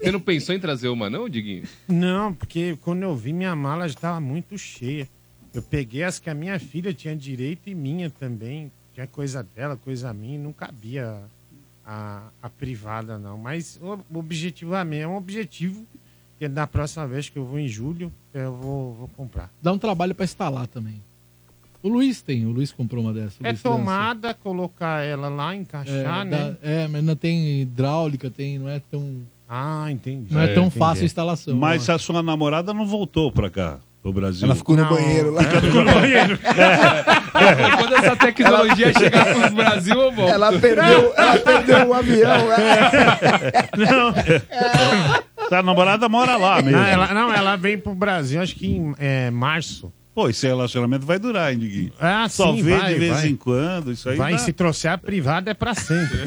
Você 0.00 0.10
não 0.10 0.18
pensou 0.20 0.54
em 0.54 0.58
trazer 0.58 0.88
uma, 0.88 1.08
não, 1.08 1.28
Diguinho? 1.28 1.62
Não, 1.88 2.34
porque 2.34 2.76
quando 2.80 3.02
eu 3.04 3.14
vi 3.14 3.32
minha 3.32 3.54
mala 3.54 3.86
já 3.88 3.94
estava 3.94 4.20
muito 4.20 4.58
cheia. 4.58 5.08
Eu 5.52 5.62
peguei 5.62 6.02
as 6.02 6.18
que 6.18 6.28
a 6.28 6.34
minha 6.34 6.58
filha 6.58 6.92
tinha 6.92 7.14
direito 7.14 7.70
e 7.70 7.74
minha 7.76 8.10
também. 8.10 8.72
Tinha 8.92 9.06
coisa 9.06 9.40
dela, 9.42 9.76
coisa 9.76 10.12
minha, 10.12 10.34
e 10.34 10.38
não 10.38 10.52
cabia 10.52 11.20
a, 11.86 12.28
a 12.42 12.48
privada, 12.50 13.18
não. 13.18 13.36
Mas 13.38 13.78
o- 13.82 13.98
objetivamente, 14.18 15.02
é 15.02 15.08
um 15.08 15.16
objetivo 15.16 15.84
que 16.38 16.48
da 16.48 16.66
próxima 16.66 17.06
vez 17.06 17.28
que 17.28 17.38
eu 17.38 17.44
vou 17.44 17.58
em 17.58 17.68
julho, 17.68 18.12
eu 18.32 18.52
vou, 18.54 18.94
vou 18.94 19.08
comprar. 19.16 19.50
Dá 19.62 19.72
um 19.72 19.78
trabalho 19.78 20.14
pra 20.14 20.24
instalar 20.24 20.66
também. 20.66 21.00
O 21.82 21.88
Luiz 21.88 22.22
tem, 22.22 22.46
o 22.46 22.50
Luiz 22.50 22.72
comprou 22.72 23.04
uma 23.04 23.12
dessas. 23.12 23.38
o 23.40 23.46
É 23.46 23.50
Luiz 23.50 23.62
tomada, 23.62 24.32
colocar 24.32 25.04
ela 25.04 25.28
lá, 25.28 25.52
É, 25.54 25.56
encaixar, 25.58 26.26
dá- 26.28 26.50
né? 26.50 26.56
é, 26.62 26.88
mas 26.88 27.04
não 27.04 27.14
tem 27.14 27.60
hidráulica, 27.60 28.30
tem, 28.30 28.58
não 28.58 28.68
é 28.70 28.80
tão, 28.90 29.18
Ah, 29.46 29.90
entendi. 29.90 30.32
não 30.32 30.40
é, 30.40 30.54
tão 30.54 30.64
Entendi. 30.64 30.78
fácil 30.78 31.02
a 31.02 31.06
instalação. 31.06 31.54
Mas 31.56 31.88
a 31.90 31.98
sua 31.98 32.22
namorada 32.22 32.72
não 32.72 32.86
voltou 32.86 33.30
pra 33.30 33.50
cá, 33.50 33.80
pro 34.04 34.12
Brasil. 34.12 34.44
Ela 34.44 34.54
ficou 34.54 34.76
no 34.76 34.82
Não, 34.82 34.90
banheiro 34.90 35.32
lá. 35.32 35.40
é, 35.40 35.60
ficou 35.62 35.82
no 35.82 35.94
banheiro. 35.94 36.38
Quando 37.78 37.94
essa 37.96 38.16
tecnologia 38.16 38.92
chegar 38.92 39.24
pro 39.24 39.50
Brasil, 39.54 39.98
eu 39.98 40.12
volto. 40.12 40.30
Ela 40.30 40.60
perdeu, 40.60 41.14
ela 41.16 41.38
perdeu 41.38 41.88
o 41.88 41.94
avião. 41.94 42.48
né? 43.78 44.42
Sua 45.48 45.62
namorada 45.62 46.06
mora 46.06 46.36
lá 46.36 46.60
mesmo. 46.60 46.72
Não 46.78 46.86
ela, 46.86 47.14
não, 47.14 47.32
ela 47.32 47.56
vem 47.56 47.78
pro 47.78 47.94
Brasil, 47.94 48.42
acho 48.42 48.54
que 48.56 48.66
em 48.66 48.94
é, 48.98 49.30
março. 49.30 49.90
Pô, 50.14 50.28
esse 50.28 50.46
relacionamento 50.46 51.04
vai 51.04 51.18
durar, 51.18 51.52
hein, 51.52 51.58
Diguinho? 51.58 51.92
Ah, 51.98 52.28
Só 52.28 52.54
sim, 52.54 52.62
vê 52.62 52.76
vai, 52.78 52.92
de 52.92 52.98
vez 53.00 53.12
vai. 53.14 53.28
em 53.28 53.34
quando, 53.36 53.90
isso 53.90 54.08
aí 54.08 54.16
Vai, 54.16 54.32
dá- 54.32 54.38
se 54.38 54.52
trouxer 54.52 54.92
a 54.92 54.98
privada 54.98 55.50
é 55.50 55.54
pra 55.54 55.74
sempre. 55.74 56.18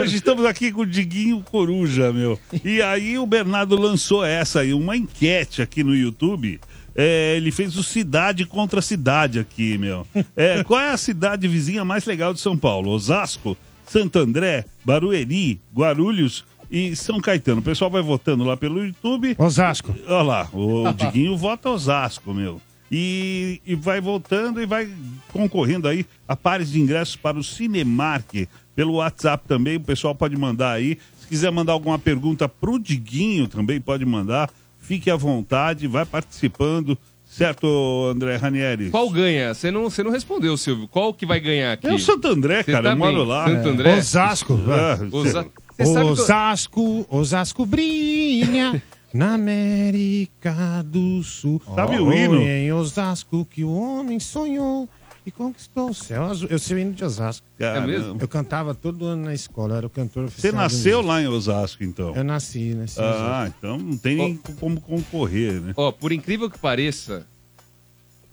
Hoje 0.00 0.16
estamos 0.16 0.44
aqui 0.44 0.72
com 0.72 0.82
o 0.82 0.86
Diguinho 0.86 1.42
Coruja, 1.50 2.12
meu. 2.12 2.38
E 2.64 2.80
aí 2.82 3.18
o 3.18 3.26
Bernardo 3.26 3.76
lançou 3.76 4.24
essa 4.24 4.60
aí, 4.60 4.72
uma 4.74 4.96
enquete 4.96 5.62
aqui 5.62 5.82
no 5.84 5.94
YouTube. 5.94 6.60
É, 6.96 7.34
ele 7.36 7.50
fez 7.50 7.76
o 7.76 7.82
cidade 7.82 8.44
contra 8.46 8.80
cidade 8.80 9.38
aqui, 9.38 9.76
meu. 9.78 10.06
É, 10.36 10.62
qual 10.64 10.80
é 10.80 10.90
a 10.90 10.96
cidade 10.96 11.48
vizinha 11.48 11.84
mais 11.84 12.04
legal 12.04 12.32
de 12.32 12.40
São 12.40 12.56
Paulo? 12.56 12.90
Osasco, 12.90 13.56
Santo 13.86 14.18
André, 14.18 14.64
Barueri, 14.84 15.60
Guarulhos 15.74 16.44
e 16.76 16.96
São 16.96 17.20
Caetano. 17.20 17.60
O 17.60 17.64
pessoal 17.64 17.90
vai 17.90 18.02
votando 18.02 18.42
lá 18.44 18.56
pelo 18.56 18.84
YouTube. 18.84 19.34
Osasco. 19.38 19.94
Olha 20.08 20.22
lá, 20.22 20.48
o 20.52 20.92
Diguinho 20.92 21.36
vota 21.38 21.70
Osasco, 21.70 22.34
meu. 22.34 22.60
E, 22.90 23.60
e 23.66 23.74
vai 23.74 24.00
voltando 24.00 24.60
e 24.60 24.66
vai 24.66 24.88
concorrendo 25.32 25.88
aí 25.88 26.04
a 26.28 26.36
pares 26.36 26.70
de 26.70 26.80
ingressos 26.80 27.16
para 27.16 27.38
o 27.38 27.42
Cinemark. 27.44 28.46
Pelo 28.76 28.94
WhatsApp 28.94 29.44
também, 29.46 29.76
o 29.76 29.80
pessoal 29.80 30.14
pode 30.14 30.36
mandar 30.36 30.72
aí. 30.72 30.98
Se 31.20 31.28
quiser 31.28 31.50
mandar 31.50 31.72
alguma 31.72 31.98
pergunta 31.98 32.48
pro 32.48 32.78
Diguinho 32.78 33.46
também, 33.48 33.80
pode 33.80 34.04
mandar. 34.04 34.50
Fique 34.80 35.10
à 35.10 35.16
vontade, 35.16 35.86
vai 35.86 36.04
participando. 36.04 36.98
Certo, 37.26 37.66
André 38.12 38.36
Ranieri? 38.36 38.90
Qual 38.90 39.10
ganha? 39.10 39.54
Você 39.54 39.70
não, 39.70 39.84
você 39.84 40.02
não 40.04 40.10
respondeu, 40.12 40.56
Silvio. 40.56 40.86
Qual 40.86 41.12
que 41.12 41.26
vai 41.26 41.40
ganhar 41.40 41.72
aqui? 41.72 41.86
É 41.86 41.92
o 41.92 41.98
Santo 41.98 42.28
André, 42.28 42.62
cara, 42.62 42.82
tá 42.84 42.90
eu 42.90 42.96
moro 42.96 43.16
bem. 43.18 43.26
lá. 43.26 43.46
Santo 43.46 43.68
André? 43.70 43.96
Osasco. 43.96 44.60
Ah, 44.68 44.98
Osa- 45.10 45.46
Você 45.78 45.92
que 45.92 45.98
Osasco, 46.00 47.06
Osasco 47.10 47.66
brilha 47.66 48.82
na 49.12 49.34
América 49.34 50.82
do 50.84 51.22
Sul. 51.22 51.60
Sabe 51.74 51.98
o 51.98 52.12
hino? 52.12 52.40
Em 52.40 52.72
Osasco 52.72 53.44
que 53.44 53.64
o 53.64 53.72
homem 53.72 54.20
sonhou 54.20 54.88
e 55.26 55.30
conquistou 55.30 55.90
o 55.90 55.94
céu 55.94 56.24
azul. 56.24 56.48
Eu 56.50 56.58
sei 56.58 56.76
o 56.76 56.78
hino 56.80 56.92
de 56.92 57.04
Osasco. 57.04 57.46
Caramba. 57.58 57.86
mesmo? 57.86 58.18
Eu 58.20 58.28
cantava 58.28 58.74
todo 58.74 59.06
ano 59.06 59.24
na 59.24 59.34
escola, 59.34 59.74
eu 59.74 59.78
era 59.78 59.86
o 59.86 59.90
cantor 59.90 60.24
Você 60.24 60.48
oficial. 60.48 60.52
do 60.52 60.56
nasceu 60.56 61.02
lá 61.02 61.22
em 61.22 61.26
Osasco, 61.26 61.82
então? 61.82 62.14
Eu 62.14 62.24
nasci, 62.24 62.74
nasci. 62.74 63.00
Ah, 63.00 63.50
então 63.56 63.78
não 63.78 63.96
tem 63.96 64.16
nem 64.16 64.36
como 64.60 64.80
concorrer, 64.80 65.60
né? 65.60 65.72
Ó, 65.76 65.90
por 65.90 66.12
incrível 66.12 66.50
que 66.50 66.58
pareça, 66.58 67.26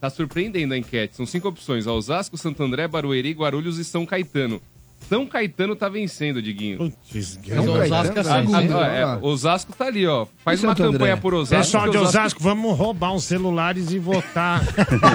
Tá 0.02 0.10
surpreendendo 0.10 0.74
a 0.74 0.78
enquete. 0.80 1.16
São 1.16 1.28
cinco 1.28 1.48
opções: 1.48 1.86
Osasco, 1.86 2.36
Santo 2.36 2.64
André, 2.64 2.88
Barueri, 2.88 3.34
Guarulhos 3.34 3.78
e 3.78 3.86
São 3.86 4.04
Caetano. 4.04 4.60
São 5.10 5.26
Caetano 5.26 5.76
tá 5.76 5.90
vencendo, 5.90 6.42
Diguinho. 6.42 6.78
Putz, 6.78 7.38
Osasco 7.84 8.20
é 8.20 8.24
segundo. 8.24 8.78
ah, 8.78 8.88
é, 8.88 9.06
Osasco 9.26 9.74
tá 9.74 9.86
ali, 9.88 10.08
ó. 10.08 10.26
Faz 10.38 10.62
E 10.62 10.66
uma 10.66 10.74
campanha 10.76 11.14
André? 11.14 11.16
por 11.18 11.34
Osasco. 11.34 11.58
Pessoal 11.66 11.90
de 11.90 11.98
Osasco, 11.98 12.42
vamos 12.42 12.78
roubar 12.78 13.14
uns 13.14 13.26
celulares 13.26 13.92
e 13.92 14.00
votar. 14.00 14.62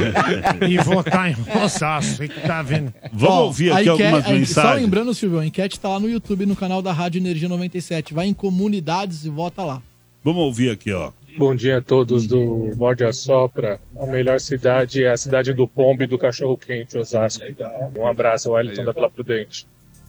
e 0.68 0.76
votar 0.78 1.30
em 1.30 1.36
Osasco. 1.64 2.16
Você 2.16 2.28
que 2.28 2.40
tá 2.40 2.60
vendo? 2.62 2.92
Vamos 3.12 3.36
ouvir 3.38 3.72
aqui 3.72 3.82
enquete- 3.88 4.02
algumas 4.02 4.24
a- 4.24 4.28
Só 4.28 4.32
mensagens. 4.34 4.82
lembrando, 4.82 5.14
Silvio, 5.14 5.38
a 5.38 5.46
enquete 5.46 5.80
tá 5.80 5.88
lá 5.88 5.98
no 6.00 6.10
YouTube, 6.10 6.44
no 6.46 6.56
canal 6.56 6.82
da 6.82 6.92
Rádio 6.92 7.18
Energia 7.18 7.48
97. 7.48 8.12
Vai 8.12 8.26
em 8.26 8.34
comunidades 8.34 9.24
e 9.24 9.30
vota 9.30 9.62
lá. 9.62 9.80
Vamos 10.22 10.42
ouvir 10.42 10.70
aqui, 10.70 10.92
ó. 10.92 11.10
Bom 11.38 11.54
dia 11.54 11.78
a 11.78 11.82
todos 11.82 12.26
do 12.26 12.72
Morde 12.76 13.04
a 13.04 13.12
Sopra. 13.12 13.78
A 14.00 14.06
melhor 14.06 14.40
cidade 14.40 15.04
é 15.04 15.10
a 15.12 15.16
cidade 15.16 15.52
do 15.52 15.68
Pombo 15.68 16.02
e 16.02 16.06
do 16.06 16.16
Cachorro 16.18 16.56
Quente, 16.56 16.96
Osasco. 16.98 17.44
Um 17.96 18.06
abraço, 18.06 18.50
Wellington 18.52 18.84
da 18.84 18.92
Vila 18.92 19.10
Prudente. 19.10 19.66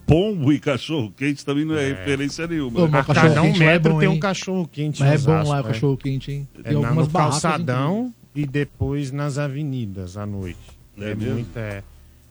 Pombo 0.08 0.53
e 0.53 0.60
cachorro 0.60 1.12
quente 1.12 1.45
também 1.45 1.66
não 1.66 1.76
é, 1.78 1.89
referência 1.89 2.47
nenhuma. 2.47 2.88
Mas 2.88 3.10
A 3.10 3.14
cada 3.14 3.41
um 3.43 3.51
lá 3.51 3.55
é 3.55 3.60
metro 3.60 3.93
bom, 3.93 3.99
tem 3.99 4.08
um 4.08 4.20
cachorro 4.20 4.68
quente. 4.68 5.01
Mas 5.01 5.12
é 5.12 5.24
em 5.24 5.26
bom 5.43 5.49
lá 5.49 5.58
o 5.58 5.60
é. 5.60 5.64
cachorro 5.64 5.97
quente, 5.97 6.32
hein? 6.32 6.47
É 6.60 6.64
Tem 6.64 6.74
na- 6.74 6.88
algumas 6.88 7.08
no 7.08 7.12
barracas. 7.14 7.41
calçadão 7.41 8.14
e 8.34 8.45
depois 8.45 9.12
nas 9.12 9.38
avenidas 9.38 10.16
à 10.18 10.26
noite. 10.26 10.58
É 10.97 11.12
É, 11.12 11.16
mesmo? 11.16 11.34
muito, 11.36 11.58
é. 11.60 11.84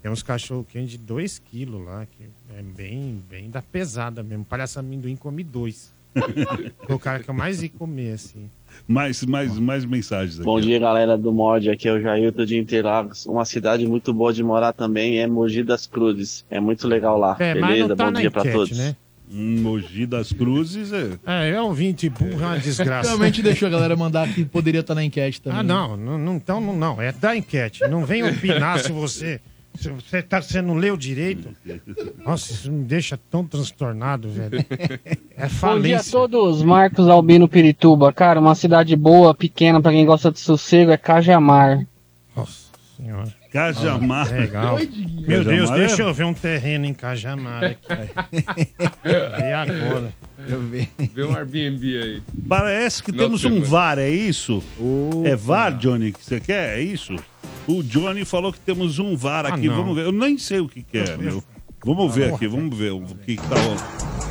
Tem 0.03 0.11
uns 0.11 0.23
cachorro 0.23 0.65
quente 0.69 0.93
de 0.93 0.99
2 0.99 1.39
quilos 1.39 1.85
lá, 1.85 2.07
que 2.07 2.25
é 2.57 2.63
bem, 2.63 3.23
bem 3.29 3.51
da 3.51 3.61
pesada 3.61 4.23
mesmo. 4.23 4.45
Parece 4.49 4.79
amendoim 4.79 5.15
come 5.17 5.45
dois. 5.45 5.93
Foi 6.87 6.97
o 6.97 6.99
cara 6.99 7.23
que 7.23 7.29
eu 7.29 7.35
mais 7.35 7.63
ia 7.63 7.69
comer, 7.69 8.13
assim. 8.15 8.49
Mais, 8.87 9.25
mais, 9.25 9.59
mais 9.59 9.85
mensagens 9.85 10.37
aqui. 10.37 10.45
Bom 10.45 10.61
dia, 10.61 10.79
galera 10.79 11.17
do 11.17 11.33
Mod. 11.33 11.69
Aqui 11.71 11.89
é 11.89 11.93
o 11.93 12.01
Jailton 12.01 12.45
de 12.45 12.57
Interlagos. 12.59 13.27
Uma 13.27 13.45
cidade 13.45 13.87
muito 13.87 14.13
boa 14.13 14.33
de 14.33 14.43
morar 14.43 14.73
também 14.73 15.19
é 15.19 15.27
Mogi 15.27 15.63
das 15.63 15.87
Cruzes. 15.87 16.45
É 16.51 16.61
muito 16.61 16.87
legal 16.87 17.19
lá. 17.19 17.37
É, 17.39 17.55
Beleza? 17.55 17.97
tá 17.97 18.07
Bom 18.07 18.13
dia 18.13 18.31
pra 18.31 18.41
enquete, 18.43 18.57
todos. 18.57 18.79
né? 18.79 18.97
Um 19.29 19.61
Mogi 19.61 20.07
das 20.07 20.33
Cruzes 20.33 20.93
é. 20.93 21.11
É, 21.27 21.51
é 21.51 21.61
ouvinte 21.61 22.09
burro, 22.09 22.43
é 22.43 22.47
uma 22.47 22.59
desgraça. 22.59 23.09
Realmente 23.09 23.43
deixou 23.43 23.67
a 23.67 23.71
galera 23.71 23.97
mandar 23.97 24.33
que 24.33 24.45
poderia 24.45 24.81
estar 24.81 24.95
na 24.95 25.03
enquete 25.05 25.41
também. 25.43 25.59
Ah, 25.59 25.63
não, 25.65 25.97
não, 25.97 26.17
não, 26.17 26.37
então 26.37 26.61
não, 26.61 26.77
não, 26.77 27.03
é 27.03 27.11
da 27.11 27.37
enquete. 27.37 27.81
Não 27.89 28.05
vem 28.05 28.23
opinar 28.23 28.79
se 28.79 28.93
você. 28.93 29.41
Você, 29.77 30.23
tá, 30.23 30.41
você 30.43 30.61
não 30.63 30.75
leu 30.75 30.97
direito. 30.97 31.51
Nossa, 32.25 32.53
isso 32.53 32.71
me 32.73 32.85
deixa 32.85 33.19
tão 33.31 33.45
transtornado, 33.45 34.29
velho. 34.31 34.65
É 35.39 35.49
Bom 35.49 35.81
dia 35.81 35.99
a 35.99 36.01
falência. 36.01 36.13
todos, 36.13 36.63
Marcos 36.63 37.09
Albino 37.09 37.47
Pirituba. 37.47 38.11
Cara, 38.13 38.41
uma 38.41 38.55
cidade 38.55 38.97
boa, 38.97 39.35
pequena, 39.35 39.83
pra 39.83 39.93
quem 39.93 40.07
gosta 40.07 40.33
de 40.33 40.41
sossego, 40.41 40.91
é 40.91 40.97
Cajamar. 40.97 41.87
Nossa 42.35 42.71
senhora. 42.97 43.35
Cajamar. 43.53 44.33
Legal. 44.33 44.77
Oi, 44.77 44.87
Diguinho. 44.87 45.29
Meu 45.29 45.45
Deus, 45.45 45.69
Cajamar 45.69 45.79
é- 45.79 45.87
deixa 45.87 46.03
eu 46.03 46.15
ver 46.15 46.25
um 46.25 46.33
terreno 46.35 46.87
em 46.87 46.95
Cajamar 46.95 47.65
aqui. 47.65 47.77
E 49.05 49.53
agora? 49.53 50.13
Eu 50.49 50.61
vi. 50.63 50.89
Vê 51.15 51.25
um 51.25 51.35
Airbnb 51.37 52.03
aí. 52.03 52.23
Parece 52.49 53.03
que 53.03 53.13
Não, 53.13 53.19
temos 53.19 53.45
um 53.45 53.51
Silvio. 53.51 53.65
VAR, 53.67 53.99
é 53.99 54.09
isso? 54.11 54.63
É 55.25 55.37
VAR, 55.37 55.77
Johnny, 55.77 56.13
que 56.13 56.25
você 56.25 56.41
quer? 56.41 56.79
É 56.79 56.83
isso? 56.83 57.15
O 57.67 57.83
Johnny 57.83 58.25
falou 58.25 58.53
que 58.53 58.61
temos 58.61 58.99
um 58.99 59.17
VAR 59.17 59.47
Ah, 59.47 59.55
aqui. 59.55 59.69
não. 59.69 59.77
vamos 59.77 59.97
ver. 59.97 60.05
Eu 60.07 60.13
nem 60.13 60.39
sei 60.39 60.61
o 60.61 60.69
que, 60.69 60.83
que 60.83 60.99
é, 60.99 61.17
meu. 61.17 61.43
Vamos 61.85 62.15
ver 62.15 62.33
aqui, 62.35 62.47
vamos 62.47 62.77
ver 62.77 62.93
o 62.93 63.01
que, 63.25 63.37
que 63.37 63.43
tá 63.49 63.57
rolando. 63.57 63.83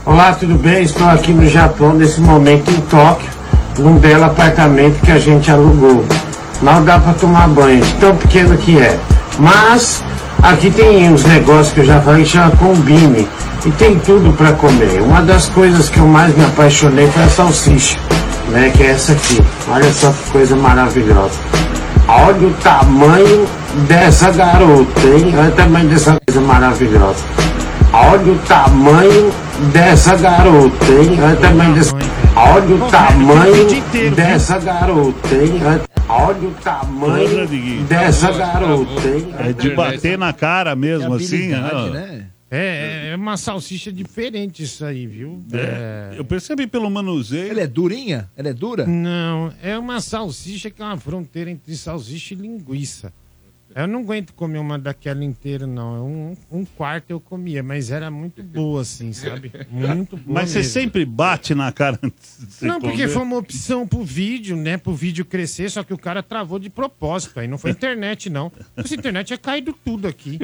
Olá, 0.06 0.34
tudo 0.34 0.56
bem? 0.56 0.84
Estou 0.84 1.08
aqui 1.08 1.32
no 1.32 1.48
Japão 1.48 1.94
nesse 1.94 2.22
momento 2.22 2.70
em 2.72 2.82
Tóquio, 2.82 3.30
num 3.80 3.98
belo 3.98 4.26
apartamento 4.26 5.00
que 5.02 5.12
a 5.12 5.20
gente 5.20 5.50
alugou. 5.52 6.06
Mal 6.62 6.82
dá 6.84 7.00
para 7.00 7.14
tomar 7.14 7.48
banho, 7.50 7.84
tão 8.00 8.16
pequeno 8.16 8.58
que 8.58 8.78
é. 8.80 8.98
Mas 9.40 10.04
aqui 10.42 10.72
tem 10.72 11.10
uns 11.12 11.24
negócios 11.26 11.74
que 11.74 11.82
eu 11.82 11.86
já 11.86 12.02
falei 12.02 12.24
que 12.24 12.30
chama 12.30 12.56
Combine 12.58 13.28
e 13.66 13.72
tem 13.72 13.98
tudo 14.00 14.32
para 14.38 14.54
comer. 14.54 15.02
Uma 15.02 15.22
das 15.22 15.50
coisas 15.50 15.90
que 15.90 16.00
eu 16.00 16.08
mais 16.08 16.36
me 16.38 16.46
apaixonei 16.46 17.08
foi 17.08 17.24
a 17.24 17.30
salsicha, 17.30 17.98
né? 18.52 18.72
Que 18.76 18.84
é 18.84 18.92
essa 18.92 19.12
aqui. 19.14 19.40
Olha 19.70 19.92
só 19.92 20.12
que 20.12 20.32
coisa 20.32 20.56
maravilhosa. 20.56 21.40
Olha 22.08 22.48
o 22.48 22.54
tamanho 22.56 23.48
dessa 23.88 24.32
garota, 24.32 25.02
hein? 25.02 25.34
Olha 25.38 25.50
o 25.50 25.52
tamanho 25.52 25.90
dessa 25.90 26.18
coisa 26.26 26.42
maravilhosa. 26.42 27.26
Olha 27.94 28.32
o 28.32 28.38
tamanho 28.40 29.32
dessa 29.72 30.16
garota, 30.16 30.86
hein? 30.86 31.20
Olha 31.22 31.34
o 31.34 31.38
tamanho 31.38 31.74
dessa. 31.74 31.96
Olha 32.36 32.76
o 32.76 32.92
tamanho 32.92 34.12
dessa 34.16 34.60
garota, 34.60 35.36
hein? 35.36 35.62
Olha 36.08 36.48
o 36.48 36.52
tamanho 36.64 37.48
dessa 37.88 38.32
garota, 38.32 39.08
hein? 39.08 39.34
É 39.40 39.54
de 39.54 39.70
bater 39.72 40.18
na 40.18 40.34
cara 40.34 40.76
mesmo, 40.76 41.14
assim. 41.16 41.54
habilidade, 41.54 41.90
né? 41.92 42.26
Né? 42.52 42.58
É, 42.58 43.10
é 43.12 43.16
uma 43.16 43.38
salsicha 43.38 43.92
diferente 43.92 44.64
isso 44.64 44.86
aí, 44.86 45.08
viu? 45.08 45.44
É. 45.52 46.14
Eu 46.18 46.26
percebi 46.26 46.68
pelo 46.68 46.90
manuseio. 46.90 47.50
Ela 47.52 47.62
é 47.62 47.68
durinha? 47.68 48.30
Ela 48.36 48.50
é 48.50 48.54
dura? 48.54 48.86
Não, 48.86 49.54
é 49.62 49.78
uma 49.78 50.00
salsicha 50.00 50.70
que 50.70 50.82
é 50.82 50.86
uma 50.86 50.98
fronteira 50.98 51.50
entre 51.50 51.76
salsicha 51.76 52.34
e 52.34 52.38
linguiça. 52.38 53.12
Eu 53.76 53.88
não 53.88 54.00
aguento 54.00 54.34
comer 54.34 54.58
uma 54.58 54.80
daquela 54.80 55.22
inteira, 55.22 55.68
não. 55.68 56.08
Um, 56.08 56.60
um 56.60 56.64
quarto 56.66 57.10
eu 57.10 57.20
comia, 57.20 57.62
mas 57.62 57.92
era 57.92 58.10
muito 58.10 58.42
boa, 58.42 58.82
assim, 58.82 59.12
sabe? 59.12 59.52
Muito 59.70 60.16
boa. 60.16 60.40
Mas 60.42 60.52
você 60.52 60.60
mesmo. 60.60 60.72
sempre 60.74 61.04
bate 61.04 61.54
na 61.54 61.70
cara 61.74 62.00
antes 62.02 62.38
de 62.40 62.54
você 62.54 62.66
Não, 62.66 62.80
porque 62.80 62.96
comer? 63.02 63.10
foi 63.10 63.22
uma 63.24 63.36
opção 63.38 63.86
pro 63.86 64.02
vídeo, 64.02 64.56
né? 64.56 64.78
Pro 64.78 64.94
vídeo 64.94 65.26
crescer, 65.26 65.70
só 65.70 65.84
que 65.84 65.94
o 65.94 65.98
cara 65.98 66.24
travou 66.24 66.58
de 66.58 66.70
propósito. 66.70 67.38
Aí 67.38 67.50
não 67.50 67.58
foi 67.58 67.72
internet, 67.72 68.30
não. 68.30 68.50
Essa 68.78 68.96
internet 68.96 69.34
é 69.34 69.38
caído 69.38 69.76
tudo 69.84 70.08
aqui. 70.08 70.40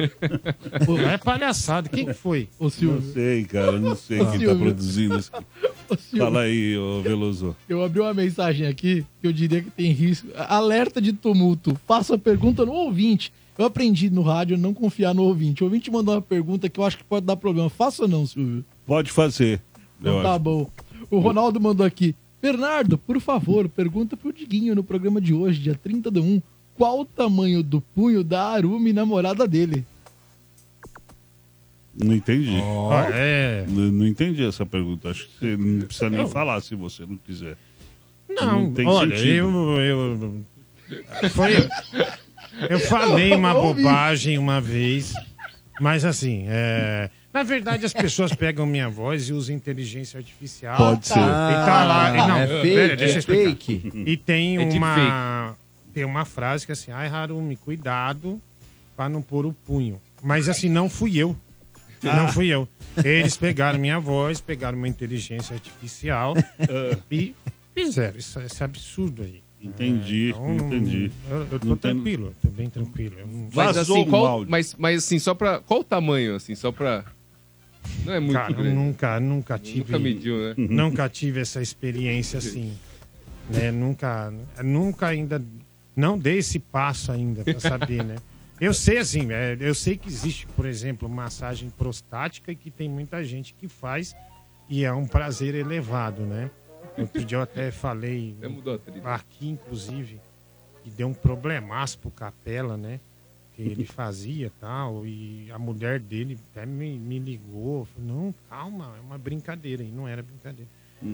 Pô, 0.84 0.98
é 0.98 1.16
palhaçada. 1.16 1.88
Quem 1.88 2.04
que 2.04 2.12
foi? 2.14 2.50
Ô, 2.58 2.64
Não 2.64 2.70
Silvio, 2.70 3.12
sei, 3.14 3.44
cara, 3.44 3.80
não 3.80 3.96
sei 3.96 4.20
Ô, 4.20 4.24
quem 4.26 4.32
tá 4.32 4.38
Silvio. 4.40 4.58
produzindo 4.58 5.18
isso. 5.18 5.30
aqui. 5.34 5.46
ô, 5.88 5.96
Silvio, 5.96 6.18
Fala 6.26 6.40
aí, 6.42 6.76
ô 6.76 7.00
Veloso. 7.00 7.56
eu 7.66 7.82
abri 7.82 8.00
uma 8.00 8.12
mensagem 8.12 8.66
aqui 8.66 9.06
que 9.22 9.26
eu 9.26 9.32
diria 9.32 9.62
que 9.62 9.70
tem 9.70 9.90
risco. 9.92 10.28
Alerta 10.36 11.00
de 11.00 11.14
tumulto. 11.14 11.78
Faça 11.86 12.14
a 12.16 12.18
pergunta 12.18 12.66
no 12.66 12.72
ouvinte. 12.72 13.21
Eu 13.58 13.66
aprendi 13.66 14.08
no 14.10 14.22
rádio 14.22 14.56
a 14.56 14.58
não 14.58 14.72
confiar 14.72 15.14
no 15.14 15.22
ouvinte. 15.24 15.62
O 15.62 15.66
ouvinte 15.66 15.90
mandou 15.90 16.14
uma 16.14 16.22
pergunta 16.22 16.68
que 16.68 16.80
eu 16.80 16.84
acho 16.84 16.98
que 16.98 17.04
pode 17.04 17.26
dar 17.26 17.36
problema. 17.36 17.68
Faça 17.68 18.02
ou 18.02 18.08
não, 18.08 18.26
Silvio? 18.26 18.64
Pode 18.86 19.10
fazer. 19.10 19.60
Então 20.00 20.22
tá 20.22 20.30
acho. 20.32 20.38
bom. 20.40 20.70
O 21.10 21.18
Ronaldo 21.18 21.60
mandou 21.60 21.84
aqui. 21.84 22.14
Bernardo, 22.40 22.98
por 22.98 23.20
favor, 23.20 23.68
pergunta 23.68 24.16
pro 24.16 24.32
Diguinho 24.32 24.74
no 24.74 24.82
programa 24.82 25.20
de 25.20 25.32
hoje, 25.32 25.60
dia 25.60 25.74
30 25.80 26.10
de 26.10 26.18
1, 26.18 26.42
qual 26.76 27.00
o 27.00 27.04
tamanho 27.04 27.62
do 27.62 27.80
punho 27.80 28.24
da 28.24 28.42
Arumi, 28.48 28.92
namorada 28.92 29.46
dele? 29.46 29.86
Não 31.94 32.14
entendi. 32.14 32.56
Ah, 32.90 33.10
é. 33.12 33.66
Não, 33.68 33.92
não 33.92 34.06
entendi 34.06 34.42
essa 34.44 34.64
pergunta. 34.64 35.10
Acho 35.10 35.28
que 35.28 35.38
você 35.38 35.56
não 35.56 35.86
precisa 35.86 36.10
nem 36.10 36.26
falar 36.26 36.60
se 36.62 36.74
você 36.74 37.04
não 37.06 37.16
quiser. 37.18 37.56
Não, 38.28 38.62
Não 38.62 38.72
tem 38.72 38.86
olha, 38.88 39.14
sentido. 39.14 39.28
eu, 39.36 39.80
eu, 39.80 41.30
foi, 41.30 41.52
eu 42.68 42.78
falei 42.80 43.34
uma 43.34 43.54
bobagem 43.54 44.38
uma 44.38 44.60
vez, 44.60 45.12
mas 45.80 46.04
assim, 46.04 46.44
é, 46.48 47.10
na 47.32 47.42
verdade 47.42 47.84
as 47.84 47.92
pessoas 47.92 48.34
pegam 48.34 48.66
minha 48.66 48.88
voz 48.88 49.28
e 49.28 49.32
usam 49.32 49.54
inteligência 49.54 50.18
artificial. 50.18 50.76
Pode 50.76 51.06
ser. 51.06 51.18
E 51.18 51.64
tá 51.66 51.84
lá, 51.84 52.10
e 52.14 52.16
não, 52.16 52.38
é 52.38 52.46
fake, 52.46 52.74
pera, 52.74 52.96
deixa 52.96 53.12
eu 53.12 53.16
é 53.16 53.18
explicar. 53.18 53.50
fake. 53.50 53.92
E 54.06 54.16
tem 54.16 54.56
É 54.56 54.60
uma 54.76 55.56
tem 55.92 56.04
uma 56.04 56.24
frase 56.24 56.64
que 56.64 56.72
é 56.72 56.74
assim, 56.74 56.90
ai 56.90 57.08
Harumi, 57.08 57.56
cuidado 57.56 58.40
pra 58.96 59.08
não 59.08 59.20
pôr 59.22 59.44
o 59.46 59.52
punho. 59.52 60.00
Mas 60.22 60.48
assim, 60.48 60.68
não 60.68 60.88
fui 60.88 61.16
eu. 61.16 61.36
Não 62.02 62.28
fui 62.28 62.48
eu. 62.48 62.68
Eles 63.04 63.36
pegaram 63.36 63.78
minha 63.78 63.98
voz, 63.98 64.40
pegaram 64.40 64.76
uma 64.76 64.88
inteligência 64.88 65.54
artificial 65.54 66.34
e 67.10 67.34
fizeram 67.74 68.18
esse, 68.18 68.38
esse 68.40 68.64
absurdo 68.64 69.22
aí. 69.22 69.41
Entendi, 69.62 70.30
Então, 70.30 70.54
não- 70.54 70.66
entendi. 70.66 71.10
Eu, 71.30 71.46
eu 71.52 71.58
tô 71.60 71.66
Não 71.68 71.76
tem- 71.76 71.92
tranquilo, 71.94 72.26
eu 72.28 72.34
tô 72.42 72.48
bem 72.56 72.68
tranquilo. 72.68 73.16
Não- 73.20 73.48
Mas 73.54 73.76
Vazou 73.76 74.00
assim, 74.00 74.10
qual, 74.10 74.44
mas, 74.46 74.74
mas 74.78 75.04
assim, 75.04 75.18
só 75.18 75.34
pra. 75.34 75.60
Qual 75.60 75.80
o 75.80 75.84
tamanho, 75.84 76.34
assim, 76.34 76.54
só 76.54 76.72
pra. 76.72 77.04
Não 78.04 78.12
é 78.12 78.20
muito 78.20 78.32
Cara, 78.34 78.52
grande. 78.52 78.74
nunca, 78.74 79.20
nunca 79.20 79.58
tive. 79.58 79.80
Nunca 79.80 79.98
mediu, 79.98 80.36
né? 80.38 80.54
Nunca 80.56 81.08
tive 81.08 81.40
essa 81.40 81.60
experiência 81.62 82.38
assim. 82.38 82.72
Né? 83.50 83.70
Nunca, 83.70 84.32
nunca 84.62 85.06
ainda. 85.08 85.42
Não 85.94 86.18
dei 86.18 86.38
esse 86.38 86.58
passo 86.58 87.12
ainda 87.12 87.44
pra 87.44 87.58
saber, 87.60 88.02
né? 88.04 88.16
Eu 88.60 88.72
sei 88.72 88.98
assim, 88.98 89.30
é, 89.32 89.56
eu 89.60 89.74
sei 89.74 89.96
que 89.96 90.08
existe, 90.08 90.46
por 90.56 90.64
exemplo, 90.66 91.08
massagem 91.08 91.68
prostática 91.76 92.52
e 92.52 92.56
que 92.56 92.70
tem 92.70 92.88
muita 92.88 93.22
gente 93.24 93.52
que 93.54 93.66
faz 93.68 94.14
e 94.70 94.84
é 94.84 94.92
um 94.92 95.04
prazer 95.06 95.54
elevado, 95.54 96.22
né? 96.22 96.48
Outro 96.98 97.24
dia 97.24 97.38
eu 97.38 97.42
até 97.42 97.70
falei 97.70 98.36
aqui, 99.04 99.48
inclusive, 99.48 100.20
que 100.84 100.90
deu 100.90 101.08
um 101.08 101.14
problemaço 101.14 101.98
pro 101.98 102.10
Capela, 102.10 102.76
né? 102.76 103.00
Que 103.54 103.62
ele 103.62 103.84
fazia 103.86 104.46
e 104.46 104.50
tal, 104.60 105.06
e 105.06 105.48
a 105.52 105.58
mulher 105.58 105.98
dele 106.00 106.38
até 106.50 106.66
me, 106.66 106.98
me 106.98 107.18
ligou, 107.18 107.84
falou, 107.86 108.08
não, 108.24 108.34
calma, 108.48 108.94
é 108.98 109.00
uma 109.00 109.18
brincadeira, 109.18 109.82
e 109.82 109.90
não 109.90 110.06
era 110.08 110.22
brincadeira. 110.22 110.70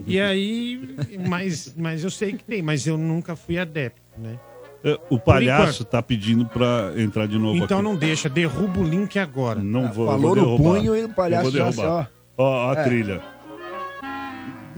E 0.07 0.21
aí, 0.21 0.95
mas, 1.29 1.75
mas 1.77 2.05
eu 2.05 2.11
sei 2.11 2.35
que 2.35 2.45
tem, 2.45 2.61
mas 2.61 2.87
eu 2.87 2.99
nunca 2.99 3.35
fui 3.35 3.59
adepto, 3.59 4.03
né? 4.19 4.39
É, 4.85 4.99
O 5.11 5.19
palhaço 5.19 5.85
tá 5.85 6.01
pedindo 6.03 6.45
pra 6.47 6.93
entrar 6.97 7.27
de 7.27 7.37
novo 7.39 7.57
Então 7.65 7.79
aqui. 7.79 7.89
não 7.89 7.97
deixa, 7.97 8.29
derruba 8.29 8.79
o 8.81 8.85
link 8.85 9.19
agora. 9.19 9.61
Não 9.61 9.91
vou, 9.93 10.07
falou 10.07 10.37
eu 10.37 10.43
no 10.43 10.49
vou 10.51 10.59
derrubar. 10.59 10.79
punho 10.81 10.97
e 10.97 11.05
o 11.05 11.09
palhaço 11.09 11.51
já 11.51 11.65
derrubar. 11.71 12.01
assim, 12.03 12.11
Ó, 12.37 12.71
a 12.71 12.79
É. 12.79 12.85
trilha. 12.85 13.23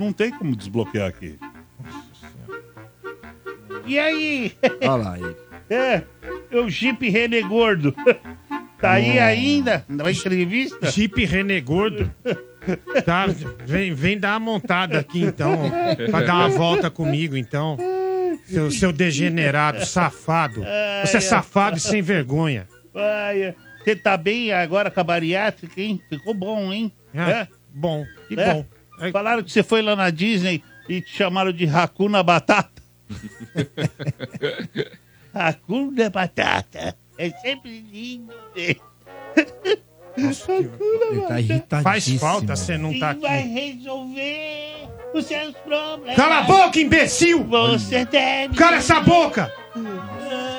Não 0.01 0.15
tem 0.15 0.31
como 0.31 0.57
desbloquear 0.57 1.07
aqui. 1.09 1.39
E 3.87 3.99
aí? 3.99 4.53
Olha 4.83 4.95
lá 4.97 5.19
ele. 5.19 5.37
É, 5.73 6.03
é 6.51 6.57
o 6.59 6.69
Jeep 6.69 7.09
René 7.09 7.43
Gordo. 7.43 7.95
Tá 8.81 8.93
aí 8.93 9.19
ainda? 9.21 9.85
Na 9.87 10.11
entrevista? 10.11 10.91
Jeep 10.91 11.23
René 11.27 11.61
Gordo. 11.61 12.11
Tá, 13.05 13.27
vem, 13.67 13.93
vem 13.93 14.19
dar 14.19 14.31
uma 14.39 14.41
montada 14.41 14.99
aqui 14.99 15.23
então, 15.23 15.71
pra 16.11 16.23
dar 16.23 16.35
uma 16.37 16.49
volta 16.49 16.91
comigo 16.91 17.37
então. 17.37 17.77
Seu, 18.47 18.71
seu 18.71 18.91
degenerado, 18.91 19.85
safado. 19.85 20.65
Você 21.05 21.19
é 21.19 21.21
safado 21.21 21.77
e 21.77 21.81
sem 21.81 22.01
vergonha. 22.01 22.67
Ai, 22.95 23.55
você 23.85 23.95
tá 23.95 24.17
bem 24.17 24.51
agora 24.51 24.91
com 24.91 25.01
a 25.01 25.05
bariátrica, 25.05 25.79
hein? 25.79 26.01
Ficou 26.09 26.33
bom, 26.33 26.73
hein? 26.73 26.91
Ah, 27.15 27.47
Bom, 27.73 28.05
que 28.29 28.41
É? 28.41 28.55
bom. 28.55 28.67
Falaram 29.13 29.43
que 29.43 29.51
você 29.53 29.63
foi 29.63 29.83
lá 29.83 29.95
na 29.97 30.11
Disney 30.11 30.63
e 30.89 31.01
te 31.01 31.11
chamaram 31.11 31.53
de 31.53 31.67
Hakuna 31.67 32.23
Batata. 32.23 32.81
Hakuna 35.35 36.11
Batata. 36.11 36.97
É 37.19 37.31
sempre 37.31 37.81
lindo. 37.93 38.33
Ele 38.57 38.81
tá 41.29 41.41
irritadíssimo. 41.41 41.83
Faz 41.83 42.09
falta 42.21 42.57
você 42.57 42.77
não 42.77 42.99
tá 42.99 43.15
Quem 43.15 43.23
vai 43.23 43.39
aqui. 43.41 43.49
resolver 43.49 44.89
os 45.15 45.25
seus 45.27 45.55
problemas? 45.57 46.17
Cala 46.17 46.39
a 46.39 46.43
boca, 46.43 46.79
imbecil! 46.81 47.45
Você 47.45 48.05
deve. 48.05 48.57
Cala 48.57 48.77
essa 48.77 49.01
boca! 49.01 49.53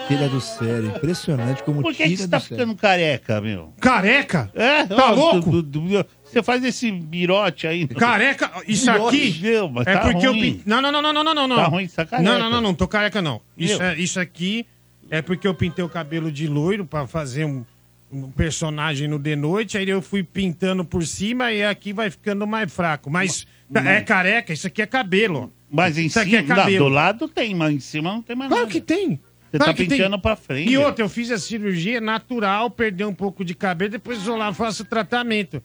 Tira 0.07 0.27
do 0.29 0.39
sério. 0.41 0.87
Impressionante 0.95 1.63
como 1.63 1.81
Por 1.81 1.93
que, 1.93 2.03
que 2.03 2.09
tira 2.09 2.17
você 2.21 2.27
do 2.27 2.31
tá 2.31 2.39
sério. 2.39 2.57
ficando 2.57 2.75
careca, 2.75 3.41
meu? 3.41 3.73
Careca? 3.79 4.49
É? 4.53 4.85
Tá 4.85 5.11
Ó, 5.11 5.15
louco? 5.15 5.51
du- 5.51 5.63
du- 5.63 5.81
du- 5.81 6.05
Você 6.31 6.43
faz 6.43 6.63
esse 6.63 6.91
birote 6.91 7.67
aí. 7.67 7.87
Careca, 7.87 8.51
isso 8.67 8.89
aqui 8.89 9.39
Meu, 9.41 9.69
mas 9.69 9.85
é 9.87 9.93
tá 9.93 10.01
porque 10.11 10.25
eu 10.25 10.31
ruim. 10.31 10.41
pin- 10.57 10.61
Não, 10.65 10.81
não, 10.81 10.91
não, 10.91 11.01
não, 11.01 11.13
não, 11.13 11.23
não, 11.33 11.47
não. 11.47 11.55
Tá 11.57 11.65
ruim, 11.65 11.87
tá 11.87 12.05
careca. 12.05 12.29
Não, 12.29 12.39
não, 12.39 12.49
não, 12.49 12.61
não, 12.61 12.73
tô 12.73 12.87
careca 12.87 13.21
não. 13.21 13.41
Isso, 13.57 13.77
Meu. 13.79 13.87
é, 13.87 13.97
isso 13.99 14.19
aqui 14.19 14.65
é 15.09 15.21
porque 15.21 15.47
eu 15.47 15.53
pintei 15.53 15.83
o 15.83 15.89
cabelo 15.89 16.31
de 16.31 16.47
loiro 16.47 16.85
pra 16.85 17.05
fazer 17.05 17.45
um, 17.45 17.65
um 18.11 18.31
personagem 18.31 19.07
no 19.07 19.19
de 19.19 19.35
noite, 19.35 19.77
aí 19.77 19.89
eu 19.89 20.01
fui 20.01 20.23
pintando 20.23 20.85
por 20.85 21.05
cima 21.05 21.51
e 21.51 21.63
aqui 21.63 21.91
vai 21.93 22.09
ficando 22.09 22.47
mais 22.47 22.71
fraco. 22.73 23.09
Mas 23.09 23.45
é 23.73 24.01
careca, 24.01 24.53
isso 24.53 24.67
aqui 24.67 24.81
é 24.81 24.85
cabelo. 24.85 25.51
Mas 25.69 25.97
em 25.97 26.05
isso 26.05 26.19
aqui 26.19 26.31
cima, 26.31 26.41
é 26.41 26.55
cabelo. 26.55 26.85
do 26.85 26.89
lado 26.89 27.27
tem, 27.27 27.53
mas 27.55 27.73
em 27.73 27.79
cima 27.79 28.11
não 28.13 28.21
tem 28.21 28.35
mais 28.35 28.49
Claro 28.49 28.63
nada. 28.67 28.73
que 28.73 28.81
tem. 28.81 29.19
Você 29.51 29.57
Claro 29.57 29.71
tá 29.73 29.77
que 29.77 29.79
tem. 29.83 29.89
penteando 29.89 30.17
pra 30.19 30.35
frente. 30.37 30.69
E 30.71 30.77
outra, 30.77 31.03
eu 31.03 31.09
fiz 31.09 31.29
a 31.29 31.37
cirurgia 31.37 31.99
natural, 31.99 32.69
perder 32.69 33.03
um 33.05 33.13
pouco 33.13 33.43
de 33.43 33.53
cabelo, 33.53 33.91
depois 33.91 34.21
vou 34.23 34.37
lá 34.37 34.53
faço 34.53 34.83
o 34.83 34.85
tratamento. 34.85 35.61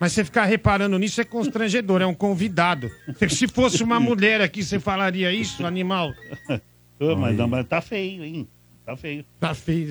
Mas 0.00 0.12
você 0.12 0.24
ficar 0.24 0.44
reparando 0.44 0.98
nisso 0.98 1.20
é 1.20 1.24
constrangedor, 1.24 2.02
é 2.02 2.06
um 2.06 2.14
convidado. 2.14 2.90
Se 3.28 3.48
fosse 3.48 3.82
uma 3.82 3.98
mulher 3.98 4.40
aqui, 4.40 4.62
você 4.62 4.78
falaria 4.78 5.32
isso, 5.32 5.66
animal? 5.66 6.12
Ô, 7.00 7.14
mas, 7.14 7.36
não, 7.36 7.46
mas 7.48 7.66
tá 7.66 7.80
feio, 7.80 8.24
hein? 8.24 8.48
Tá 8.84 8.96
feio. 8.96 9.24
Tá 9.40 9.54
feio. 9.54 9.88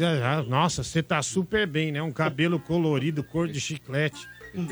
Nossa, 0.47 0.84
você 0.84 1.03
tá 1.03 1.22
super 1.22 1.68
bem, 1.68 1.91
né? 1.91 2.01
Um 2.01 2.12
cabelo 2.12 2.60
colorido, 2.60 3.24
cor 3.24 3.47
de 3.47 3.60
chiclete. 3.60 4.26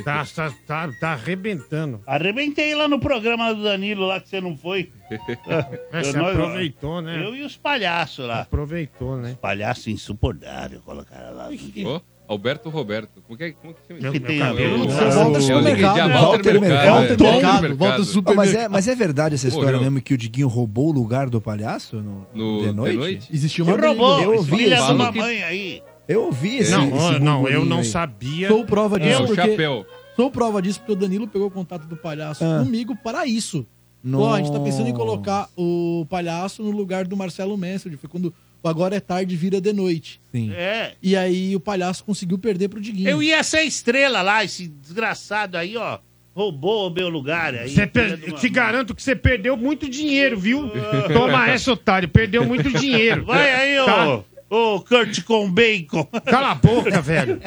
Tá, 0.03 0.25
tá, 0.25 0.53
tá, 0.65 0.89
tá 0.97 1.09
arrebentando. 1.11 2.01
Arrebentei 2.07 2.73
lá 2.73 2.87
no 2.87 2.99
programa 3.01 3.53
do 3.53 3.63
Danilo, 3.63 4.05
lá 4.05 4.21
que 4.21 4.29
você 4.29 4.39
não 4.39 4.55
foi. 4.55 4.89
É, 5.11 5.17
você 6.01 6.17
Nós- 6.17 6.31
aproveitou, 6.37 7.01
né? 7.01 7.21
Eu 7.21 7.35
e 7.35 7.43
os 7.43 7.57
palhaços 7.57 8.25
lá. 8.25 8.41
Aproveitou, 8.41 9.17
né? 9.17 9.37
Palhaço 9.41 9.89
insuportável, 9.89 10.81
colocaram 10.85 11.35
lá. 11.35 11.49
Ó, 11.85 11.99
Alberto 12.27 12.69
Roberto. 12.69 13.21
Como 13.25 13.37
que 13.37 13.43
é? 13.43 13.51
Como 13.51 13.73
que 13.73 13.79
chama 13.87 13.99
isso? 13.99 14.07
É 14.07 14.09
o- 14.09 14.79
Você 14.85 15.03
é 15.03 15.07
o- 15.07 15.11
volta 15.11 15.37
é 15.37 15.41
supermercado, 15.41 16.11
Walter 16.11 16.53
né? 16.53 16.59
Mercado, 16.59 16.61
Mercado, 16.61 16.85
é. 16.85 16.87
é. 16.87 16.89
Walter 16.89 17.69
Mercado, 17.69 17.75
volta 17.77 18.33
mas, 18.35 18.55
é, 18.55 18.67
mas 18.69 18.87
é 18.87 18.95
verdade 18.95 19.35
essa 19.35 19.47
história 19.47 19.73
Morreu. 19.73 19.91
mesmo 19.91 20.01
que 20.01 20.13
o 20.13 20.17
Diguinho 20.17 20.47
roubou 20.47 20.87
o 20.89 20.91
lugar 20.91 21.29
do 21.29 21.41
palhaço 21.41 21.97
no, 21.97 22.25
No 22.33 22.59
de 22.61 22.67
de 22.67 22.73
noite? 22.73 22.97
noite? 22.97 23.29
Existiu 23.33 23.65
uma 23.65 23.75
roubou, 23.77 24.21
eu 24.21 24.33
ouvi 24.35 24.57
filha 24.57 24.77
da 24.79 24.87
que- 24.87 24.93
mamãe 24.93 25.43
aí. 25.43 25.83
Eu 26.07 26.23
ouvi 26.25 26.57
esse 26.57 26.71
Não, 26.71 26.83
esse 26.95 27.19
não, 27.19 27.47
eu 27.47 27.63
não 27.65 27.77
aí. 27.79 27.85
sabia. 27.85 28.47
Sou 28.49 28.65
prova 28.65 28.97
É, 28.97 28.99
disso 28.99 29.25
porque... 29.25 29.41
chapéu. 29.51 29.85
Sou 30.15 30.29
prova 30.29 30.61
disso 30.61 30.79
porque 30.79 30.91
o 30.91 30.95
Danilo 30.95 31.27
pegou 31.27 31.47
o 31.47 31.51
contato 31.51 31.87
do 31.87 31.95
palhaço 31.95 32.43
Ah. 32.43 32.61
comigo 32.63 32.95
para 32.95 33.25
isso. 33.25 33.65
Ó, 34.13 34.33
a 34.33 34.37
gente 34.37 34.51
tá 34.51 34.59
pensando 34.59 34.89
em 34.89 34.93
colocar 34.93 35.47
o 35.57 36.05
palhaço 36.09 36.61
no 36.61 36.71
lugar 36.71 37.05
do 37.07 37.15
Marcelo 37.15 37.57
Mansfield. 37.57 37.95
Foi 37.97 38.09
quando 38.09 38.33
o 38.63 38.67
Agora 38.69 38.95
é 38.95 38.99
Tarde 38.99 39.35
vira 39.35 39.59
de 39.59 39.73
noite. 39.73 40.21
Sim. 40.31 40.51
É. 40.53 40.93
E 41.01 41.15
aí 41.15 41.55
o 41.55 41.59
palhaço 41.59 42.03
conseguiu 42.03 42.37
perder 42.37 42.69
pro 42.69 42.79
Diguinho. 42.81 43.09
Eu 43.09 43.21
ia 43.21 43.43
ser 43.43 43.63
estrela 43.63 44.21
lá, 44.21 44.43
esse 44.43 44.67
desgraçado 44.67 45.57
aí, 45.57 45.75
ó. 45.75 45.99
Roubou 46.35 46.89
o 46.89 46.93
meu 46.93 47.09
lugar 47.09 47.53
aí. 47.53 47.69
Você 47.69 47.85
per- 47.85 48.19
uma 48.27 48.37
Te 48.37 48.49
garanto 48.49 48.95
que 48.95 49.03
você 49.03 49.15
perdeu 49.15 49.55
muito 49.55 49.87
dinheiro, 49.87 50.39
viu? 50.39 50.71
Toma 51.13 51.47
essa, 51.49 51.71
otário. 51.73 52.09
Perdeu 52.09 52.43
muito 52.43 52.71
dinheiro. 52.71 53.25
Vai 53.25 53.53
aí, 53.53 53.79
ô. 53.79 53.85
Tá? 53.85 54.23
Ô, 54.49 54.79
Kurt 54.81 55.23
com 55.23 55.51
bacon. 55.51 56.03
Cala 56.25 56.51
a 56.51 56.55
boca, 56.55 57.01
velho. 57.01 57.39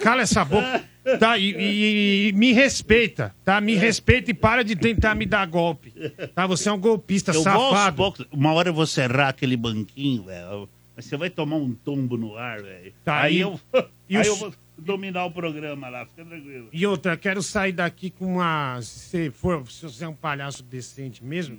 Cala 0.00 0.22
essa 0.22 0.44
boca. 0.44 0.84
Tá, 1.18 1.36
e, 1.36 1.50
e- 1.50 2.28
e 2.28 2.32
me 2.32 2.52
respeita, 2.52 3.34
tá? 3.44 3.60
Me 3.60 3.74
respeita 3.74 4.30
e 4.30 4.34
para 4.34 4.62
de 4.62 4.76
tentar 4.76 5.14
me 5.14 5.26
dar 5.26 5.46
golpe. 5.46 5.92
Tá? 6.34 6.46
Você 6.46 6.68
é 6.68 6.72
um 6.72 6.78
golpista 6.78 7.32
Eu 7.32 7.42
safado. 7.42 7.96
poucos. 7.96 8.26
Uma 8.30 8.52
hora 8.52 8.68
eu 8.68 8.74
vou 8.74 8.86
serrar 8.86 9.28
aquele 9.28 9.56
banquinho, 9.56 10.24
velho. 10.24 10.68
Mas 10.94 11.06
você 11.06 11.16
vai 11.16 11.30
tomar 11.30 11.56
um 11.56 11.72
tombo 11.74 12.16
no 12.16 12.36
ar, 12.36 12.62
velho. 12.62 12.92
Tá, 13.04 13.22
aí 13.22 13.36
e- 13.38 13.40
eu, 13.40 13.58
aí 13.74 14.16
o- 14.16 14.22
eu 14.22 14.36
vou 14.36 14.54
dominar 14.78 15.24
o 15.24 15.30
programa 15.30 15.88
lá, 15.88 16.06
fica 16.06 16.24
tranquilo. 16.24 16.68
E 16.72 16.86
outra, 16.86 17.16
quero 17.16 17.42
sair 17.42 17.72
daqui 17.72 18.10
com 18.10 18.34
uma. 18.34 18.78
Se, 18.82 19.30
for, 19.30 19.68
se 19.70 19.82
você 19.82 20.04
é 20.04 20.08
um 20.08 20.14
palhaço 20.14 20.62
decente 20.62 21.24
mesmo, 21.24 21.58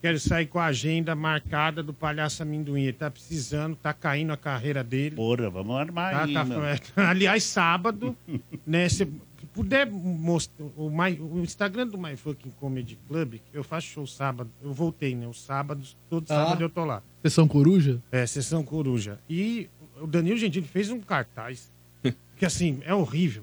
quero 0.00 0.18
sair 0.20 0.46
com 0.46 0.58
a 0.58 0.66
agenda 0.66 1.14
marcada 1.14 1.82
do 1.82 1.92
palhaço 1.92 2.42
amendoim. 2.42 2.82
Ele 2.82 2.92
tá 2.92 3.10
precisando, 3.10 3.76
tá 3.76 3.92
caindo 3.92 4.32
a 4.32 4.36
carreira 4.36 4.82
dele. 4.84 5.16
Porra, 5.16 5.50
vamos 5.50 5.76
armar 5.76 6.12
Tá, 6.12 6.24
aí, 6.24 6.32
tá- 6.34 6.44
meu. 6.44 6.64
é, 6.64 6.78
aliás, 6.96 7.42
sábado, 7.44 8.16
né? 8.66 8.88
Se 8.88 9.06
puder 9.52 9.90
mostrar 9.90 10.64
o, 10.76 10.88
My- 10.90 11.18
o 11.20 11.40
Instagram 11.42 11.88
do 11.88 11.98
My 11.98 12.16
Fucking 12.16 12.52
Comedy 12.60 12.98
Club, 13.08 13.36
eu 13.52 13.64
faço 13.64 13.88
show 13.88 14.06
sábado. 14.06 14.50
Eu 14.62 14.72
voltei, 14.72 15.14
né? 15.16 15.26
Os 15.26 15.40
sábados, 15.42 15.96
todo 16.08 16.24
Ah. 16.30 16.34
sábado 16.34 16.62
eu 16.62 16.70
tô 16.70 16.84
lá. 16.84 17.02
Sessão 17.22 17.48
Coruja? 17.48 18.00
É, 18.12 18.24
Sessão 18.26 18.62
Coruja. 18.64 19.18
E 19.28 19.68
o 20.00 20.06
Danilo 20.06 20.36
Gentili 20.38 20.66
fez 20.66 20.90
um 20.90 21.00
cartaz 21.00 21.72
que, 22.36 22.46
assim, 22.46 22.80
é 22.84 22.94
horrível. 22.94 23.42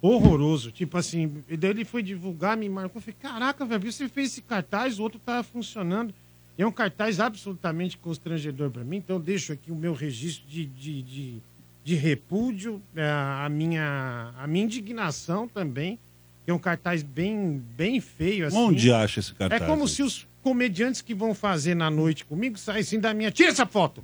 Horroroso. 0.00 0.70
Tipo 0.70 0.98
assim, 0.98 1.42
e 1.48 1.56
daí 1.56 1.70
ele 1.70 1.84
foi 1.84 2.02
divulgar, 2.02 2.56
me 2.56 2.68
marcou. 2.68 2.98
Eu 2.98 3.02
falei, 3.02 3.16
caraca, 3.20 3.64
velho, 3.64 3.92
você 3.92 4.08
fez 4.08 4.32
esse 4.32 4.42
cartaz? 4.42 4.98
O 4.98 5.02
outro 5.02 5.18
tava 5.18 5.42
funcionando. 5.42 6.14
E 6.58 6.62
é 6.62 6.66
um 6.66 6.72
cartaz 6.72 7.20
absolutamente 7.20 7.96
constrangedor 7.96 8.70
pra 8.70 8.84
mim. 8.84 8.96
Então 8.98 9.16
eu 9.16 9.22
deixo 9.22 9.52
aqui 9.52 9.70
o 9.70 9.74
meu 9.76 9.94
registro 9.94 10.46
de, 10.48 10.66
de, 10.66 11.02
de, 11.02 11.42
de 11.84 11.94
repúdio, 11.94 12.82
é, 12.94 13.02
a, 13.02 13.48
minha, 13.48 14.32
a 14.36 14.46
minha 14.46 14.64
indignação 14.64 15.48
também. 15.48 15.98
Que 16.44 16.50
é 16.50 16.54
um 16.54 16.58
cartaz 16.58 17.02
bem, 17.02 17.62
bem 17.76 18.00
feio, 18.00 18.46
assim. 18.46 18.56
Onde 18.56 18.92
acha 18.92 19.20
esse 19.20 19.34
cartaz? 19.34 19.60
É 19.60 19.66
como 19.66 19.86
se 19.86 20.02
os 20.02 20.26
comediantes 20.42 21.02
que 21.02 21.14
vão 21.14 21.34
fazer 21.34 21.74
na 21.74 21.90
noite 21.90 22.24
comigo 22.24 22.58
saíssem 22.58 22.98
da 22.98 23.12
minha. 23.12 23.30
Tira 23.30 23.50
essa 23.50 23.66
foto! 23.66 24.02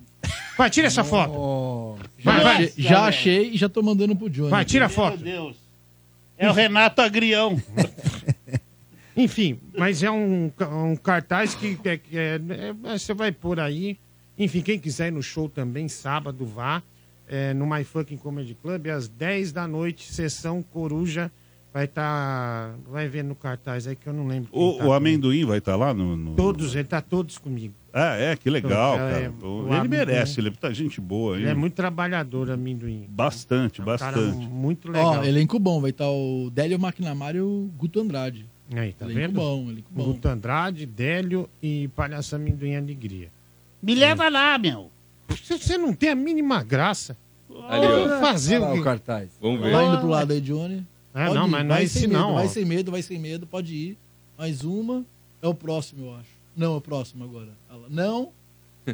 Vai, 0.56 0.70
tira 0.70 0.86
essa 0.86 1.04
foto! 1.04 1.98
Vai, 2.24 2.36
já, 2.38 2.42
vai. 2.42 2.54
achei, 2.54 2.72
já 2.76 3.04
achei 3.04 3.50
e 3.50 3.56
já 3.56 3.68
tô 3.68 3.82
mandando 3.82 4.16
pro 4.16 4.30
Johnny. 4.30 4.50
Vai, 4.50 4.64
tira 4.64 4.86
a 4.86 4.88
foto. 4.88 5.18
Meu 5.22 5.24
Deus. 5.32 5.56
É 6.38 6.48
o 6.48 6.52
Renato 6.52 7.00
Agrião. 7.02 7.60
Enfim, 9.16 9.58
mas 9.76 10.02
é 10.02 10.10
um, 10.10 10.50
um 10.84 10.96
cartaz 10.96 11.54
que, 11.54 11.78
é- 11.84 11.96
que 11.96 12.18
é- 12.18 12.34
é- 12.50 12.72
você 12.98 13.14
vai 13.14 13.32
pôr 13.32 13.58
aí. 13.58 13.96
Enfim, 14.38 14.60
quem 14.60 14.78
quiser 14.78 15.08
ir 15.08 15.12
no 15.12 15.22
show 15.22 15.48
também, 15.48 15.88
sábado, 15.88 16.44
vá. 16.44 16.82
É, 17.28 17.54
no 17.54 17.66
My 17.66 17.82
Fucking 17.82 18.18
Comedy 18.18 18.54
Club, 18.54 18.86
às 18.88 19.08
10 19.08 19.50
da 19.52 19.66
noite, 19.66 20.12
sessão 20.12 20.62
Coruja. 20.62 21.30
Vai 21.76 21.84
estar. 21.84 22.74
vai 22.90 23.06
ver 23.06 23.22
no 23.22 23.34
cartaz 23.34 23.86
aí 23.86 23.94
que 23.94 24.06
eu 24.06 24.12
não 24.14 24.26
lembro. 24.26 24.48
O, 24.50 24.78
tá 24.78 24.86
o 24.86 24.92
amendoim 24.94 25.44
vai 25.44 25.58
estar 25.58 25.76
lá 25.76 25.92
no, 25.92 26.16
no- 26.16 26.34
Todos, 26.34 26.74
ele 26.74 26.84
tá 26.88 27.02
todos 27.02 27.36
comigo. 27.36 27.74
Ah, 27.92 28.16
é, 28.16 28.34
que 28.34 28.48
legal, 28.48 28.94
É, 28.94 28.98
cara. 28.98 29.18
é, 29.24 29.28
o 29.28 29.66
ele 29.66 29.74
amendoim. 29.76 29.88
merece, 29.88 30.40
ele 30.40 30.48
é 30.48 30.50
muita 30.52 30.72
gente 30.72 31.02
boa. 31.02 31.36
Ele 31.36 31.44
hein? 31.44 31.50
é 31.50 31.54
muito 31.54 31.74
trabalhador, 31.74 32.50
amendoim. 32.50 33.04
Bastante, 33.10 33.80
É 33.80 33.82
um 33.82 33.86
cara 33.88 33.98
bastante. 34.16 34.46
muito 34.46 34.90
legal. 34.90 35.18
Ó, 35.20 35.24
elenco 35.24 35.58
bom. 35.58 35.78
Vai 35.82 35.90
estar 35.90 36.08
o 36.08 36.48
Délio 36.50 36.78
McNamara 36.82 37.36
e 37.36 37.42
o 37.42 37.68
Guto 37.76 38.00
Andrade. 38.00 38.46
Aí, 38.74 38.94
tá 38.94 39.04
elenco 39.04 39.20
vendo? 39.20 39.32
bom, 39.34 39.62
elenco 39.70 39.88
bom. 39.90 40.04
Guto 40.04 40.28
Andrade, 40.28 40.86
Délio 40.86 41.46
e 41.62 41.88
Palhaço 41.88 42.34
Amendoim 42.36 42.74
Alegria. 42.74 43.28
Me 43.82 43.94
leva 43.94 44.30
lá, 44.30 44.56
meu. 44.56 44.90
Você, 45.28 45.58
você 45.58 45.76
não 45.76 45.92
tem 45.92 46.08
a 46.08 46.14
mínima 46.14 46.62
graça. 46.62 47.14
Ali, 47.68 47.86
ó. 47.86 48.18
Fazer 48.20 48.56
Olha 48.56 48.64
lá 48.64 48.70
o 48.70 48.74
o 48.74 48.78
que... 48.78 48.84
cartaz. 48.84 49.28
Vamos 49.42 49.60
ver. 49.60 49.72
Vai 49.72 49.86
indo 49.86 49.98
pro 49.98 50.08
lado 50.08 50.32
aí, 50.32 50.40
Johnny. 50.40 50.86
É, 51.16 51.28
Pode 51.28 51.34
não, 51.38 51.46
ir, 51.46 51.50
mas 51.50 51.62
não 51.62 51.68
vai 51.74 51.84
é 51.84 51.86
sem 51.86 51.98
esse 52.02 52.06
medo, 52.08 52.20
não, 52.20 52.34
Vai 52.34 52.44
ó. 52.44 52.48
sem 52.48 52.64
medo, 52.66 52.90
vai 52.90 53.02
sem 53.02 53.18
medo, 53.18 53.46
pode 53.46 53.74
ir. 53.74 53.98
Mais 54.36 54.62
uma. 54.62 55.02
É 55.40 55.48
o 55.48 55.54
próximo, 55.54 56.06
eu 56.08 56.14
acho. 56.14 56.28
Não, 56.54 56.74
é 56.74 56.76
o 56.76 56.80
próximo 56.80 57.24
agora. 57.24 57.48
Ela- 57.70 57.88
Não. 57.88 58.28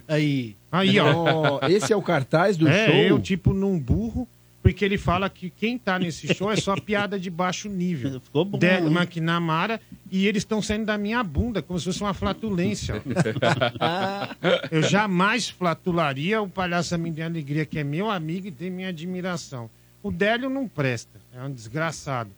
Aí. 0.06 0.54
Aí, 0.70 1.00
ó. 1.00 1.58
Esse 1.68 1.92
é 1.92 1.96
o 1.96 2.00
cartaz 2.02 2.56
do 2.56 2.68
é, 2.68 2.86
show? 2.86 2.94
eu, 2.94 3.18
tipo, 3.18 3.52
num 3.52 3.76
burro, 3.76 4.28
porque 4.62 4.84
ele 4.84 4.96
fala 4.96 5.28
que 5.28 5.50
quem 5.50 5.76
tá 5.76 5.98
nesse 5.98 6.32
show 6.32 6.48
é 6.50 6.54
só 6.54 6.76
piada 6.76 7.18
de 7.18 7.28
baixo 7.28 7.68
nível. 7.68 8.20
Ficou 8.24 8.44
bom, 8.44 8.56
De, 8.56 8.68
hein? 8.68 8.86
McNamara, 8.86 9.80
e 10.08 10.24
eles 10.28 10.42
estão 10.42 10.62
saindo 10.62 10.86
da 10.86 10.96
minha 10.96 11.20
bunda, 11.24 11.60
como 11.60 11.76
se 11.76 11.86
fosse 11.86 12.00
uma 12.00 12.14
flatulência. 12.14 13.02
eu 14.70 14.80
jamais 14.82 15.48
flatularia 15.48 16.40
o 16.40 16.48
Palhaço 16.48 16.94
Amigo 16.94 17.16
de 17.16 17.22
Alegria, 17.22 17.66
que 17.66 17.80
é 17.80 17.84
meu 17.84 18.08
amigo 18.08 18.46
e 18.46 18.52
tem 18.52 18.70
minha 18.70 18.90
admiração. 18.90 19.68
O 20.02 20.10
Délio 20.10 20.50
não 20.50 20.66
presta, 20.66 21.20
é 21.32 21.42
um 21.42 21.52
desgraçado. 21.52 22.30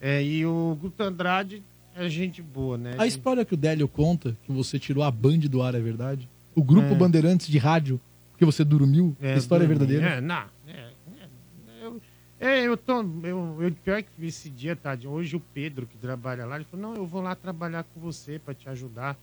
É, 0.00 0.22
e 0.22 0.44
o 0.44 0.76
Guto 0.80 1.02
Andrade 1.02 1.62
é 1.94 2.08
gente 2.08 2.42
boa, 2.42 2.76
né? 2.76 2.94
A 2.98 3.06
história 3.06 3.44
que 3.44 3.54
o 3.54 3.56
Délio 3.56 3.86
conta, 3.86 4.36
que 4.44 4.50
você 4.52 4.78
tirou 4.78 5.04
a 5.04 5.10
Band 5.10 5.38
do 5.40 5.62
ar, 5.62 5.74
é 5.74 5.80
verdade? 5.80 6.28
O 6.54 6.62
grupo 6.62 6.88
É. 6.88 6.94
Bandeirantes 6.94 7.46
de 7.46 7.58
rádio, 7.58 8.00
porque 8.32 8.44
você 8.44 8.64
dormiu, 8.64 9.16
a 9.22 9.36
história 9.36 9.64
é 9.64 9.68
dormi. 9.68 9.86
verdadeira? 9.86 10.16
É, 10.16 10.20
não. 10.20 10.44
É, 10.66 10.90
é, 11.16 11.84
eu, 11.84 12.00
é, 12.40 12.66
eu 12.66 12.76
tô. 12.76 13.02
Eu, 13.22 13.62
eu, 13.62 13.72
pior 13.72 14.02
que 14.02 14.26
esse 14.26 14.50
dia, 14.50 14.74
Tadinho, 14.74 15.12
hoje 15.12 15.36
o 15.36 15.40
Pedro, 15.40 15.86
que 15.86 15.96
trabalha 15.96 16.44
lá, 16.44 16.56
ele 16.56 16.64
falou: 16.64 16.90
não, 16.90 16.96
eu 16.96 17.06
vou 17.06 17.22
lá 17.22 17.36
trabalhar 17.36 17.84
com 17.84 18.00
você 18.00 18.38
pra 18.38 18.52
te 18.52 18.68
ajudar. 18.68 19.16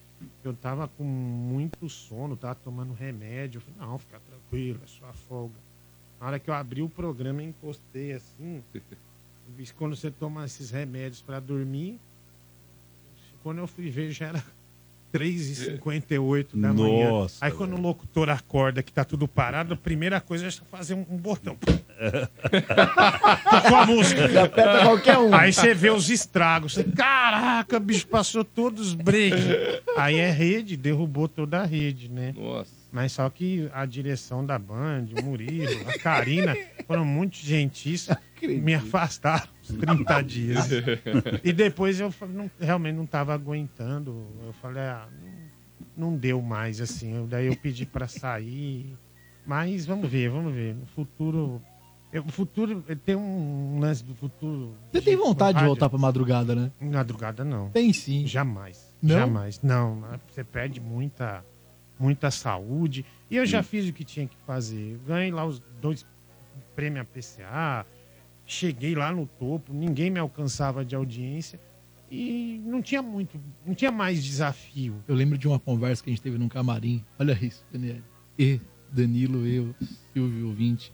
Eu 0.43 0.53
tava 0.53 0.87
com 0.87 1.03
muito 1.03 1.87
sono, 1.89 2.35
tava 2.37 2.55
tomando 2.55 2.93
remédio. 2.93 3.57
Eu 3.57 3.61
falei: 3.61 3.89
não, 3.91 3.97
fica 3.97 4.19
tranquilo, 4.29 4.79
é 4.83 4.87
sua 4.87 5.11
folga. 5.11 5.55
Na 6.19 6.27
hora 6.27 6.39
que 6.39 6.49
eu 6.49 6.53
abri 6.53 6.81
o 6.81 6.89
programa, 6.89 7.41
encostei 7.41 8.13
assim. 8.13 8.63
Quando 9.77 9.95
você 9.95 10.11
toma 10.11 10.45
esses 10.45 10.69
remédios 10.69 11.21
pra 11.21 11.39
dormir, 11.39 11.99
quando 13.41 13.57
eu 13.57 13.67
fui 13.67 13.89
ver 13.89 14.11
já 14.11 14.27
era 14.27 14.43
3h58 15.11 16.47
da 16.53 16.71
manhã. 16.71 17.09
Nossa, 17.09 17.43
Aí 17.43 17.51
quando 17.51 17.75
o 17.75 17.81
locutor 17.81 18.29
acorda 18.29 18.83
que 18.83 18.93
tá 18.93 19.03
tudo 19.03 19.27
parado, 19.27 19.73
a 19.73 19.77
primeira 19.77 20.21
coisa 20.21 20.47
é 20.47 20.51
fazer 20.51 20.93
um, 20.93 21.03
um 21.09 21.17
botão. 21.17 21.57
Tocou 23.49 23.77
a 23.77 23.85
música. 23.87 24.43
Aperta 24.43 24.83
qualquer 24.83 25.17
um. 25.17 25.33
Aí 25.33 25.51
você 25.51 25.73
vê 25.73 25.89
os 25.89 26.09
estragos. 26.11 26.73
Você, 26.73 26.83
Caraca, 26.83 27.79
bicho, 27.79 28.07
passou 28.07 28.43
todos 28.45 28.89
os 28.89 28.93
breaks. 28.93 29.43
Aí 29.97 30.17
é 30.17 30.29
rede, 30.29 30.77
derrubou 30.77 31.27
toda 31.27 31.59
a 31.59 31.65
rede, 31.65 32.07
né? 32.07 32.33
Nossa. 32.37 32.78
Mas 32.91 33.11
só 33.11 33.29
que 33.29 33.69
a 33.73 33.85
direção 33.85 34.43
da 34.45 34.57
Band, 34.57 35.05
o 35.19 35.23
Murilo, 35.23 35.87
a 35.89 35.99
Karina, 35.99 36.55
foram 36.87 37.05
muito 37.05 37.35
gentis, 37.37 38.07
me 38.41 38.73
afastaram 38.73 39.47
uns 39.61 39.77
30 39.77 40.21
dias. 40.23 40.69
E 41.43 41.53
depois 41.53 41.99
eu 41.99 42.11
não- 42.29 42.49
realmente 42.59 42.95
não 42.95 43.03
estava 43.03 43.33
aguentando. 43.33 44.25
Eu 44.43 44.53
falei, 44.53 44.81
ah, 44.83 45.07
não, 45.95 46.09
não 46.11 46.17
deu 46.17 46.41
mais, 46.41 46.81
assim. 46.81 47.15
Eu- 47.15 47.27
daí 47.27 47.45
eu 47.45 47.55
pedi 47.55 47.85
para 47.85 48.07
sair. 48.07 48.95
Mas 49.45 49.85
vamos 49.85 50.09
ver, 50.09 50.29
vamos 50.29 50.53
ver. 50.53 50.73
No 50.75 50.85
futuro. 50.87 51.61
eu- 52.11 52.23
O 52.23 52.29
futuro 52.31 52.83
tem 53.05 53.15
um 53.15 53.77
lance 53.79 54.03
do 54.03 54.15
futuro. 54.15 54.73
Você 54.91 54.99
tem 55.01 55.15
vontade 55.15 55.59
de 55.59 55.63
voltar 55.65 55.89
pra 55.89 55.99
madrugada, 55.99 56.55
né? 56.55 56.71
Madrugada 56.81 57.43
não. 57.45 57.69
Tem 57.69 57.93
sim. 57.93 58.25
Jamais. 58.25 58.95
Não? 59.01 59.15
Jamais. 59.19 59.61
Não, 59.61 60.03
você 60.27 60.43
perde 60.43 60.81
muita, 60.81 61.45
muita 61.99 62.31
saúde. 62.31 63.05
E 63.29 63.35
eu 63.35 63.45
já 63.45 63.61
fiz 63.61 63.87
o 63.87 63.93
que 63.93 64.03
tinha 64.03 64.25
que 64.25 64.37
fazer. 64.47 64.93
Eu 64.93 64.99
Ganhei 64.99 65.31
lá 65.31 65.45
os 65.45 65.59
dois 65.81 66.05
prêmios 66.75 67.05
PCA. 67.07 67.85
Cheguei 68.45 68.95
lá 68.95 69.11
no 69.11 69.27
topo, 69.27 69.73
ninguém 69.73 70.09
me 70.09 70.19
alcançava 70.19 70.83
de 70.83 70.95
audiência. 70.95 71.59
E 72.09 72.59
não 72.65 72.81
tinha 72.81 73.03
muito, 73.03 73.39
não 73.63 73.75
tinha 73.75 73.91
mais 73.91 74.23
desafio. 74.23 74.95
Eu 75.07 75.13
lembro 75.13 75.37
de 75.37 75.47
uma 75.47 75.59
conversa 75.59 76.03
que 76.03 76.09
a 76.09 76.13
gente 76.13 76.23
teve 76.23 76.37
num 76.37 76.49
camarim. 76.49 77.03
Olha 77.19 77.37
isso, 77.39 77.63
Daniel. 77.71 78.01
E 78.37 78.59
Danilo, 78.91 79.45
eu, 79.45 79.75
Silvio, 80.11 80.47
ouvinte. 80.47 80.91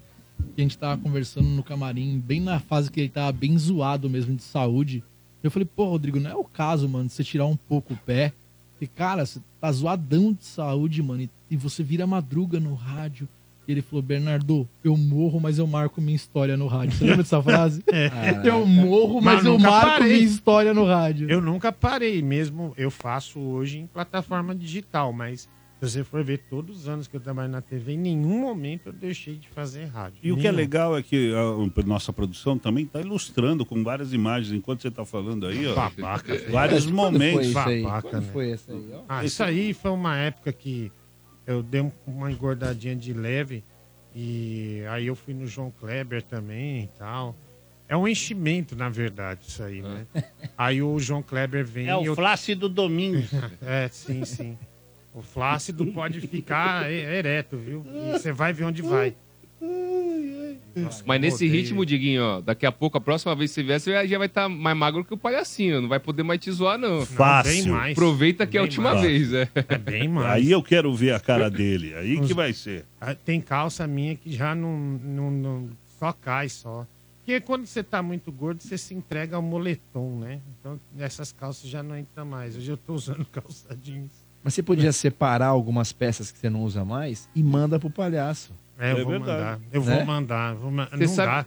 E 0.57 0.61
a 0.61 0.63
gente 0.63 0.77
tava 0.77 1.01
conversando 1.01 1.47
no 1.47 1.63
camarim, 1.63 2.19
bem 2.19 2.41
na 2.41 2.59
fase 2.59 2.91
que 2.91 2.99
ele 2.99 3.09
tava 3.09 3.31
bem 3.31 3.57
zoado 3.57 4.09
mesmo 4.09 4.35
de 4.35 4.43
saúde. 4.43 5.01
Eu 5.41 5.49
falei, 5.49 5.65
pô, 5.65 5.85
Rodrigo, 5.85 6.19
não 6.19 6.29
é 6.29 6.35
o 6.35 6.43
caso, 6.43 6.89
mano, 6.89 7.07
de 7.07 7.13
você 7.13 7.23
tirar 7.23 7.45
um 7.45 7.55
pouco 7.55 7.93
o 7.93 7.97
pé. 7.97 8.33
E, 8.79 8.87
cara, 8.87 9.25
você 9.25 9.39
tá 9.61 9.71
zoadão 9.71 10.33
de 10.33 10.45
saúde, 10.45 11.01
mano, 11.01 11.21
e, 11.21 11.29
e 11.49 11.55
você 11.57 11.81
vira 11.83 12.05
madruga 12.05 12.59
no 12.59 12.73
rádio. 12.73 13.27
E 13.67 13.71
ele 13.71 13.81
falou, 13.81 14.03
Bernardo, 14.03 14.67
eu 14.83 14.95
morro, 14.95 15.39
mas 15.39 15.57
eu 15.57 15.65
marco 15.65 15.99
minha 15.99 16.15
história 16.15 16.55
no 16.55 16.67
rádio. 16.67 16.97
Você 16.97 17.03
lembra 17.03 17.23
dessa 17.23 17.41
frase? 17.41 17.83
É. 17.91 18.11
Eu 18.47 18.65
morro, 18.65 19.19
mas, 19.21 19.43
eu 19.43 19.53
nunca 19.53 19.71
marco 19.71 19.87
parei. 19.87 20.13
minha 20.13 20.25
história 20.25 20.73
no 20.73 20.85
rádio. 20.85 21.27
Eu 21.29 21.41
nunca 21.41 21.71
parei, 21.71 22.21
mesmo 22.21 22.73
eu 22.77 22.91
faço 22.91 23.39
hoje 23.39 23.79
em 23.79 23.87
plataforma 23.87 24.53
digital, 24.53 25.11
mas 25.11 25.49
você 25.89 26.03
for 26.03 26.23
ver 26.23 26.39
todos 26.49 26.81
os 26.81 26.87
anos 26.87 27.07
que 27.07 27.15
eu 27.15 27.19
trabalho 27.19 27.49
na 27.51 27.61
TV, 27.61 27.93
em 27.93 27.97
nenhum 27.97 28.39
momento 28.39 28.87
eu 28.87 28.93
deixei 28.93 29.35
de 29.35 29.47
fazer 29.49 29.85
rádio. 29.85 30.19
E 30.23 30.31
o 30.31 30.35
que 30.35 30.41
é 30.47 30.51
Nenhum. 30.51 30.57
legal 30.57 30.97
é 30.97 31.03
que 31.03 31.33
a, 31.33 31.81
a 31.81 31.85
nossa 31.85 32.11
produção 32.13 32.57
também 32.57 32.85
está 32.85 32.99
ilustrando 33.01 33.65
com 33.65 33.83
várias 33.83 34.13
imagens 34.13 34.53
enquanto 34.53 34.81
você 34.81 34.87
está 34.89 35.05
falando 35.05 35.45
aí, 35.47 35.67
ó. 35.67 35.75
Babaca. 35.75 36.37
Vários 36.49 36.85
Quando 36.85 36.95
momentos. 36.95 37.33
foi 37.33 37.45
isso 37.45 37.59
aí? 37.59 37.81
Babaca, 37.83 38.19
né? 38.21 38.29
foi 38.31 38.51
essa 38.51 38.71
aí, 38.71 38.89
ó? 38.93 39.01
Ah, 39.09 39.25
isso 39.25 39.43
aí 39.43 39.73
foi 39.73 39.91
uma 39.91 40.15
época 40.17 40.51
que 40.53 40.91
eu 41.47 41.61
dei 41.63 41.81
um- 41.81 41.91
uma 42.07 42.31
engordadinha 42.31 42.95
de 42.95 43.13
leve 43.13 43.63
e 44.15 44.81
aí 44.89 45.07
eu 45.07 45.15
fui 45.15 45.33
no 45.33 45.45
João 45.45 45.71
Kleber 45.71 46.21
também 46.23 46.83
e 46.83 46.87
tal. 46.97 47.35
É 47.87 47.95
um 47.95 48.07
enchimento, 48.07 48.75
na 48.75 48.89
verdade, 48.89 49.41
isso 49.47 49.61
aí, 49.61 49.81
né? 49.81 50.07
Aí 50.57 50.81
o 50.81 50.97
João 50.99 51.21
Kleber 51.21 51.63
vem... 51.63 51.87
É 51.87 51.95
o 51.95 52.03
eu- 52.03 52.15
Flácido 52.15 52.67
Domingos. 52.67 53.29
é, 53.61 53.87
sim, 53.89 54.25
sim. 54.25 54.57
O 55.15 55.21
flácido 55.21 55.85
pode 55.87 56.19
ficar 56.21 56.91
ereto, 56.91 57.57
viu? 57.57 57.85
E 57.87 58.11
você 58.11 58.31
vai 58.33 58.51
ver 58.51 58.65
onde 58.65 58.81
vai. 58.81 59.15
Nossa, 60.75 61.03
Mas 61.07 61.21
nesse 61.21 61.45
odeio. 61.45 61.51
ritmo, 61.53 61.85
Diguinho, 61.85 62.21
ó, 62.21 62.41
daqui 62.41 62.65
a 62.65 62.71
pouco, 62.71 62.97
a 62.97 63.01
próxima 63.01 63.33
vez 63.33 63.49
que 63.51 63.55
você 63.55 63.63
vier, 63.63 63.79
você 63.79 64.07
já 64.07 64.17
vai 64.17 64.27
estar 64.27 64.49
mais 64.49 64.75
magro 64.75 65.05
que 65.05 65.13
o 65.13 65.17
palhacinho. 65.17 65.79
Não 65.81 65.87
vai 65.87 66.01
poder 66.01 66.21
mais 66.23 66.37
te 66.41 66.51
zoar, 66.51 66.77
não. 66.77 67.05
Fácil. 67.05 67.63
bem 67.63 67.71
mais. 67.71 67.91
Aproveita 67.97 68.45
que 68.45 68.57
é 68.57 68.59
a 68.59 68.63
Bem 68.63 68.67
última 68.69 68.93
mais. 68.93 69.01
vez, 69.07 69.31
é. 69.33 69.49
É 69.69 69.77
bem 69.77 70.09
mais. 70.09 70.27
Aí 70.33 70.51
eu 70.51 70.61
quero 70.61 70.93
ver 70.93 71.13
a 71.13 71.19
cara 71.21 71.49
dele. 71.49 71.95
Aí 71.95 72.19
que 72.19 72.33
vai 72.33 72.51
ser. 72.51 72.85
Ah, 72.99 73.15
Tem 73.15 73.39
calça 73.39 73.87
minha 73.87 74.15
que 74.17 74.29
já 74.33 74.53
não, 74.53 74.77
não, 74.77 75.31
não- 75.31 75.69
só 75.97 76.11
cai 76.11 76.49
só. 76.49 76.85
Porque 77.19 77.39
quando 77.39 77.65
você 77.65 77.81
tá 77.81 78.03
muito 78.03 78.29
gordo, 78.29 78.61
você 78.61 78.77
se 78.77 78.93
entrega 78.93 79.37
ao 79.37 79.41
moletom, 79.41 80.19
né? 80.19 80.41
Então 80.59 80.77
essas 80.99 81.31
calças 81.31 81.69
já 81.69 81.81
não 81.81 81.97
entram 81.97 82.25
mais. 82.25 82.57
Hoje 82.57 82.69
eu 82.69 82.77
tô 82.77 82.93
usando 82.95 83.25
calça 83.31 83.73
jeans. 83.81 84.24
Mas 84.45 84.53
você 84.53 84.61
podia 84.61 84.91
separar 84.91 85.47
algumas 85.47 85.91
peças 85.91 86.31
que 86.31 86.37
você 86.37 86.51
não 86.51 86.61
usa 86.61 86.85
mais 86.85 87.27
e 87.35 87.41
manda 87.41 87.79
pro 87.79 87.89
palhaço. 87.89 88.53
É, 88.77 88.91
eu 88.91 88.97
É 88.99 89.01
vou 89.03 89.11
verdade. 89.13 89.31
mandar. 89.41 89.59
Eu 89.73 89.83
Né? 89.83 89.95
vou 89.97 90.05
mandar. 90.05 90.53
Vou 90.53 90.69
ma- 90.71 90.85
Você 90.85 90.97
não 90.97 91.07
sabe- 91.07 91.31
dá. 91.31 91.45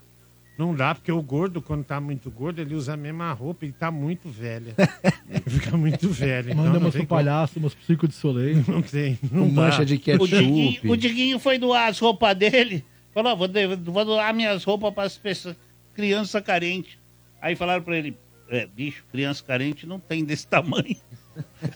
Não 0.58 0.74
dá, 0.74 0.92
porque 0.92 1.12
o 1.12 1.22
gordo, 1.22 1.62
quando 1.62 1.84
tá 1.84 2.00
muito 2.00 2.28
gordo, 2.28 2.60
ele 2.60 2.74
usa 2.74 2.94
a 2.94 2.96
mesma 2.96 3.30
roupa 3.32 3.64
e 3.64 3.70
tá 3.70 3.92
muito 3.92 4.28
velha. 4.28 4.74
Fica 5.46 5.76
muito 5.76 6.10
velho. 6.10 6.50
Então 6.50 6.64
Manda 6.64 6.78
umas 6.80 6.90
pro 6.90 7.06
como. 7.06 7.08
palhaço, 7.08 7.60
umas 7.60 7.72
pro 7.72 7.84
circo 7.86 8.08
de 8.08 8.14
soleil. 8.14 8.64
Não 8.66 8.82
tem. 8.82 9.16
Não 9.30 9.46
Com 9.46 9.54
mancha 9.54 9.86
de 9.86 9.94
O 9.94 10.00
ketchup. 10.00 10.28
Diguinho, 10.28 10.92
o 10.92 10.96
Diguinho 10.96 11.38
foi 11.38 11.56
doar 11.58 11.86
as 11.88 12.00
roupas 12.00 12.36
dele. 12.36 12.84
Falou, 13.14 13.30
"Ó, 13.32 13.36
vou, 13.36 13.48
vou 13.84 14.04
doar 14.04 14.34
minhas 14.34 14.64
roupas 14.64 14.92
para 14.92 15.04
as 15.04 15.16
pessoas, 15.16 15.54
criança 15.94 16.42
carente. 16.42 16.98
Aí 17.40 17.54
falaram 17.54 17.84
para 17.84 17.96
ele, 17.96 18.16
é, 18.50 18.66
bicho, 18.66 19.04
criança 19.12 19.44
carente 19.44 19.86
não 19.86 20.00
tem 20.00 20.24
desse 20.24 20.48
tamanho. 20.48 20.96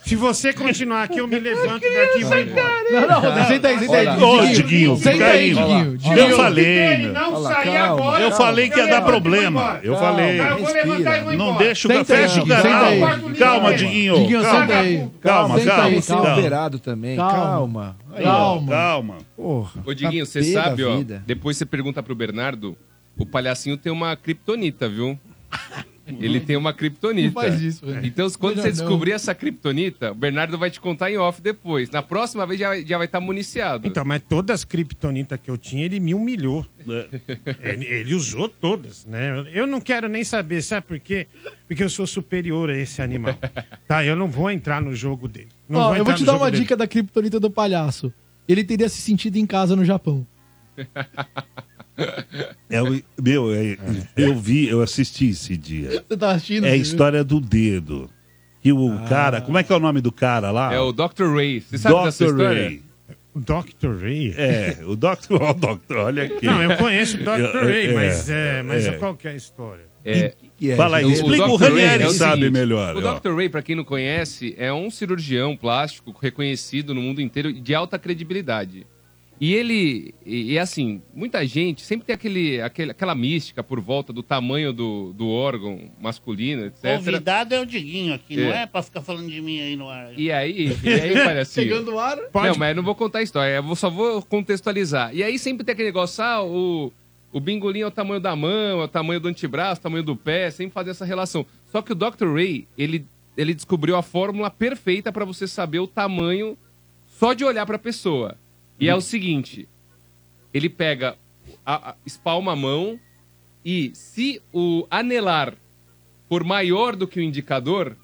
Se 0.05 0.15
você 0.15 0.53
continuar 0.53 1.03
aqui, 1.05 1.19
eu 1.19 1.27
me 1.27 1.39
levanto 1.39 1.83
daqui 1.83 2.21
e 2.21 2.25
vou 2.25 2.39
embora. 2.39 2.91
Não, 2.91 3.09
não, 3.09 3.21
Rodrigo, 3.21 3.47
senta 3.49 3.69
aí, 3.69 3.79
senta 3.81 3.97
aí. 3.99 4.23
Ô, 4.23 4.47
Diguinho, 4.47 4.97
Senta 4.97 5.11
fica 5.13 5.27
aí, 5.27 5.59
aí. 5.59 5.97
Diguinho. 5.97 6.17
Eu 6.19 6.37
falei, 6.37 6.97
meu. 6.99 7.13
não 7.13 7.29
Olha 7.35 7.39
lá, 7.39 7.55
sair 7.55 7.73
calma, 7.73 7.87
agora. 8.03 8.23
Eu 8.23 8.33
falei 8.33 8.71
que 8.71 8.79
ia 8.79 8.87
dar 8.87 9.03
problema. 9.03 9.81
Eu 9.83 9.97
falei. 9.97 10.41
Eu 10.41 10.59
vou 10.59 10.73
levantar 10.73 11.19
e 11.19 11.23
vou 11.25 11.33
Não 11.35 11.57
deixa 11.57 11.89
o 11.89 11.91
Senta 11.91 12.15
aí, 12.15 12.23
fecha 12.23 12.35
o 12.41 12.45
Diguinho, 12.45 12.57
senta 12.63 12.69
canal. 12.69 13.35
Calma, 13.39 13.75
Diguinho. 13.75 14.15
Diguinho, 14.15 14.43
calma. 14.43 14.61
senta 14.61 14.79
aí. 14.79 15.09
Calma, 15.21 15.59
Senta 15.59 15.71
calma. 15.71 15.85
aí, 16.33 16.39
operado 16.39 16.79
também. 16.79 17.17
Calma. 17.17 17.33
Calma. 17.33 17.97
Aí, 18.15 18.25
ó. 18.25 18.29
Calma. 18.29 18.73
Calma. 18.73 19.17
Porra. 19.37 19.83
Ô, 19.85 19.95
Diguinho, 19.95 20.25
você 20.27 20.41
Tá 20.53 20.61
da 20.61 20.65
sabe, 20.69 20.85
ó, 20.85 20.97
vida. 20.97 21.23
depois 21.27 21.57
você 21.57 21.67
pergunta 21.67 22.03
pro 22.03 22.15
Bernardo, 22.15 22.77
o 23.19 23.27
palhacinho 23.27 23.77
tem 23.77 23.93
uma 23.93 24.15
kriptonita, 24.17 24.89
viu? 24.89 25.19
Ele 26.21 26.41
tem 26.41 26.57
uma 26.57 26.73
kriptonita. 26.73 27.27
Não 27.27 27.33
faz 27.33 27.61
isso, 27.61 27.87
velho. 27.87 28.05
Então, 28.07 28.29
quando 28.33 28.57
Melhor 28.57 28.63
você 28.63 28.69
não. 28.69 28.87
descobrir 28.87 29.13
essa 29.13 29.35
kriptonita, 29.35 30.13
o 30.13 30.15
Bernardo 30.15 30.59
vai 30.59 30.71
te 30.71 30.81
contar 30.81 31.11
em 31.11 31.17
off 31.17 31.41
depois. 31.41 31.91
Na 31.91 32.03
próxima 32.03 32.47
vez 32.47 32.59
já, 32.61 32.81
já 32.81 32.97
vai 32.99 33.07
estar 33.07 33.21
municiado. 33.21 33.87
Então, 33.87 34.05
mas 34.05 34.23
todas 34.29 34.61
as 34.61 34.65
criptonitas 34.65 35.39
que 35.43 35.51
eu 35.51 35.57
tinha, 35.57 35.85
ele 35.85 36.01
me 36.01 36.15
humilhou. 36.15 36.67
Ele, 37.63 37.85
ele 37.87 38.15
usou 38.15 38.49
todas, 38.49 39.07
né? 39.07 39.47
Eu 39.53 39.67
não 39.67 39.81
quero 39.81 40.09
nem 40.09 40.25
saber, 40.25 40.63
sabe 40.63 40.87
por 40.87 40.99
quê? 40.99 41.27
Porque 41.69 41.83
eu 41.83 41.89
sou 41.89 42.07
superior 42.07 42.71
a 42.71 42.77
esse 42.77 43.01
animal. 43.01 43.39
Tá, 43.87 44.05
eu 44.05 44.17
não 44.17 44.29
vou 44.29 44.51
entrar 44.51 44.81
no 44.83 44.95
jogo 44.95 45.29
dele. 45.29 45.49
Não 45.69 45.81
Ó, 45.81 45.89
eu 45.91 46.01
entrar 46.01 46.05
vou 46.05 46.15
te 46.15 46.25
dar 46.25 46.37
uma 46.37 46.51
dele. 46.51 46.63
dica 46.63 46.77
da 46.77 46.87
criptonita 46.87 47.39
do 47.39 47.51
palhaço. 47.51 48.13
Ele 48.49 48.65
teria 48.65 48.89
se 48.89 49.01
sentido 49.01 49.37
em 49.37 49.47
casa 49.47 49.77
no 49.77 49.85
Japão. 49.85 50.27
É, 52.71 52.83
o- 52.83 53.03
meu, 53.23 53.53
é- 53.55 53.77
eu 54.17 54.35
vi, 54.37 54.69
eu 54.69 54.81
assisti 54.83 55.29
esse 55.31 55.57
dia. 55.57 56.03
Você 56.09 56.17
tá 56.17 56.31
assistindo? 56.33 56.67
É 56.67 56.71
a 56.73 56.77
história 56.77 57.23
do 57.23 57.41
dedo. 57.41 58.09
E 58.65 58.73
o 58.73 58.99
cara, 59.09 59.41
como 59.41 59.59
é 59.59 59.63
que 59.63 59.73
é 59.73 59.77
o 59.77 59.81
nome 59.81 60.01
do 60.01 60.13
cara 60.13 60.51
lá? 60.51 60.73
É 60.73 60.79
o 60.81 60.93
Dr. 60.93 61.35
Ray. 61.35 61.61
Você 61.61 61.79
sabe 61.79 62.05
dessa 62.05 62.25
Dr. 62.25 62.31
história? 62.31 62.63
Ray. 62.65 62.83
Dr. 63.35 64.03
Ray? 64.03 64.35
É, 64.37 64.79
o 64.87 64.95
Dr. 64.95 65.33
Ó, 65.41 65.51
o 65.51 65.55
Dr. 65.55 65.97
Olha 65.97 66.23
aqui. 66.25 66.47
Não, 66.47 66.63
eu 66.63 66.77
conheço 66.77 67.17
o 67.17 67.21
Dr. 67.21 67.65
Ray, 67.65 67.87
É, 67.89 67.93
mas, 67.95 68.31
é, 68.31 68.63
mas 68.63 68.87
é. 68.87 68.93
qual 68.93 69.17
que 69.17 69.27
é 69.27 69.33
a 69.33 69.35
história? 69.35 69.85
É, 70.05 70.35
Fala 70.77 70.97
aí, 70.99 71.13
explica, 71.13 71.47
o 71.47 71.57
Dr. 71.57 71.63
Ray 71.65 71.71
Ranieri 71.85 72.03
é 72.03 72.07
o 72.07 72.11
sabe 72.11 72.33
seguinte, 72.43 72.53
melhor. 72.53 72.97
O 72.97 73.05
ó. 73.07 73.15
Dr. 73.19 73.35
Ray, 73.35 73.49
pra 73.49 73.63
quem 73.63 73.75
não 73.77 73.85
conhece, 73.85 74.55
é 74.59 74.73
um 74.73 74.91
cirurgião 74.91 75.57
plástico 75.57 76.15
reconhecido 76.21 76.93
no 76.95 77.01
mundo 77.01 77.21
inteiro 77.21 77.53
de 77.53 77.75
alta 77.75 77.99
credibilidade. 77.99 78.87
E 79.45 79.55
ele, 79.55 80.15
e, 80.25 80.53
e 80.53 80.59
assim, 80.61 81.03
muita 81.13 81.45
gente 81.45 81.83
sempre 81.83 82.07
tem 82.07 82.15
aquele, 82.15 82.61
aquele, 82.63 82.93
aquela 82.93 83.13
mística 83.13 83.61
por 83.61 83.81
volta 83.81 84.13
do 84.13 84.23
tamanho 84.23 84.73
do, 84.73 85.13
do 85.15 85.29
órgão 85.29 85.91
masculino, 86.01 86.67
etc. 86.67 86.99
Convidado 86.99 87.53
é 87.53 87.61
o 87.61 87.67
Diguinho 87.67 88.15
aqui, 88.15 88.37
não 88.37 88.53
É. 88.53 88.63
é 88.63 88.67
pra 88.67 88.85
ficar 88.85 89.03
falando 89.03 89.29
de 89.29 89.41
mim 89.41 89.61
aí 89.61 89.75
no 89.75 89.89
ar. 89.89 90.17
E 90.17 90.31
aí, 90.31 90.69
e 90.85 90.89
aí, 90.89 91.15
palhacinho? 91.25 91.67
Pegando 91.67 91.93
o 91.93 91.99
ar? 91.99 92.19
Não, 92.33 92.55
mas 92.57 92.69
eu 92.69 92.77
não 92.77 92.85
vou 92.85 92.95
contar 92.95 93.19
a 93.19 93.23
história, 93.25 93.57
eu 93.57 93.75
só 93.75 93.91
vou 93.91 94.23
contextualizar. 94.23 95.13
E 95.13 95.25
aí 95.25 95.37
sempre 95.41 95.65
tem 95.65 95.73
aquele 95.73 95.89
negócio, 95.89 96.23
ah, 96.23 96.41
o, 96.45 96.93
o 97.33 97.41
bingolinho 97.41 97.83
é 97.83 97.89
o 97.89 97.91
tamanho 97.91 98.21
da 98.21 98.37
mão, 98.37 98.81
é 98.81 98.85
o 98.85 98.89
tamanho 98.89 99.19
do 99.19 99.27
antebraço, 99.27 99.81
o 99.81 99.83
tamanho 99.83 100.05
do 100.05 100.15
pé, 100.15 100.53
sempre 100.53 100.73
fazer 100.73 100.91
essa 100.91 101.05
relação. 101.05 101.45
Só 101.73 101.83
que 101.83 101.91
o 101.91 101.97
Dr. 101.97 102.33
Ray, 102.33 102.69
ele, 102.79 103.05
ele 103.37 103.55
descobriu 103.55 103.97
a 103.97 104.03
fórmula 104.03 104.51
perfeita 104.51 105.11
para 105.11 105.25
você 105.25 105.49
saber 105.49 105.81
o 105.81 105.89
tamanho 105.89 106.57
só 107.19 107.33
de 107.33 107.45
olhar 107.45 107.67
para 107.67 107.75
a 107.75 107.81
pessoa. 107.81 108.37
E 108.79 108.89
é 108.89 108.95
o 108.95 109.01
seguinte, 109.01 109.69
ele 110.53 110.69
pega, 110.69 111.17
a, 111.65 111.91
a- 111.91 111.97
espalma 112.05 112.53
a 112.53 112.57
mão 112.57 112.99
e 113.65 113.93
se 113.95 114.43
o 114.53 114.87
anelar 114.91 115.55
for 116.29 116.43
maior 116.45 116.97
do 116.97 117.07
que 117.07 117.21
o 117.21 117.23
indicador, 117.23 117.97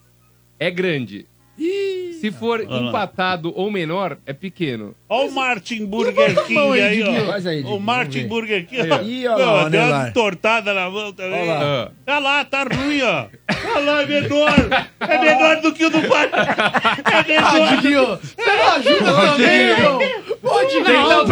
é 0.59 0.70
grande. 0.70 1.27
Se 2.20 2.31
for 2.32 2.61
Olha 2.61 2.69
lá. 2.69 2.89
empatado 2.89 3.53
ou 3.55 3.70
menor, 3.70 4.19
é 4.27 4.32
pequeno. 4.32 4.95
Olha 5.09 5.28
o 5.28 5.32
Martin 5.32 5.86
Burger 5.86 6.35
mão 6.35 6.45
King 6.73 6.81
aí, 6.81 7.03
aí, 7.03 7.23
ó. 7.23 7.27
Faz 7.27 7.47
aí, 7.47 7.62
o 7.62 7.78
Martin 7.78 8.19
vamos. 8.19 8.28
Burger 8.28 8.66
King. 8.66 8.81
Aí, 8.82 8.90
ó. 8.90 9.03
Ih, 9.03 9.28
olha 9.28 9.47
lá, 9.47 9.69
deu 9.69 9.82
uma 9.82 10.09
entortada 10.09 10.74
na 10.74 10.90
mão 10.90 11.12
também. 11.12 11.40
Olha 11.43 11.55
lá. 11.55 11.90
Olha 12.07 12.19
lá, 12.19 12.45
tá 12.45 12.65
ruim, 12.65 13.03
ó. 13.03 13.27
Olha 13.74 13.85
lá, 13.93 14.03
é 14.03 14.07
menor. 14.07 14.55
É 15.01 15.19
menor 15.19 15.61
do 15.61 15.73
que 15.73 15.85
o 15.85 15.90
do 15.90 16.03
pai. 16.03 16.28
É 17.09 17.28
menor. 17.28 17.69
Ah, 17.69 17.77
Diguinho, 17.77 18.07
você 18.16 18.57
não 18.57 18.73
ajuda 18.73 19.12
também, 19.32 19.61
irmão. 19.61 19.99
Pô, 20.43 20.65
Diguinho, 20.65 20.85
de 20.85 20.93
não, 20.93 21.24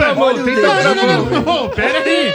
Deus. 0.55 0.97
não, 0.97 1.25
não, 1.27 1.43
não, 1.43 1.69
pera 1.71 1.99
aí. 1.99 2.33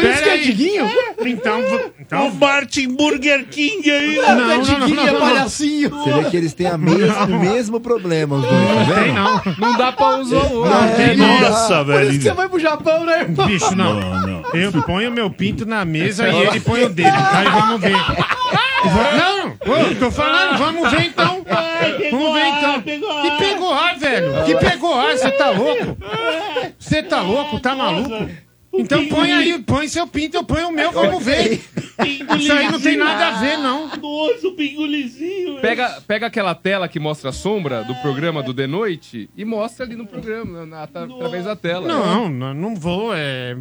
Por 0.00 0.04
isso 0.10 0.22
que 0.22 0.28
é. 0.28 0.36
Diguinho? 0.38 0.90
Então, 1.24 1.62
vo- 1.62 1.90
então... 2.00 2.28
O 2.28 2.34
Martin 2.34 2.88
Burger 2.94 3.46
King 3.46 3.90
aí. 3.90 4.16
Não, 4.16 4.34
não, 4.36 4.50
é 4.52 4.58
Diguinho, 4.58 5.00
é 5.08 5.12
palhacinho. 5.12 5.90
Você 5.90 6.12
vê 6.12 6.30
que 6.30 6.36
eles 6.36 6.52
têm 6.54 6.66
a 6.66 6.76
mes- 6.78 7.16
o 7.16 7.38
mesmo 7.38 7.80
problema, 7.80 8.36
os 8.36 8.42
dois, 8.42 8.68
tá 8.88 8.94
vendo? 8.94 9.14
Não. 9.14 9.42
Não 9.70 9.76
dá 9.78 9.92
pra 9.92 10.16
usar 10.18 10.36
o 10.36 10.54
outro. 10.58 10.70
Não 10.74 10.94
tem 10.94 11.16
Nossa, 11.16 11.84
Por 11.84 11.94
isso 11.94 12.00
que 12.02 12.08
velho. 12.18 12.22
você 12.22 12.32
vai 12.32 12.48
pro 12.48 12.58
Japão, 12.58 13.04
né, 13.04 13.20
irmão? 13.20 13.46
Bicho, 13.46 13.74
não. 13.74 13.94
Não, 14.00 14.20
não. 14.26 14.42
Eu 14.54 14.72
ponho 14.82 15.10
meu 15.10 15.30
pinto 15.30 15.64
na 15.66 15.84
mesa 15.84 16.28
e 16.28 16.36
ele 16.42 16.60
põe 16.60 16.84
o 16.84 16.88
dedo. 16.88 17.08
Aí 17.32 17.48
vamos 17.48 17.80
ver. 17.80 17.94
Não, 19.16 19.56
eu 19.76 19.98
tô 19.98 20.10
falando, 20.10 20.58
vamos 20.58 20.90
ver 20.90 21.06
então. 21.06 21.44
Vamos 22.10 22.34
ver 22.34 22.46
então. 22.46 22.82
Que 22.82 23.30
pegou 23.38 23.72
ar, 23.72 23.96
velho? 23.98 24.44
Que 24.44 24.54
pegou 24.56 24.94
ar, 24.94 25.16
você 25.16 25.30
tá 25.32 25.50
louco? 25.50 25.96
Você 26.78 27.02
tá 27.02 27.22
louco, 27.22 27.58
tá 27.60 27.74
maluco? 27.74 28.28
Então 28.76 29.06
põe 29.08 29.32
aí, 29.32 29.58
põe 29.62 29.88
seu 29.88 30.06
pinto, 30.06 30.36
eu 30.36 30.44
ponho 30.44 30.68
o 30.68 30.72
meu, 30.72 30.90
vamos 30.92 31.22
ver. 31.24 31.62
Isso 32.38 32.52
aí 32.52 32.70
não 32.70 32.80
tem 32.80 32.96
nada 32.96 33.28
a 33.28 33.40
ver, 33.40 33.56
não. 33.58 33.88
Nossa, 33.96 34.48
o 34.48 34.52
pingulizinho. 34.54 35.60
Pega, 35.60 36.00
pega 36.06 36.26
aquela 36.26 36.54
tela 36.54 36.88
que 36.88 36.98
mostra 36.98 37.30
a 37.30 37.32
sombra 37.32 37.84
do 37.84 37.94
programa 37.96 38.42
do 38.42 38.52
The 38.52 38.66
Noite 38.66 39.30
e 39.36 39.44
mostra 39.44 39.84
ali 39.86 39.94
no 39.94 40.06
programa, 40.06 40.66
na- 40.66 40.66
na- 40.66 40.82
através 40.82 41.44
da 41.44 41.54
tela. 41.56 41.86
Não, 41.86 42.28
não, 42.28 42.54
não 42.54 42.74
vou, 42.74 43.12
é, 43.14 43.54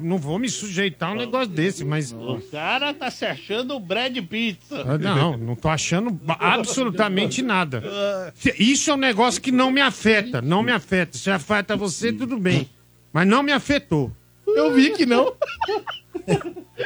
não 0.00 0.18
vou 0.18 0.38
me 0.38 0.48
sujeitar 0.48 1.10
a 1.10 1.12
um 1.12 1.16
negócio 1.16 1.48
desse, 1.48 1.84
mas... 1.84 2.12
O 2.12 2.40
cara 2.50 2.92
tá 2.92 3.10
se 3.10 3.24
achando 3.24 3.74
o 3.74 3.80
Brad 3.80 4.16
Pizza. 4.26 4.82
Ah, 4.86 4.98
Não, 4.98 5.36
não 5.36 5.54
tô 5.54 5.68
achando 5.68 6.20
absolutamente 6.38 7.42
nada. 7.42 8.32
Se- 8.34 8.54
Isso 8.58 8.90
é 8.90 8.94
um 8.94 8.98
negócio 8.98 9.40
que 9.40 9.52
não 9.52 9.70
me 9.70 9.80
afeta, 9.80 10.40
não 10.42 10.62
me 10.62 10.72
afeta. 10.72 11.16
Se 11.16 11.30
afeta 11.30 11.76
você, 11.76 12.12
tudo 12.12 12.38
bem. 12.38 12.68
Mas 13.12 13.26
não 13.26 13.42
me 13.42 13.52
afetou. 13.52 14.10
Eu 14.46 14.72
vi 14.74 14.90
que 14.92 15.06
não. 15.06 15.32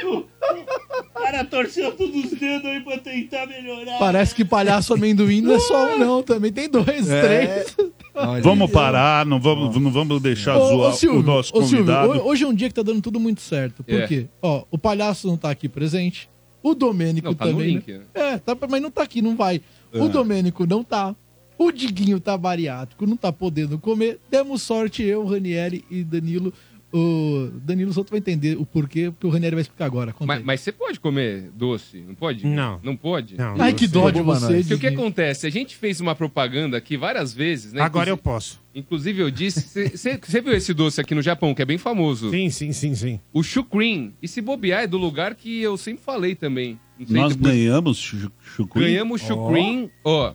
O 0.09 1.19
cara 1.19 1.43
torceu 1.45 1.91
todos 1.91 2.25
os 2.25 2.39
dedos 2.39 2.65
aí 2.65 2.79
pra 2.81 2.97
tentar 2.97 3.45
melhorar. 3.47 3.97
Parece 3.99 4.33
que 4.35 4.45
palhaço 4.45 4.93
amendoim 4.93 5.41
não 5.41 5.55
é 5.55 5.59
só 5.59 5.95
um, 5.95 5.99
não. 5.99 6.23
Também 6.23 6.51
tem 6.51 6.69
dois, 6.69 7.09
É. 7.09 7.21
três. 7.21 7.75
Vamos 8.41 8.71
parar, 8.71 9.25
não 9.25 9.39
vamos, 9.39 9.75
não 9.79 9.91
vamos 9.91 10.21
deixar 10.21 10.57
Ô, 10.57 10.67
zoar 10.67 10.89
ô, 10.89 10.93
Silvio, 10.93 11.19
o 11.19 11.23
nosso 11.23 11.51
ô, 11.55 11.61
Silvio, 11.61 11.77
convidado. 11.85 12.11
ho- 12.13 12.27
hoje 12.29 12.43
é 12.43 12.47
um 12.47 12.53
dia 12.53 12.67
que 12.67 12.73
tá 12.75 12.81
dando 12.81 13.01
tudo 13.01 13.19
muito 13.19 13.41
certo. 13.41 13.83
Por 13.83 13.93
É. 14.01 14.07
quê? 14.07 14.27
Ó, 14.41 14.63
o 14.71 14.77
palhaço 14.77 15.27
não 15.27 15.37
tá 15.37 15.49
aqui 15.51 15.67
presente. 15.69 16.29
O 16.63 16.73
Domênico 16.73 17.27
Não, 17.27 17.35
tá 17.35 17.45
no 17.45 17.51
também. 17.53 17.67
link, 17.75 17.91
né? 17.91 17.99
né? 17.99 18.05
É, 18.33 18.37
tá, 18.39 18.57
mas 18.69 18.81
não 18.81 18.89
tá 18.91 19.03
aqui, 19.03 19.21
não 19.21 19.35
vai. 19.35 19.61
O 19.93 20.05
É. 20.05 20.09
Domênico 20.09 20.65
não 20.65 20.83
tá. 20.83 21.15
O 21.57 21.71
Diguinho 21.71 22.19
tá 22.19 22.37
bariátrico, 22.37 23.05
não 23.07 23.15
tá 23.17 23.31
podendo 23.31 23.77
comer. 23.79 24.19
Demos 24.29 24.61
sorte, 24.61 25.03
eu, 25.03 25.25
Ranieri 25.25 25.83
e 25.89 26.03
Danilo. 26.03 26.53
O 26.97 27.51
Danilo 27.59 27.93
Souto 27.93 28.09
vai 28.09 28.17
entender 28.19 28.57
o 28.57 28.65
porquê, 28.65 29.11
porque 29.11 29.27
o 29.27 29.29
Ranieri 29.29 29.55
vai 29.55 29.61
explicar 29.61 29.85
agora. 29.85 30.15
Mas, 30.21 30.43
mas 30.43 30.61
você 30.61 30.71
pode 30.71 30.99
comer 30.99 31.51
doce, 31.55 32.01
não 32.07 32.15
pode? 32.15 32.45
Não. 32.47 32.79
Não 32.81 32.95
pode? 32.95 33.37
Não. 33.37 33.55
Ai, 33.59 33.73
que 33.73 33.85
dó 33.87 34.09
de 34.09 34.21
você, 34.21 34.59
Porque 34.59 34.73
o 34.73 34.79
que 34.79 34.87
acontece? 34.87 35.45
A 35.45 35.49
gente 35.49 35.75
fez 35.75 36.01
uma 36.01 36.15
propaganda 36.15 36.75
aqui 36.77 36.97
várias 36.97 37.33
vezes, 37.33 37.73
né? 37.73 37.81
Agora 37.81 38.09
eu 38.09 38.17
posso. 38.17 38.59
Inclusive 38.73 39.21
eu 39.21 39.29
disse... 39.31 39.89
Você 39.95 40.41
viu 40.41 40.53
esse 40.53 40.73
doce 40.73 40.99
aqui 41.01 41.13
no 41.13 41.21
Japão, 41.21 41.53
que 41.53 41.61
é 41.61 41.65
bem 41.65 41.77
famoso? 41.77 42.29
Sim, 42.31 42.49
sim, 42.49 42.71
sim, 42.71 42.95
sim. 42.95 43.19
O 43.33 43.43
Shukrin. 43.43 44.13
E 44.21 44.27
se 44.27 44.41
bobear 44.41 44.83
é 44.83 44.87
do 44.87 44.97
lugar 44.97 45.35
que 45.35 45.61
eu 45.61 45.77
sempre 45.77 46.03
falei 46.03 46.33
também. 46.35 46.79
Nós 47.09 47.35
depois- 47.35 47.53
ganhamos 47.55 47.97
chu- 47.97 48.31
chucrim. 48.41 48.81
Ganhamos 48.81 49.21
Shukrin. 49.21 49.89
Ó, 50.03 50.33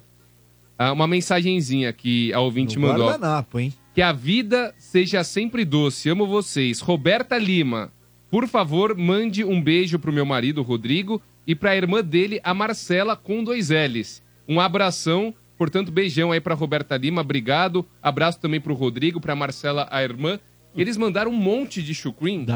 ah, 0.78 0.92
uma 0.92 1.06
mensagenzinha 1.06 1.92
que 1.92 2.32
a 2.32 2.40
ouvinte 2.40 2.76
No 2.78 2.86
mandou. 2.88 3.06
guardanapo, 3.06 3.58
hein? 3.58 3.72
Que 3.94 4.00
a 4.00 4.12
vida 4.12 4.74
seja 4.78 5.22
sempre 5.22 5.64
doce. 5.64 6.08
Amo 6.08 6.26
vocês. 6.26 6.80
Roberta 6.80 7.36
Lima. 7.36 7.92
Por 8.30 8.48
favor, 8.48 8.96
mande 8.96 9.44
um 9.44 9.60
beijo 9.60 9.98
pro 9.98 10.12
meu 10.12 10.24
marido, 10.24 10.62
Rodrigo, 10.62 11.20
e 11.46 11.54
pra 11.54 11.76
irmã 11.76 12.02
dele, 12.02 12.40
a 12.42 12.54
Marcela, 12.54 13.14
com 13.14 13.44
dois 13.44 13.68
L's. 13.68 14.22
Um 14.48 14.58
abração. 14.60 15.34
Portanto, 15.58 15.92
beijão 15.92 16.32
aí 16.32 16.40
pra 16.40 16.54
Roberta 16.54 16.96
Lima. 16.96 17.20
Obrigado. 17.20 17.86
Abraço 18.02 18.40
também 18.40 18.60
pro 18.60 18.74
Rodrigo, 18.74 19.20
pra 19.20 19.36
Marcela, 19.36 19.86
a 19.90 20.02
irmã. 20.02 20.38
Eles 20.74 20.96
mandaram 20.96 21.30
um 21.30 21.36
monte 21.36 21.82
de 21.82 21.94
chucrim. 21.94 22.46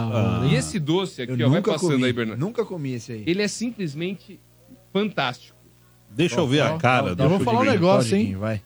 E 0.51 0.55
esse 0.55 0.79
doce 0.79 1.21
aqui, 1.21 1.33
Eu 1.33 1.47
ó, 1.49 1.51
vai 1.51 1.59
nunca 1.59 1.73
passando 1.73 1.93
comi. 1.93 2.05
aí, 2.07 2.13
Bernardo. 2.15 2.41
Nunca 2.41 2.65
comi 2.65 2.95
esse 2.95 3.13
aí. 3.13 3.25
Ele 3.27 3.43
é 3.43 3.49
simplesmente 3.49 4.41
fantástico. 4.91 5.57
Deixa 6.11 6.37
eu 6.41 6.47
ver 6.47 6.63
a 6.63 6.79
cara 6.79 7.15
Eu 7.19 7.29
vou 7.29 7.41
falar 7.41 7.61
um 7.61 7.65
negócio, 7.65 8.17
hein? 8.17 8.35
Vai. 8.37 8.63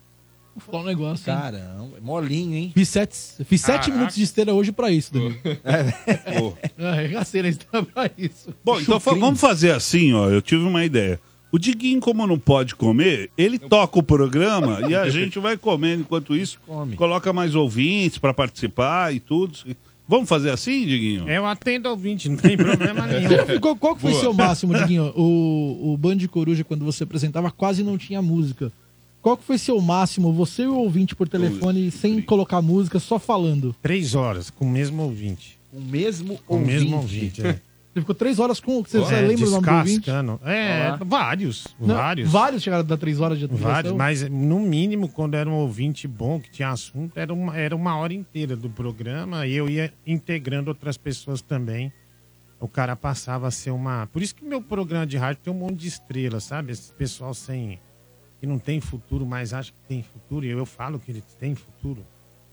Vou 0.65 0.71
falar 0.71 0.83
um 0.83 0.87
negócio, 0.87 1.31
hein? 1.31 1.37
Caramba, 1.37 1.97
é 1.97 2.01
molinho, 2.01 2.55
hein? 2.55 2.71
Fiz 2.73 2.89
sete, 2.89 3.17
fiz 3.45 3.61
sete 3.61 3.91
minutos 3.91 4.15
de 4.15 4.23
esteira 4.23 4.53
hoje 4.53 4.71
pra 4.71 4.91
isso, 4.91 5.13
Danilo. 5.13 5.35
Pô. 6.37 6.53
Arregacei 6.85 7.41
na 7.41 7.49
esteira 7.49 7.83
pra 7.85 8.09
isso. 8.17 8.53
Bom, 8.63 8.79
então 8.79 8.99
fa- 8.99 9.13
vamos 9.13 9.39
fazer 9.39 9.71
assim, 9.71 10.13
ó. 10.13 10.29
Eu 10.29 10.41
tive 10.41 10.63
uma 10.63 10.83
ideia. 10.85 11.19
O 11.51 11.59
Diguinho, 11.59 11.99
como 11.99 12.25
não 12.25 12.39
pode 12.39 12.75
comer, 12.75 13.29
ele 13.37 13.59
toca 13.59 13.99
o 13.99 14.03
programa 14.03 14.79
e 14.89 14.95
a 14.95 15.09
gente 15.09 15.37
vai 15.39 15.57
comendo 15.57 16.01
enquanto 16.01 16.35
isso. 16.35 16.57
Come. 16.65 16.95
Coloca 16.95 17.33
mais 17.33 17.55
ouvintes 17.55 18.17
pra 18.17 18.33
participar 18.33 19.13
e 19.13 19.19
tudo. 19.19 19.57
Vamos 20.07 20.27
fazer 20.29 20.49
assim, 20.49 20.85
Diguinho? 20.85 21.27
Eu 21.29 21.45
atendo 21.45 21.87
ao 21.87 21.95
20, 21.97 22.29
não 22.29 22.37
tem 22.37 22.55
problema 22.57 23.05
nenhum. 23.07 23.59
Qual, 23.61 23.75
qual 23.75 23.95
que 23.95 24.01
foi 24.01 24.11
Boa. 24.11 24.21
seu 24.21 24.33
máximo, 24.33 24.73
Diguinho? 24.73 25.11
O, 25.15 25.93
o 25.93 25.97
Band 25.97 26.17
de 26.17 26.27
Coruja, 26.27 26.63
quando 26.63 26.83
você 26.85 27.03
apresentava, 27.03 27.49
quase 27.51 27.83
não 27.83 27.97
tinha 27.97 28.21
música. 28.21 28.71
Qual 29.21 29.37
que 29.37 29.43
foi 29.43 29.57
seu 29.57 29.79
máximo, 29.79 30.33
você 30.33 30.63
e 30.63 30.67
o 30.67 30.75
ouvinte 30.77 31.15
por 31.15 31.27
telefone, 31.29 31.91
sem 31.91 32.21
colocar 32.21 32.61
música, 32.61 32.99
só 32.99 33.19
falando? 33.19 33.75
Três 33.81 34.15
horas 34.15 34.49
com 34.49 34.65
o 34.65 34.69
mesmo 34.69 35.03
ouvinte. 35.03 35.59
O 35.71 35.79
mesmo 35.79 36.37
Com 36.45 36.55
o 36.55 36.59
ouvinte. 36.59 36.73
mesmo 36.79 36.97
ouvinte, 36.97 37.45
é. 37.47 37.61
Você 37.93 37.99
ficou 37.99 38.15
três 38.15 38.39
horas 38.39 38.59
com. 38.61 38.81
Você, 38.83 38.99
você 38.99 39.15
É, 39.15 39.21
lembra 39.21 39.47
o 39.47 39.51
nome 39.51 39.67
do 39.67 39.73
ouvinte? 39.73 40.09
É, 40.45 40.97
vários. 41.05 41.67
Não, 41.77 41.93
vários. 41.95 42.31
Vários 42.31 42.63
chegaram 42.63 42.83
a 42.83 42.87
dar 42.87 42.95
três 42.97 43.19
horas 43.19 43.37
de 43.37 43.43
atuação. 43.45 43.67
Vários, 43.69 43.93
mas 43.93 44.29
no 44.29 44.61
mínimo, 44.61 45.09
quando 45.09 45.35
era 45.35 45.49
um 45.49 45.55
ouvinte 45.55 46.07
bom, 46.07 46.39
que 46.39 46.49
tinha 46.49 46.69
assunto, 46.69 47.19
era 47.19 47.33
uma, 47.33 47.57
era 47.57 47.75
uma 47.75 47.97
hora 47.97 48.13
inteira 48.13 48.55
do 48.55 48.69
programa 48.69 49.45
e 49.45 49.53
eu 49.53 49.69
ia 49.69 49.93
integrando 50.07 50.69
outras 50.69 50.95
pessoas 50.97 51.41
também. 51.41 51.91
O 52.61 52.67
cara 52.67 52.95
passava 52.95 53.47
a 53.47 53.51
ser 53.51 53.71
uma. 53.71 54.07
Por 54.07 54.21
isso 54.21 54.35
que 54.35 54.45
meu 54.45 54.61
programa 54.61 55.05
de 55.05 55.17
rádio 55.17 55.41
tem 55.43 55.51
um 55.53 55.57
monte 55.57 55.75
de 55.75 55.87
estrelas, 55.89 56.45
sabe? 56.45 56.71
Esse 56.71 56.93
pessoal 56.93 57.33
sem. 57.33 57.77
Que 58.41 58.47
não 58.47 58.57
tem 58.57 58.81
futuro, 58.81 59.23
mas 59.23 59.53
acha 59.53 59.71
que 59.71 59.87
tem 59.87 60.01
futuro, 60.01 60.43
e 60.43 60.49
eu, 60.49 60.57
eu 60.57 60.65
falo 60.65 60.99
que 60.99 61.11
eles 61.11 61.23
têm 61.39 61.53
futuro. 61.53 62.03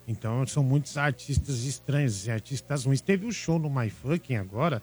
Então 0.07 0.47
são 0.47 0.63
muitos 0.63 0.99
artistas 0.99 1.65
estranhos 1.65 2.27
e 2.27 2.31
artistas 2.31 2.85
ruins. 2.85 3.01
Teve 3.01 3.27
o 3.27 3.33
show 3.33 3.59
no 3.59 3.71
My 3.71 3.89
Fucking 3.89 4.37
agora 4.37 4.83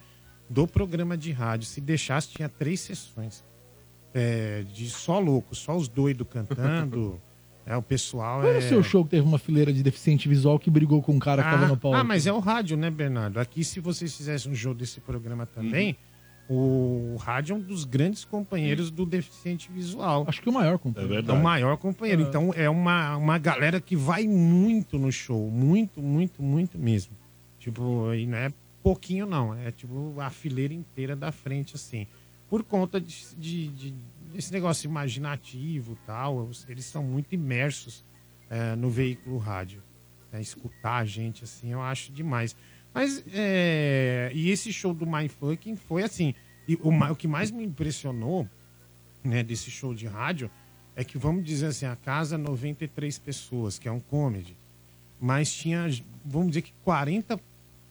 do 0.49 0.67
programa 0.67 1.15
de 1.15 1.31
rádio. 1.31 1.67
Se 1.67 1.79
deixasse, 1.79 2.29
tinha 2.29 2.49
três 2.49 2.79
sessões 2.79 3.43
é, 4.15 4.63
de 4.63 4.89
só 4.89 5.19
louco, 5.19 5.55
só 5.55 5.77
os 5.77 5.87
doidos 5.87 6.27
cantando. 6.29 7.21
É, 7.67 7.75
o 7.75 7.81
pessoal 7.81 8.41
Qual 8.41 8.45
é... 8.45 8.57
era 8.57 8.59
o 8.59 8.69
seu 8.69 8.83
show 8.83 9.03
que 9.03 9.09
teve 9.09 9.27
uma 9.27 9.39
fileira 9.39 9.73
de 9.73 9.81
deficiente 9.81 10.29
visual 10.29 10.59
que 10.59 10.69
brigou 10.69 11.01
com 11.01 11.13
um 11.13 11.17
cara 11.17 11.41
que 11.41 11.49
tava 11.49 11.65
no 11.65 11.75
palco? 11.75 11.97
Ah, 11.97 12.03
mas 12.03 12.27
é 12.27 12.31
o 12.31 12.37
rádio, 12.37 12.77
né, 12.77 12.91
Bernardo? 12.91 13.39
Aqui, 13.39 13.63
se 13.63 13.79
vocês 13.79 14.15
fizessem 14.15 14.51
um 14.51 14.55
show 14.55 14.71
desse 14.71 15.01
programa 15.01 15.47
também, 15.47 15.97
o 16.49 17.15
rádio 17.19 17.53
é 17.53 17.57
um 17.57 17.61
dos 17.61 17.85
grandes 17.85 18.23
companheiros 18.23 18.91
do 18.91 19.05
deficiente 19.05 19.71
visual. 19.71 20.25
Acho 20.27 20.41
que 20.41 20.49
o 20.49 20.53
maior 20.53 20.77
companheiro. 20.77 21.31
É 21.31 21.33
o 21.33 21.41
maior 21.41 21.77
companheiro. 21.77 22.21
É. 22.23 22.25
Então, 22.27 22.53
é 22.55 22.69
uma, 22.69 23.17
uma 23.17 23.37
galera 23.37 23.81
que 23.81 23.95
vai 23.95 24.27
muito 24.27 24.97
no 24.99 25.11
show. 25.11 25.49
Muito, 25.49 26.01
muito, 26.01 26.41
muito 26.43 26.77
mesmo. 26.77 27.13
Tipo, 27.59 28.13
e 28.13 28.27
não 28.27 28.37
é 28.37 28.53
pouquinho, 28.83 29.25
não. 29.25 29.53
É 29.55 29.71
tipo 29.71 30.19
a 30.21 30.29
fileira 30.29 30.73
inteira 30.73 31.15
da 31.15 31.31
frente, 31.31 31.75
assim. 31.75 32.05
Por 32.47 32.63
conta 32.63 33.01
de, 33.01 33.15
de- 33.37 33.67
de- 33.69 33.95
desse 34.31 34.53
negócio 34.53 34.87
imaginativo 34.87 35.93
e 35.93 36.05
tal. 36.05 36.47
Eles 36.69 36.85
são 36.85 37.03
muito 37.03 37.33
imersos 37.33 38.03
é, 38.49 38.75
no 38.75 38.89
veículo 38.89 39.37
rádio. 39.39 39.81
É, 40.31 40.39
escutar 40.39 40.97
a 40.97 41.05
gente, 41.05 41.43
assim, 41.43 41.71
eu 41.71 41.81
acho 41.81 42.11
demais. 42.11 42.55
Mas, 42.95 43.21
é, 43.33 44.31
e 44.33 44.49
esse 44.49 44.71
show 44.71 44.93
do 44.93 45.05
Mindfucking 45.05 45.75
foi 45.75 46.01
assim. 46.01 46.33
E 46.65 46.75
o, 46.75 46.89
o 47.11 47.15
que 47.15 47.27
mais 47.27 47.51
me 47.51 47.65
impressionou 47.65 48.47
né, 49.21 49.43
desse 49.43 49.69
show 49.69 49.93
de 49.93 50.07
rádio 50.07 50.49
é 50.95 51.03
que, 51.03 51.17
vamos 51.17 51.43
dizer 51.43 51.67
assim, 51.67 51.85
a 51.85 51.95
casa 51.97 52.37
93 52.37 53.19
pessoas, 53.19 53.77
que 53.77 53.89
é 53.89 53.91
um 53.91 53.99
comedy, 53.99 54.55
mas 55.19 55.53
tinha, 55.53 55.89
vamos 56.23 56.47
dizer 56.47 56.61
que 56.61 56.73
40 56.85 57.37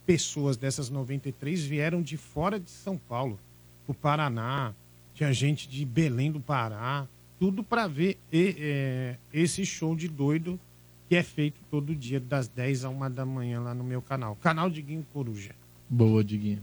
pessoas 0.06 0.56
dessas 0.56 0.89
93 0.89 1.62
vieram 1.62 2.01
de 2.01 2.16
fora 2.16 2.59
de 2.59 2.70
São 2.70 2.97
Paulo, 2.97 3.39
do 3.86 3.93
Paraná, 3.93 4.72
tinha 5.12 5.31
gente 5.35 5.68
de 5.68 5.85
Belém 5.85 6.32
do 6.32 6.40
Pará, 6.40 7.06
tudo 7.39 7.62
para 7.62 7.86
ver 7.86 8.16
e- 8.32 8.56
é, 8.59 9.16
esse 9.35 9.66
show 9.66 9.94
de 9.94 10.09
doido 10.09 10.59
que 11.14 11.18
é 11.18 11.22
feito 11.22 11.60
todo 11.70 11.94
dia, 11.94 12.18
das 12.18 12.48
10 12.48 12.84
a 12.84 12.88
1 12.88 13.08
da 13.12 13.24
manhã 13.24 13.60
lá 13.60 13.72
no 13.72 13.84
meu 13.84 14.02
canal. 14.02 14.34
Canal 14.42 14.68
Diguinho 14.68 15.06
Coruja. 15.12 15.52
Boa, 15.88 16.24
Diguinho. 16.24 16.58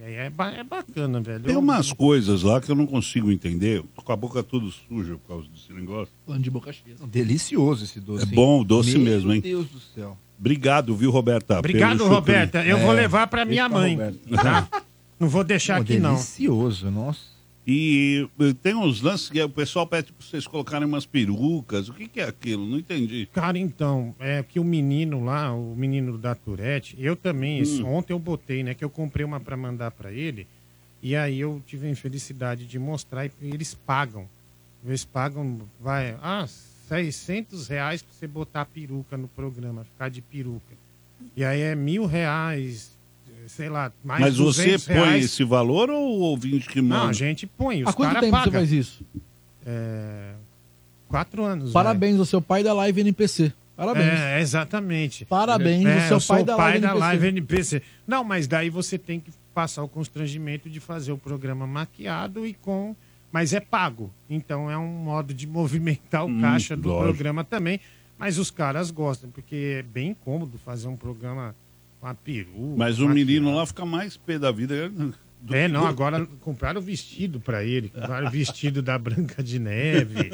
É, 0.00 0.30
ba- 0.30 0.52
é 0.52 0.62
bacana, 0.62 1.20
velho. 1.20 1.42
Tem 1.42 1.54
Eu- 1.54 1.58
umas 1.58 1.92
coisas 1.92 2.44
lá 2.44 2.60
que 2.60 2.70
eu 2.70 2.76
não 2.76 2.86
consigo 2.86 3.32
entender. 3.32 3.82
Tô 3.96 4.02
com 4.02 4.12
a 4.12 4.16
boca 4.16 4.40
toda 4.44 4.70
suja 4.88 5.16
por 5.16 5.26
causa 5.26 5.48
desse 5.48 5.72
negócio. 5.72 6.14
Falando 6.24 6.42
de 6.44 6.50
boca 6.50 6.72
cheia. 6.72 6.94
Delicioso 7.08 7.82
esse 7.82 7.98
doce. 7.98 8.24
É 8.24 8.28
hein? 8.28 8.34
bom, 8.36 8.62
doce 8.62 8.92
Meu 8.96 9.00
mesmo, 9.00 9.32
hein? 9.32 9.40
Deus 9.40 9.66
do 9.66 9.80
céu. 9.80 10.16
Obrigado, 10.38 10.94
viu, 10.94 11.10
Roberta? 11.10 11.58
Obrigado, 11.58 11.98
pelo. 11.98 12.08
Roberta. 12.10 12.64
Eu 12.64 12.78
vou 12.78 12.92
levar 12.92 13.26
pra 13.26 13.44
minha 13.44 13.68
mãe. 13.68 13.98
Tá? 14.40 14.68
Não 15.18 15.28
vou 15.28 15.42
deixar 15.42 15.78
Pô, 15.78 15.82
aqui, 15.82 15.98
não. 15.98 16.14
Delicioso, 16.14 16.88
nossa. 16.88 17.36
E 17.70 18.26
tem 18.62 18.74
uns 18.74 19.02
lances 19.02 19.28
que 19.28 19.42
o 19.42 19.48
pessoal 19.48 19.86
pede 19.86 20.10
pra 20.10 20.24
vocês 20.26 20.46
colocarem 20.46 20.88
umas 20.88 21.04
perucas. 21.04 21.90
O 21.90 21.92
que, 21.92 22.08
que 22.08 22.18
é 22.18 22.24
aquilo? 22.24 22.66
Não 22.66 22.78
entendi. 22.78 23.28
Cara, 23.30 23.58
então, 23.58 24.14
é 24.18 24.42
que 24.42 24.58
o 24.58 24.64
menino 24.64 25.22
lá, 25.22 25.52
o 25.52 25.76
menino 25.76 26.16
da 26.16 26.34
Tourette, 26.34 26.96
eu 26.98 27.14
também, 27.14 27.58
esse- 27.58 27.82
Hum. 27.82 27.92
ontem 27.96 28.14
eu 28.14 28.18
botei, 28.18 28.62
né, 28.62 28.72
que 28.72 28.82
eu 28.82 28.88
comprei 28.88 29.22
uma 29.22 29.38
pra 29.38 29.54
mandar 29.54 29.90
pra 29.90 30.10
ele, 30.10 30.46
e 31.02 31.14
aí 31.14 31.38
eu 31.40 31.62
tive 31.66 31.86
a 31.86 31.90
infelicidade 31.90 32.64
de 32.64 32.78
mostrar 32.78 33.26
e 33.26 33.30
eles 33.42 33.74
pagam. 33.74 34.26
Eles 34.82 35.04
pagam, 35.04 35.60
vai, 35.78 36.16
ah, 36.22 36.46
600 36.88 37.68
reais 37.68 38.00
pra 38.00 38.14
você 38.14 38.26
botar 38.26 38.62
a 38.62 38.64
peruca 38.64 39.14
no 39.18 39.28
programa, 39.28 39.84
ficar 39.84 40.08
de 40.08 40.22
peruca. 40.22 40.74
E 41.36 41.44
aí 41.44 41.60
é 41.60 41.74
mil 41.74 42.06
reais, 42.06 42.96
sei 43.48 43.68
lá, 43.68 43.90
mais 44.04 44.20
Mas 44.20 44.36
você 44.36 44.62
200 44.78 44.86
põe 44.86 44.94
reais. 44.96 45.24
esse 45.24 45.42
valor 45.44 45.90
ou 45.90 46.18
o 46.18 46.20
ouvinte 46.20 46.68
que 46.68 46.80
manda? 46.80 47.02
Não, 47.04 47.08
a 47.10 47.12
gente 47.12 47.46
põe, 47.46 47.82
os 47.82 47.88
Há 47.88 47.92
quanto 47.92 48.14
tempo 48.20 48.24
você 48.26 48.30
paga. 48.30 48.50
faz 48.52 48.72
isso? 48.72 49.02
É, 49.66 50.32
quatro 51.08 51.44
anos. 51.44 51.72
Parabéns 51.72 52.18
ao 52.18 52.24
seu 52.24 52.40
pai 52.40 52.62
da 52.62 52.72
Live 52.72 53.00
NPC. 53.00 53.52
Parabéns. 53.76 54.18
É, 54.18 54.40
exatamente. 54.40 55.24
Parabéns 55.24 55.86
É, 55.86 56.12
ao 56.12 56.20
seu 56.20 56.34
pai 56.34 56.42
o 56.42 56.46
da 56.46 56.56
pai 56.56 56.66
Live 56.72 56.80
da 56.80 56.88
NPC. 56.88 57.00
Live 57.06 57.26
NPC. 57.28 57.82
Não, 58.06 58.24
mas 58.24 58.46
daí 58.46 58.70
você 58.70 58.98
tem 58.98 59.20
que 59.20 59.30
passar 59.54 59.82
o 59.82 59.88
constrangimento 59.88 60.68
de 60.68 60.80
fazer 60.80 61.12
o 61.12 61.18
programa 61.18 61.66
maquiado 61.66 62.46
e 62.46 62.54
com. 62.54 62.94
Mas 63.30 63.52
é 63.52 63.60
pago. 63.60 64.10
Então 64.28 64.70
é 64.70 64.76
um 64.78 64.86
modo 64.88 65.34
de 65.34 65.46
movimentar 65.46 66.24
o 66.24 66.28
Hum, 66.28 66.40
caixa 66.40 66.76
do 66.76 66.88
lógico. 66.88 67.04
programa 67.04 67.44
também. 67.44 67.78
Mas 68.18 68.36
os 68.38 68.50
caras 68.50 68.90
gostam, 68.90 69.30
porque 69.30 69.76
é 69.78 69.82
bem 69.82 70.12
cômodo 70.24 70.58
fazer 70.58 70.88
um 70.88 70.96
programa 70.96 71.54
com 72.00 72.06
a 72.06 72.14
peru. 72.14 72.74
Mas 72.76 72.98
o 72.98 73.08
menino 73.08 73.54
lá 73.54 73.66
fica 73.66 73.84
mais 73.84 74.16
pé 74.16 74.38
da 74.38 74.50
vida. 74.50 74.88
do 74.88 75.14
É, 75.50 75.66
que 75.66 75.72
não, 75.72 75.86
agora 75.86 76.26
compraram 76.40 76.80
o 76.80 76.84
vestido 76.84 77.40
pra 77.40 77.64
ele, 77.64 77.88
compraram 77.88 78.26
o 78.26 78.30
vestido 78.30 78.82
da 78.82 78.98
Branca 78.98 79.42
de 79.42 79.58
Neve, 79.58 80.32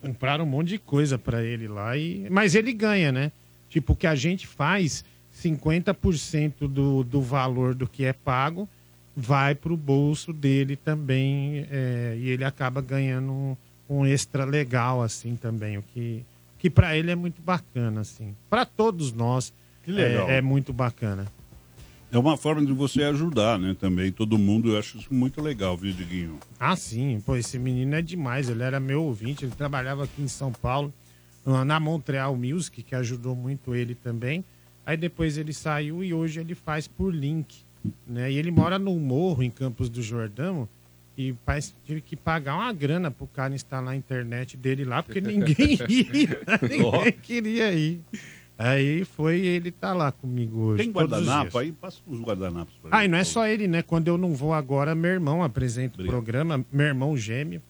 compraram 0.00 0.44
um 0.44 0.48
monte 0.48 0.68
de 0.68 0.78
coisa 0.78 1.18
pra 1.18 1.42
ele 1.42 1.68
lá, 1.68 1.96
e... 1.96 2.26
mas 2.30 2.54
ele 2.54 2.72
ganha, 2.72 3.10
né? 3.10 3.32
Tipo, 3.68 3.92
o 3.92 3.96
que 3.96 4.06
a 4.06 4.14
gente 4.14 4.46
faz, 4.46 5.04
50% 5.36 6.68
do, 6.68 7.02
do 7.02 7.20
valor 7.20 7.74
do 7.74 7.88
que 7.88 8.04
é 8.04 8.12
pago 8.12 8.68
vai 9.16 9.54
pro 9.54 9.76
bolso 9.76 10.32
dele 10.32 10.76
também, 10.76 11.66
é, 11.70 12.16
e 12.18 12.28
ele 12.28 12.44
acaba 12.44 12.80
ganhando 12.80 13.32
um, 13.32 13.56
um 13.88 14.06
extra 14.06 14.44
legal, 14.44 15.02
assim, 15.02 15.36
também, 15.36 15.78
o 15.78 15.82
que, 15.82 16.24
que 16.58 16.68
para 16.68 16.96
ele 16.96 17.10
é 17.10 17.14
muito 17.14 17.40
bacana, 17.40 18.00
assim. 18.00 18.34
Pra 18.50 18.64
todos 18.64 19.12
nós 19.12 19.52
Que 19.84 19.92
legal. 19.92 20.28
É, 20.28 20.38
é 20.38 20.42
muito 20.42 20.72
bacana. 20.72 21.26
É 22.12 22.18
uma 22.18 22.36
forma 22.36 22.64
de 22.64 22.72
você 22.72 23.02
ajudar, 23.02 23.58
né? 23.58 23.74
Também 23.78 24.12
todo 24.12 24.38
mundo. 24.38 24.72
Eu 24.72 24.78
acho 24.78 24.98
isso 24.98 25.12
muito 25.12 25.40
legal, 25.42 25.76
viu, 25.76 25.92
Diguinho? 25.92 26.38
Ah, 26.60 26.76
sim. 26.76 27.20
Pô, 27.26 27.34
esse 27.36 27.58
menino 27.58 27.94
é 27.96 28.00
demais. 28.02 28.48
Ele 28.48 28.62
era 28.62 28.78
meu 28.78 29.02
ouvinte. 29.02 29.44
Ele 29.44 29.52
trabalhava 29.54 30.04
aqui 30.04 30.22
em 30.22 30.28
São 30.28 30.52
Paulo, 30.52 30.92
na- 31.44 31.80
Montreal 31.80 32.36
Music, 32.36 32.82
que 32.84 32.94
ajudou 32.94 33.34
muito 33.34 33.74
ele 33.74 33.94
também. 33.96 34.44
Aí 34.86 34.96
depois 34.96 35.36
ele 35.36 35.52
saiu 35.52 36.04
e 36.04 36.14
hoje 36.14 36.38
ele 36.40 36.54
faz 36.54 36.86
por 36.86 37.12
link. 37.12 37.56
Né? 38.06 38.30
E 38.30 38.36
ele 38.38 38.50
mora 38.52 38.78
no 38.78 38.94
morro, 38.98 39.42
em 39.42 39.50
Campos 39.50 39.88
do 39.88 40.00
Jordão. 40.00 40.68
E 41.18 41.34
faz, 41.44 41.74
tive 41.84 42.00
que 42.00 42.14
pagar 42.16 42.54
uma 42.56 42.72
grana 42.72 43.10
pro 43.10 43.26
cara 43.26 43.54
instalar 43.54 43.92
a 43.92 43.96
internet 43.96 44.56
dele 44.56 44.84
lá, 44.84 45.02
porque 45.02 45.20
ninguém 45.20 45.78
ia. 45.88 46.40
ninguém 46.68 47.12
queria 47.22 47.72
ir. 47.72 48.00
Aí 48.56 49.04
foi 49.04 49.40
ele 49.40 49.70
tá 49.72 49.92
lá 49.92 50.12
comigo 50.12 50.58
hoje. 50.60 50.84
Tem 50.84 50.92
todos 50.92 51.18
os 51.18 51.24
guardanapo 51.26 51.50
dias. 51.50 51.62
aí? 51.62 51.72
Passa 51.72 51.98
os 52.06 52.20
guardanapos 52.20 52.74
pra 52.80 52.96
Ah, 52.98 53.04
e 53.04 53.08
não 53.08 53.18
é 53.18 53.24
só 53.24 53.46
ele, 53.48 53.66
né? 53.66 53.82
Quando 53.82 54.06
eu 54.08 54.16
não 54.16 54.32
vou 54.34 54.52
agora, 54.54 54.94
meu 54.94 55.10
irmão 55.10 55.42
apresenta 55.42 56.00
o 56.00 56.06
programa, 56.06 56.64
meu 56.72 56.86
irmão 56.86 57.16
gêmeo, 57.16 57.60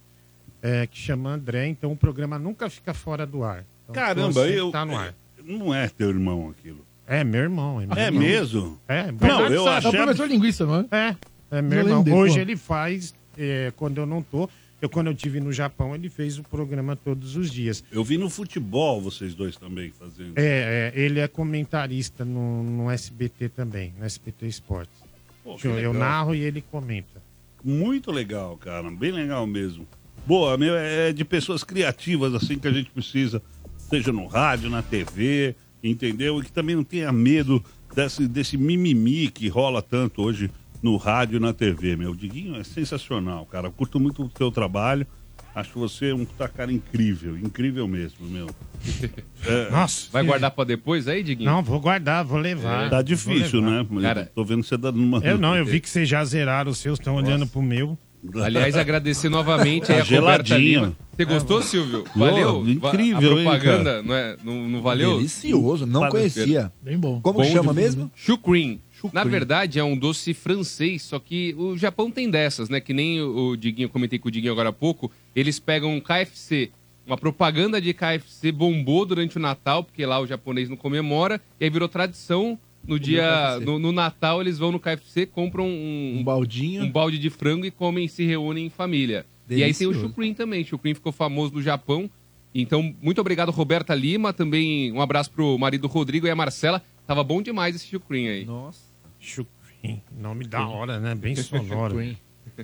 é, 0.62 0.86
que 0.86 0.98
chama 0.98 1.30
André, 1.30 1.66
então 1.68 1.90
o 1.92 1.96
programa 1.96 2.38
nunca 2.38 2.68
fica 2.68 2.92
fora 2.92 3.26
do 3.26 3.42
ar. 3.44 3.64
Então, 3.84 3.94
Caramba, 3.94 4.32
sempre 4.42 4.56
eu. 4.58 4.70
Tá 4.70 4.84
no 4.84 4.96
ar. 4.96 5.14
Não 5.42 5.74
é 5.74 5.88
teu 5.88 6.08
irmão 6.10 6.50
aquilo. 6.50 6.84
É 7.06 7.22
meu 7.24 7.40
irmão. 7.42 7.80
É, 7.80 7.86
meu 7.86 7.96
É 7.98 8.06
irmão. 8.06 8.22
mesmo? 8.22 8.80
É, 8.88 9.12
Não, 9.12 9.46
eu 9.48 9.68
achava- 9.68 9.96
É 9.96 10.00
o 10.00 10.04
professor 10.04 10.28
linguiça, 10.28 10.64
não 10.66 10.76
é? 10.76 10.86
É, 10.90 11.16
é 11.58 11.62
meu 11.62 11.70
Não 11.80 11.88
irmão. 11.88 11.98
lembro, 12.02 12.14
Hoje 12.18 12.34
pô. 12.36 12.40
ele 12.40 12.56
faz, 12.56 13.14
é, 13.38 13.72
quando 13.76 13.98
eu 13.98 14.06
não 14.06 14.22
tô. 14.22 14.48
Eu, 14.82 14.88
quando 14.88 15.06
eu 15.06 15.14
tive 15.14 15.40
no 15.40 15.52
Japão, 15.52 15.94
ele 15.94 16.10
fez 16.10 16.38
o 16.38 16.42
programa 16.42 16.94
todos 16.94 17.36
os 17.36 17.50
dias. 17.50 17.82
Eu 17.90 18.04
vi 18.04 18.18
no 18.18 18.28
futebol 18.28 19.00
vocês 19.00 19.34
dois 19.34 19.56
também 19.56 19.90
fazendo. 19.90 20.34
É, 20.36 20.92
é, 20.94 21.00
ele 21.00 21.20
é 21.20 21.28
comentarista 21.28 22.24
no, 22.24 22.62
no 22.62 22.90
SBT 22.90 23.48
também, 23.48 23.94
no 23.98 24.04
SBT 24.04 24.46
Esportes. 24.46 25.02
Pô, 25.42 25.56
eu, 25.64 25.78
eu 25.78 25.94
narro 25.94 26.34
e 26.34 26.40
ele 26.40 26.60
comenta. 26.60 27.22
Muito 27.62 28.10
legal, 28.10 28.56
cara. 28.58 28.90
Bem 28.90 29.10
legal 29.10 29.46
mesmo. 29.46 29.86
Boa, 30.26 30.56
meu, 30.56 30.74
é 30.74 31.12
de 31.12 31.24
pessoas 31.24 31.62
criativas 31.64 32.34
assim 32.34 32.58
que 32.58 32.68
a 32.68 32.72
gente 32.72 32.90
precisa, 32.90 33.42
seja 33.76 34.10
no 34.12 34.26
rádio, 34.26 34.70
na 34.70 34.82
TV, 34.82 35.54
entendeu? 35.82 36.40
E 36.40 36.44
que 36.44 36.52
também 36.52 36.76
não 36.76 36.84
tenha 36.84 37.12
medo 37.12 37.62
desse, 37.94 38.26
desse 38.26 38.56
mimimi 38.56 39.30
que 39.30 39.48
rola 39.48 39.82
tanto 39.82 40.22
hoje 40.22 40.50
no 40.84 40.98
rádio 40.98 41.38
e 41.38 41.40
na 41.40 41.54
TV, 41.54 41.96
meu. 41.96 42.14
Diguinho 42.14 42.56
é 42.56 42.62
sensacional, 42.62 43.46
cara. 43.46 43.68
Eu 43.68 43.72
curto 43.72 43.98
muito 43.98 44.22
o 44.22 44.30
seu 44.36 44.50
trabalho. 44.50 45.06
Acho 45.54 45.78
você 45.78 46.12
um 46.12 46.24
puta 46.26 46.46
cara 46.48 46.70
incrível, 46.70 47.38
incrível 47.38 47.88
mesmo, 47.88 48.28
meu. 48.28 48.46
É, 49.46 49.70
Nossa. 49.70 50.08
Vai 50.10 50.24
guardar 50.24 50.50
pra 50.50 50.64
depois 50.64 51.06
aí, 51.08 51.22
Diguinho? 51.22 51.50
Não, 51.50 51.62
vou 51.62 51.78
guardar, 51.80 52.24
vou 52.24 52.38
levar. 52.38 52.88
Tá 52.88 52.96
Vou 52.96 53.02
difícil, 53.04 53.60
levar. 53.60 53.84
né? 53.84 54.02
Cara- 54.02 54.30
Tô 54.34 54.42
vendo 54.44 54.62
você 54.62 54.76
dando 54.76 54.98
uma. 54.98 55.18
Eu 55.18 55.36
não, 55.38 55.54
eu 55.56 55.64
vi 55.66 55.80
que 55.80 55.88
vocês 55.88 56.08
já 56.08 56.24
zeraram 56.24 56.70
os 56.70 56.78
seus, 56.78 56.98
estão 56.98 57.14
olhando 57.16 57.46
pro 57.46 57.60
meu. 57.62 57.96
Aliás, 58.42 58.74
agradecer 58.74 59.28
novamente 59.28 59.92
aí 59.92 59.98
Tá 59.98 60.02
a 60.16 60.18
Roberta 60.20 60.44
geladinho. 60.46 60.80
Lima. 60.80 60.96
Você 61.14 61.24
gostou, 61.26 61.62
Silvio? 61.62 62.04
Valeu? 62.16 62.66
incrível, 62.66 63.36
a 63.36 63.40
hein, 63.40 63.44
propaganda, 63.44 63.90
cara? 63.90 64.02
não, 64.02 64.14
é, 64.14 64.36
não, 64.42 64.68
não 64.68 64.82
valeu? 64.82 65.16
Delicioso, 65.16 65.84
não 65.86 66.08
conhecia. 66.08 66.72
Bem 66.82 66.98
bom. 66.98 67.20
Como 67.20 67.40
Bom 67.40 67.44
chama 67.44 67.72
mesmo? 67.74 68.10
Chucrim. 68.16 68.80
Na 69.12 69.24
verdade, 69.24 69.78
é 69.78 69.84
um 69.84 69.96
doce 69.96 70.32
francês, 70.34 71.02
só 71.02 71.18
que 71.18 71.54
o 71.58 71.76
Japão 71.76 72.10
tem 72.10 72.30
dessas, 72.30 72.68
né? 72.68 72.80
Que 72.80 72.92
nem 72.92 73.20
o 73.20 73.56
Diguinho, 73.56 73.86
eu 73.86 73.90
comentei 73.90 74.18
com 74.18 74.28
o 74.28 74.30
Diguinho 74.30 74.52
agora 74.52 74.68
há 74.70 74.72
pouco. 74.72 75.10
Eles 75.34 75.58
pegam 75.58 75.94
um 75.94 76.00
KFC, 76.00 76.70
uma 77.06 77.16
propaganda 77.18 77.80
de 77.80 77.92
KFC 77.92 78.50
bombou 78.52 79.04
durante 79.04 79.36
o 79.36 79.40
Natal, 79.40 79.84
porque 79.84 80.04
lá 80.06 80.20
o 80.20 80.26
japonês 80.26 80.68
não 80.68 80.76
comemora, 80.76 81.40
e 81.60 81.64
aí 81.64 81.70
virou 81.70 81.88
tradição. 81.88 82.58
No 82.86 83.00
dia, 83.00 83.58
no, 83.60 83.78
no 83.78 83.92
Natal, 83.92 84.42
eles 84.42 84.58
vão 84.58 84.70
no 84.70 84.78
KFC, 84.78 85.24
compram 85.24 85.66
um, 85.66 86.18
Um 86.18 86.22
baldinho. 86.22 86.84
um 86.84 86.90
balde 86.90 87.18
de 87.18 87.30
frango 87.30 87.64
e 87.64 87.70
comem, 87.70 88.06
se 88.08 88.24
reúnem 88.26 88.66
em 88.66 88.70
família. 88.70 89.24
E 89.48 89.62
aí 89.62 89.72
tem 89.72 89.86
o 89.86 89.90
Delicioso. 89.90 90.00
Chukrin 90.08 90.34
também. 90.34 90.64
Chukrin 90.64 90.92
ficou 90.94 91.10
famoso 91.10 91.54
no 91.54 91.62
Japão. 91.62 92.10
Então, 92.54 92.94
muito 93.02 93.20
obrigado, 93.20 93.50
Roberta 93.50 93.94
Lima. 93.94 94.32
Também 94.34 94.92
um 94.92 95.00
abraço 95.00 95.30
pro 95.30 95.58
marido 95.58 95.86
Rodrigo 95.86 96.26
e 96.26 96.30
a 96.30 96.36
Marcela. 96.36 96.82
Tava 97.06 97.24
bom 97.24 97.40
demais 97.42 97.74
esse 97.74 97.86
chucrim 97.86 98.28
aí. 98.28 98.44
Nossa. 98.44 98.80
Chucrim. 99.24 100.02
Nome 100.12 100.46
da 100.46 100.66
hora, 100.68 101.00
né? 101.00 101.14
Bem 101.14 101.34
sonoro. 101.34 101.96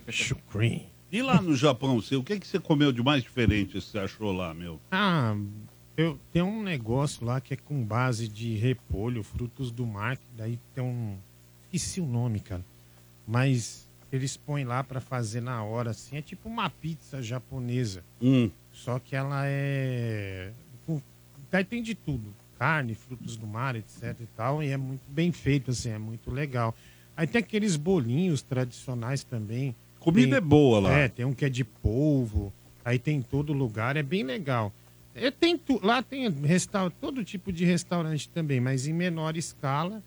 Chucrim. 0.08 0.86
E 1.10 1.22
lá 1.22 1.40
no 1.42 1.56
Japão, 1.56 2.00
você, 2.00 2.14
o 2.14 2.22
que, 2.22 2.38
que 2.38 2.46
você 2.46 2.60
comeu 2.60 2.92
de 2.92 3.02
mais 3.02 3.22
diferente 3.22 3.72
que 3.72 3.80
você 3.80 3.98
achou 3.98 4.30
lá, 4.30 4.54
meu? 4.54 4.78
Ah, 4.92 5.36
eu, 5.96 6.18
tem 6.32 6.42
um 6.42 6.62
negócio 6.62 7.24
lá 7.24 7.40
que 7.40 7.54
é 7.54 7.56
com 7.56 7.82
base 7.82 8.28
de 8.28 8.54
repolho, 8.54 9.24
frutos 9.24 9.72
do 9.72 9.84
mar, 9.84 10.16
que 10.16 10.26
daí 10.36 10.58
tem 10.74 10.84
um. 10.84 11.18
Esqueci 11.64 12.00
o 12.00 12.06
nome, 12.06 12.40
cara. 12.40 12.64
Mas 13.26 13.88
eles 14.12 14.36
põem 14.36 14.64
lá 14.64 14.84
pra 14.84 15.00
fazer 15.00 15.40
na 15.40 15.64
hora, 15.64 15.90
assim. 15.90 16.16
É 16.16 16.22
tipo 16.22 16.48
uma 16.48 16.70
pizza 16.70 17.20
japonesa. 17.22 18.04
Hum. 18.20 18.50
Só 18.70 18.98
que 18.98 19.16
ela 19.16 19.42
é. 19.46 20.52
Daí 21.50 21.64
tem 21.64 21.82
de 21.82 21.96
tudo. 21.96 22.32
Carne, 22.60 22.94
frutos 22.94 23.38
do 23.38 23.46
mar, 23.46 23.74
etc 23.74 24.14
e 24.20 24.26
tal. 24.36 24.62
E 24.62 24.68
é 24.68 24.76
muito 24.76 25.00
bem 25.08 25.32
feito, 25.32 25.70
assim, 25.70 25.88
é 25.88 25.98
muito 25.98 26.30
legal. 26.30 26.76
Aí 27.16 27.26
tem 27.26 27.38
aqueles 27.38 27.74
bolinhos 27.74 28.42
tradicionais 28.42 29.24
também. 29.24 29.74
Comida 29.98 30.28
Tem- 30.28 30.36
é 30.36 30.40
boa 30.42 30.78
lá. 30.78 30.92
É, 30.92 31.08
tem 31.08 31.24
um 31.24 31.32
que 31.32 31.46
é 31.46 31.48
de 31.48 31.64
polvo. 31.64 32.52
Aí 32.84 32.98
tem 32.98 33.16
em 33.16 33.22
todo 33.22 33.54
lugar, 33.54 33.96
é 33.96 34.02
bem 34.02 34.22
legal. 34.24 34.74
É, 35.14 35.30
tem 35.30 35.56
tu- 35.56 35.80
lá 35.82 36.02
tem 36.02 36.28
restaur, 36.28 36.90
todo 37.00 37.24
tipo 37.24 37.50
de 37.50 37.64
restaurante 37.64 38.28
também, 38.28 38.60
mas 38.60 38.86
em 38.86 38.92
menor 38.92 39.38
escala. 39.38 40.02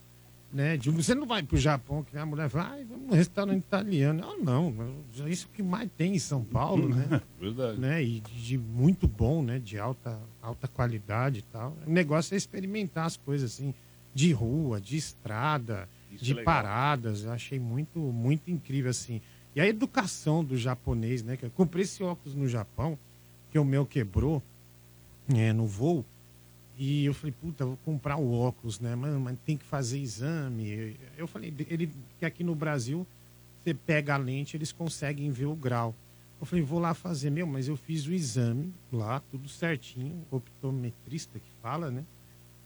Né? 0.53 0.77
De- 0.77 0.91
você 0.91 1.15
não 1.15 1.25
vai 1.25 1.41
pro 1.41 1.57
Japão 1.57 2.03
que 2.03 2.15
a 2.15 2.25
mulher 2.25 2.47
fala, 2.47 2.75
ah, 2.75 2.85
vamos 2.88 3.07
num 3.07 3.15
restaurante 3.15 3.63
italiano. 3.63 4.23
Ah, 4.23 4.35
não, 4.39 4.71
mas 4.71 5.27
isso 5.31 5.49
que 5.51 5.63
mais 5.63 5.89
tem 5.97 6.13
em 6.15 6.19
São 6.19 6.43
Paulo, 6.43 6.88
né? 6.88 7.21
Verdade. 7.41 7.80
né? 7.80 8.03
E 8.03 8.19
de, 8.19 8.43
de 8.45 8.57
muito 8.59 9.07
bom, 9.07 9.41
né? 9.41 9.57
De 9.57 9.80
alta, 9.80 10.19
alta 10.41 10.67
qualidade 10.67 11.39
e 11.39 11.41
tal. 11.41 11.75
O 11.88 11.89
negócio 11.89 12.35
é 12.35 12.38
experimentar 12.38 13.07
as 13.07 13.17
coisas 13.17 13.51
assim, 13.51 13.73
de 14.13 14.31
rua, 14.31 14.80
de 14.80 14.95
estrada, 14.95 15.89
Isso 16.11 16.23
de 16.23 16.38
é 16.39 16.43
paradas. 16.43 17.23
Eu 17.23 17.31
achei 17.31 17.59
muito, 17.59 17.97
muito 17.97 18.51
incrível, 18.51 18.91
assim. 18.91 19.21
E 19.55 19.61
a 19.61 19.67
educação 19.67 20.43
do 20.45 20.55
japonês, 20.55 21.23
né? 21.23 21.35
Que 21.35 21.45
eu 21.47 21.49
comprei 21.49 21.84
esse 21.84 22.03
óculos 22.03 22.35
no 22.35 22.47
Japão, 22.47 22.97
que 23.51 23.57
o 23.57 23.65
meu 23.65 23.88
quebrou 23.88 24.41
é, 25.35 25.51
no 25.51 25.65
voo. 25.65 26.05
E 26.77 27.05
eu 27.05 27.13
falei, 27.13 27.33
puta, 27.39 27.65
vou 27.65 27.77
comprar 27.85 28.17
o 28.17 28.31
óculos, 28.33 28.79
né? 28.79 28.95
Mas, 28.95 29.13
mas 29.13 29.37
tem 29.45 29.55
que 29.57 29.63
fazer 29.65 29.99
exame. 29.99 30.97
Eu 31.17 31.27
falei, 31.27 31.53
ele, 31.69 31.91
que 32.19 32.25
aqui 32.25 32.43
no 32.43 32.55
Brasil, 32.55 33.05
você 33.63 33.73
pega 33.73 34.15
a 34.15 34.17
lente, 34.17 34.57
eles 34.57 34.71
conseguem 34.71 35.29
ver 35.31 35.45
o 35.45 35.55
grau. 35.55 35.93
Eu 36.39 36.45
falei, 36.45 36.63
vou 36.63 36.79
lá 36.79 36.93
fazer, 36.93 37.29
meu, 37.29 37.45
mas 37.47 37.67
eu 37.67 37.77
fiz 37.77 38.05
o 38.07 38.11
exame 38.13 38.73
lá, 38.91 39.21
tudo 39.31 39.47
certinho, 39.47 40.25
optometrista 40.29 41.39
que 41.39 41.49
fala, 41.61 41.89
né? 41.89 42.03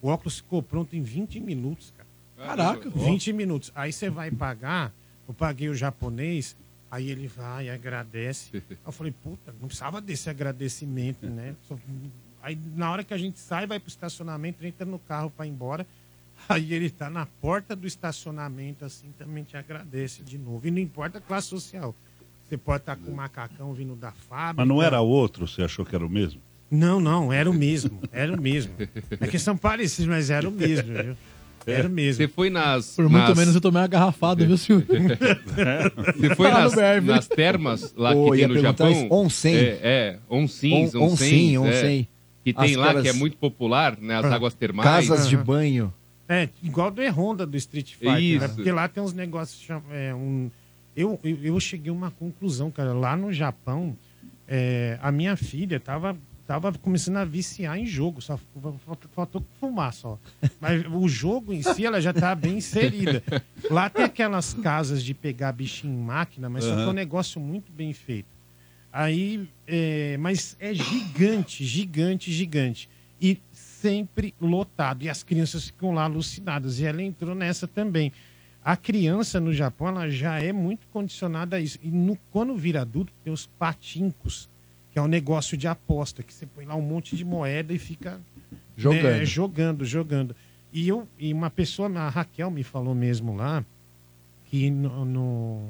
O 0.01 0.07
óculos 0.07 0.37
ficou 0.37 0.63
pronto 0.63 0.95
em 0.95 1.01
20 1.01 1.39
minutos, 1.39 1.93
cara. 1.95 2.07
Caraca. 2.47 2.89
20 2.89 3.33
minutos. 3.33 3.71
Aí 3.75 3.91
você 3.91 4.09
vai 4.09 4.31
pagar, 4.31 4.93
eu 5.27 5.33
paguei 5.33 5.69
o 5.69 5.75
japonês, 5.75 6.55
aí 6.89 7.09
ele 7.09 7.27
vai, 7.27 7.69
agradece. 7.69 8.63
Eu 8.85 8.91
falei, 8.91 9.11
puta, 9.11 9.53
não 9.59 9.67
precisava 9.67 9.99
desse 9.99 10.29
agradecimento, 10.29 11.27
né? 11.27 11.55
Só- 11.67 11.77
Aí 12.47 12.57
na 12.77 12.89
hora 12.89 13.03
que 13.03 13.13
a 13.13 13.17
gente 13.17 13.37
sai, 13.39 13.67
vai 13.67 13.77
pro 13.77 13.89
estacionamento, 13.89 14.65
entra 14.65 14.85
no 14.85 14.97
carro 14.99 15.29
para 15.29 15.45
ir 15.45 15.49
embora. 15.49 15.85
Aí 16.47 16.73
ele 16.73 16.89
tá 16.89 17.09
na 17.09 17.25
porta 17.25 17.75
do 17.75 17.85
estacionamento, 17.85 18.85
assim, 18.85 19.07
também 19.19 19.43
te 19.43 19.57
agradece 19.57 20.23
de 20.23 20.37
novo. 20.37 20.65
E 20.65 20.71
não 20.71 20.79
importa 20.79 21.17
a 21.17 21.21
classe 21.21 21.47
social. 21.47 21.93
Você 22.47 22.55
pode 22.55 22.83
estar 22.83 22.95
com 22.95 23.11
o 23.11 23.15
macacão 23.15 23.73
vindo 23.73 23.95
da 23.97 24.13
fábrica. 24.13 24.65
Mas 24.65 24.67
não 24.67 24.81
era 24.81 25.01
outro, 25.01 25.45
você 25.45 25.61
achou 25.61 25.83
que 25.85 25.93
era 25.93 26.05
o 26.05 26.09
mesmo? 26.09 26.39
Não, 26.71 27.01
não, 27.01 27.33
era 27.33 27.49
o 27.51 27.53
mesmo. 27.53 27.99
Era 28.13 28.33
o 28.33 28.39
mesmo. 28.41 28.73
É 29.19 29.27
que 29.27 29.37
são 29.37 29.57
parecidos, 29.57 30.05
mas 30.07 30.29
era 30.29 30.47
o 30.47 30.51
mesmo, 30.51 30.93
viu? 30.93 31.17
Era 31.65 31.87
o 31.89 31.91
mesmo. 31.91 32.23
Você 32.23 32.29
foi 32.29 32.49
nas. 32.49 32.95
Por 32.95 33.09
muito 33.09 33.27
nas- 33.27 33.37
menos 33.37 33.55
eu 33.55 33.59
tomei 33.59 33.81
uma 33.81 33.87
garrafada, 33.87 34.45
viu, 34.45 34.55
Silvio? 34.57 34.87
Você 36.17 36.35
foi 36.35 36.49
no 36.49 36.57
nas, 36.57 37.03
nas 37.03 37.27
termas 37.27 37.93
lá 37.93 38.13
Ô, 38.15 38.31
que 38.31 38.37
tem 38.37 38.47
no 38.47 38.57
Japão? 38.59 39.07
Onsen. 39.09 39.53
É, 39.55 39.79
é 39.83 40.19
onsins, 40.29 40.95
On- 40.95 41.03
onsen, 41.03 41.57
onsens, 41.57 41.57
onsen. 41.57 42.07
é. 42.13 42.16
Que 42.47 42.53
tem 42.53 42.71
As 42.71 42.75
lá, 42.77 43.01
que 43.01 43.09
é 43.09 43.13
muito 43.13 43.35
popular, 43.35 43.97
né? 43.99 44.15
As 44.15 44.25
Ah. 44.25 44.35
águas 44.35 44.53
termais. 44.53 44.87
Casas 45.09 45.27
de 45.27 45.35
banho. 45.35 45.93
É, 46.29 46.47
igual 46.63 46.89
do 46.89 47.03
E-Honda 47.03 47.45
do 47.45 47.57
Street 47.57 47.93
Fighter, 47.95 48.11
né? 48.13 48.21
Isso. 48.45 48.55
Porque 48.55 48.71
lá 48.71 48.87
tem 48.87 49.03
uns 49.03 49.11
negócios. 49.13 49.61
cham- 49.61 49.83
É, 49.91 50.13
um... 50.15 50.49
eu, 50.95 51.19
eu, 51.25 51.37
eu 51.43 51.59
cheguei 51.59 51.89
a 51.89 51.93
uma 51.93 52.09
conclusão, 52.11 52.71
cara. 52.71 52.93
Lá 52.93 53.17
no 53.17 53.33
Japão, 53.33 53.97
é, 54.47 54.97
a 55.01 55.11
minha 55.11 55.35
filha 55.35 55.77
tava, 55.77 56.17
tava 56.45 56.71
começando 56.71 57.17
a 57.17 57.25
viciar 57.25 57.77
em 57.77 57.85
jogo, 57.85 58.21
só 58.21 58.39
faltou, 58.83 59.09
faltou 59.13 59.43
fumar 59.59 59.91
só. 59.93 60.17
Mas 60.61 60.85
o 60.89 61.05
jogo 61.09 61.51
em 61.51 61.61
si, 61.61 61.85
ela 61.85 61.99
já 61.99 62.13
tá 62.13 62.33
bem 62.33 62.59
inserida. 62.59 63.21
Lá 63.69 63.89
tem 63.89 64.05
aquelas 64.05 64.53
casas 64.53 65.03
de 65.03 65.13
pegar 65.13 65.51
bichinho 65.51 65.93
em 65.93 66.01
máquina, 66.01 66.49
mas 66.49 66.63
só 66.63 66.69
que 66.71 66.75
é 66.75 66.79
um 66.79 66.83
Aham. 66.85 66.93
negócio 66.93 67.41
muito 67.41 67.71
bem 67.73 67.91
feito. 67.91 68.36
Aí, 68.99 69.47
é, 69.67 70.17
mas 70.17 70.57
é 70.59 70.73
gigante, 70.73 71.63
gigante, 71.63 72.31
gigante. 72.31 72.89
E 73.21 73.37
sempre 73.53 74.33
lotado. 74.41 75.03
E 75.03 75.09
as 75.09 75.21
crianças 75.21 75.65
ficam 75.65 75.91
lá 75.93 76.05
alucinadas. 76.05 76.79
E 76.79 76.85
ela 76.85 77.03
entrou 77.03 77.35
nessa 77.35 77.67
também. 77.67 78.11
A 78.65 78.75
criança 78.75 79.39
no 79.39 79.53
Japão, 79.53 79.89
ela 79.89 80.09
já 80.09 80.41
é 80.41 80.51
muito 80.51 80.87
condicionada 80.87 81.57
a 81.57 81.59
isso. 81.59 81.77
E 81.83 81.89
no- 81.89 82.17
quando 82.31 82.55
vira 82.57 82.81
adulto, 82.81 83.13
tem 83.23 83.31
os 83.31 83.45
patincos, 83.45 84.49
que 84.91 84.97
é 84.97 85.01
um 85.01 85.07
negócio 85.07 85.55
de 85.55 85.67
aposta, 85.67 86.23
que 86.23 86.33
você 86.33 86.47
põe 86.47 86.65
lá 86.65 86.75
um 86.75 86.81
monte 86.81 87.15
de 87.15 87.23
moeda 87.23 87.71
e 87.71 87.77
fica 87.77 88.19
Jogando. 88.75 89.03
né, 89.03 89.25
jogando, 89.25 89.85
jogando. 89.85 90.35
E, 90.73 90.87
eu, 90.87 91.07
e 91.19 91.31
uma 91.31 91.51
pessoa, 91.51 91.87
a 91.99 92.09
Raquel 92.09 92.49
me 92.49 92.63
falou 92.63 92.95
mesmo 92.95 93.35
lá, 93.35 93.63
que 94.45 94.71
no, 94.71 95.05
no- 95.05 95.69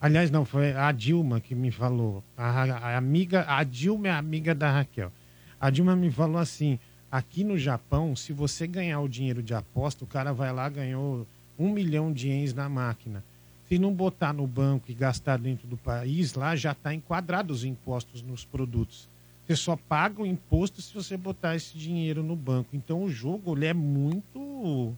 Aliás, 0.00 0.30
não, 0.30 0.46
foi 0.46 0.72
a 0.72 0.90
Dilma 0.92 1.40
que 1.40 1.54
me 1.54 1.70
falou. 1.70 2.24
A, 2.34 2.62
a 2.62 2.96
amiga, 2.96 3.44
a 3.46 3.62
Dilma 3.62 4.08
é 4.08 4.12
amiga 4.12 4.54
da 4.54 4.70
Raquel. 4.70 5.12
A 5.60 5.68
Dilma 5.68 5.94
me 5.94 6.10
falou 6.10 6.38
assim: 6.38 6.78
aqui 7.12 7.44
no 7.44 7.58
Japão, 7.58 8.16
se 8.16 8.32
você 8.32 8.66
ganhar 8.66 9.00
o 9.00 9.08
dinheiro 9.08 9.42
de 9.42 9.52
aposta, 9.52 10.02
o 10.02 10.06
cara 10.06 10.32
vai 10.32 10.52
lá 10.52 10.68
ganhou 10.70 11.26
um 11.58 11.70
milhão 11.70 12.10
de 12.10 12.28
ienes 12.28 12.54
na 12.54 12.66
máquina. 12.68 13.22
Se 13.68 13.78
não 13.78 13.92
botar 13.92 14.32
no 14.32 14.46
banco 14.46 14.90
e 14.90 14.94
gastar 14.94 15.38
dentro 15.38 15.68
do 15.68 15.76
país, 15.76 16.32
lá 16.34 16.56
já 16.56 16.72
está 16.72 16.94
enquadrado 16.94 17.52
os 17.52 17.62
impostos 17.62 18.22
nos 18.22 18.44
produtos. 18.44 19.06
Você 19.50 19.56
só 19.56 19.74
paga 19.74 20.22
o 20.22 20.26
imposto 20.26 20.80
se 20.80 20.94
você 20.94 21.16
botar 21.16 21.56
esse 21.56 21.76
dinheiro 21.76 22.22
no 22.22 22.36
banco. 22.36 22.76
Então 22.76 23.02
o 23.02 23.10
jogo 23.10 23.56
ele 23.56 23.66
é 23.66 23.74
muito. 23.74 24.94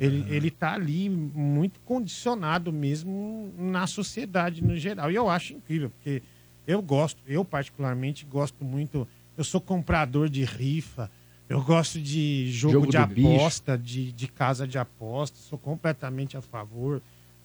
Ele, 0.00 0.24
ele 0.30 0.50
tá 0.50 0.72
ali 0.72 1.10
muito 1.10 1.78
condicionado 1.80 2.72
mesmo 2.72 3.52
na 3.58 3.86
sociedade 3.86 4.62
no 4.62 4.74
geral. 4.78 5.10
E 5.10 5.14
eu 5.14 5.28
acho 5.28 5.52
incrível, 5.52 5.90
porque 5.90 6.22
eu 6.66 6.80
gosto, 6.80 7.20
eu 7.26 7.44
particularmente 7.44 8.24
gosto 8.24 8.64
muito. 8.64 9.06
Eu 9.36 9.44
sou 9.44 9.60
comprador 9.60 10.30
de 10.30 10.42
rifa, 10.42 11.10
eu 11.46 11.62
gosto 11.62 12.00
de 12.00 12.50
jogo, 12.50 12.86
Jogo 12.86 12.90
de 12.92 13.14
bicho. 13.14 13.28
aposta, 13.36 13.76
de, 13.76 14.10
de 14.10 14.26
casa 14.26 14.66
de 14.66 14.78
aposta, 14.78 15.36
sou 15.36 15.58
completamente 15.58 16.34
a 16.34 16.40
favor 16.40 17.02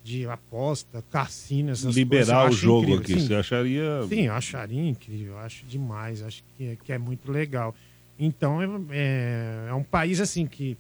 de 0.08 0.26
aposta, 0.26 1.04
cassino, 1.12 1.72
essas 1.72 1.84
coisas. 1.84 1.98
Eu 1.98 2.04
Liberar 2.04 2.50
o 2.50 2.52
jogo 2.52 2.84
incrível. 2.84 3.02
aqui, 3.02 3.20
Sim. 3.20 3.28
você 3.28 3.36
acharia. 3.36 4.04
Sim, 4.08 4.22
eu 4.22 4.34
acharia 4.34 4.90
incrível, 4.90 5.34
eu 5.34 5.40
acho 5.40 5.66
demais, 5.66 6.24
acho 6.24 6.42
que 6.56 6.66
é, 6.66 6.78
que 6.82 6.94
é 6.94 6.98
muito 6.98 7.30
legal. 7.30 7.76
Então, 8.18 8.62
é, 8.62 8.68
é, 8.92 9.68
é 9.70 9.74
um 9.74 9.84
país 9.84 10.22
assim 10.22 10.48
que, 10.48 10.78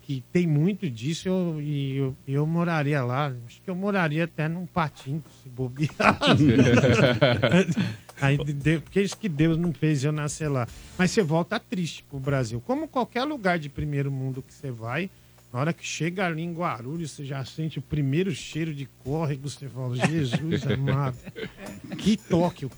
que 0.00 0.24
tem 0.32 0.46
muito 0.46 0.88
disso 0.88 1.28
eu, 1.28 1.60
e 1.60 1.96
eu, 1.96 2.16
eu 2.26 2.46
moraria 2.46 3.04
lá. 3.04 3.34
Acho 3.46 3.60
que 3.60 3.68
eu 3.68 3.74
moraria 3.74 4.24
até 4.24 4.48
num 4.48 4.64
patinho, 4.64 5.22
se 5.42 5.50
bobear. 5.50 5.90
Aí, 8.22 8.38
porque 8.80 9.02
isso 9.02 9.18
que 9.18 9.28
Deus 9.28 9.58
não 9.58 9.74
fez 9.74 10.02
eu 10.02 10.12
nascer 10.12 10.48
lá. 10.48 10.66
Mas 10.96 11.10
você 11.10 11.22
volta 11.22 11.60
triste 11.60 12.04
pro 12.08 12.18
Brasil. 12.18 12.62
Como 12.64 12.88
qualquer 12.88 13.24
lugar 13.24 13.58
de 13.58 13.68
primeiro 13.68 14.10
mundo 14.10 14.40
que 14.40 14.54
você 14.54 14.70
vai, 14.70 15.10
na 15.52 15.60
hora 15.60 15.72
que 15.72 15.84
chega 15.86 16.26
ali 16.26 16.42
em 16.42 16.52
Guarulhos, 16.52 17.10
você 17.10 17.24
já 17.24 17.44
sente 17.44 17.78
o 17.78 17.82
primeiro 17.82 18.30
cheiro 18.34 18.72
de 18.74 18.86
córrego, 19.04 19.48
você 19.48 19.68
fala, 19.68 19.94
Jesus 19.96 20.62
amado, 20.66 21.16
que 21.98 22.16
Tóquio. 22.16 22.70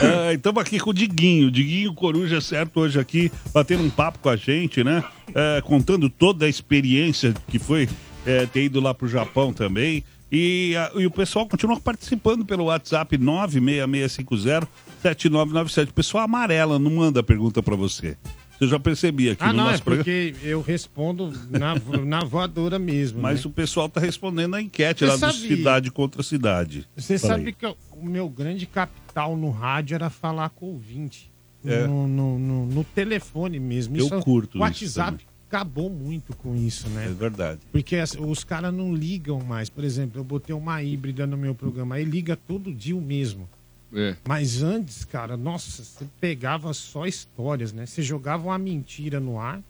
É, 0.00 0.34
Estamos 0.34 0.62
aqui 0.62 0.78
com 0.78 0.90
o 0.90 0.94
Diguinho, 0.94 1.50
Diguinho 1.50 1.92
Coruja, 1.94 2.40
certo, 2.40 2.78
hoje 2.80 3.00
aqui, 3.00 3.32
batendo 3.52 3.82
um 3.82 3.90
papo 3.90 4.18
com 4.20 4.28
a 4.28 4.36
gente, 4.36 4.84
né? 4.84 5.02
É, 5.34 5.60
contando 5.62 6.08
toda 6.08 6.46
a 6.46 6.48
experiência 6.48 7.34
que 7.48 7.58
foi 7.58 7.88
é, 8.24 8.46
ter 8.46 8.64
ido 8.64 8.80
lá 8.80 8.94
pro 8.94 9.08
Japão 9.08 9.52
também. 9.52 10.04
E, 10.30 10.74
a- 10.76 10.92
e 10.94 11.04
o 11.06 11.10
pessoal 11.10 11.46
continua 11.46 11.78
participando 11.80 12.44
pelo 12.44 12.64
WhatsApp 12.64 13.18
966507997. 13.18 15.90
O 15.90 15.94
pessoal 15.94 16.24
amarela, 16.24 16.78
não 16.78 16.90
manda 16.90 17.22
pergunta 17.22 17.62
pra 17.62 17.76
você. 17.76 18.16
Eu 18.62 18.68
já 18.68 18.78
percebi 18.78 19.28
aqui 19.28 19.42
Ah, 19.42 19.48
no 19.48 19.54
não, 19.54 19.68
é 19.68 19.70
nosso 19.72 19.82
programa. 19.82 20.04
porque 20.04 20.34
eu 20.46 20.60
respondo 20.62 21.32
na, 21.50 21.74
na 22.04 22.20
voadora 22.24 22.78
mesmo. 22.78 23.20
Mas 23.20 23.44
né? 23.44 23.50
o 23.50 23.52
pessoal 23.52 23.88
tá 23.88 24.00
respondendo 24.00 24.54
a 24.54 24.62
enquete 24.62 25.00
Você 25.00 25.06
lá 25.06 25.14
do 25.16 25.18
sabia? 25.18 25.56
Cidade 25.56 25.90
contra 25.90 26.22
Cidade. 26.22 26.88
Você 26.96 27.18
Fala 27.18 27.34
sabe 27.34 27.46
aí. 27.48 27.52
que 27.52 27.66
eu- 27.66 27.76
o 27.90 28.04
meu 28.06 28.28
grande 28.28 28.64
capital 28.66 29.36
no 29.36 29.50
rádio 29.50 29.96
era 29.96 30.08
falar 30.08 30.48
com 30.50 30.66
o 30.66 30.68
ouvinte. 30.74 31.30
É. 31.64 31.86
no, 31.86 32.08
no, 32.08 32.38
no- 32.40 32.66
no 32.66 32.82
telefone 32.84 33.58
mesmo. 33.60 33.96
Eu 33.96 34.06
Isso- 34.06 34.18
curto 34.20 34.54
O 34.60 34.66
isso 34.68 34.98
WhatsApp 34.98 35.24
acabou 35.48 35.88
muito 35.90 36.34
com 36.36 36.56
isso, 36.56 36.88
né? 36.88 37.06
É 37.06 37.08
verdade. 37.08 37.60
Porque 37.70 37.94
as- 37.96 38.16
os 38.18 38.42
caras 38.42 38.72
não 38.74 38.92
ligam 38.94 39.38
mais. 39.40 39.68
Por 39.70 39.84
exemplo, 39.84 40.18
eu 40.20 40.24
botei 40.24 40.54
uma 40.54 40.82
híbrida 40.82 41.24
no 41.26 41.36
meu 41.36 41.54
programa, 41.54 41.94
aí 41.96 42.04
liga 42.04 42.36
todo 42.36 42.72
dia 42.74 42.96
o 42.96 43.00
mesmo. 43.00 43.48
É. 43.94 44.16
Mas 44.26 44.62
antes, 44.62 45.04
cara, 45.04 45.36
nossa, 45.36 45.82
você 45.84 46.06
pegava 46.20 46.72
só 46.72 47.06
histórias, 47.06 47.72
né? 47.72 47.84
Você 47.86 48.02
jogava 48.02 48.44
uma 48.48 48.58
mentira 48.58 49.20
no 49.20 49.38
ar 49.38 49.60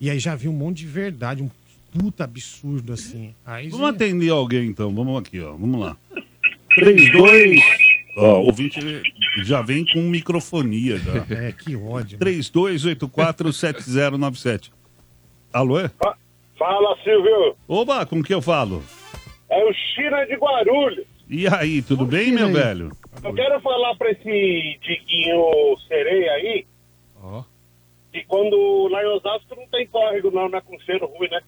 e 0.00 0.10
aí 0.10 0.18
já 0.18 0.34
viu 0.34 0.50
um 0.50 0.54
monte 0.54 0.78
de 0.78 0.86
verdade, 0.86 1.42
um 1.42 1.50
puta 1.90 2.24
absurdo 2.24 2.92
assim. 2.92 3.34
Aí 3.46 3.68
Vamos 3.68 3.86
já- 3.86 3.92
atender 3.94 4.28
alguém 4.30 4.66
então. 4.68 4.92
Vamos 4.94 5.18
aqui, 5.20 5.40
ó. 5.40 5.52
Vamos 5.52 5.80
lá. 5.80 5.96
32. 6.74 7.60
Ó, 8.16 8.40
o 8.42 8.46
ouvinte 8.46 8.78
já 9.44 9.60
vem 9.62 9.84
com 9.92 10.00
microfonia 10.02 10.98
já. 10.98 11.24
É, 11.34 11.50
que 11.52 11.74
ódio. 11.74 12.18
32847097. 12.18 14.70
Alô? 15.52 15.80
é? 15.80 15.90
Fala, 16.58 16.96
Silvio. 17.02 17.56
Oba, 17.66 18.04
com 18.06 18.22
que 18.22 18.32
eu 18.34 18.40
falo? 18.42 18.82
É 19.50 19.64
o 19.64 19.72
China 19.72 20.24
de 20.26 20.36
Guarulhos. 20.36 21.06
E 21.36 21.48
aí, 21.48 21.82
tudo 21.82 22.06
bem, 22.06 22.30
meu 22.30 22.52
velho? 22.52 22.92
Eu 23.24 23.34
quero 23.34 23.60
falar 23.60 23.96
pra 23.96 24.08
esse 24.12 24.78
Diguinho 24.80 25.76
Sereia 25.88 26.30
aí 26.30 26.64
que 28.12 28.24
quando 28.28 28.86
lá 28.88 29.02
em 29.02 29.06
Osasco 29.08 29.56
não 29.56 29.66
tem 29.66 29.84
córrego 29.88 30.30
não, 30.30 30.48
não 30.48 30.58
é 30.58 30.60
com 30.60 30.78
cheiro 30.78 31.06
ruim, 31.06 31.28
né? 31.28 31.40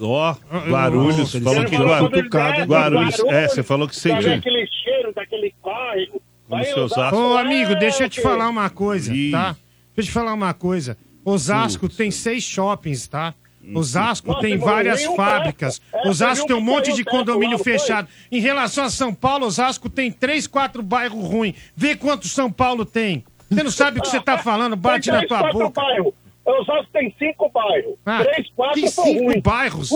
Ó, 0.00 0.36
Guarulhos, 0.68 1.34
Ele 1.34 1.44
falou 1.44 1.64
que 1.64 1.76
falou 1.76 2.08
desce, 2.08 2.28
Guarulhos, 2.64 3.18
é, 3.24 3.48
você 3.48 3.62
falou 3.64 3.88
que 3.88 3.96
Sabe 3.96 4.22
sente. 4.22 4.38
aquele 4.38 4.66
cheiro 4.68 5.12
daquele 5.12 5.52
córrego. 5.60 6.22
Em 6.48 6.78
Osasco, 6.78 7.16
Ô, 7.16 7.36
amigo, 7.36 7.74
deixa 7.74 8.04
eu 8.04 8.08
te 8.08 8.20
falar 8.20 8.48
uma 8.48 8.70
coisa, 8.70 9.12
Ih. 9.12 9.32
tá? 9.32 9.56
Deixa 9.96 9.98
eu 9.98 10.04
te 10.04 10.12
falar 10.12 10.32
uma 10.32 10.54
coisa. 10.54 10.96
Osasco 11.24 11.88
tem 11.88 12.12
seis 12.12 12.44
shoppings, 12.44 13.08
tá? 13.08 13.34
Osasco 13.74 14.28
Nossa, 14.28 14.40
tem 14.40 14.56
várias 14.58 15.04
fábricas. 15.04 15.80
É, 15.92 16.08
Osasco 16.08 16.46
tem 16.46 16.56
um 16.56 16.60
monte 16.60 16.92
de 16.92 17.04
teto 17.04 17.10
condomínio 17.16 17.56
não 17.56 17.64
foi? 17.64 17.72
fechado. 17.78 18.08
Em 18.30 18.40
relação 18.40 18.84
a 18.84 18.90
São 18.90 19.14
Paulo, 19.14 19.46
Osasco 19.46 19.88
tem 19.88 20.10
três, 20.10 20.46
quatro 20.46 20.82
bairros 20.82 21.24
ruins. 21.26 21.54
Vê 21.76 21.94
quanto 21.96 22.26
São 22.28 22.50
Paulo 22.50 22.84
tem. 22.84 23.24
Você 23.50 23.62
não 23.62 23.70
sabe 23.70 23.98
o 23.98 24.02
que 24.02 24.08
você 24.08 24.20
tá 24.20 24.38
falando, 24.38 24.74
bate 24.76 25.04
Tem 25.10 25.12
na 25.12 25.26
três, 25.26 25.28
tua 25.28 25.52
boca. 25.52 25.80
bairros. 25.80 26.12
Osasco 26.46 26.88
tem 26.92 27.14
cinco 27.18 27.48
bairros. 27.48 27.94
Ah, 28.04 28.22
Três, 28.22 28.50
quatro 28.54 28.88
são 28.88 29.04
cinco 29.04 29.24
ruins. 29.24 29.42
bairros? 29.42 29.90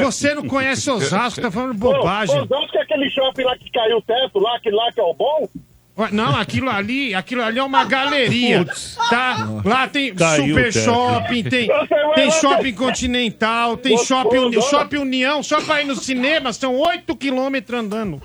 Você 0.00 0.34
não 0.34 0.46
conhece 0.48 0.90
Osasco, 0.90 1.40
tá 1.42 1.50
falando 1.50 1.74
bobagem. 1.74 2.34
Ô, 2.38 2.44
Osasco 2.44 2.78
é 2.78 2.82
aquele 2.82 3.10
shopping 3.10 3.42
lá 3.42 3.58
que 3.58 3.70
caiu 3.70 3.98
o 3.98 4.02
teto, 4.02 4.38
lá, 4.38 4.58
que 4.60 4.70
lá 4.70 4.90
que 4.90 5.00
é 5.00 5.02
o 5.02 5.12
bom? 5.12 5.46
Não, 6.10 6.34
aquilo 6.36 6.70
ali, 6.70 7.14
aquilo 7.14 7.42
ali 7.42 7.58
é 7.58 7.62
uma 7.62 7.84
galeria, 7.84 8.64
tá? 9.10 9.60
Lá 9.62 9.86
tem 9.86 10.14
Caiu 10.14 10.46
Super 10.46 10.68
o 10.68 10.72
teto. 10.72 10.84
Shopping, 10.84 11.42
tem, 11.44 11.68
tem 12.14 12.30
Shopping 12.30 12.72
Continental, 12.72 13.76
tem 13.76 13.98
Shopping, 13.98 14.38
Uni- 14.38 14.62
shopping 14.62 14.96
União, 14.96 15.42
só 15.42 15.60
pra 15.60 15.82
ir 15.82 15.84
no 15.86 15.94
cinema 15.94 16.50
são 16.52 16.74
8 16.76 17.14
quilômetros 17.14 17.78
andando. 17.78 18.22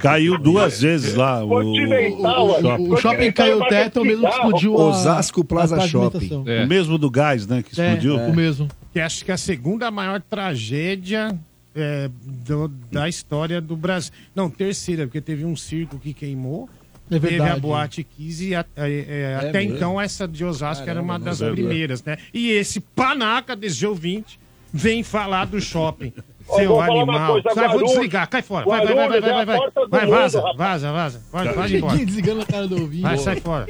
Caiu 0.00 0.36
duas 0.38 0.80
vezes 0.80 1.14
lá 1.14 1.44
o, 1.44 1.48
Continental, 1.48 2.48
o, 2.48 2.56
amigo. 2.74 2.94
O 2.94 2.96
shopping 2.96 3.30
caiu 3.30 3.58
o 3.60 3.66
teto, 3.68 4.00
é 4.00 4.02
o 4.02 4.04
mesmo 4.04 4.26
que 4.26 4.34
explodiu 4.34 4.74
a- 4.76 4.84
Osasco 4.86 5.44
Plaza 5.44 5.76
a 5.76 5.78
pavimentação. 5.78 6.28
Shopping. 6.28 6.50
É. 6.50 6.64
O 6.64 6.66
mesmo 6.68 6.98
do 6.98 7.08
gás, 7.10 7.46
né? 7.46 7.62
Que 7.62 7.80
É, 7.80 7.84
explodiu. 7.92 8.18
é. 8.18 8.26
O 8.26 8.34
mesmo. 8.34 8.68
Que 8.92 8.98
acho 9.00 9.24
que 9.24 9.30
é 9.30 9.34
a 9.34 9.38
segunda 9.38 9.88
maior 9.90 10.20
tragédia 10.20 11.36
é, 11.74 12.08
do- 12.22 12.68
da 12.90 13.08
história 13.08 13.60
do 13.60 13.76
Brasil. 13.76 14.12
Não, 14.34 14.48
terceira, 14.50 15.06
porque 15.06 15.20
teve 15.20 15.44
um 15.44 15.56
circo 15.56 15.98
que 15.98 16.12
queimou. 16.14 16.68
É 17.10 17.18
Teve 17.18 17.26
a 17.26 17.30
verdade. 17.30 17.60
Boate 17.60 18.02
Kiss 18.04 18.48
e 18.48 18.54
a- 18.54 18.64
é, 18.76 19.04
é, 19.08 19.36
até 19.36 19.60
mesmo? 19.60 19.76
então 19.76 20.00
essa 20.00 20.26
de 20.26 20.42
Osasco 20.44 20.88
era 20.88 21.02
uma 21.02 21.18
das 21.18 21.38
primeiras, 21.38 22.02
né? 22.02 22.16
E 22.32 22.50
esse 22.50 22.80
panaca 22.80 23.54
desse 23.54 23.86
ouvinte 23.86 24.40
vem 24.72 25.02
falar 25.02 25.44
do 25.44 25.60
shopping. 25.60 26.12
Seu 26.56 26.78
animal. 26.80 27.32
coisa, 27.42 27.50
Sai, 27.54 27.68
vou 27.68 27.84
desligar, 27.86 28.28
cai 28.28 28.42
fora. 28.42 28.66
Vai, 28.66 28.84
vai, 28.84 28.94
vai, 28.94 29.08
vai, 29.08 29.18
é 29.18 29.20
vai, 29.20 29.30
a 29.30 29.44
vai. 29.44 29.56
do 29.58 29.88
Vai, 29.88 30.00
mundo, 30.06 30.10
vaza, 30.14 30.42
vaza, 30.56 30.92
vaza. 30.92 31.22
Vai, 31.32 31.44
vai 31.54 31.68
Cheguinho 31.68 31.78
embora. 31.90 31.98
desligando 32.04 32.40
a 32.42 32.46
cara 32.46 32.68
do 32.68 32.80
ouvinte. 32.80 33.02
Vai, 33.02 33.18
sai 33.18 33.40
fora. 33.40 33.66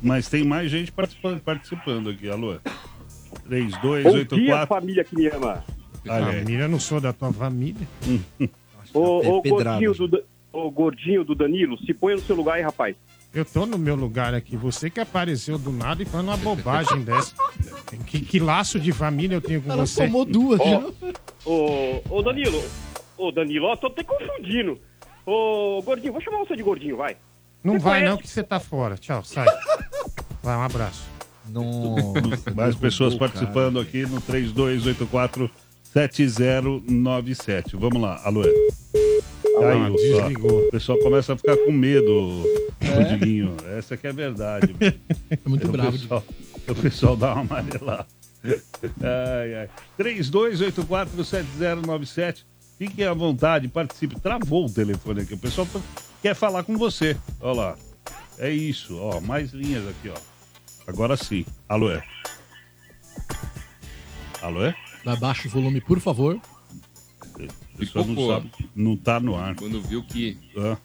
Mas 0.00 0.28
tem 0.28 0.44
mais 0.44 0.70
gente 0.70 0.90
participando, 0.92 1.40
participando 1.40 2.10
aqui. 2.10 2.28
Alô? 2.28 2.54
Bom 2.54 2.60
dia, 3.48 3.48
3284. 3.48 4.66
família 4.66 5.04
que 5.04 5.16
me 5.16 5.26
ama. 5.28 5.64
Família, 6.04 6.64
eu 6.64 6.68
não 6.68 6.80
sou 6.80 7.00
da 7.00 7.12
tua 7.12 7.32
família. 7.32 7.86
Ô, 8.94 9.22
É 9.22 9.28
ô, 9.28 9.40
pedrada. 9.42 9.80
gordinho 9.80 9.94
do, 9.94 10.08
Da- 10.08 10.22
ô, 10.52 10.70
gordinho 10.70 11.24
do 11.24 11.34
Danilo, 11.34 11.78
se 11.84 11.94
põe 11.94 12.14
no 12.14 12.20
seu 12.20 12.36
lugar 12.36 12.56
aí, 12.56 12.62
rapaz. 12.62 12.94
Eu 13.34 13.44
tô 13.46 13.64
no 13.64 13.78
meu 13.78 13.94
lugar 13.94 14.34
aqui. 14.34 14.56
Você 14.58 14.90
que 14.90 15.00
apareceu 15.00 15.56
do 15.56 15.72
nada 15.72 16.02
e 16.02 16.04
falando 16.04 16.28
uma 16.28 16.36
bobagem 16.36 17.00
dessa. 17.04 17.34
Que, 18.06 18.20
que 18.20 18.38
laço 18.38 18.78
de 18.78 18.92
família 18.92 19.36
eu 19.36 19.40
tenho 19.40 19.62
com 19.62 19.72
Ela 19.72 19.86
você? 19.86 20.04
tomou 20.04 20.24
duas 20.26 20.60
Ó. 20.60 20.90
Ô, 21.46 22.02
ô 22.18 22.22
Danilo, 22.22 22.62
ô 23.16 23.32
Danilo, 23.32 23.66
ó, 23.68 23.76
tô 23.76 23.86
até 23.86 24.04
confundindo. 24.04 24.78
Ô, 25.24 25.80
gordinho, 25.82 26.12
vou 26.12 26.20
chamar 26.20 26.38
você 26.40 26.54
de 26.54 26.62
gordinho, 26.62 26.96
vai. 26.98 27.16
Não 27.64 27.74
Você 27.74 27.78
vai 27.78 28.00
conhece? 28.00 28.10
não 28.10 28.18
que 28.18 28.28
você 28.28 28.42
tá 28.42 28.60
fora. 28.60 28.96
Tchau, 28.98 29.22
sai. 29.24 29.46
Vai, 30.42 30.56
um 30.56 30.62
abraço. 30.62 31.04
Nossa, 31.48 32.50
Mais 32.54 32.74
pessoas 32.74 33.14
participando 33.14 33.78
aqui 33.78 34.02
no 34.04 34.20
3284 34.20 35.48
7097. 35.92 37.76
Vamos 37.76 38.00
lá, 38.00 38.18
alô. 38.24 38.42
Caiu, 39.60 39.98
só. 39.98 40.20
desligou. 40.20 40.66
O 40.66 40.70
pessoal 40.70 40.98
começa 40.98 41.34
a 41.34 41.36
ficar 41.36 41.56
com 41.58 41.70
medo, 41.70 42.10
o 42.10 42.44
Diguinho. 43.10 43.54
Essa 43.76 43.94
que 43.96 44.06
é 44.06 44.10
a 44.10 44.12
verdade. 44.12 44.74
É 45.30 45.38
muito 45.48 45.66
o 45.68 45.72
bravo. 45.72 45.92
Pessoal, 45.92 46.24
o 46.68 46.74
pessoal 46.74 47.16
dá 47.16 47.32
uma 47.34 47.40
amarelada. 47.42 48.06
Ai, 48.44 49.54
ai. 49.54 49.68
32847097. 49.98 52.44
Fique 52.78 53.02
à 53.04 53.12
vontade, 53.14 53.68
participe. 53.68 54.18
Travou 54.20 54.66
o 54.66 54.70
telefone 54.70 55.22
aqui. 55.22 55.32
O 55.34 55.38
pessoal 55.38 55.66
tá- 55.72 55.80
quer 56.22 56.34
falar 56.34 56.62
com 56.64 56.76
você. 56.76 57.16
Olha 57.40 57.54
lá. 57.60 57.76
É 58.38 58.50
isso, 58.50 58.98
ó. 58.98 59.20
Mais 59.20 59.52
linhas 59.52 59.86
aqui, 59.88 60.08
ó. 60.10 60.14
Agora 60.86 61.16
sim. 61.16 61.44
Alô, 61.68 61.90
é? 61.90 62.02
Alô, 64.40 64.64
é? 64.64 64.74
Abaixa 65.04 65.48
o 65.48 65.50
volume, 65.50 65.80
por 65.80 65.98
favor. 66.00 66.38
Pessoal 67.78 68.04
não 68.04 68.14
Ficou, 68.14 68.32
sabe. 68.34 68.50
Não 68.76 68.96
tá 68.96 69.18
no 69.18 69.34
ar. 69.36 69.54
Quando 69.56 69.80
viu 69.82 70.02
que 70.04 70.36
Ah. 70.56 70.76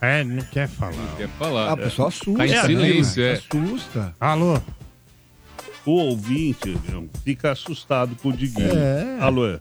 É, 0.00 0.22
não 0.24 0.42
quer 0.44 0.68
falar. 0.68 0.92
não 0.92 1.16
quer 1.16 1.28
falar. 1.30 1.70
Ah, 1.70 1.74
o 1.74 1.76
pessoal 1.78 2.08
assusta. 2.08 2.34
Tá 2.38 2.46
em 2.46 2.50
né, 2.50 2.62
silêncio, 2.62 3.22
é. 3.22 3.32
Assusta. 3.32 4.14
Alô? 4.20 4.58
O 5.86 5.90
ouvinte 5.92 6.76
meu, 6.88 7.08
fica 7.24 7.50
assustado 7.52 8.14
com 8.16 8.28
o 8.28 8.32
Diguinho. 8.32 8.72
É. 8.74 9.18
Alô, 9.20 9.46
é? 9.48 9.60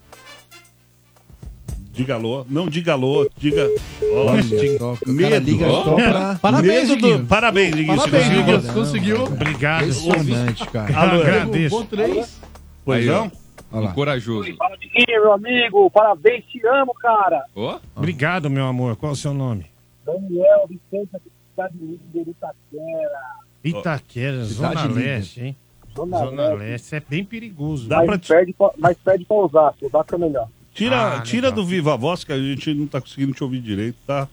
Diga 1.91 2.15
alô. 2.15 2.45
Não 2.49 2.67
diga 2.67 2.93
alô, 2.93 3.29
diga. 3.37 3.69
Olha 4.13 4.41
diga- 4.41 4.77
só, 4.79 4.93
o 4.93 4.97
cara 4.97 5.11
medo. 5.13 5.45
liga 5.51 5.67
Ó. 5.67 5.83
só 5.83 5.95
pra... 5.95 6.35
Parabéns, 6.41 6.89
Medo 6.89 6.95
Diguinho. 6.95 7.25
Parabéns, 7.25 7.75
Diguinho. 7.75 7.97
Parabéns, 7.97 8.23
conseguiu. 8.25 8.43
Diguinho. 8.55 8.73
Conseguiu. 8.73 9.23
Obrigado. 9.25 9.83
Impressionante, 9.83 10.67
cara. 10.67 10.97
Alô, 10.99 11.21
é? 11.21 11.21
Agradeço. 11.21 11.75
Bom 11.75 11.85
três. 11.85 12.39
Pois 12.83 13.03
Aí, 13.03 13.09
ó. 13.09 13.23
não? 13.25 13.31
Olha 13.71 13.81
Um 13.81 13.85
lá. 13.85 13.93
corajoso. 13.93 14.55
Fala, 14.55 14.77
Diguinho, 14.77 15.21
meu 15.21 15.33
amigo, 15.33 15.89
parabéns, 15.91 16.45
te 16.45 16.65
amo, 16.67 16.93
cara. 16.95 17.43
Ó, 17.55 17.79
Obrigado, 17.95 18.49
meu 18.49 18.65
amor. 18.65 18.95
Qual 18.95 19.11
é 19.11 19.13
o 19.13 19.15
seu 19.17 19.33
nome? 19.33 19.65
Daniel 20.05 20.67
Vicente, 20.67 21.09
aqui 21.15 21.29
da 21.55 21.67
cidade 21.67 21.77
linda 21.81 22.23
de 22.25 22.29
Itaquera. 22.31 23.19
Itaquera, 23.63 24.45
Cidade 24.45 24.73
Zona 24.75 24.87
linda. 24.87 24.99
Leste, 24.99 25.41
hein? 25.41 25.55
Zona, 25.95 26.17
Zona 26.17 26.47
Leste. 26.49 26.59
Leste. 26.59 26.95
É 26.95 26.99
bem 26.99 27.23
perigoso. 27.23 27.87
Dá 27.87 27.97
Mas 28.03 28.05
pra 28.07 28.35
perde, 28.37 28.53
pra- 28.53 28.71
mas 28.77 28.97
perde 28.97 29.25
pra 29.25 29.37
Osasco, 29.37 29.85
Osasco 29.85 30.15
é 30.15 30.17
melhor. 30.17 30.47
Tira, 30.73 31.17
Ah, 31.17 31.21
tira 31.21 31.49
legal. 31.49 31.63
do 31.63 31.65
Viva 31.69 31.95
Voz, 31.95 32.23
que 32.23 32.33
a 32.33 32.37
gente 32.39 32.73
não 32.73 32.87
tá 32.87 32.99
conseguindo 32.99 33.31
te 33.33 33.43
ouvir 33.43 33.61
direito, 33.61 33.95
tá? 34.07 34.27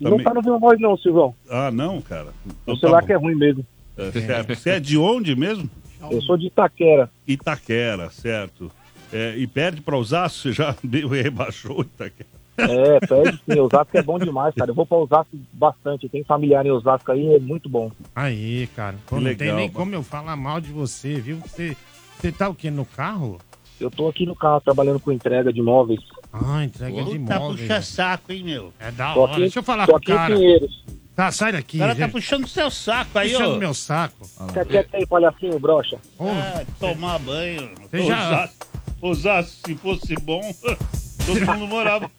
Não 0.00 0.12
Também- 0.12 0.24
tá 0.24 0.34
no 0.34 0.42
Viva 0.42 0.58
Voz 0.58 0.80
não, 0.80 0.96
Silvão. 0.96 1.34
Ah, 1.48 1.70
não, 1.70 2.00
cara. 2.00 2.28
Então 2.46 2.74
O 2.74 2.76
tá 2.76 2.80
celular 2.80 3.00
bom. 3.02 3.06
que 3.06 3.12
é 3.12 3.16
ruim 3.16 3.34
mesmo. 3.36 3.64
É, 3.96 4.10
certo. 4.10 4.54
Você 4.54 4.70
é 4.70 4.80
de 4.80 4.96
onde 4.98 5.36
mesmo? 5.36 5.68
Eu 6.10 6.20
sou 6.22 6.36
de 6.36 6.46
Itaquera. 6.46 7.10
Itaquera, 7.26 8.10
certo. 8.10 8.70
É, 9.12 9.34
e 9.36 9.46
perde 9.46 9.80
pra 9.80 9.96
Osasco, 9.96 10.38
você 10.40 10.52
já 10.52 10.74
deu- 10.82 11.08
rebaixou 11.08 11.82
Itaquera. 11.82 12.28
É, 12.58 13.00
perde 13.06 13.40
sim. 13.50 13.58
Osasco 13.60 13.96
é 13.96 14.02
bom 14.02 14.18
demais, 14.18 14.54
cara. 14.54 14.70
Eu 14.70 14.74
vou 14.74 14.84
pra 14.86 14.98
Osasco 14.98 15.36
bastante. 15.52 16.08
Tem 16.08 16.22
familiar 16.24 16.64
em 16.66 16.70
Osasco 16.70 17.10
aí, 17.12 17.34
é 17.34 17.38
muito 17.38 17.68
bom. 17.68 17.90
Aí, 18.14 18.66
cara. 18.76 18.96
Pô, 19.06 19.16
não 19.16 19.22
Legal, 19.24 19.38
tem 19.38 19.48
nem 19.56 19.66
mano. 19.66 19.72
como 19.72 19.94
eu 19.94 20.02
falar 20.02 20.36
mal 20.36 20.60
de 20.60 20.70
você, 20.70 21.14
viu? 21.20 21.38
Você, 21.38 21.76
você 22.18 22.30
tá 22.30 22.48
o 22.48 22.54
quê? 22.54 22.70
No 22.70 22.84
carro? 22.84 23.38
Eu 23.80 23.90
tô 23.90 24.06
aqui 24.08 24.24
no 24.26 24.36
carro 24.36 24.60
trabalhando 24.60 25.00
com 25.00 25.10
entrega 25.10 25.52
de 25.52 25.60
móveis. 25.62 26.00
Ah, 26.32 26.62
entrega 26.64 27.02
de 27.04 27.18
Puta, 27.18 27.38
móveis. 27.40 27.60
puxa 27.62 27.82
saco, 27.82 28.32
hein, 28.32 28.44
meu? 28.44 28.72
É 28.78 28.90
da 28.92 29.12
Tô 29.14 29.20
hora. 29.22 29.32
aqui, 29.32 29.40
Deixa 29.40 29.58
eu 29.58 29.62
falar 29.62 29.86
tô 29.86 29.92
com 29.92 29.98
o 29.98 30.02
cara. 30.02 30.34
Pinheiros. 30.34 30.84
Tá, 31.14 31.30
sai 31.30 31.52
daqui. 31.52 31.76
O 31.76 31.80
cara 31.80 31.94
tá 31.94 32.02
gente. 32.04 32.12
puxando 32.12 32.48
seu 32.48 32.70
saco 32.70 33.18
aí, 33.18 33.32
Puxando 33.32 33.54
ó. 33.54 33.58
meu 33.58 33.74
saco. 33.74 34.26
Quer 34.54 34.66
quieto 34.66 34.94
aí, 34.94 35.06
palhacinho, 35.06 35.58
brocha? 35.58 35.98
É, 36.20 36.64
tomar 36.80 37.18
banho. 37.18 37.70
Você 37.90 38.02
já- 38.06 38.28
Osasco, 38.30 38.66
Osasco, 39.02 39.52
se 39.66 39.74
fosse 39.76 40.14
bom. 40.22 40.40
Todo 41.24 41.40
mundo 41.46 41.68
morava 41.68 42.10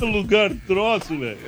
no 0.00 0.06
lugar 0.06 0.52
troço, 0.68 1.18
velho. 1.18 1.38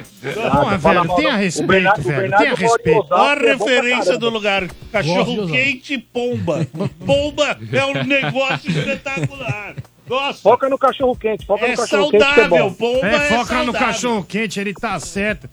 Ah, 0.51 0.77
velho, 0.77 1.15
tenha 1.15 1.36
respeito, 1.36 2.02
velho. 2.02 2.36
Tenha 2.36 2.55
respeito. 2.55 3.06
Olha 3.10 3.40
a 3.40 3.44
É 3.51 3.52
referência 3.52 4.19
do 4.19 4.28
lugar. 4.31 4.62
Gosto 4.62 4.74
de 4.85 4.90
Cachorro 4.90 5.43
usar. 5.43 5.52
quente 5.52 5.94
e 5.94 5.98
pomba. 5.98 6.66
Pomba 7.06 7.56
é 7.73 7.85
um 7.85 8.02
negócio 8.05 8.69
espetacular. 8.70 9.77
Nossa. 10.09 10.40
Foca 10.40 10.69
no 10.69 10.77
cachorro 10.78 11.15
quente, 11.15 11.44
foca 11.47 11.66
É 11.66 11.70
no 11.73 11.77
cachorro 11.77 12.10
quente. 12.10 12.24
que 12.24 12.31
é 12.31 12.35
saudável, 12.35 12.70
bom. 12.70 12.74
pomba 12.74 13.06
É, 13.06 13.15
é, 13.15 13.20
foca 13.28 13.36
no 13.59 13.65
saudável. 13.66 13.73
cachorro 13.74 14.24
quente, 14.24 14.59
ele 14.59 14.74
tá 14.74 14.98
certo. 14.98 15.48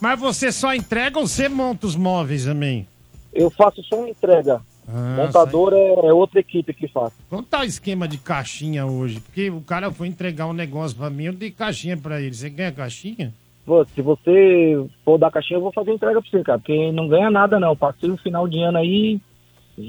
Mas 0.00 0.18
você 0.18 0.50
só 0.52 0.74
entrega 0.74 1.18
ou 1.18 1.26
você 1.26 1.48
monta 1.48 1.86
os 1.86 1.96
móveis 1.96 2.44
também? 2.44 2.86
Eu 3.32 3.50
faço 3.50 3.82
só 3.82 3.96
uma 3.96 4.08
entrega. 4.08 4.60
Ah, 4.86 5.16
Montador 5.16 5.72
é 5.72 6.12
outra 6.12 6.40
equipe 6.40 6.74
que 6.74 6.86
faz. 6.88 7.12
Como 7.30 7.42
tá 7.42 7.60
o 7.60 7.64
esquema 7.64 8.06
de 8.06 8.18
caixinha 8.18 8.84
hoje? 8.86 9.20
Porque 9.20 9.50
o 9.50 9.60
cara 9.62 9.90
foi 9.90 10.08
entregar 10.08 10.46
um 10.46 10.52
negócio 10.52 10.96
pra 10.96 11.08
mim, 11.08 11.24
eu 11.24 11.32
dei 11.32 11.50
caixinha 11.50 11.96
pra 11.96 12.20
ele. 12.20 12.34
Você 12.34 12.50
ganha 12.50 12.70
caixinha? 12.70 13.32
Pô, 13.64 13.82
se 13.86 14.02
você 14.02 14.86
for 15.04 15.16
dar 15.16 15.30
caixinha, 15.30 15.56
eu 15.56 15.62
vou 15.62 15.72
fazer 15.72 15.92
entrega 15.92 16.20
pra 16.20 16.30
você, 16.30 16.44
cara. 16.44 16.58
Porque 16.58 16.92
não 16.92 17.08
ganha 17.08 17.30
nada, 17.30 17.58
não. 17.58 17.74
Passei 17.74 18.10
o 18.10 18.16
final 18.18 18.46
de 18.46 18.60
ano 18.60 18.76
aí, 18.76 19.18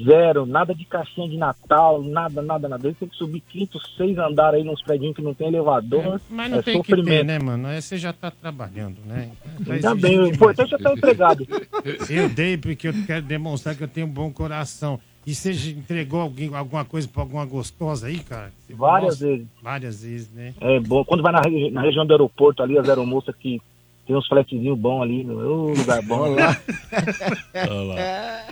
zero. 0.04 0.44
Nada 0.46 0.74
de 0.74 0.84
caixinha 0.84 1.28
de 1.28 1.36
Natal, 1.36 2.02
nada, 2.02 2.42
nada, 2.42 2.68
nada. 2.68 2.88
Eu 2.88 2.94
tenho 2.94 3.10
que 3.10 3.16
subir 3.16 3.40
quinto, 3.40 3.78
seis 3.96 4.16
andares 4.18 4.58
aí 4.60 4.64
nos 4.64 4.82
prédios 4.82 5.14
que 5.14 5.22
não 5.22 5.34
tem 5.34 5.48
elevador. 5.48 6.20
Mas 6.28 6.50
não 6.50 6.58
é 6.58 6.62
tem 6.62 6.82
que 6.82 6.90
sofrimento. 6.90 7.08
ter, 7.18 7.24
né, 7.24 7.38
mano? 7.38 7.68
Aí 7.68 7.80
você 7.80 7.96
já 7.96 8.12
tá 8.12 8.30
trabalhando, 8.30 8.96
né? 9.06 9.30
Tá 9.64 9.74
Ainda 9.74 9.94
bem, 9.94 10.18
o 10.18 10.26
importante 10.26 10.74
é 10.74 10.76
estar 10.76 10.92
empregado. 10.92 11.46
Eu 12.10 12.28
dei 12.28 12.56
porque 12.56 12.88
eu 12.88 12.94
quero 13.06 13.22
demonstrar 13.22 13.74
que 13.76 13.82
eu 13.84 13.88
tenho 13.88 14.06
um 14.06 14.10
bom 14.10 14.30
coração. 14.32 14.98
E 15.26 15.34
você 15.34 15.52
já 15.52 15.70
entregou 15.72 16.20
alguém, 16.20 16.54
alguma 16.54 16.84
coisa 16.84 17.08
pra 17.08 17.22
alguma 17.22 17.44
gostosa 17.44 18.06
aí, 18.06 18.18
cara? 18.20 18.52
Você- 18.66 18.74
Várias 18.74 19.18
vezes. 19.18 19.46
Várias 19.62 20.02
vezes, 20.02 20.30
né? 20.32 20.54
É 20.60 20.78
bom. 20.80 21.04
Quando 21.04 21.22
vai 21.22 21.32
na, 21.32 21.40
regi- 21.40 21.70
na 21.70 21.82
região 21.82 22.06
do 22.06 22.12
aeroporto 22.12 22.62
ali, 22.62 22.78
as 22.78 22.88
aeromoças 22.88 23.34
que 23.34 23.60
tem 24.06 24.14
uns 24.14 24.26
fletezinhos 24.28 24.78
bons 24.78 25.02
ali, 25.02 25.24
meu. 25.24 25.36
Ô, 25.36 25.72
lugar 25.74 26.00
bom. 26.02 26.20
Olha 26.20 26.46
lá. 26.46 26.56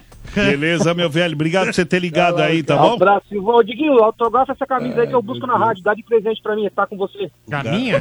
Beleza, 0.35 0.95
meu 0.95 1.09
velho. 1.11 1.35
Obrigado 1.35 1.67
por 1.67 1.75
você 1.75 1.85
ter 1.85 1.99
ligado 2.01 2.41
aí, 2.41 2.63
tá 2.63 2.77
bom? 2.77 2.95
Abraço. 2.95 3.25
Ô, 3.33 3.63
Diguinho, 3.63 4.03
autografa 4.03 4.53
essa 4.53 4.67
camisa 4.67 5.03
aí 5.03 5.07
que 5.07 5.15
eu 5.15 5.23
busco 5.23 5.47
na 5.47 5.57
rádio. 5.57 5.83
Dá 5.83 5.95
de 5.95 6.03
presente 6.03 6.43
pra 6.43 6.57
mim, 6.57 6.69
tá 6.75 6.87
com 6.87 6.97
você. 6.97 7.31
Caminha? 7.49 8.01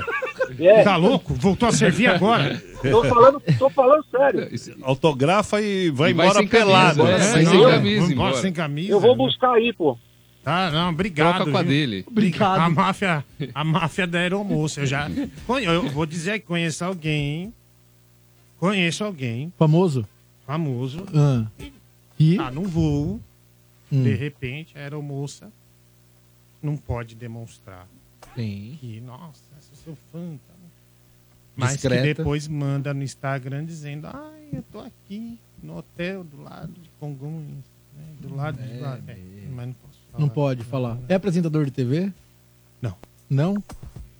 É. 0.60 0.84
Tá 0.84 0.96
louco? 0.96 1.34
Voltou 1.34 1.70
a 1.70 1.72
servir 1.72 2.08
agora? 2.08 2.62
Tô 2.84 3.04
falando, 3.06 3.42
tô 3.58 3.70
falando 3.70 4.04
sério. 4.12 4.50
Autografa 4.82 5.62
e 5.62 5.90
vai 5.90 6.12
E 6.12 6.14
vai 6.14 6.26
embora 6.28 6.40
sem 6.40 6.48
camisa, 6.48 6.66
pelado. 6.68 7.04
né? 7.06 7.12
Vai 7.12 7.22
sem 7.22 7.46
camisa, 7.46 7.62
Vamos 7.64 7.88
embora 7.88 8.12
embora. 8.12 8.34
sem 8.42 8.52
camisa. 8.54 8.92
Eu 8.92 9.00
vou 9.00 9.16
buscar 9.16 9.54
aí, 9.54 9.72
pô. 9.72 9.98
Tá, 10.44 10.70
não, 10.70 10.90
obrigado. 10.90 11.36
Troca 11.36 11.52
com 11.52 11.58
a 11.58 11.64
dele. 11.64 12.04
Obrigado. 12.06 12.60
A 12.60 12.70
máfia, 12.70 13.24
a 13.56 13.64
máfia 13.64 14.06
da 14.06 14.20
aeromoça. 14.20 14.82
Eu 14.82 14.86
já. 14.86 15.08
Eu 15.64 15.90
vou 15.92 16.06
dizer 16.06 16.40
que 16.40 16.46
conheço 16.46 16.84
alguém. 16.84 17.54
Conheço 18.60 19.04
alguém 19.06 19.54
Famoso? 19.58 20.06
famoso. 20.46 21.06
Ah. 21.16 21.46
E? 21.60 21.72
Tá 22.38 22.52
num 22.52 22.64
voo. 22.64 23.20
Hum. 23.92 24.04
De 24.04 24.14
repente, 24.16 24.78
a 24.78 24.82
aeromoça 24.82 25.52
não 26.62 26.76
pode 26.78 27.16
demonstrar 27.16 27.88
Sim. 28.36 28.78
que, 28.80 29.00
nossa, 29.02 29.42
sou 29.60 29.76
seu 29.84 29.98
fã. 30.12 30.36
Tá? 30.48 30.54
Mas 31.56 31.74
Discreta. 31.74 32.02
que 32.02 32.14
depois 32.16 32.48
manda 32.48 32.94
no 32.94 33.04
Instagram 33.04 33.66
dizendo: 33.66 34.08
ai, 34.08 34.48
eu 34.54 34.64
tô 34.72 34.80
aqui 34.80 35.38
no 35.62 35.78
hotel 35.78 36.24
do 36.24 36.42
lado 36.42 36.72
de 36.74 36.90
Congonhas. 37.00 37.46
né, 37.96 38.04
Do 38.20 38.36
lado 38.36 38.58
de 38.62 38.80
lá. 38.80 39.00
É, 39.08 39.18
mas 39.54 39.68
não 39.68 39.74
posso 39.74 40.00
falar. 40.12 40.20
Não 40.20 40.30
pode 40.30 40.64
falar. 40.64 40.98
É 41.08 41.14
apresentador 41.16 41.66
de 41.66 41.72
TV? 41.72 42.12
Não. 42.82 42.96
Não? 43.30 43.64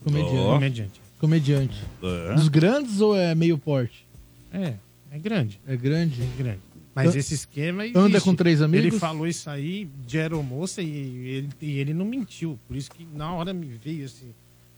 Comediante. 0.04 0.36
Ó. 0.38 0.54
Comediante. 0.54 1.02
Comediante. 1.20 1.84
É. 2.04 2.36
Dos 2.36 2.48
grandes 2.50 3.02
ou 3.02 3.16
é 3.16 3.34
meio 3.34 3.58
porte? 3.58 4.06
É, 4.52 4.76
é 5.12 5.18
grande. 5.18 5.60
É 5.66 5.76
grande? 5.76 6.22
É 6.22 6.38
grande. 6.38 6.60
Mas 6.96 7.16
esse 7.16 7.34
esquema 7.34 7.84
existe. 7.84 7.98
Anda 7.98 8.22
com 8.22 8.36
três 8.36 8.62
amigos? 8.62 8.88
Ele 8.88 9.00
falou 9.00 9.26
isso 9.26 9.50
aí 9.50 9.90
de 10.06 10.20
aeromoça 10.20 10.82
e 10.82 10.90
ele, 11.28 11.50
e 11.62 11.80
ele 11.80 11.94
não 11.94 12.06
mentiu. 12.06 12.60
Por 12.68 12.76
isso 12.76 12.92
que 12.92 13.08
na 13.14 13.34
hora 13.34 13.54
me 13.54 13.68
veio 13.84 14.06
esse, 14.06 14.36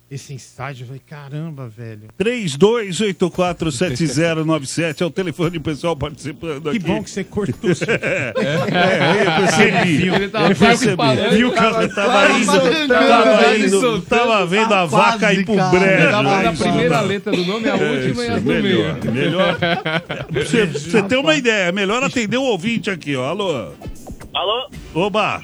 esse 0.10 0.34
insight. 0.34 0.80
Eu 0.82 0.88
falei, 0.88 1.02
caramba, 1.06 1.68
velho. 1.68 2.08
32847097 2.20 5.02
é 5.02 5.06
o 5.06 5.10
telefone 5.10 5.60
pessoal 5.60 5.96
participando 5.96 6.64
Que 6.64 6.70
aqui. 6.78 6.80
bom 6.80 7.04
que 7.04 7.10
você 7.10 7.24
cortou. 7.24 7.70
é, 7.72 8.34
é, 8.36 9.26
eu 9.26 9.32
percebi. 9.42 10.08
Ele 10.08 10.26
Eu 10.26 10.30
tava 10.32 10.56
percebi. 10.56 10.96
falando, 10.96 11.30
Viu 11.32 11.50
que 11.52 11.56
tava 11.58 11.84
eu 11.84 11.94
tava 11.96 12.32
indo, 12.40 12.88
tava 12.88 13.58
indo, 13.58 14.02
tava 14.04 14.46
vendo 14.46 14.74
a 14.74 14.86
vaca 14.86 15.34
ir 15.34 15.44
pro 15.46 15.56
brejo. 15.56 16.12
Tava 16.12 16.30
É 16.30 16.44
na 16.44 16.54
primeira 16.54 17.02
letra 17.02 17.32
do 17.32 17.44
nome, 17.46 17.68
a 17.70 17.76
última 17.76 17.98
isso, 18.12 18.22
e 18.22 18.28
as 18.30 18.42
do 18.42 18.48
melhor, 18.48 19.00
meio. 19.02 19.14
Melhor. 19.14 19.58
Você, 20.32 20.66
você 20.68 21.02
tem 21.04 21.18
uma 21.18 21.36
ideia, 21.36 21.70
é 21.70 21.72
melhor 21.72 22.04
atender 22.04 22.38
o 22.38 22.44
ouvinte 22.44 22.90
aqui, 22.92 23.16
ó. 23.16 23.26
Alô? 23.30 23.72
Alô? 24.34 24.70
Oba! 24.94 25.42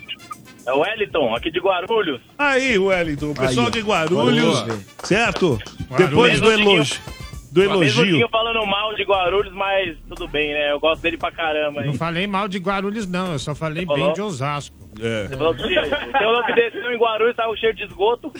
É 0.71 0.73
o 0.73 0.79
Wellington, 0.79 1.35
aqui 1.35 1.51
de 1.51 1.59
Guarulhos. 1.59 2.21
Aí, 2.37 2.77
Wellington, 2.77 3.31
o 3.31 3.35
pessoal 3.35 3.65
Aí, 3.65 3.71
de 3.73 3.81
Guarulhos, 3.81 4.59
Guarulhos. 4.61 4.85
certo? 5.03 5.59
Guarulhos. 5.89 6.09
Depois 6.09 6.39
do 6.41 6.47
Mesmo 6.47 6.71
elogio. 6.71 6.97
Do 7.51 7.61
Uma 7.63 7.77
vez 7.79 7.97
eu 7.97 8.05
elogio. 8.05 8.29
falando 8.29 8.65
mal 8.65 8.95
de 8.95 9.03
Guarulhos, 9.03 9.53
mas 9.53 9.97
tudo 10.07 10.25
bem, 10.29 10.53
né? 10.53 10.71
Eu 10.71 10.79
gosto 10.79 11.01
dele 11.01 11.17
pra 11.17 11.29
caramba. 11.33 11.81
Não 11.81 11.91
Hein? 11.91 11.97
falei 11.97 12.25
mal 12.25 12.47
de 12.47 12.57
Guarulhos, 12.59 13.05
não. 13.05 13.33
Eu 13.33 13.39
só 13.39 13.53
falei 13.53 13.85
bem 13.85 13.97
Falou? 13.97 14.13
de 14.13 14.21
Osasco. 14.21 14.73
É. 15.01 15.27
Você 15.27 15.35
falou 15.37 15.53
que 15.55 15.63
tem 15.63 15.77
um 15.77 16.43
que 16.45 16.53
desceu 16.53 16.93
em 16.93 16.97
Guarulhos, 16.97 17.35
tava 17.35 17.53
cheio 17.57 17.73
de 17.73 17.83
esgoto. 17.83 18.31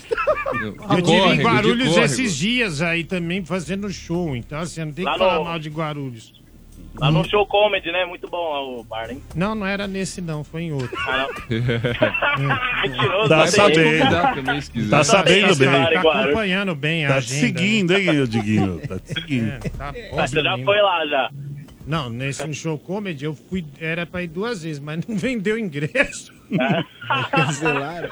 Eu 0.96 1.02
tive 1.02 1.12
em 1.34 1.42
Guarulhos 1.42 1.98
esses 1.98 2.38
dias 2.38 2.82
aí 2.82 3.04
também 3.04 3.44
fazendo 3.44 3.90
show. 3.92 4.34
Então, 4.34 4.60
assim, 4.60 4.86
não 4.86 4.94
tem 4.94 5.04
que 5.04 5.18
falar 5.18 5.40
no- 5.40 5.44
mal 5.44 5.60
de 5.60 5.70
Guarulhos. 5.70 6.41
Lá 7.00 7.10
no 7.10 7.24
show 7.28 7.46
comedy, 7.48 7.90
né? 7.92 8.06
Muito 8.06 8.28
bom 8.30 8.52
lá 8.52 8.62
o 8.62 8.84
bar, 8.84 9.10
hein? 9.10 9.22
Não, 9.34 9.56
não 9.56 9.66
era 9.66 9.88
nesse, 9.88 10.20
não. 10.22 10.44
Foi 10.44 10.64
em 10.64 10.74
outro. 10.74 10.90
Ah, 11.08 11.28
Mentiroso, 12.84 13.30
Tá 13.30 13.38
não 13.38 13.44
tem 13.44 13.52
sabendo. 13.52 14.90
Tá 14.90 15.04
sabendo 15.04 15.56
bem. 15.56 15.70
Tá 15.70 16.00
acompanhando 16.00 16.76
bem 16.76 17.06
a 17.06 17.10
Tá 17.10 17.16
agenda. 17.16 17.40
seguindo, 17.40 17.92
hein, 17.98 18.26
Diguinho? 18.26 18.82
Tá 18.88 18.98
seguindo. 19.06 19.60
Tá 19.78 19.94
Mas 20.16 20.32
você 20.32 20.42
já 20.44 20.58
foi 20.58 20.82
lá, 20.82 21.06
já. 21.08 21.30
Não, 21.88 22.10
nesse 22.10 22.54
show 22.54 22.78
comedy 22.78 23.26
eu 23.26 23.34
fui, 23.34 23.66
era 23.80 24.06
pra 24.06 24.22
ir 24.22 24.28
duas 24.28 24.62
vezes, 24.64 24.80
mas 24.80 25.06
não 25.08 25.16
vendeu 25.18 25.58
ingresso. 25.58 26.32
Cancelaram. 27.32 28.10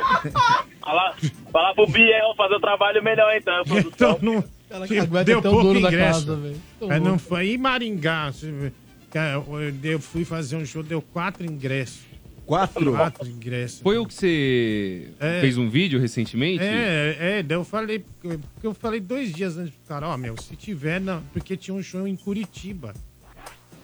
Falar, 0.82 1.16
falar 1.52 1.74
pro 1.76 1.86
Biel 1.88 2.34
fazer 2.36 2.56
o 2.56 2.60
trabalho 2.60 3.04
melhor, 3.04 3.32
então. 3.36 3.64
produção. 3.66 4.12
Então 4.12 4.20
não. 4.22 4.44
Ela 4.70 4.88
que 4.88 4.98
aguenta 5.00 5.24
deu 5.26 5.40
até 5.40 5.50
o 5.50 5.52
pouco 5.52 5.68
dono 5.68 5.82
da 5.82 5.88
ingresso. 5.90 6.26
casa, 6.28 6.36
velho. 6.36 6.62
Mas 6.82 7.02
não 7.02 7.18
foi. 7.18 7.50
E 7.52 7.58
Maringá? 7.58 8.32
você- 8.32 8.72
cara, 9.10 9.44
Eu 9.84 10.00
fui 10.00 10.24
fazer 10.24 10.56
um 10.56 10.66
show, 10.66 10.84
deu 10.84 11.02
quatro 11.02 11.46
ingressos. 11.46 12.02
Quatro? 12.46 12.92
Quatro 12.94 13.28
ingressos. 13.28 13.80
Foi 13.82 13.98
o 14.00 14.06
que 14.08 14.14
você 14.14 15.08
É. 15.20 15.40
fez 15.40 15.56
um 15.58 15.70
vídeo 15.70 16.00
recentemente? 16.00 16.64
É, 16.64 17.44
é, 17.48 17.54
eu 17.54 17.64
falei, 17.64 18.00
porque 18.00 18.38
porque 18.54 18.66
eu 18.68 18.74
falei 18.74 19.00
dois 19.00 19.32
dias 19.32 19.56
antes 19.58 19.72
pro 19.74 19.88
cara, 19.88 20.08
ó, 20.08 20.18
meu, 20.18 20.36
se 20.42 20.56
tiver, 20.56 21.00
não, 21.00 21.22
porque 21.32 21.56
tinha 21.56 21.76
um 21.76 21.84
show 21.84 22.08
em 22.08 22.16
Curitiba. 22.16 22.94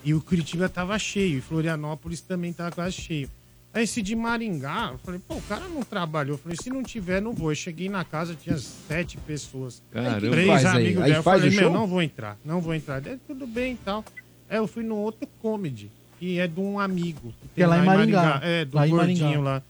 E 0.03 0.13
o 0.13 0.21
Curitiba 0.21 0.67
tava 0.69 0.97
cheio, 0.97 1.37
e 1.37 1.41
Florianópolis 1.41 2.21
também 2.21 2.53
tava 2.53 2.71
quase 2.71 2.95
cheio. 2.95 3.29
Aí 3.75 3.83
esse 3.83 4.01
de 4.01 4.15
Maringá, 4.15 4.91
eu 4.93 4.97
falei, 4.99 5.19
pô, 5.27 5.35
o 5.35 5.41
cara 5.41 5.67
não 5.67 5.83
trabalhou. 5.83 6.35
Eu 6.35 6.37
falei, 6.37 6.57
se 6.61 6.69
não 6.69 6.81
tiver, 6.81 7.21
não 7.21 7.33
vou. 7.33 7.51
Eu 7.51 7.55
cheguei 7.55 7.89
na 7.89 8.05
casa, 8.05 8.33
tinha 8.33 8.57
sete 8.57 9.17
pessoas. 9.17 9.83
Caramba. 9.91 10.31
Três 10.31 10.47
Faz 10.47 10.65
aí. 10.65 10.71
amigos 10.85 11.03
Aí 11.03 11.09
dela. 11.09 11.19
Eu 11.19 11.23
faz 11.23 11.41
falei, 11.41 11.57
o 11.57 11.61
meu, 11.61 11.73
não 11.73 11.85
vou 11.85 12.01
entrar, 12.01 12.37
não 12.45 12.61
vou 12.61 12.73
entrar. 12.73 13.01
Daí, 13.01 13.17
tudo 13.27 13.45
bem 13.45 13.73
e 13.73 13.77
tal. 13.83 14.05
Aí 14.49 14.55
eu 14.57 14.65
fui 14.65 14.81
no 14.81 14.95
outro 14.95 15.27
comedy, 15.41 15.91
que 16.17 16.39
é 16.39 16.47
de 16.47 16.57
um 16.57 16.79
amigo. 16.79 17.33
Que, 17.41 17.47
Que 17.55 17.63
é 17.63 17.67
lá 17.67 17.77
em 17.79 17.85
Maringá. 17.85 18.39
É, 18.41 18.63
do 18.63 18.77
Lá 18.77 18.87
gordinho 18.87 19.19
Maringá. 19.25 19.41
lá. 19.41 19.63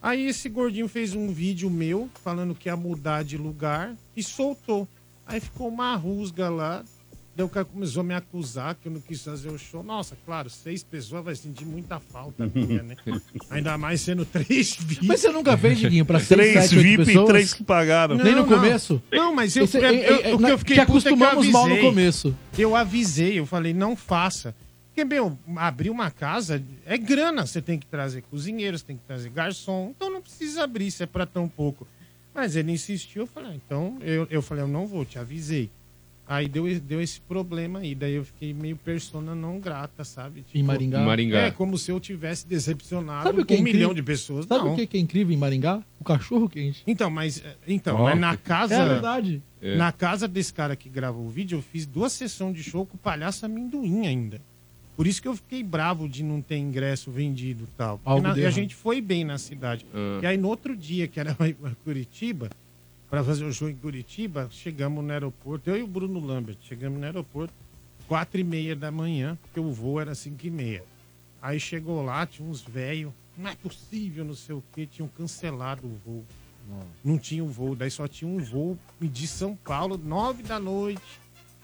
Aí 0.00 0.26
esse 0.28 0.48
gordinho 0.48 0.86
fez 0.86 1.16
um 1.16 1.32
vídeo 1.32 1.68
meu 1.68 2.08
falando 2.22 2.54
que 2.54 2.68
ia 2.68 2.76
mudar 2.76 3.24
de 3.24 3.36
lugar 3.36 3.92
e 4.16 4.22
soltou. 4.22 4.86
Aí 5.26 5.40
ficou 5.40 5.66
uma 5.68 5.96
rusga 5.96 6.48
lá. 6.48 6.84
Daí 7.38 7.46
o 7.46 7.48
cara 7.48 7.64
começou 7.64 8.00
a 8.00 8.04
me 8.04 8.14
acusar 8.14 8.74
que 8.74 8.88
eu 8.88 8.92
não 8.92 9.00
quis 9.00 9.22
fazer 9.22 9.48
o 9.48 9.56
show. 9.56 9.80
Nossa, 9.84 10.16
claro, 10.26 10.50
seis 10.50 10.82
pessoas 10.82 11.24
vai 11.24 11.36
sentir 11.36 11.64
muita 11.64 12.00
falta 12.00 12.44
minha, 12.52 12.82
né? 12.82 12.96
Ainda 13.48 13.78
mais 13.78 14.00
sendo 14.00 14.24
três 14.24 14.74
VIP. 14.76 15.06
Mas 15.06 15.20
você 15.20 15.30
nunca 15.30 15.56
fez, 15.56 15.78
Diguinho, 15.78 16.04
pra 16.04 16.18
seis, 16.18 16.28
Três 16.28 16.52
sete, 16.68 16.76
VIP 16.82 17.02
e 17.02 17.06
pessoas? 17.06 17.28
três 17.28 17.54
que 17.54 17.62
pagaram. 17.62 18.16
Nem 18.16 18.34
no 18.34 18.40
Não, 18.42 18.46
não. 18.48 18.56
começo? 18.58 19.00
Não, 19.12 19.32
mas 19.32 19.54
eu, 19.54 19.62
Esse- 19.62 19.76
eu, 19.78 19.84
é- 19.84 19.94
eu- 19.94 20.14
é- 20.16 20.34
o 20.34 20.36
que 20.36 20.42
na- 20.42 20.50
eu 20.50 20.58
fiquei 20.58 20.76
te 20.78 20.84
puto 20.86 20.98
é 20.98 21.02
que 21.02 21.08
eu 21.10 21.14
acostumamos 21.14 21.48
mal 21.52 21.66
no 21.68 21.72
avisei. 21.74 21.88
começo. 21.90 22.36
Eu 22.58 22.74
avisei, 22.74 23.38
eu 23.38 23.46
falei, 23.46 23.72
não 23.72 23.94
faça. 23.94 24.52
Porque, 24.88 25.04
meu, 25.04 25.38
abrir 25.58 25.90
uma 25.90 26.10
casa 26.10 26.60
é 26.84 26.98
grana. 26.98 27.46
Você 27.46 27.62
tem 27.62 27.78
que 27.78 27.86
trazer 27.86 28.22
cozinheiros, 28.22 28.82
tem 28.82 28.96
que 28.96 29.04
trazer 29.06 29.30
garçom. 29.30 29.92
Então 29.96 30.10
não 30.10 30.20
precisa 30.20 30.64
abrir 30.64 30.90
se 30.90 31.04
é 31.04 31.06
pra 31.06 31.24
tão 31.24 31.48
pouco. 31.48 31.86
Mas 32.34 32.56
ele 32.56 32.72
insistiu, 32.72 33.22
eu 33.22 33.26
falei, 33.28 33.52
ah, 33.52 33.54
então, 33.54 33.96
eu, 34.00 34.26
eu 34.28 34.42
falei, 34.42 34.64
eu 34.64 34.68
não 34.68 34.88
vou, 34.88 35.04
te 35.04 35.20
avisei. 35.20 35.70
Aí 36.28 36.46
deu, 36.46 36.78
deu 36.80 37.00
esse 37.00 37.20
problema 37.22 37.78
aí. 37.78 37.94
Daí 37.94 38.12
eu 38.14 38.24
fiquei 38.24 38.52
meio 38.52 38.76
persona 38.76 39.34
não 39.34 39.58
grata, 39.58 40.04
sabe? 40.04 40.42
Tipo, 40.42 40.58
Em 40.58 40.62
Maringá? 40.62 41.00
Maringá. 41.00 41.38
É, 41.38 41.50
como 41.50 41.78
se 41.78 41.90
eu 41.90 41.98
tivesse 41.98 42.46
decepcionado 42.46 43.24
Sabe 43.24 43.54
é 43.54 43.58
um 43.58 43.62
milhão 43.62 43.94
de 43.94 44.02
pessoas. 44.02 44.44
Sabe 44.44 44.64
não. 44.66 44.74
o 44.74 44.76
que 44.76 44.86
que 44.86 44.98
é 44.98 45.00
incrível 45.00 45.34
em 45.34 45.38
Maringá? 45.38 45.82
O 45.98 46.04
cachorro 46.04 46.46
quente. 46.46 46.82
Então, 46.86 47.08
mas, 47.08 47.42
eh, 47.42 47.56
então, 47.66 48.02
mas 48.02 48.18
na 48.20 48.36
casa. 48.36 48.74
É 48.74 48.88
verdade. 48.88 49.42
É. 49.62 49.76
Na 49.76 49.90
casa 49.90 50.28
desse 50.28 50.52
cara 50.52 50.76
que 50.76 50.88
gravou 50.90 51.24
o 51.24 51.30
vídeo, 51.30 51.56
eu 51.58 51.62
fiz 51.62 51.86
duas 51.86 52.12
sessões 52.12 52.54
de 52.54 52.62
show 52.62 52.84
com 52.84 52.96
o 52.96 53.00
palhaço 53.00 53.46
amendoim 53.46 54.06
ainda. 54.06 54.40
Por 54.96 55.06
isso 55.06 55.22
que 55.22 55.28
eu 55.28 55.34
fiquei 55.36 55.62
bravo 55.62 56.08
de 56.08 56.22
não 56.22 56.42
ter 56.42 56.56
ingresso 56.58 57.10
vendido 57.10 57.64
e 57.64 57.76
tal. 57.76 58.00
Na- 58.20 58.36
e 58.36 58.44
a 58.44 58.50
gente 58.50 58.74
foi 58.74 59.00
bem 59.00 59.24
na 59.24 59.38
cidade. 59.38 59.86
Ah. 59.94 60.18
E 60.22 60.26
aí 60.26 60.36
no 60.36 60.48
outro 60.48 60.76
dia, 60.76 61.08
que 61.08 61.18
era 61.18 61.34
em 61.40 61.54
Curitiba, 61.84 62.50
para 63.10 63.24
fazer 63.24 63.44
o 63.44 63.52
show 63.52 63.68
em 63.68 63.76
Curitiba, 63.76 64.48
chegamos 64.50 65.02
no 65.04 65.10
aeroporto, 65.12 65.70
eu 65.70 65.78
e 65.78 65.82
o 65.82 65.86
Bruno 65.86 66.20
Lambert, 66.24 66.58
chegamos 66.60 66.98
no 66.98 67.04
aeroporto, 67.04 67.54
quatro 68.06 68.38
e 68.38 68.44
meia 68.44 68.76
da 68.76 68.90
manhã, 68.90 69.38
porque 69.42 69.58
o 69.60 69.72
voo 69.72 70.00
era 70.00 70.14
cinco 70.14 70.46
e 70.46 70.50
meia. 70.50 70.84
Aí 71.40 71.58
chegou 71.58 72.02
lá, 72.04 72.26
tinha 72.26 72.46
uns 72.48 72.60
velhos, 72.62 73.12
não 73.36 73.50
é 73.50 73.54
possível, 73.54 74.24
não 74.24 74.34
sei 74.34 74.54
o 74.54 74.62
quê, 74.74 74.86
tinham 74.86 75.08
cancelado 75.08 75.86
o 75.86 75.98
voo. 76.04 76.24
Não 77.02 77.16
tinha 77.18 77.42
o 77.42 77.48
voo, 77.48 77.74
daí 77.74 77.90
só 77.90 78.06
tinha 78.06 78.30
um 78.30 78.38
voo 78.38 78.78
de 79.00 79.26
São 79.26 79.56
Paulo, 79.56 79.96
nove 79.96 80.42
da 80.42 80.60
noite, 80.60 81.00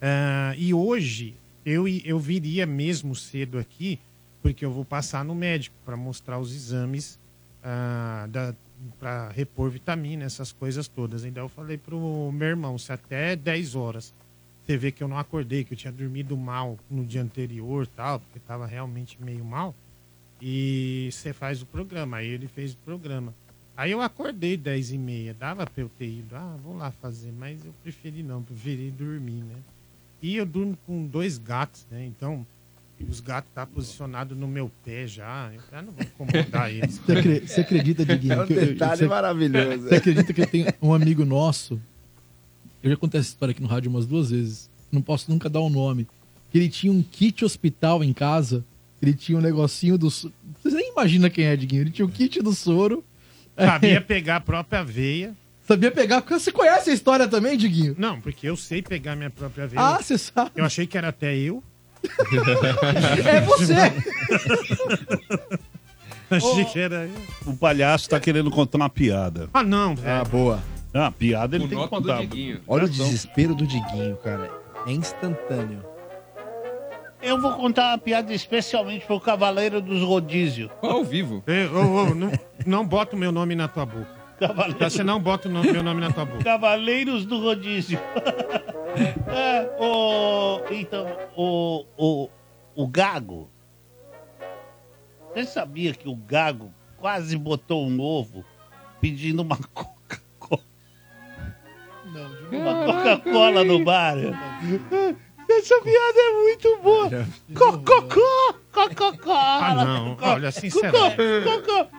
Ah, 0.00 0.54
e 0.56 0.72
hoje 0.72 1.34
eu, 1.66 1.88
eu 1.88 2.18
viria 2.18 2.64
mesmo 2.66 3.14
cedo 3.14 3.58
aqui, 3.58 3.98
porque 4.40 4.64
eu 4.64 4.70
vou 4.70 4.84
passar 4.84 5.24
no 5.24 5.34
médico 5.34 5.74
para 5.84 5.96
mostrar 5.96 6.38
os 6.38 6.54
exames 6.54 7.18
ah, 7.62 8.28
para 8.98 9.28
repor 9.30 9.70
vitamina, 9.70 10.24
essas 10.24 10.52
coisas 10.52 10.88
todas. 10.88 11.24
Então 11.24 11.44
eu 11.44 11.48
falei 11.48 11.76
pro 11.76 12.30
meu 12.32 12.48
irmão, 12.48 12.78
se 12.78 12.92
até 12.92 13.34
10 13.34 13.74
horas 13.74 14.14
você 14.64 14.76
vê 14.76 14.92
que 14.92 15.02
eu 15.02 15.08
não 15.08 15.18
acordei, 15.18 15.64
que 15.64 15.72
eu 15.72 15.78
tinha 15.78 15.92
dormido 15.92 16.36
mal 16.36 16.78
no 16.90 17.02
dia 17.04 17.22
anterior 17.22 17.86
tal, 17.86 18.20
porque 18.20 18.38
tava 18.38 18.66
realmente 18.66 19.16
meio 19.22 19.42
mal, 19.42 19.74
e 20.42 21.08
você 21.10 21.32
faz 21.32 21.62
o 21.62 21.66
programa. 21.66 22.18
Aí 22.18 22.28
ele 22.28 22.46
fez 22.46 22.74
o 22.74 22.76
programa. 22.78 23.34
Aí 23.74 23.92
eu 23.92 24.02
acordei 24.02 24.56
10 24.56 24.92
e 24.92 24.98
meia, 24.98 25.32
dava 25.32 25.64
pra 25.64 25.82
eu 25.82 25.88
ter 25.88 26.08
ido, 26.08 26.36
ah, 26.36 26.56
vou 26.62 26.76
lá 26.76 26.90
fazer, 26.90 27.32
mas 27.32 27.64
eu 27.64 27.72
preferi 27.82 28.22
não, 28.22 28.42
preferi 28.42 28.90
dormir, 28.90 29.42
né? 29.42 29.56
E 30.20 30.36
eu 30.36 30.44
durmo 30.44 30.76
com 30.84 31.06
dois 31.06 31.38
gatos, 31.38 31.86
né? 31.90 32.04
Então, 32.04 32.46
os 33.04 33.20
gatos 33.20 33.50
tá 33.54 33.66
posicionados 33.66 34.36
no 34.36 34.48
meu 34.48 34.70
pé 34.84 35.06
já, 35.06 35.50
eu 35.54 35.60
já 35.70 35.82
não 35.82 35.92
vou 35.92 36.02
incomodar 36.02 36.70
eles. 36.72 36.98
Você, 36.98 37.12
acre- 37.12 37.40
você 37.46 37.60
acredita, 37.60 38.04
Diguinho? 38.04 38.32
É 38.34 38.42
um 38.42 38.46
que 38.46 38.52
eu- 38.54 38.66
detalhe 38.66 38.98
você- 38.98 39.06
maravilhoso. 39.06 39.88
Você 39.88 39.94
acredita 39.96 40.32
que 40.32 40.46
tem 40.46 40.66
um 40.82 40.92
amigo 40.94 41.24
nosso? 41.24 41.80
Eu 42.82 42.90
já 42.90 42.96
contei 42.96 43.20
essa 43.20 43.28
história 43.30 43.52
aqui 43.52 43.62
no 43.62 43.68
rádio 43.68 43.90
umas 43.90 44.06
duas 44.06 44.30
vezes. 44.30 44.70
Não 44.90 45.02
posso 45.02 45.30
nunca 45.30 45.48
dar 45.48 45.60
o 45.60 45.68
nome. 45.68 46.06
Que 46.50 46.58
ele 46.58 46.68
tinha 46.68 46.92
um 46.92 47.02
kit 47.02 47.44
hospital 47.44 48.02
em 48.02 48.12
casa. 48.12 48.64
Ele 49.02 49.12
tinha 49.14 49.36
um 49.38 49.40
negocinho 49.42 49.98
do. 49.98 50.10
so- 50.10 50.32
Você 50.62 50.74
nem 50.74 50.90
imagina 50.92 51.28
quem 51.28 51.44
é, 51.44 51.56
Diguinho. 51.56 51.82
Ele 51.82 51.90
tinha 51.90 52.06
o 52.06 52.08
kit 52.10 52.40
do 52.40 52.52
soro. 52.52 53.04
Sabia 53.56 54.00
pegar 54.02 54.36
a 54.36 54.40
própria 54.40 54.82
veia. 54.84 55.34
Sabia 55.66 55.90
pegar. 55.90 56.20
Você 56.22 56.50
conhece 56.50 56.90
a 56.90 56.94
história 56.94 57.28
também, 57.28 57.56
Diguinho? 57.56 57.94
Não, 57.98 58.20
porque 58.20 58.48
eu 58.48 58.56
sei 58.56 58.80
pegar 58.80 59.14
minha 59.14 59.28
própria 59.30 59.66
veia. 59.66 59.80
Ah, 59.82 60.00
você 60.02 60.16
sabe. 60.16 60.52
Eu 60.56 60.64
achei 60.64 60.86
que 60.86 60.96
era 60.96 61.08
até 61.08 61.36
eu. 61.36 61.62
É 63.24 63.40
você! 63.40 63.74
Achei 66.30 66.64
que 66.66 66.78
era 66.78 67.06
eu. 67.06 67.10
O 67.52 67.56
palhaço 67.56 68.08
tá 68.08 68.20
querendo 68.20 68.50
contar 68.50 68.76
uma 68.76 68.90
piada. 68.90 69.48
Ah, 69.52 69.62
não, 69.62 69.94
velho. 69.96 70.20
Ah, 70.20 70.24
boa. 70.24 70.62
Ah, 70.92 71.10
piada 71.10 71.56
ele 71.56 71.64
O 71.64 71.68
tem 71.68 71.78
que 71.78 71.84
do 71.84 71.88
contar. 71.90 72.20
Diguinho. 72.20 72.60
Olha 72.66 72.82
o 72.82 72.86
atenção. 72.86 73.06
desespero 73.06 73.54
do 73.54 73.66
Diguinho, 73.66 74.16
cara. 74.16 74.50
É 74.86 74.92
instantâneo. 74.92 75.82
Eu 77.22 77.40
vou 77.40 77.52
contar 77.52 77.90
uma 77.92 77.98
piada 77.98 78.32
especialmente 78.32 79.04
pro 79.06 79.18
Cavaleiro 79.18 79.80
dos 79.80 80.02
Rodízios. 80.02 80.70
Ao 80.82 81.02
vivo. 81.02 81.42
Ô, 81.74 82.14
não, 82.14 82.30
não 82.66 82.86
bota 82.86 83.16
o 83.16 83.18
meu 83.18 83.32
nome 83.32 83.54
na 83.54 83.66
tua 83.66 83.86
boca. 83.86 84.06
Cavaleiro- 84.38 84.78
Tá, 84.78 84.88
Você 84.90 85.02
não 85.02 85.18
bota 85.20 85.48
o 85.48 85.50
nome- 85.52 85.72
meu 85.72 85.82
nome 85.82 86.00
na 86.00 86.12
tua 86.12 86.24
boca. 86.26 86.44
Cavaleiros 86.44 87.24
do 87.24 87.40
Rodízio. 87.40 87.98
é, 89.26 89.70
o, 89.78 90.60
então, 90.70 91.06
o, 91.36 91.84
o, 91.96 92.28
o 92.74 92.86
Gago. 92.86 93.50
Você 95.34 95.44
sabia 95.44 95.92
que 95.92 96.08
o 96.08 96.16
Gago 96.16 96.72
quase 96.96 97.36
botou 97.36 97.86
um 97.86 98.00
ovo 98.00 98.44
pedindo 99.00 99.42
uma 99.42 99.56
Coca-Cola? 99.56 100.62
Uma 102.50 102.84
Coca-Cola 102.86 103.64
no 103.64 103.84
bar. 103.84 104.16
Essa 105.50 105.80
piada 105.80 106.18
é 106.18 106.32
muito 106.32 106.78
boa. 106.82 107.10
Cococó, 107.56 108.54
Coca-Cola. 108.72 109.66
Ah, 109.66 109.84
não. 109.84 110.16
Olha, 110.20 110.50
sinceramente. 110.50 111.16
Cocô, 111.16 111.84
cocô, 111.84 111.97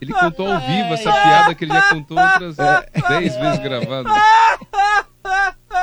Ele 0.00 0.12
contou 0.12 0.50
ao 0.52 0.60
vivo 0.60 0.94
essa 0.94 1.12
piada 1.12 1.54
que 1.54 1.64
ele 1.64 1.72
já 1.72 1.90
contou 1.90 2.18
outras 2.18 2.58
É. 2.58 2.86
10 3.08 3.36
vezes 3.36 3.58
gravada. 3.60 4.10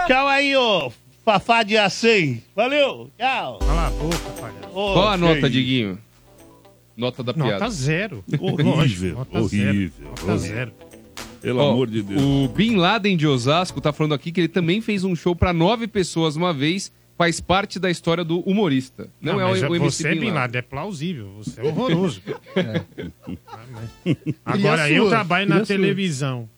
Tchau 0.07 0.27
aí, 0.27 0.55
ô 0.55 0.91
Fafá 1.23 1.63
de 1.63 1.77
Acém. 1.77 2.43
Valeu, 2.55 3.09
tchau. 3.17 3.59
Cala 3.59 3.87
a 3.87 3.89
boca, 3.91 4.17
palhaço. 4.39 4.69
Ô, 4.73 4.93
Qual 4.93 5.07
a 5.07 5.17
nota, 5.17 5.45
aí. 5.45 5.51
Diguinho? 5.51 5.99
Nota 6.97 7.23
da 7.23 7.31
Nota 7.33 7.43
piada. 7.49 7.69
zero. 7.69 8.23
Nota 8.27 8.63
zero. 8.63 8.69
horrível, 8.69 9.15
Nota 9.17 9.39
horrível. 9.39 10.37
zero. 10.37 10.71
Pelo 11.41 11.59
Ó, 11.61 11.71
amor 11.71 11.87
de 11.87 12.01
Deus. 12.01 12.21
O 12.21 12.49
Bin 12.49 12.75
Laden 12.75 13.15
de 13.15 13.25
Osasco 13.25 13.79
tá 13.79 13.93
falando 13.93 14.13
aqui 14.13 14.31
que 14.31 14.41
ele 14.41 14.47
também 14.49 14.81
fez 14.81 15.03
um 15.05 15.15
show 15.15 15.33
pra 15.35 15.53
nove 15.53 15.87
pessoas 15.87 16.35
uma 16.35 16.53
vez, 16.53 16.91
faz 17.19 17.41
parte 17.41 17.77
da 17.79 17.91
história 17.91 18.23
do 18.23 18.39
humorista. 18.39 19.09
Não, 19.19 19.41
é 19.41 19.43
mas 19.43 19.61
o, 19.61 19.67
o 19.67 19.75
MC 19.75 20.03
Você, 20.03 20.09
Bin 20.11 20.15
Laden. 20.19 20.31
Laden, 20.33 20.59
é 20.59 20.61
plausível. 20.61 21.33
Você 21.39 21.59
é 21.59 21.63
horroroso. 21.65 22.21
Ah, 22.55 23.59
E 24.07 24.15
Agora, 24.45 24.89
eu 24.89 25.09
trabalho 25.09 25.49
na 25.49 25.65
televisão. 25.65 26.49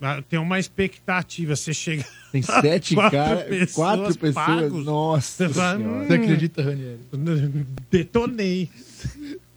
Ah, 0.00 0.20
Tem 0.28 0.36
uma 0.40 0.58
expectativa. 0.58 1.54
Você 1.54 1.72
chega. 1.72 2.04
Tem 2.32 2.42
sete 2.42 2.94
Quatro 2.96 3.18
caras, 3.18 3.44
pessoas 3.44 3.72
quatro 3.72 4.18
pessoas. 4.18 4.84
Nossa 4.84 5.46
Você 5.48 5.54
fala, 5.54 5.78
senhora. 5.78 6.02
hum, 6.02 6.06
Você 6.08 6.12
acredita, 6.14 6.62
Ranieri? 6.62 6.98
Detonei. 7.90 8.68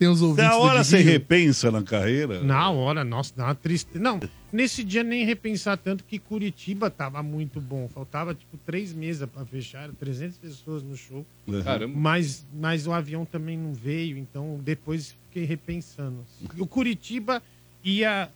Tem 0.04 0.10
uns 0.12 0.22
ouvintes 0.22 0.50
Da 0.50 0.56
do 0.58 0.62
hora 0.62 0.84
você 0.84 0.98
repensa 1.00 1.72
na 1.72 1.82
carreira? 1.82 2.44
Na 2.44 2.70
hora, 2.70 3.04
nossa, 3.04 3.34
dá 3.36 3.46
uma 3.46 3.56
tristeza. 3.56 4.00
Não, 4.04 4.20
nesse 4.52 4.84
dia 4.84 5.02
nem 5.04 5.24
repensar 5.26 5.78
tanto 5.78 6.04
que 6.04 6.20
Curitiba 6.20 6.90
tava 6.90 7.24
muito 7.24 7.62
bom. 7.62 7.88
Faltava, 7.88 8.36
tipo, 8.36 8.58
três 8.66 8.92
meses 8.94 9.26
pra 9.30 9.46
fechar, 9.46 9.90
300 9.92 10.38
pessoas 10.38 10.84
no 10.84 10.98
show. 10.98 11.26
Caramba. 11.64 11.98
Mas, 11.98 12.46
mas 12.54 12.86
o 12.86 12.92
avião 12.92 13.24
também 13.26 13.58
não 13.58 13.74
veio, 13.74 14.18
então 14.18 14.60
depois 14.64 15.16
fiquei 15.30 15.46
repensando. 15.46 16.26
O 16.58 16.68
Curitiba 16.68 17.42
ia 17.84 18.30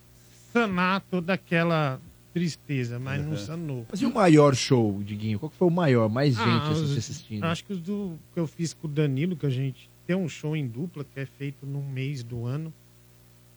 sanar 0.54 1.02
toda 1.12 1.34
aquela 1.34 2.00
tristeza, 2.34 3.00
mas 3.00 3.26
não 3.26 3.36
sanou. 3.36 3.86
Mas 3.90 4.02
e 4.02 4.06
o 4.06 4.14
maior 4.14 4.56
show, 4.56 5.02
Diguinho? 5.04 5.40
Qual 5.40 5.50
que 5.50 5.58
foi 5.58 5.68
o 5.68 5.72
maior? 5.72 6.08
Mais 6.08 6.36
gente 6.36 6.44
Ah, 6.48 6.70
assim, 6.72 6.84
os- 6.84 6.94
te 6.94 7.00
assistindo? 7.00 7.44
Acho 7.44 7.66
que 7.66 7.74
os 7.74 7.80
do 7.82 8.18
que 8.34 8.40
eu 8.40 8.48
fiz 8.48 8.74
com 8.74 8.88
o 8.88 8.90
Danilo, 8.90 9.36
que 9.36 9.46
a 9.46 9.50
gente 9.50 9.90
tem 10.08 10.16
um 10.16 10.30
show 10.30 10.56
em 10.56 10.66
dupla 10.66 11.04
que 11.04 11.20
é 11.20 11.26
feito 11.26 11.66
no 11.66 11.84
mês 11.84 12.24
do 12.24 12.46
ano. 12.46 12.74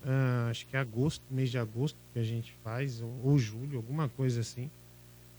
Ah, 0.04 0.48
acho 0.50 0.66
que 0.66 0.76
é 0.76 0.80
agosto, 0.80 1.22
mês 1.30 1.50
de 1.50 1.58
agosto 1.58 1.96
que 2.12 2.18
a 2.18 2.22
gente 2.24 2.52
faz, 2.64 3.00
ou, 3.00 3.20
ou 3.22 3.38
julho, 3.38 3.76
alguma 3.76 4.08
coisa 4.08 4.40
assim. 4.40 4.68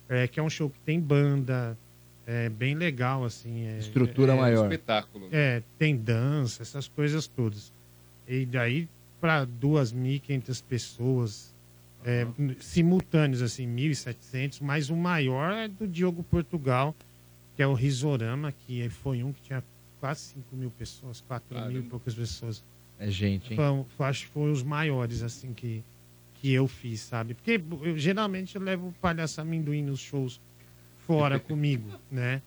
É, 0.07 0.27
que 0.27 0.39
é 0.39 0.43
um 0.43 0.49
show 0.49 0.69
que 0.69 0.79
tem 0.79 0.99
banda, 0.99 1.77
é 2.25 2.47
bem 2.47 2.75
legal, 2.75 3.25
assim. 3.25 3.65
é- 3.65 3.79
Estrutura 3.79 4.33
é, 4.33 4.38
maior. 4.38 4.63
Espetáculo. 4.63 5.27
É, 5.31 5.61
tem 5.77 5.95
dança, 5.95 6.61
essas 6.61 6.88
coisas 6.88 7.27
todas. 7.27 7.73
E 8.27 8.45
daí, 8.45 8.88
para 9.19 9.45
2.500 9.45 10.63
pessoas 10.63 11.53
é, 12.05 12.25
simultâneos, 12.59 13.41
assim, 13.41 13.67
1.700, 13.67 14.59
mas 14.61 14.89
o 14.89 14.95
maior 14.95 15.53
é 15.53 15.67
do 15.67 15.88
Diogo 15.88 16.23
Portugal, 16.23 16.95
que 17.55 17.61
é 17.61 17.67
o 17.67 17.73
Risorama, 17.73 18.51
que 18.51 18.88
foi 18.89 19.23
um 19.23 19.31
que 19.33 19.41
tinha 19.41 19.63
quase 20.02 20.22
5 20.34 20.56
mil 20.56 20.72
pessoas, 20.72 21.22
4 21.22 21.68
mil 21.68 21.80
e 21.80 21.84
poucas 21.84 22.15
pessoas. 22.15 22.64
É 22.99 23.10
gente, 23.10 23.53
hein? 23.53 23.86
Foi, 23.95 24.06
acho 24.07 24.26
que 24.26 24.32
foi 24.34 24.52
os 24.52 24.64
maiores, 24.64 25.22
assim, 25.23 25.53
que, 25.53 25.84
que 26.36 26.52
eu 26.52 26.68
fiz, 26.68 27.02
sabe? 27.02 27.36
Porque 27.36 27.61
eu, 27.84 27.98
geralmente 27.98 28.56
eu 28.56 28.61
levo 28.61 28.88
o 28.88 28.94
palhaço 28.94 29.40
amendoim 29.40 29.84
nos 29.84 29.99
shows 29.99 30.41
fora 31.06 31.40
comigo, 31.40 31.88
né? 32.11 32.41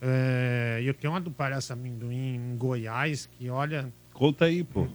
É, 0.00 0.80
eu 0.82 0.94
tenho 0.94 1.12
uma 1.12 1.20
do 1.20 1.30
palhaço 1.30 1.72
amendoim 1.72 2.36
em 2.36 2.56
Goiás 2.56 3.26
que, 3.26 3.50
olha, 3.50 3.92
Conta 4.14 4.46
aí, 4.46 4.64
pô. 4.64 4.88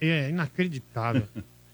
é 0.00 0.28
inacreditável. 0.28 1.26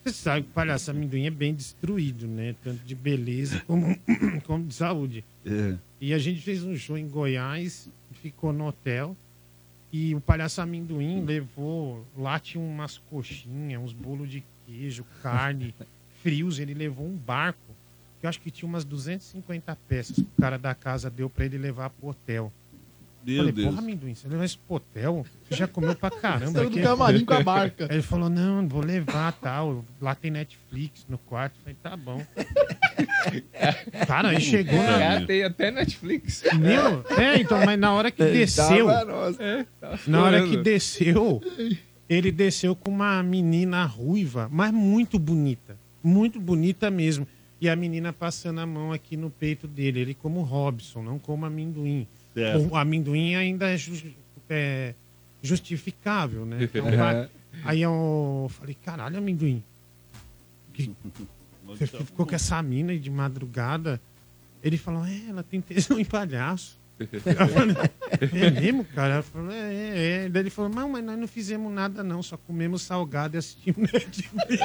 Você 0.05 0.13
sabe 0.15 0.43
que 0.43 0.51
o 0.51 0.53
palhaço 0.53 0.91
amendoim 0.91 1.27
é 1.27 1.31
bem 1.31 1.55
destruído, 1.55 2.27
né? 2.27 2.55
Tanto 2.63 2.85
de 2.85 2.95
beleza 2.95 3.63
como, 3.67 3.97
como 4.45 4.67
de 4.67 4.75
saúde. 4.75 5.25
É. 5.47 5.77
E 6.01 6.13
a 6.13 6.19
gente 6.19 6.41
fez 6.41 6.65
um 6.65 6.75
show 6.77 6.99
em 6.99 7.09
Goiás, 7.09 7.89
ficou 8.13 8.53
no 8.53 8.67
hotel. 8.67 9.17
E 9.93 10.15
o 10.15 10.21
palhaço 10.21 10.63
amendoim 10.63 11.23
levou. 11.23 12.07
Lá 12.17 12.39
tinha 12.39 12.65
umas 12.65 12.97
coxinhas, 12.97 13.81
uns 13.81 13.93
bolos 13.93 14.31
de 14.31 14.43
queijo, 14.67 15.05
carne, 15.23 15.75
frios. 16.23 16.59
Ele 16.59 16.73
levou 16.73 17.07
um 17.07 17.15
barco. 17.15 17.61
Que 18.19 18.27
eu 18.27 18.31
acho 18.31 18.41
que 18.41 18.51
tinha 18.51 18.69
umas 18.69 18.85
250 18.85 19.77
peças 19.87 20.17
que 20.17 20.23
o 20.23 20.41
cara 20.41 20.57
da 20.57 20.75
casa 20.75 21.11
deu 21.11 21.29
pra 21.29 21.45
ele 21.45 21.59
levar 21.59 21.91
pro 21.91 22.09
hotel. 22.09 22.51
Meu 23.25 23.37
Falei, 23.37 23.53
Deus. 23.53 23.69
porra, 23.69 23.79
amendoim, 23.81 24.15
você 24.15 24.29
levou 24.29 24.45
isso 24.45 24.59
pro 24.67 24.77
hotel? 24.77 25.27
Você 25.49 25.55
já 25.57 25.69
comeu 25.69 25.95
pra 25.95 26.11
caramba. 26.21 26.53
Saiu 26.53 26.71
do 26.71 26.77
aqui." 26.77 26.83
camarim 26.83 27.25
com 27.25 27.35
a 27.35 27.43
barca. 27.43 27.87
Aí 27.89 27.97
ele 27.97 28.03
falou, 28.03 28.29
não, 28.29 28.67
vou 28.69 28.83
levar, 28.85 29.33
tal. 29.35 29.85
Lá 30.01 30.15
tem 30.15 30.31
Netflix 30.31 31.07
no 31.09 31.19
quarto. 31.19 31.55
Eu 31.57 31.61
falei, 31.63 31.77
tá 31.83 31.97
bom. 31.97 32.21
Cara, 34.07 34.31
aí 34.31 34.41
chegou 34.41 34.79
É, 34.79 35.21
na... 35.21 35.27
tem 35.27 35.43
até 35.45 35.71
Netflix. 35.71 36.43
Meu, 36.59 37.05
é, 37.17 37.41
então, 37.41 37.65
mas 37.65 37.79
na 37.79 37.93
hora 37.93 38.11
que 38.11 38.25
desceu... 38.25 38.87
Tava, 38.87 39.05
nossa. 39.05 39.43
É, 39.43 39.67
tá 39.81 39.99
Na 40.07 40.23
hora 40.23 40.47
que 40.47 40.57
desceu, 40.57 41.41
ele 42.09 42.31
desceu 42.33 42.75
com 42.75 42.91
uma 42.91 43.23
menina 43.23 43.85
ruiva, 43.85 44.49
mas 44.51 44.73
muito 44.73 45.19
bonita. 45.19 45.77
Muito 46.03 46.41
bonita 46.41 46.91
mesmo. 46.91 47.27
E 47.61 47.69
a 47.69 47.77
menina 47.77 48.13
passando 48.13 48.61
a 48.61 48.67
mão 48.67 48.93
aqui 48.93 49.17
no 49.17 49.31
peito 49.31 49.69
dele. 49.69 50.01
Ele 50.01 50.15
como 50.15 50.43
Robson, 50.43 51.01
não 51.03 51.19
como 51.19 51.47
amendoim. 51.47 52.07
Certo. 52.35 52.69
O 52.73 52.77
amendoim 52.77 53.35
ainda 53.35 53.69
é, 53.69 53.77
ju- 53.77 54.15
é 54.49 54.95
justificável, 55.43 56.45
né? 56.47 56.59
Então, 56.79 56.97
vai- 56.97 57.29
aí 57.65 57.83
eu 57.83 58.51
falei, 58.59 58.75
caralho, 58.83 59.19
amendoim. 59.19 59.63
Que, 60.73 60.91
você 61.65 61.87
ficou 61.87 62.27
com 62.27 62.35
essa 62.35 62.63
mina 62.63 62.93
aí 62.93 62.99
de 62.99 63.11
madrugada. 63.11 64.01
Ele 64.63 64.79
falou, 64.79 65.05
é, 65.05 65.21
ela 65.29 65.43
tem 65.43 65.61
tesão 65.61 65.99
em 65.99 66.05
palhaço. 66.05 66.79
Eu 67.13 67.21
falei, 67.21 67.77
é 68.45 68.51
mesmo, 68.51 68.85
cara? 68.85 69.15
Ela 69.15 69.23
falou, 69.23 69.51
é, 69.53 69.75
é, 69.75 70.25
é. 70.25 70.29
Daí 70.29 70.43
ele 70.43 70.51
falou, 70.51 70.71
não, 70.71 70.89
mas 70.91 71.05
nós 71.05 71.19
não 71.19 71.27
fizemos 71.29 71.73
nada, 71.73 72.03
não, 72.03 72.23
só 72.23 72.37
comemos 72.37 72.83
salgado 72.83 73.37
e 73.37 73.39
assistimos 73.39 73.89
Netflix. 73.93 74.61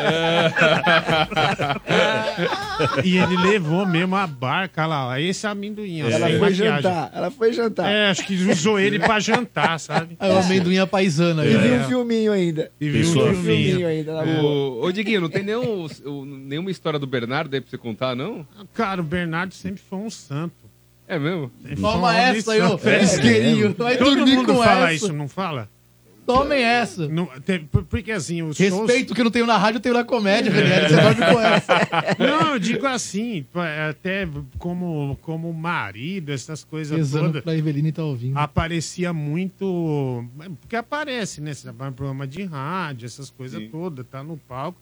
e 3.03 3.17
ele 3.17 3.37
levou 3.37 3.85
mesmo 3.85 4.15
a 4.15 4.27
barca 4.27 4.85
lá, 4.85 5.07
ó. 5.07 5.15
Esse 5.17 5.45
é 5.45 5.49
amendoim, 5.49 6.03
ó. 6.03 6.09
Ela 6.09 6.27
sem 6.27 6.39
foi 6.39 6.49
maquiagem. 6.49 6.81
jantar, 6.81 7.11
ela 7.13 7.31
foi 7.31 7.53
jantar. 7.53 7.91
É, 7.91 8.09
acho 8.09 8.25
que 8.25 8.35
usou 8.35 8.79
ele 8.79 8.99
pra 8.99 9.19
jantar, 9.19 9.79
sabe? 9.79 10.15
Aí 10.19 10.31
o 10.31 10.37
amendoim 10.37 10.77
é 10.77 10.85
paisana. 10.85 11.45
E 11.45 11.55
aí. 11.55 11.57
viu 11.57 11.73
É. 11.75 11.79
um 11.79 11.83
filminho 11.87 12.31
ainda. 12.31 12.71
E 12.79 12.89
viu 12.89 13.09
um 13.09 13.33
filminho. 13.43 13.87
ainda, 13.87 14.13
na 14.13 14.23
boa. 14.25 14.43
Ô, 14.43 14.85
ô, 14.85 14.91
Diguinho, 14.91 15.21
não 15.21 15.29
tem 15.29 15.43
nenhum, 15.43 15.87
o- 16.05 16.25
nenhuma 16.25 16.71
história 16.71 16.99
do 16.99 17.07
Bernardo 17.07 17.53
aí 17.53 17.61
pra 17.61 17.69
você 17.69 17.77
contar, 17.77 18.15
não? 18.15 18.45
Cara, 18.73 19.01
o 19.01 19.03
Bernardo 19.03 19.53
sempre 19.53 19.81
foi 19.89 19.99
um 19.99 20.09
santo. 20.09 20.55
É 21.07 21.17
mesmo? 21.17 21.49
Toma 21.79 22.17
essa 22.17 22.51
aí, 22.51 22.59
ô 22.59 22.63
missão. 22.63 22.77
fresqueirinho. 22.77 23.73
Vai 23.77 23.97
Todo 23.97 24.15
dormir 24.15 24.35
mundo 24.35 24.53
com 24.53 24.63
fala 24.63 24.85
essa. 24.91 24.93
isso, 24.93 25.13
não 25.13 25.27
fala? 25.27 25.69
Tomem 26.25 26.61
essa. 26.61 27.07
Não, 27.07 27.25
tem- 27.45 27.63
por- 27.63 27.85
porque 27.85 28.11
assim, 28.11 28.41
os 28.43 28.57
shows... 28.57 28.69
Respeito 28.73 29.15
que 29.15 29.21
eu 29.21 29.23
não 29.23 29.31
tenho 29.31 29.45
na 29.45 29.57
rádio, 29.57 29.77
eu 29.77 29.81
tenho 29.81 29.95
na 29.95 30.03
comédia, 30.03 30.51
Ranieri. 30.51 30.89
Você 30.89 31.01
dorme 31.01 31.33
com 31.33 31.39
essa. 31.39 31.73
Não, 32.19 32.51
eu 32.53 32.59
digo 32.59 32.85
assim, 32.85 33.45
pá, 33.53 33.87
até 33.89 34.27
como, 34.57 35.17
como 35.21 35.53
marido, 35.53 36.33
essas 36.33 36.65
coisas 36.65 36.97
Pesando 36.97 37.27
todas. 37.27 37.43
pra 37.45 37.55
Eveline 37.55 37.93
tá 37.93 38.03
ouvindo. 38.03 38.37
Aparecia 38.37 39.13
muito. 39.13 40.25
Porque 40.59 40.75
aparece, 40.75 41.39
né? 41.39 41.53
Você 41.53 41.63
trabalha 41.63 41.91
em 41.91 41.93
programa 41.93 42.27
de 42.27 42.43
rádio, 42.43 43.05
essas 43.05 43.29
coisas 43.29 43.61
Sim. 43.61 43.69
todas, 43.69 44.05
tá 44.05 44.21
no 44.21 44.35
palco. 44.35 44.77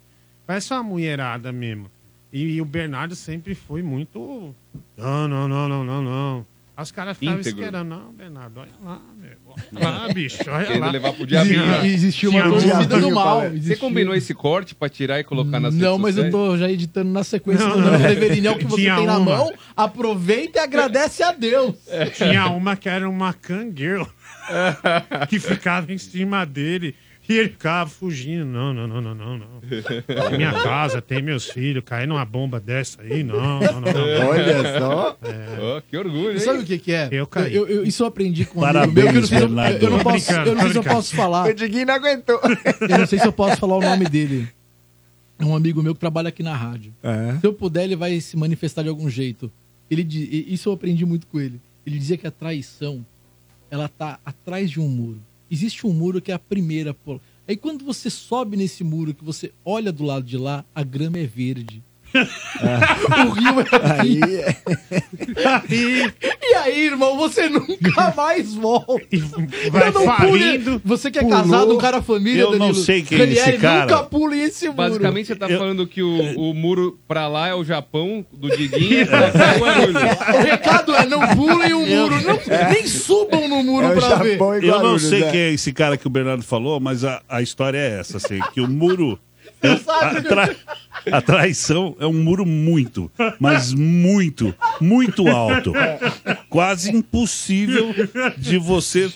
Parece 0.47 0.73
uma 0.73 0.81
mulherada 0.81 1.51
mesmo. 1.51 1.91
E, 2.33 2.59
o 2.61 2.65
Bernardo 2.65 3.15
sempre 3.15 3.55
foi 3.55 3.81
muito. 3.81 4.53
Não, 4.97 5.27
não, 5.27 5.47
não, 5.47 5.69
não, 5.69 5.83
não, 5.85 6.01
não. 6.01 6.45
Aí 6.77 6.83
Os 6.83 6.91
caras 6.91 7.17
ficavam 7.17 7.39
esperando. 7.39 7.87
Não, 7.87 8.11
Bernardo, 8.11 8.59
olha 8.59 8.71
lá, 8.83 8.99
meu. 9.17 9.37
Olha 9.77 9.89
lá, 9.89 10.07
bicho, 10.13 10.39
olha 10.49 10.65
Querendo 10.65 10.81
lá. 10.81 10.91
levar 10.91 11.13
pro 11.13 11.25
diabinho. 11.25 11.61
E 11.85 11.87
existiu 11.87 12.31
uma 12.31 12.45
um 12.47 12.57
diabinho, 12.57 12.99
do 12.99 13.11
mal. 13.11 13.39
Você 13.43 13.47
Existiu- 13.55 13.77
combinou 13.77 14.13
esse 14.13 14.33
corte 14.33 14.75
pra 14.75 14.89
tirar 14.89 15.17
e 15.21 15.23
colocar 15.23 15.61
nas 15.61 15.73
Não, 15.73 15.91
redes 15.97 16.01
mas 16.01 16.17
eu 16.17 16.29
tô 16.29 16.57
já 16.57 16.69
editando 16.69 17.09
na 17.09 17.23
sequência. 17.23 17.65
Não, 17.65 17.77
Não, 17.79 17.91
não. 17.91 17.99
não. 17.99 18.09
Eveline, 18.09 18.47
é 18.47 18.51
o 18.51 18.57
que 18.57 18.65
você 18.65 18.81
Tinha 18.81 18.97
tem 18.97 19.05
na 19.05 19.17
uma. 19.17 19.37
mão. 19.37 19.53
Aproveita 19.77 20.59
e 20.59 20.61
agradece 20.63 21.23
a 21.23 21.31
Deus. 21.31 21.75
Tinha 22.17 22.47
uma 22.47 22.75
que 22.75 22.89
era 22.89 23.09
uma 23.09 23.31
cangueiro 23.33 24.11
que 25.29 25.39
ficava 25.39 25.93
em 25.93 25.97
cima 25.97 26.45
dele 26.45 26.93
e 27.27 27.33
ele 27.37 27.49
ficava 27.49 27.89
fugindo. 27.89 28.45
Não, 28.45 28.73
não, 28.73 28.87
não, 28.87 29.01
não, 29.01 29.15
não, 29.15 29.37
não. 29.37 29.47
Minha 30.37 30.51
casa 30.63 31.01
tem 31.01 31.21
meus 31.21 31.45
filhos, 31.49 31.83
cair 31.85 32.07
numa 32.07 32.23
bomba 32.25 32.59
dessa 32.59 33.01
aí, 33.01 33.23
não, 33.23 33.59
não, 33.59 33.81
não. 33.81 33.81
não. 33.81 34.27
Olha 34.29 34.79
só. 34.79 35.17
Ó, 35.61 35.81
que 35.81 35.97
orgulho, 35.97 36.31
hein? 36.33 36.39
Sabe 36.39 36.59
o 36.59 36.65
que 36.65 36.77
que 36.77 36.91
é? 36.91 37.09
Eu 37.11 37.25
caí. 37.27 37.53
Eu, 37.55 37.67
eu- 37.67 37.83
isso 37.83 38.03
eu 38.03 38.07
aprendi 38.07 38.45
com 38.45 38.59
um 38.59 38.61
Parabéns, 38.61 39.07
amigo 39.07 39.13
meu. 39.13 39.27
que 39.27 39.35
Eu 39.35 39.49
não 39.49 39.57
sei, 39.63 39.79
se 39.79 39.85
eu- 39.85 39.89
não 39.89 39.99
posso, 39.99 40.31
eu 40.31 40.55
não 40.55 40.61
sei 40.61 40.71
se 40.71 40.77
eu 40.77 40.83
posso 40.83 41.15
falar. 41.15 41.47
O 41.49 41.53
Diguinho 41.53 41.85
não 41.85 41.93
aguentou. 41.95 42.39
Eu 42.89 42.97
não 42.99 43.05
sei 43.07 43.19
se 43.19 43.27
eu 43.27 43.33
posso 43.33 43.57
falar 43.57 43.77
o 43.77 43.81
nome 43.81 44.05
dele. 44.05 44.47
É 45.37 45.43
um 45.45 45.55
amigo 45.55 45.83
meu 45.83 45.93
que 45.93 45.99
trabalha 45.99 46.29
aqui 46.29 46.41
na 46.41 46.55
rádio. 46.55 46.93
É. 47.03 47.37
Se 47.41 47.45
eu 47.47 47.53
puder, 47.53 47.83
ele 47.83 47.95
vai 47.95 48.19
se 48.21 48.37
manifestar 48.37 48.83
de 48.83 48.89
algum 48.89 49.09
jeito. 49.09 49.51
Ele, 49.91 50.01
isso 50.47 50.69
eu 50.69 50.73
aprendi 50.73 51.05
muito 51.05 51.27
com 51.27 51.39
ele. 51.39 51.59
Ele 51.85 51.97
dizia 51.99 52.17
que 52.17 52.25
a 52.25 52.31
traição, 52.31 53.05
ela 53.69 53.87
tá 53.89 54.17
atrás 54.25 54.71
de 54.71 54.79
um 54.79 54.87
muro. 54.87 55.19
Existe 55.49 55.85
um 55.85 55.93
muro 55.93 56.21
que 56.21 56.31
é 56.31 56.35
a 56.35 56.39
primeira. 56.39 56.95
Aí 57.47 57.55
quando 57.55 57.85
você 57.85 58.09
sobe 58.09 58.57
nesse 58.57 58.83
muro, 58.83 59.13
que 59.13 59.23
você 59.23 59.51
olha 59.63 59.91
do 59.91 60.03
lado 60.03 60.25
de 60.25 60.37
lá, 60.37 60.65
a 60.73 60.83
grama 60.83 61.19
é 61.19 61.25
verde. 61.25 61.83
O 63.25 63.29
rio 63.31 63.59
é 63.61 63.65
Aí, 64.01 64.19
E 66.41 66.53
aí, 66.55 66.85
irmão, 66.87 67.17
você 67.17 67.49
nunca 67.49 68.13
mais 68.15 68.53
volta. 68.53 68.93
vai 69.71 69.87
Eu 69.87 69.93
não 69.93 70.05
falindo, 70.05 70.63
pule- 70.79 70.81
Você 70.85 71.11
que 71.11 71.19
é 71.19 71.21
pulou. 71.21 71.37
casado, 71.41 71.73
um 71.73 71.77
cara 71.77 72.01
família, 72.01 72.41
Eu 72.41 72.57
não 72.57 72.73
sei 72.73 73.01
quem 73.03 73.19
é 73.19 73.23
esse 73.31 73.53
cara. 73.53 73.81
nunca 73.81 74.03
pule 74.03 74.39
esse 74.41 74.65
muro. 74.65 74.77
Basicamente, 74.77 75.27
você 75.27 75.35
tá 75.35 75.47
falando 75.49 75.85
que 75.87 76.01
o, 76.01 76.39
o 76.39 76.53
muro 76.53 76.99
pra 77.07 77.27
lá 77.27 77.47
é 77.47 77.53
o 77.55 77.63
Japão 77.63 78.25
do 78.31 78.49
Diguinho 78.49 78.93
e 78.99 79.01
é. 79.01 80.37
O 80.37 80.41
recado 80.41 80.95
é 80.95 81.05
não 81.05 81.27
pulem 81.35 81.73
o 81.73 81.85
muro, 81.85 82.15
não, 82.21 82.39
nem 82.71 82.85
subam 82.87 83.47
no 83.47 83.63
muro 83.63 83.87
É 83.87 83.95
pra 83.95 84.15
ver. 84.15 84.39
Eu 84.63 84.81
não 84.81 84.97
sei 84.99 85.23
quem 85.23 85.39
é 85.39 85.51
esse 85.53 85.71
cara 85.73 85.97
que 85.97 86.07
o 86.07 86.09
Bernardo 86.09 86.43
falou, 86.43 86.79
mas 86.79 87.03
a, 87.03 87.21
a 87.27 87.41
história 87.41 87.77
é 87.77 87.99
essa, 87.99 88.17
assim, 88.17 88.39
que 88.53 88.61
o 88.61 88.67
muro. 88.67 89.19
Sabe, 89.83 90.17
a, 90.17 90.21
tra- 90.23 90.55
a 91.11 91.21
traição 91.21 91.95
é 91.99 92.05
um 92.05 92.13
muro 92.13 92.45
muito, 92.45 93.11
mas 93.39 93.73
muito, 93.73 94.53
muito 94.81 95.27
alto. 95.27 95.73
Quase 96.49 96.91
impossível 96.95 97.93
de 98.37 98.57
você 98.57 99.09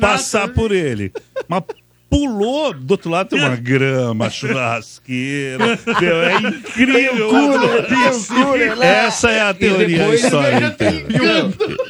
passar 0.00 0.48
por 0.48 0.72
ele. 0.72 1.12
Mas 1.48 1.62
pulou, 2.10 2.74
do 2.74 2.90
outro 2.92 3.08
lado 3.10 3.28
tem 3.28 3.38
uma 3.38 3.54
grama, 3.56 4.28
churrasqueira. 4.28 5.78
Meu, 6.00 6.22
é 6.22 6.34
incrível. 6.40 7.28
um 7.30 8.24
cooler 8.44 8.76
lá. 8.76 8.84
Essa 8.84 9.30
é 9.30 9.40
a 9.42 9.54
teoria 9.54 9.98
da 10.08 10.14
história 10.14 10.66
inteira. 10.66 11.06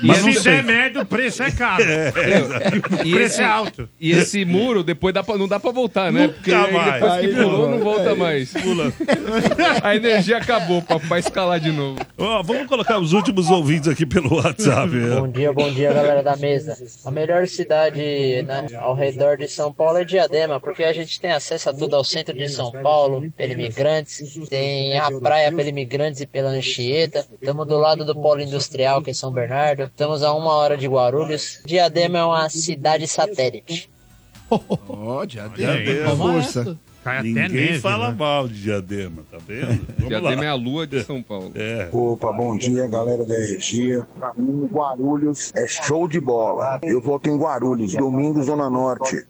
Mas 0.02 0.18
se 0.18 0.40
der 0.44 0.62
merda, 0.62 1.00
o 1.02 1.06
preço 1.06 1.42
é 1.42 1.50
caro. 1.50 1.82
o 1.82 3.06
E 3.06 3.10
preço 3.12 3.34
esse, 3.34 3.42
é 3.42 3.44
alto. 3.44 3.88
e 4.00 4.12
esse 4.12 4.44
muro, 4.44 4.82
depois 4.82 5.14
dá 5.14 5.22
pra, 5.22 5.36
não 5.38 5.48
dá 5.48 5.58
pra 5.58 5.70
voltar, 5.70 6.12
né? 6.12 6.22
Nunca 6.26 6.34
Porque 6.34 6.52
aí 6.52 6.92
depois 6.92 7.20
que 7.20 7.28
pulou, 7.28 7.70
não. 7.70 7.78
não 7.78 7.84
volta 7.84 8.10
É, 8.10 8.14
mais. 8.14 8.52
pula. 8.52 8.92
A 9.82 9.96
energia 9.96 10.36
acabou 10.36 10.82
pra, 10.82 10.98
pra 11.00 11.18
escalar 11.18 11.58
de 11.60 11.72
novo. 11.72 11.98
Ó, 12.18 12.42
vamos 12.42 12.66
colocar 12.66 12.98
os 12.98 13.12
últimos 13.12 13.50
ouvintes 13.50 13.88
aqui 13.88 14.04
pelo 14.04 14.34
WhatsApp. 14.36 14.90
Bom 15.18 15.28
dia, 15.28 15.52
bom 15.52 15.70
dia, 15.72 15.92
galera 15.92 16.22
da 16.22 16.36
mesa. 16.36 16.76
A 17.04 17.10
melhor 17.10 17.46
cidade 17.46 18.00
né, 18.46 18.66
ao 18.78 18.94
redor 18.94 19.36
de 19.36 19.48
São 19.48 19.72
Paulo 19.72 19.98
é 19.98 20.04
Diadema, 20.10 20.60
porque 20.60 20.84
a 20.84 20.92
gente 20.92 21.20
tem 21.20 21.30
acesso 21.32 21.70
a 21.70 21.72
tudo 21.72 21.96
ao 21.96 22.04
centro 22.04 22.36
de 22.36 22.48
São 22.48 22.70
Paulo, 22.70 23.30
pela 23.32 23.52
imigrantes, 23.52 24.38
tem 24.48 24.98
a 24.98 25.10
praia 25.20 25.50
pela 25.52 25.68
imigrantes 25.68 26.20
e 26.20 26.26
pela 26.26 26.50
Anchieta. 26.50 27.26
Estamos 27.40 27.66
do 27.66 27.78
lado 27.78 28.04
do 28.04 28.14
polo 28.14 28.40
industrial, 28.40 29.00
que 29.02 29.10
é 29.10 29.14
São 29.14 29.32
Bernardo. 29.32 29.84
Estamos 29.84 30.22
a 30.22 30.32
uma 30.34 30.52
hora 30.54 30.76
de 30.76 30.86
Guarulhos. 30.86 31.60
Diadema 31.64 32.18
é 32.18 32.24
uma 32.24 32.48
cidade 32.50 33.06
satélite. 33.06 33.90
Ó, 34.50 35.24
Diadema. 35.24 35.76
Diadema. 35.78 36.16
Força. 36.16 36.78
Cai 37.02 37.16
até 37.16 37.28
Ninguém 37.28 37.48
neve, 37.48 37.78
fala 37.78 38.10
né? 38.10 38.16
mal 38.18 38.46
de 38.46 38.60
Diadema, 38.62 39.22
tá 39.30 39.38
vendo? 39.46 39.86
Vamos 39.96 40.08
Diadema 40.08 40.42
lá. 40.42 40.44
é 40.44 40.48
a 40.48 40.54
lua 40.54 40.86
de 40.86 41.02
São 41.02 41.22
Paulo. 41.22 41.50
É. 41.54 41.88
Opa, 41.90 42.30
bom 42.30 42.58
dia, 42.58 42.86
galera 42.88 43.24
da 43.24 43.34
energia. 43.34 44.06
Pra 44.18 44.34
mim, 44.36 44.66
Guarulhos 44.70 45.50
é 45.54 45.66
show 45.66 46.06
de 46.06 46.20
bola. 46.20 46.78
Eu 46.82 47.00
voto 47.00 47.30
em 47.30 47.38
Guarulhos, 47.38 47.94
domingo, 47.94 48.42
Zona 48.42 48.68
Norte. 48.68 49.24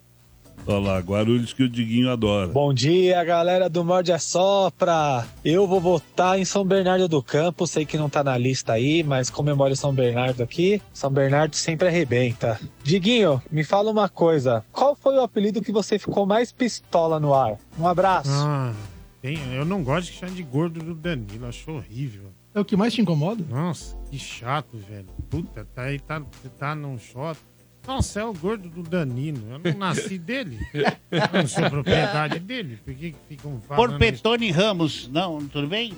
Olha 0.66 0.78
lá, 0.78 0.98
Guarulhos 1.00 1.52
que 1.52 1.64
o 1.64 1.68
Diguinho 1.68 2.10
adora. 2.10 2.46
Bom 2.48 2.72
dia, 2.72 3.24
galera 3.24 3.68
do 3.68 3.84
Morde 3.84 4.12
a 4.12 4.18
Sopra. 4.18 5.26
Eu 5.44 5.66
vou 5.66 5.80
votar 5.80 6.38
em 6.38 6.44
São 6.44 6.64
Bernardo 6.64 7.08
do 7.08 7.20
Campo. 7.22 7.66
Sei 7.66 7.84
que 7.84 7.96
não 7.98 8.08
tá 8.08 8.22
na 8.22 8.36
lista 8.38 8.74
aí, 8.74 9.02
mas 9.02 9.30
comemore 9.30 9.74
São 9.74 9.92
Bernardo 9.92 10.42
aqui. 10.42 10.80
São 10.92 11.10
Bernardo 11.10 11.56
sempre 11.56 11.88
arrebenta. 11.88 12.60
Diguinho, 12.84 13.42
me 13.50 13.64
fala 13.64 13.90
uma 13.90 14.08
coisa. 14.08 14.64
Qual 14.70 14.94
foi 14.94 15.16
o 15.16 15.22
apelido 15.22 15.62
que 15.62 15.72
você 15.72 15.98
ficou 15.98 16.24
mais 16.24 16.52
pistola 16.52 17.18
no 17.18 17.34
ar? 17.34 17.56
Um 17.78 17.88
abraço. 17.88 18.30
Ah, 18.32 18.72
tem- 19.20 19.38
eu 19.54 19.64
não 19.64 19.82
gosto 19.82 20.12
de 20.12 20.18
chamar 20.18 20.32
de 20.34 20.42
gordo 20.42 20.78
do 20.80 20.94
Danilo, 20.94 21.46
acho 21.48 21.68
horrível. 21.72 22.30
É 22.54 22.60
o 22.60 22.64
que 22.64 22.76
mais 22.76 22.92
te 22.92 23.00
incomoda? 23.00 23.44
Nossa, 23.48 23.96
que 24.10 24.18
chato, 24.18 24.76
velho. 24.76 25.06
Puta, 25.28 25.66
tá 25.74 25.82
aí, 25.82 25.98
tá, 26.00 26.20
tá 26.58 26.74
num 26.74 26.98
shot. 26.98 27.38
Nossa, 27.86 28.20
é 28.20 28.24
o 28.24 28.32
gordo 28.32 28.68
do 28.68 28.82
Danilo. 28.82 29.40
Eu 29.50 29.58
não 29.72 29.78
nasci 29.78 30.16
dele. 30.18 30.58
Eu 30.74 31.20
não 31.32 31.46
sou 31.48 31.68
propriedade 31.68 32.38
dele. 32.38 32.78
Por 32.84 32.94
que 32.94 33.10
que 33.12 33.16
ficam 33.28 33.60
falando 33.66 33.90
Porpetone 33.90 34.50
Ramos, 34.50 35.08
não, 35.12 35.40
tudo 35.48 35.66
bem? 35.66 35.92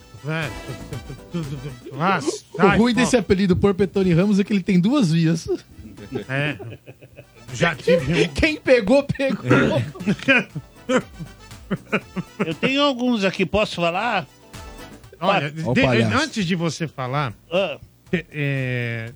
Nossa, 1.92 2.44
O 2.52 2.56
sai, 2.56 2.78
ruim 2.78 2.94
pô. 2.94 3.00
desse 3.00 3.16
apelido 3.16 3.56
Porpetone 3.56 4.12
Ramos 4.12 4.38
é 4.40 4.44
que 4.44 4.52
ele 4.52 4.62
tem 4.62 4.80
duas 4.80 5.12
vias. 5.12 5.46
É. 6.28 6.56
Já 7.52 7.74
tive 7.74 8.24
um. 8.24 8.28
Quem 8.28 8.56
pegou, 8.56 9.02
pegou. 9.04 9.82
Eu 12.44 12.54
tenho 12.54 12.82
alguns 12.82 13.24
aqui, 13.24 13.44
posso 13.44 13.76
falar? 13.76 14.26
Olha, 15.20 15.52
Ó 15.64 15.70
o 15.70 15.74
de- 15.74 15.82
palhaço. 15.82 16.24
antes 16.24 16.44
de 16.46 16.54
você 16.56 16.88
falar, 16.88 17.32
Ah. 17.50 17.78
te- 18.10 18.26
é, 18.30 19.12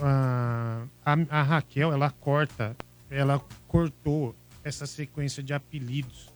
a, 0.00 0.84
a- 1.04 1.26
a 1.40 1.42
Raquel, 1.42 1.92
ela 1.92 2.10
corta, 2.10 2.76
ela 3.10 3.40
cortou 3.68 4.34
essa 4.64 4.86
sequência 4.86 5.42
de 5.42 5.52
apelidos 5.52 6.30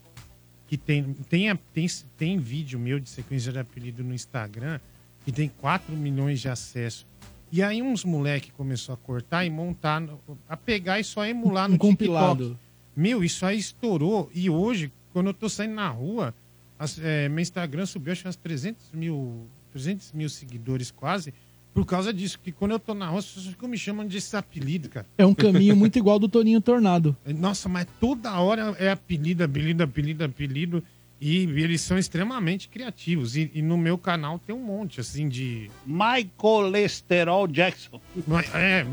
que 0.69 0.77
tem, 0.77 1.05
tem, 1.29 1.57
tem, 1.73 1.87
tem 2.19 2.39
vídeo 2.39 2.79
meu 2.79 2.99
de 2.99 3.09
sequência 3.09 3.53
de 3.53 3.59
apelido 3.59 4.03
no 4.03 4.13
Instagram 4.13 4.81
que 5.25 5.31
tem 5.33 5.49
4 5.49 5.95
milhões 5.97 6.41
de 6.41 6.49
acessos. 6.49 7.07
E 7.51 7.63
aí 7.63 7.81
uns 7.83 8.05
moleque 8.05 8.51
começou 8.53 8.93
a 8.95 8.97
cortar 8.99 9.45
e 9.45 9.51
montar, 9.51 10.01
no- 10.01 10.21
a 10.49 10.57
pegar 10.57 10.99
e 11.01 11.05
só 11.05 11.25
emular 11.25 11.69
no 11.69 11.75
Um 11.77 11.79
compilado. 11.79 12.45
TikTok. 12.51 12.61
Meu, 12.97 13.23
isso 13.23 13.45
aí 13.47 13.59
estourou. 13.59 14.31
E 14.35 14.49
hoje, 14.51 14.91
quando 15.13 15.29
eu 15.29 15.35
tô 15.35 15.49
saindo 15.49 15.75
na 15.75 15.89
rua, 15.89 16.35
as- 16.79 16.99
é, 16.99 17.29
meu 17.29 17.41
Instagram 17.41 17.87
subiu 17.87 18.13
acho 18.13 18.23
que 18.23 18.29
uns 18.29 18.37
300 18.37 18.91
mil, 18.93 19.47
300 19.73 20.13
mil 20.13 20.29
seguidores 20.29 20.91
quase, 20.91 21.33
por 21.77 21.85
causa 21.85 22.11
disso. 22.11 22.39
Porque 22.39 22.53
quando 22.53 22.71
eu 22.71 22.79
tô 22.79 22.95
na 22.95 23.07
rua, 23.07 23.19
as 23.19 23.27
pessoas 23.27 23.49
ficam 23.49 23.69
me 23.69 23.77
chamando 23.77 24.09
desse 24.09 24.35
apelido, 24.35 24.89
cara. 24.89 25.05
É 25.19 25.27
um 25.27 25.35
caminho 25.35 25.77
muito 25.77 25.99
igual 25.99 26.19
do 26.19 26.27
Toninho 26.27 26.59
Tornado. 26.59 27.15
Nossa, 27.39 27.69
mas 27.69 27.87
toda 28.01 28.33
hora 28.41 28.75
é 28.79 28.91
apelido, 28.91 29.45
apelido, 29.45 29.83
apelido, 29.83 30.25
apelido. 30.25 30.83
E 31.21 31.43
eles 31.43 31.83
são 31.83 31.99
extremamente 31.99 32.69
criativos. 32.69 33.37
E, 33.37 33.51
e 33.55 33.61
no 33.61 33.77
meu 33.77 33.99
canal 33.99 34.39
tem 34.39 34.55
um 34.55 34.63
monte, 34.63 35.01
assim, 35.01 35.29
de. 35.29 35.71
Michael 35.87 36.71
Lesterol 36.71 37.47
Jackson. 37.47 38.01
É. 38.55 38.85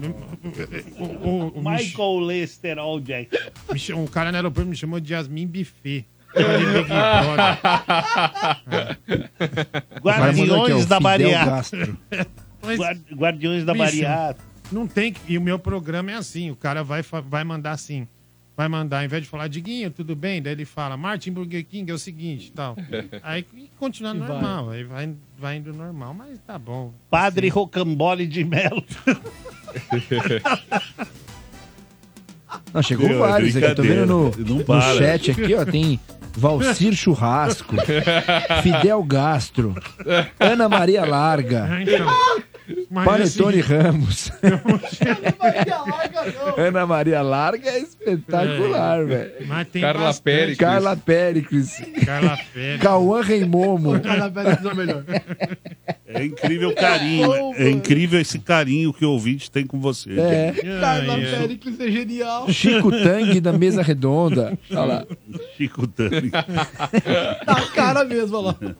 O, 0.99 1.03
o, 1.03 1.47
o, 1.59 1.63
Michael 1.63 2.19
Lesterol 2.19 2.99
Jackson. 2.99 3.37
me 3.71 3.79
chamou- 3.79 4.05
o 4.05 4.09
cara 4.09 4.29
no 4.29 4.37
aeroporto 4.37 4.69
me 4.69 4.75
chamou 4.75 4.99
de 4.99 5.13
Yasmin 5.13 5.47
Buffet. 5.47 6.05
Guardiões 10.01 10.85
da 10.85 10.99
Bariátrica. 10.99 11.97
Mas, 12.63 12.77
Guard- 12.79 13.01
Guardiões 13.13 13.63
da 13.65 13.73
Bariátrica. 13.73 14.47
Não 14.71 14.87
tem. 14.87 15.11
que- 15.13 15.33
E 15.33 15.37
o 15.37 15.41
meu 15.41 15.59
programa 15.59 16.11
é 16.11 16.15
assim: 16.15 16.49
o 16.51 16.55
cara 16.55 16.83
vai, 16.83 17.01
vai 17.29 17.43
mandar 17.43 17.71
assim. 17.71 18.07
Vai 18.55 18.67
mandar, 18.67 18.99
ao 18.99 19.05
invés 19.05 19.23
de 19.23 19.29
falar, 19.29 19.47
Diguinho, 19.47 19.89
tudo 19.89 20.15
bem? 20.15 20.39
Daí 20.39 20.53
ele 20.53 20.63
fala, 20.63 20.95
Martin 20.95 21.31
Burger 21.31 21.65
King 21.65 21.89
é 21.89 21.93
o 21.93 21.97
seguinte 21.97 22.51
tal. 22.51 22.75
Aí 23.23 23.43
continua 23.79 24.13
E 24.15 24.19
vai. 24.19 24.27
normal, 24.27 24.69
aí 24.69 24.83
vai, 24.83 25.09
vai 25.39 25.57
indo 25.57 25.73
normal, 25.73 26.13
mas 26.13 26.37
tá 26.45 26.59
bom. 26.59 26.93
Padre 27.09 27.49
Rocambole 27.49 28.27
de 28.27 28.43
Melo. 28.43 28.83
Não, 32.73 32.81
chegou 32.83 33.07
Meu, 33.07 33.23
é 33.25 33.27
vários 33.29 33.55
aqui. 33.55 33.65
Eu 33.65 33.75
tô 33.75 33.81
vendo 33.81 34.05
no, 34.05 34.29
no 34.29 34.81
chat 34.97 35.31
aqui, 35.31 35.55
ó. 35.55 35.65
Tem 35.65 35.99
Valcir 36.35 36.93
Churrasco, 36.93 37.75
Fidel 38.61 39.03
Gastro, 39.03 39.75
Ana 40.39 40.69
Maria 40.69 41.05
Larga, 41.05 41.67
Mas 42.89 43.05
Panetone 43.05 43.59
assim, 43.59 43.73
Ramos. 43.73 44.31
Ana 46.57 46.85
Maria 46.85 47.21
Larga 47.21 47.69
é 47.69 47.79
espetacular, 47.79 49.01
É. 49.01 49.05
velho. 49.05 49.33
Mas 49.47 49.67
tem 49.67 49.81
Carla 49.81 50.05
bastante. 50.05 50.23
Péricles. 50.23 50.57
Carla 50.57 50.97
Péricles. 50.97 51.81
Carla 52.05 52.37
Péricles. 52.53 52.81
Cauã 52.81 53.21
Reimomo. 53.21 53.99
Carla 54.01 54.29
Péricles 54.31 54.65
é 54.65 54.73
o 54.73 54.75
melhor. 54.75 55.03
É 56.07 56.25
incrível 56.25 56.69
o 56.69 56.75
carinho. 56.75 57.53
É 57.55 57.69
incrível 57.69 58.19
esse 58.19 58.39
carinho 58.39 58.93
que 58.93 59.05
o 59.05 59.11
ouvinte 59.11 59.49
tem 59.51 59.65
com 59.65 59.79
você. 59.79 60.11
É. 60.19 60.53
Carla 60.79 61.15
Péricles 61.17 61.79
é 61.79 61.91
genial. 61.91 62.49
Chico 62.49 62.91
Tang 62.91 63.39
da 63.41 63.53
Mesa 63.53 63.81
Redonda. 63.81 64.57
Olha 64.71 64.83
lá. 64.83 65.05
Chico 65.57 65.87
Tang. 65.87 66.31
Na 67.45 67.61
cara 67.73 68.03
mesmo, 68.05 68.37
olha 68.37 68.57
lá. 68.61 68.75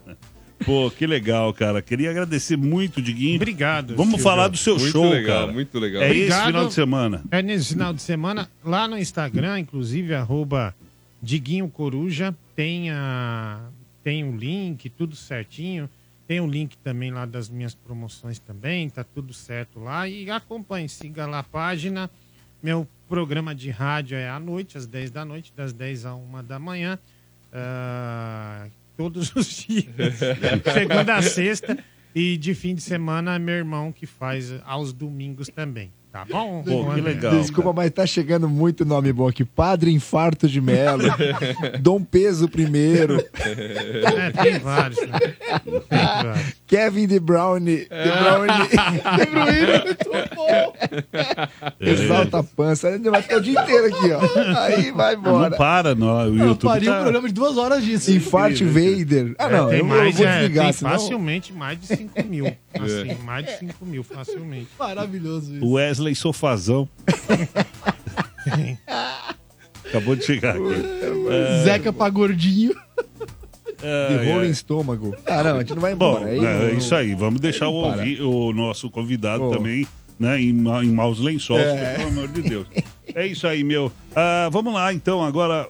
Pô, 0.64 0.90
que 0.90 1.06
legal, 1.06 1.52
cara. 1.52 1.82
Queria 1.82 2.10
agradecer 2.10 2.56
muito, 2.56 3.02
Diguinho. 3.02 3.36
Obrigado. 3.36 3.96
Vamos 3.96 4.14
Silvio. 4.14 4.24
falar 4.24 4.48
do 4.48 4.56
seu 4.56 4.76
Muito 4.78 4.92
show, 4.92 5.10
legal, 5.10 5.40
cara. 5.42 5.52
muito 5.52 5.78
legal. 5.78 6.02
É 6.02 6.06
esse 6.10 6.16
Obrigado. 6.18 6.46
final 6.46 6.66
de 6.68 6.74
semana. 6.74 7.24
É 7.30 7.42
nesse 7.42 7.68
final 7.70 7.92
de 7.92 8.02
semana, 8.02 8.50
lá 8.64 8.88
no 8.88 8.96
Instagram, 8.98 9.58
inclusive, 9.60 10.14
arroba 10.14 10.74
Diguinho 11.22 11.68
Coruja, 11.68 12.34
tem, 12.54 12.90
a, 12.90 13.60
tem 14.02 14.24
o 14.24 14.36
link, 14.36 14.88
tudo 14.90 15.16
certinho. 15.16 15.88
Tem 16.26 16.40
o 16.40 16.46
link 16.46 16.76
também 16.78 17.10
lá 17.10 17.26
das 17.26 17.50
minhas 17.50 17.74
promoções 17.74 18.38
também, 18.38 18.88
tá 18.88 19.04
tudo 19.04 19.34
certo 19.34 19.78
lá. 19.78 20.08
E 20.08 20.30
acompanhe, 20.30 20.88
siga 20.88 21.26
lá 21.26 21.40
a 21.40 21.42
página. 21.42 22.10
Meu 22.62 22.88
programa 23.06 23.54
de 23.54 23.68
rádio 23.68 24.16
é 24.16 24.26
à 24.30 24.40
noite, 24.40 24.78
às 24.78 24.86
10 24.86 25.10
da 25.10 25.22
noite, 25.22 25.52
das 25.54 25.74
10 25.74 26.06
a 26.06 26.14
1 26.14 26.44
da 26.44 26.58
manhã. 26.58 26.98
Ah, 27.52 28.66
todos 28.96 29.34
os 29.34 29.64
dias. 29.66 30.18
Segunda 30.72 31.16
a 31.16 31.22
sexta. 31.22 31.78
E 32.14 32.36
de 32.36 32.54
fim 32.54 32.74
de 32.76 32.82
semana, 32.82 33.38
meu 33.38 33.56
irmão 33.56 33.90
que 33.90 34.06
faz 34.06 34.52
aos 34.64 34.92
domingos 34.92 35.48
também. 35.48 35.92
Tá 36.14 36.24
bom? 36.30 36.62
André? 36.92 37.14
Desculpa, 37.40 37.72
mas 37.72 37.90
tá 37.90 38.06
chegando 38.06 38.48
muito 38.48 38.84
nome 38.84 39.12
bom 39.12 39.26
aqui. 39.26 39.44
Padre 39.44 39.90
Infarto 39.90 40.46
de 40.46 40.60
Melo. 40.60 41.02
Dom 41.82 42.04
Peso 42.04 42.48
primeiro. 42.48 43.20
É, 44.14 44.30
tem 44.30 44.58
vários. 44.58 45.00
né? 45.06 45.18
Tem 45.18 45.98
vários. 45.98 46.54
Kevin 46.66 47.06
De 47.06 47.18
Browne. 47.18 47.78
De 47.78 47.86
Browne. 47.86 48.68
De 49.18 49.26
Bruyne, 49.26 49.84
muito 49.84 50.34
bom. 50.36 50.72
Exalta 51.80 52.38
a 52.38 52.42
pança. 52.42 52.90
Ele 52.90 53.10
vai 53.10 53.22
ficar 53.22 53.38
o 53.38 53.40
dia 53.40 53.60
inteiro 53.60 53.86
aqui, 53.86 54.12
ó. 54.12 54.60
Aí 54.60 54.92
vai 54.92 55.14
embora. 55.14 55.50
Não 55.50 55.56
para, 55.56 55.94
não. 55.94 56.16
O 56.30 56.38
Eu 56.38 56.46
YouTube 56.48 56.70
faria 56.70 56.90
um 56.90 56.94
tá... 56.94 57.00
programa 57.00 57.28
de 57.28 57.34
duas 57.34 57.56
horas 57.56 57.84
disso. 57.84 58.12
Infarte 58.12 58.64
Vader. 58.64 59.34
Ah, 59.38 59.48
não. 59.48 59.68
É, 59.68 59.70
tem 59.70 59.78
eu, 59.80 59.84
mais, 59.84 60.06
eu 60.06 60.12
vou 60.12 60.26
é, 60.26 60.38
desligar, 60.38 60.64
tem 60.64 60.72
senão... 60.72 60.90
facilmente 60.92 61.52
mais 61.52 61.80
de 61.80 61.86
5 61.86 62.24
mil. 62.24 62.56
Assim, 62.80 63.22
mais 63.24 63.46
de 63.46 63.58
5 63.58 63.84
mil, 63.86 64.02
facilmente. 64.02 64.68
Maravilhoso 64.78 65.54
isso. 65.56 65.66
Wesley 65.72 66.14
Sofazão. 66.14 66.88
Acabou 69.86 70.16
de 70.16 70.24
chegar 70.24 70.56
aqui. 70.56 70.62
É, 71.30 71.62
Zeca 71.64 71.92
pra 71.92 72.08
gordinho. 72.10 72.74
ai, 73.82 74.18
De 74.18 74.24
rolling 74.30 74.46
ai. 74.46 74.50
estômago. 74.50 75.14
Ah, 75.26 75.42
não, 75.42 75.56
a 75.56 75.58
gente 75.60 75.74
não 75.74 75.80
vai 75.80 75.94
Bom, 75.94 76.16
embora. 76.16 76.30
Aí 76.30 76.38
é 76.38 76.72
não- 76.72 76.78
isso 76.78 76.94
aí. 76.94 77.14
Vamos 77.14 77.40
deixar 77.40 77.68
o, 77.68 77.82
Para. 77.82 77.98
ouvi- 78.00 78.20
o 78.22 78.52
nosso 78.52 78.90
convidado 78.90 79.50
também 79.50 79.86
né, 80.18 80.40
em, 80.40 80.52
ma- 80.52 80.84
em 80.84 80.90
maus 80.90 81.18
lençóis, 81.20 81.64
É. 81.64 81.94
pelo 81.96 82.08
amor 82.08 82.28
de 82.28 82.42
Deus. 82.42 82.66
É 83.14 83.26
isso 83.26 83.46
aí, 83.46 83.62
meu. 83.62 83.92
Ah, 84.16 84.48
vamos 84.50 84.72
lá, 84.74 84.92
então, 84.92 85.22
agora 85.22 85.68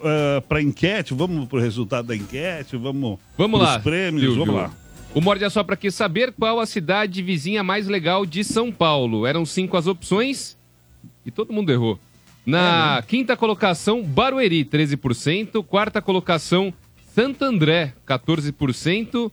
para 0.48 0.62
enquete. 0.62 1.12
Vamos 1.14 1.46
pro 1.48 1.58
resultado 1.60 2.06
da 2.06 2.16
enquete. 2.16 2.76
Vamos, 2.76 3.18
Vamos 3.36 3.58
pros 3.60 3.72
lá. 3.72 3.78
prêmios. 3.80 4.22
Silvio. 4.22 4.44
Vamos 4.46 4.60
lá. 4.62 4.70
O 5.14 5.20
Morde 5.20 5.44
é 5.44 5.48
só 5.48 5.62
para 5.62 5.76
quer 5.76 5.92
saber 5.92 6.32
qual 6.32 6.58
a 6.58 6.66
cidade 6.66 7.22
vizinha 7.22 7.62
mais 7.62 7.86
legal 7.86 8.26
de 8.26 8.42
São 8.42 8.72
Paulo. 8.72 9.24
Eram 9.24 9.46
cinco 9.46 9.76
as 9.76 9.86
opções 9.86 10.58
e 11.24 11.30
todo 11.30 11.52
mundo 11.52 11.70
errou. 11.70 12.00
Na 12.44 13.00
quinta 13.06 13.36
colocação, 13.36 14.02
Barueri, 14.02 14.64
13%. 14.64 15.64
Quarta 15.64 16.02
colocação, 16.02 16.74
Santo 17.14 17.44
André, 17.44 17.94
14%. 18.04 19.30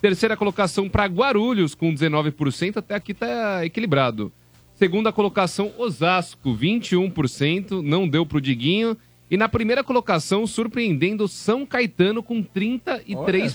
Terceira 0.00 0.34
colocação 0.34 0.88
para 0.88 1.04
Guarulhos, 1.04 1.74
com 1.74 1.92
19%. 1.92 2.78
Até 2.78 2.94
aqui 2.94 3.12
tá 3.12 3.66
equilibrado. 3.66 4.32
Segunda 4.76 5.12
colocação, 5.12 5.72
Osasco, 5.76 6.56
21%. 6.56 7.82
Não 7.82 8.08
deu 8.08 8.24
pro 8.24 8.40
Diguinho. 8.40 8.96
E 9.30 9.36
na 9.36 9.48
primeira 9.48 9.84
colocação, 9.84 10.46
surpreendendo 10.46 11.28
São 11.28 11.66
Caetano 11.66 12.22
com 12.22 12.42
33%. 12.42 13.04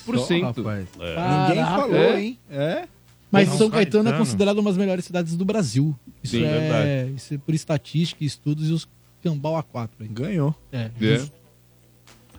Olha 0.08 0.24
só, 0.24 0.40
rapaz. 0.62 0.88
É. 1.00 1.48
Ninguém 1.50 1.66
falou, 1.66 1.96
É. 1.96 2.22
hein? 2.22 2.40
É? 2.50 2.88
Mas 3.32 3.50
São 3.50 3.58
São 3.58 3.70
Caetano 3.72 4.04
é 4.04 4.12
Caetano. 4.12 4.26
considerado 4.26 4.60
uma 4.60 4.70
das 4.70 4.78
melhores 4.78 5.06
cidades 5.06 5.36
do 5.36 5.44
Brasil. 5.44 5.96
Isso, 6.24 6.36
Sim, 6.38 6.44
é, 6.44 6.60
verdade. 6.60 7.14
isso 7.16 7.34
é 7.34 7.38
por 7.40 7.56
estatística, 7.56 8.24
estudos 8.24 8.70
e 8.70 8.74
os 8.74 8.88
cambau 9.24 9.56
A4. 9.56 9.90
aí. 10.02 10.08
Ganhou. 10.08 10.56
É. 10.72 10.92
É. 11.02 11.26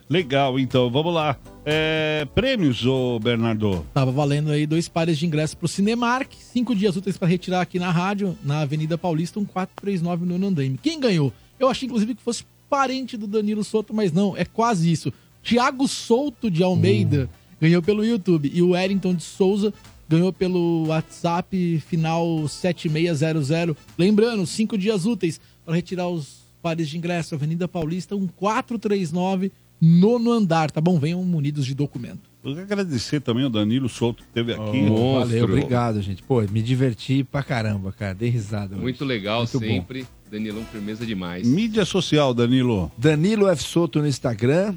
Legal, 0.07 0.59
então, 0.59 0.89
vamos 0.89 1.13
lá. 1.13 1.35
É, 1.65 2.27
prêmios, 2.35 2.85
ô 2.85 3.19
Bernardo. 3.19 3.83
Tava 3.91 4.11
valendo 4.11 4.51
aí 4.51 4.67
dois 4.67 4.87
pares 4.87 5.17
de 5.17 5.25
ingressos 5.25 5.55
pro 5.55 5.67
Cinemark, 5.67 6.31
cinco 6.39 6.75
dias 6.75 6.95
úteis 6.95 7.17
para 7.17 7.27
retirar 7.27 7.61
aqui 7.61 7.79
na 7.79 7.89
rádio, 7.89 8.37
na 8.43 8.59
Avenida 8.61 8.97
Paulista, 8.99 9.39
um 9.39 9.45
439 9.45 10.25
no 10.25 10.37
Nandaime. 10.37 10.77
Quem 10.81 10.99
ganhou? 10.99 11.33
Eu 11.59 11.67
achei, 11.69 11.87
inclusive, 11.87 12.13
que 12.13 12.21
fosse 12.21 12.45
parente 12.69 13.17
do 13.17 13.27
Danilo 13.27 13.63
Souto, 13.63 13.93
mas 13.93 14.11
não, 14.11 14.35
é 14.35 14.45
quase 14.45 14.91
isso. 14.91 15.11
Tiago 15.43 15.87
Souto 15.87 16.49
de 16.49 16.63
Almeida 16.63 17.29
ganhou 17.59 17.81
pelo 17.81 18.03
YouTube 18.03 18.51
e 18.53 18.61
o 18.61 18.71
Wellington 18.71 19.13
de 19.13 19.23
Souza 19.23 19.73
ganhou 20.07 20.31
pelo 20.31 20.87
WhatsApp 20.87 21.83
final 21.87 22.47
7600. 22.47 23.75
Lembrando, 23.97 24.45
cinco 24.45 24.77
dias 24.77 25.05
úteis 25.05 25.39
para 25.63 25.75
retirar 25.75 26.07
os 26.07 26.45
pares 26.61 26.89
de 26.89 26.97
ingresso, 26.97 27.35
Avenida 27.35 27.67
Paulista, 27.67 28.15
um 28.15 28.27
439 28.27 29.51
nono 29.79 30.31
andar, 30.31 30.71
tá 30.71 30.81
bom? 30.81 30.97
Venham 30.97 31.23
munidos 31.23 31.65
de 31.65 31.75
documento. 31.75 32.29
Eu 32.43 32.53
quero 32.53 32.61
agradecer 32.63 33.19
também 33.21 33.43
ao 33.43 33.49
Danilo 33.49 33.89
Souto 33.89 34.23
que 34.23 34.29
esteve 34.29 34.53
aqui. 34.53 34.81
Monstro. 34.83 35.19
Valeu, 35.19 35.43
obrigado, 35.45 36.01
gente. 36.01 36.21
Pô, 36.23 36.41
me 36.43 36.61
diverti 36.61 37.23
pra 37.23 37.41
caramba, 37.41 37.91
cara. 37.91 38.13
Dei 38.13 38.29
risada. 38.29 38.75
hoje. 38.75 38.83
Muito 38.83 39.03
legal 39.03 39.39
Muito 39.39 39.59
bom. 39.59 39.85
Danilão, 40.31 40.63
firmeza 40.71 41.05
demais. 41.05 41.47
Mídia 41.47 41.85
social, 41.85 42.33
Danilo. 42.33 42.91
Danilo 42.97 43.47
F. 43.49 43.63
Soto 43.63 43.99
no 43.99 44.07
Instagram. 44.07 44.75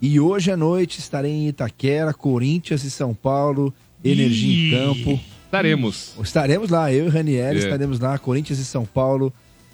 E 0.00 0.20
hoje 0.20 0.50
à 0.50 0.56
noite 0.56 0.98
estarei 1.00 1.30
em 1.32 1.48
Itaquera, 1.48 2.14
Corinthians 2.14 2.84
e 2.84 2.90
São 2.90 3.12
Paulo, 3.14 3.74
Energia 4.04 4.52
Ih. 4.52 4.66
em 4.68 4.70
Campo. 5.14 5.20
Estaremos. 5.44 6.14
Estaremos 6.22 6.70
lá, 6.70 6.92
eu 6.92 7.06
e 7.06 7.08
Ranieri 7.08 7.58
É. 7.58 7.62
estaremos 7.62 7.98
lá, 7.98 8.16
Corinthians 8.18 8.58
e 8.60 8.64
São 8.64 8.84
Paulo, 8.84 9.32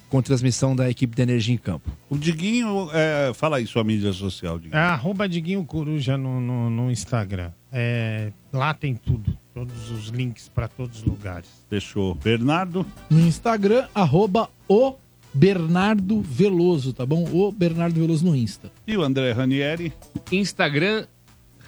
com 0.09 0.21
transmissão 0.21 0.75
da 0.75 0.89
equipe 0.89 1.15
da 1.15 1.23
Energia 1.23 1.53
em 1.53 1.57
Campo. 1.57 1.91
O 2.09 2.17
Diguinho, 2.17 2.89
é, 2.93 3.33
fala 3.35 3.57
aí 3.57 3.67
sua 3.67 3.83
mídia 3.83 4.13
social, 4.13 4.55
É 4.55 4.59
Diguinho. 4.59 4.77
arroba 4.81 5.27
Diguinho 5.29 5.63
Coruja 5.65 6.17
no, 6.17 6.39
no, 6.39 6.69
no 6.71 6.91
Instagram. 6.91 7.51
É, 7.71 8.31
lá 8.53 8.73
tem 8.73 8.95
tudo. 8.95 9.37
Todos 9.53 9.91
os 9.91 10.07
links 10.07 10.49
para 10.49 10.67
todos 10.67 10.99
os 10.99 11.03
lugares. 11.03 11.47
Fechou. 11.69 12.15
Bernardo, 12.15 12.85
No 13.09 13.19
Instagram, 13.19 13.85
arroba 13.93 14.49
o 14.67 14.95
Bernardo 15.35 16.21
Veloso, 16.21 16.93
tá 16.93 17.05
bom? 17.05 17.25
O 17.31 17.51
Bernardo 17.51 17.99
Veloso 17.99 18.25
no 18.25 18.35
Insta. 18.35 18.71
e 18.87 18.95
o 18.95 19.03
André 19.03 19.31
Ranieri. 19.33 19.91
Instagram, 20.31 21.05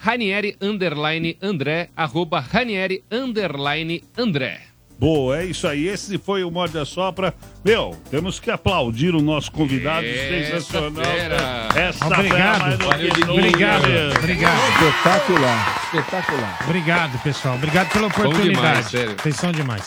Ranieri 0.00 0.56
underline 0.60 1.36
André, 1.42 1.90
arroba 1.96 2.40
Ranieri 2.40 3.04
underline 3.12 4.02
André. 4.16 4.60
Boa, 4.98 5.38
é 5.40 5.44
isso 5.46 5.68
aí. 5.68 5.86
Esse 5.86 6.18
foi 6.18 6.42
o 6.42 6.50
Morde 6.50 6.76
a 6.76 6.84
Sopra. 6.84 7.32
Meu, 7.64 7.96
temos 8.10 8.40
que 8.40 8.50
aplaudir 8.50 9.14
o 9.14 9.20
nosso 9.22 9.52
convidado 9.52 10.04
Essa 10.04 10.60
sensacional. 10.60 11.04
fera. 11.04 11.68
Essa 11.76 12.06
Obrigado. 12.06 12.62
fera 12.64 12.76
Valeu, 12.78 13.10
Obrigado, 13.34 13.86
meu. 13.86 14.10
obrigado. 14.18 14.58
Espetacular, 14.70 15.80
espetacular. 15.84 16.58
Obrigado, 16.64 17.22
pessoal. 17.22 17.54
Obrigado 17.54 17.92
pela 17.92 18.06
oportunidade. 18.08 18.48
demais, 18.56 18.86
sério. 18.86 19.14
Vocês 19.22 19.36
são 19.36 19.52
demais. 19.52 19.84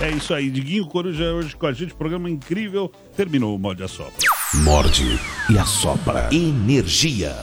É 0.00 0.10
isso 0.10 0.32
aí. 0.32 0.50
Diguinho 0.50 0.86
Coruja 0.86 1.24
hoje 1.32 1.54
com 1.56 1.66
a 1.66 1.72
gente. 1.72 1.94
Programa 1.94 2.28
incrível. 2.28 2.90
Terminou 3.16 3.54
o 3.54 3.58
Morde 3.58 3.82
a 3.82 3.88
Sopra. 3.88 4.14
Morde 4.62 5.18
e 5.50 5.58
assopra. 5.58 6.28
Energia. 6.32 7.34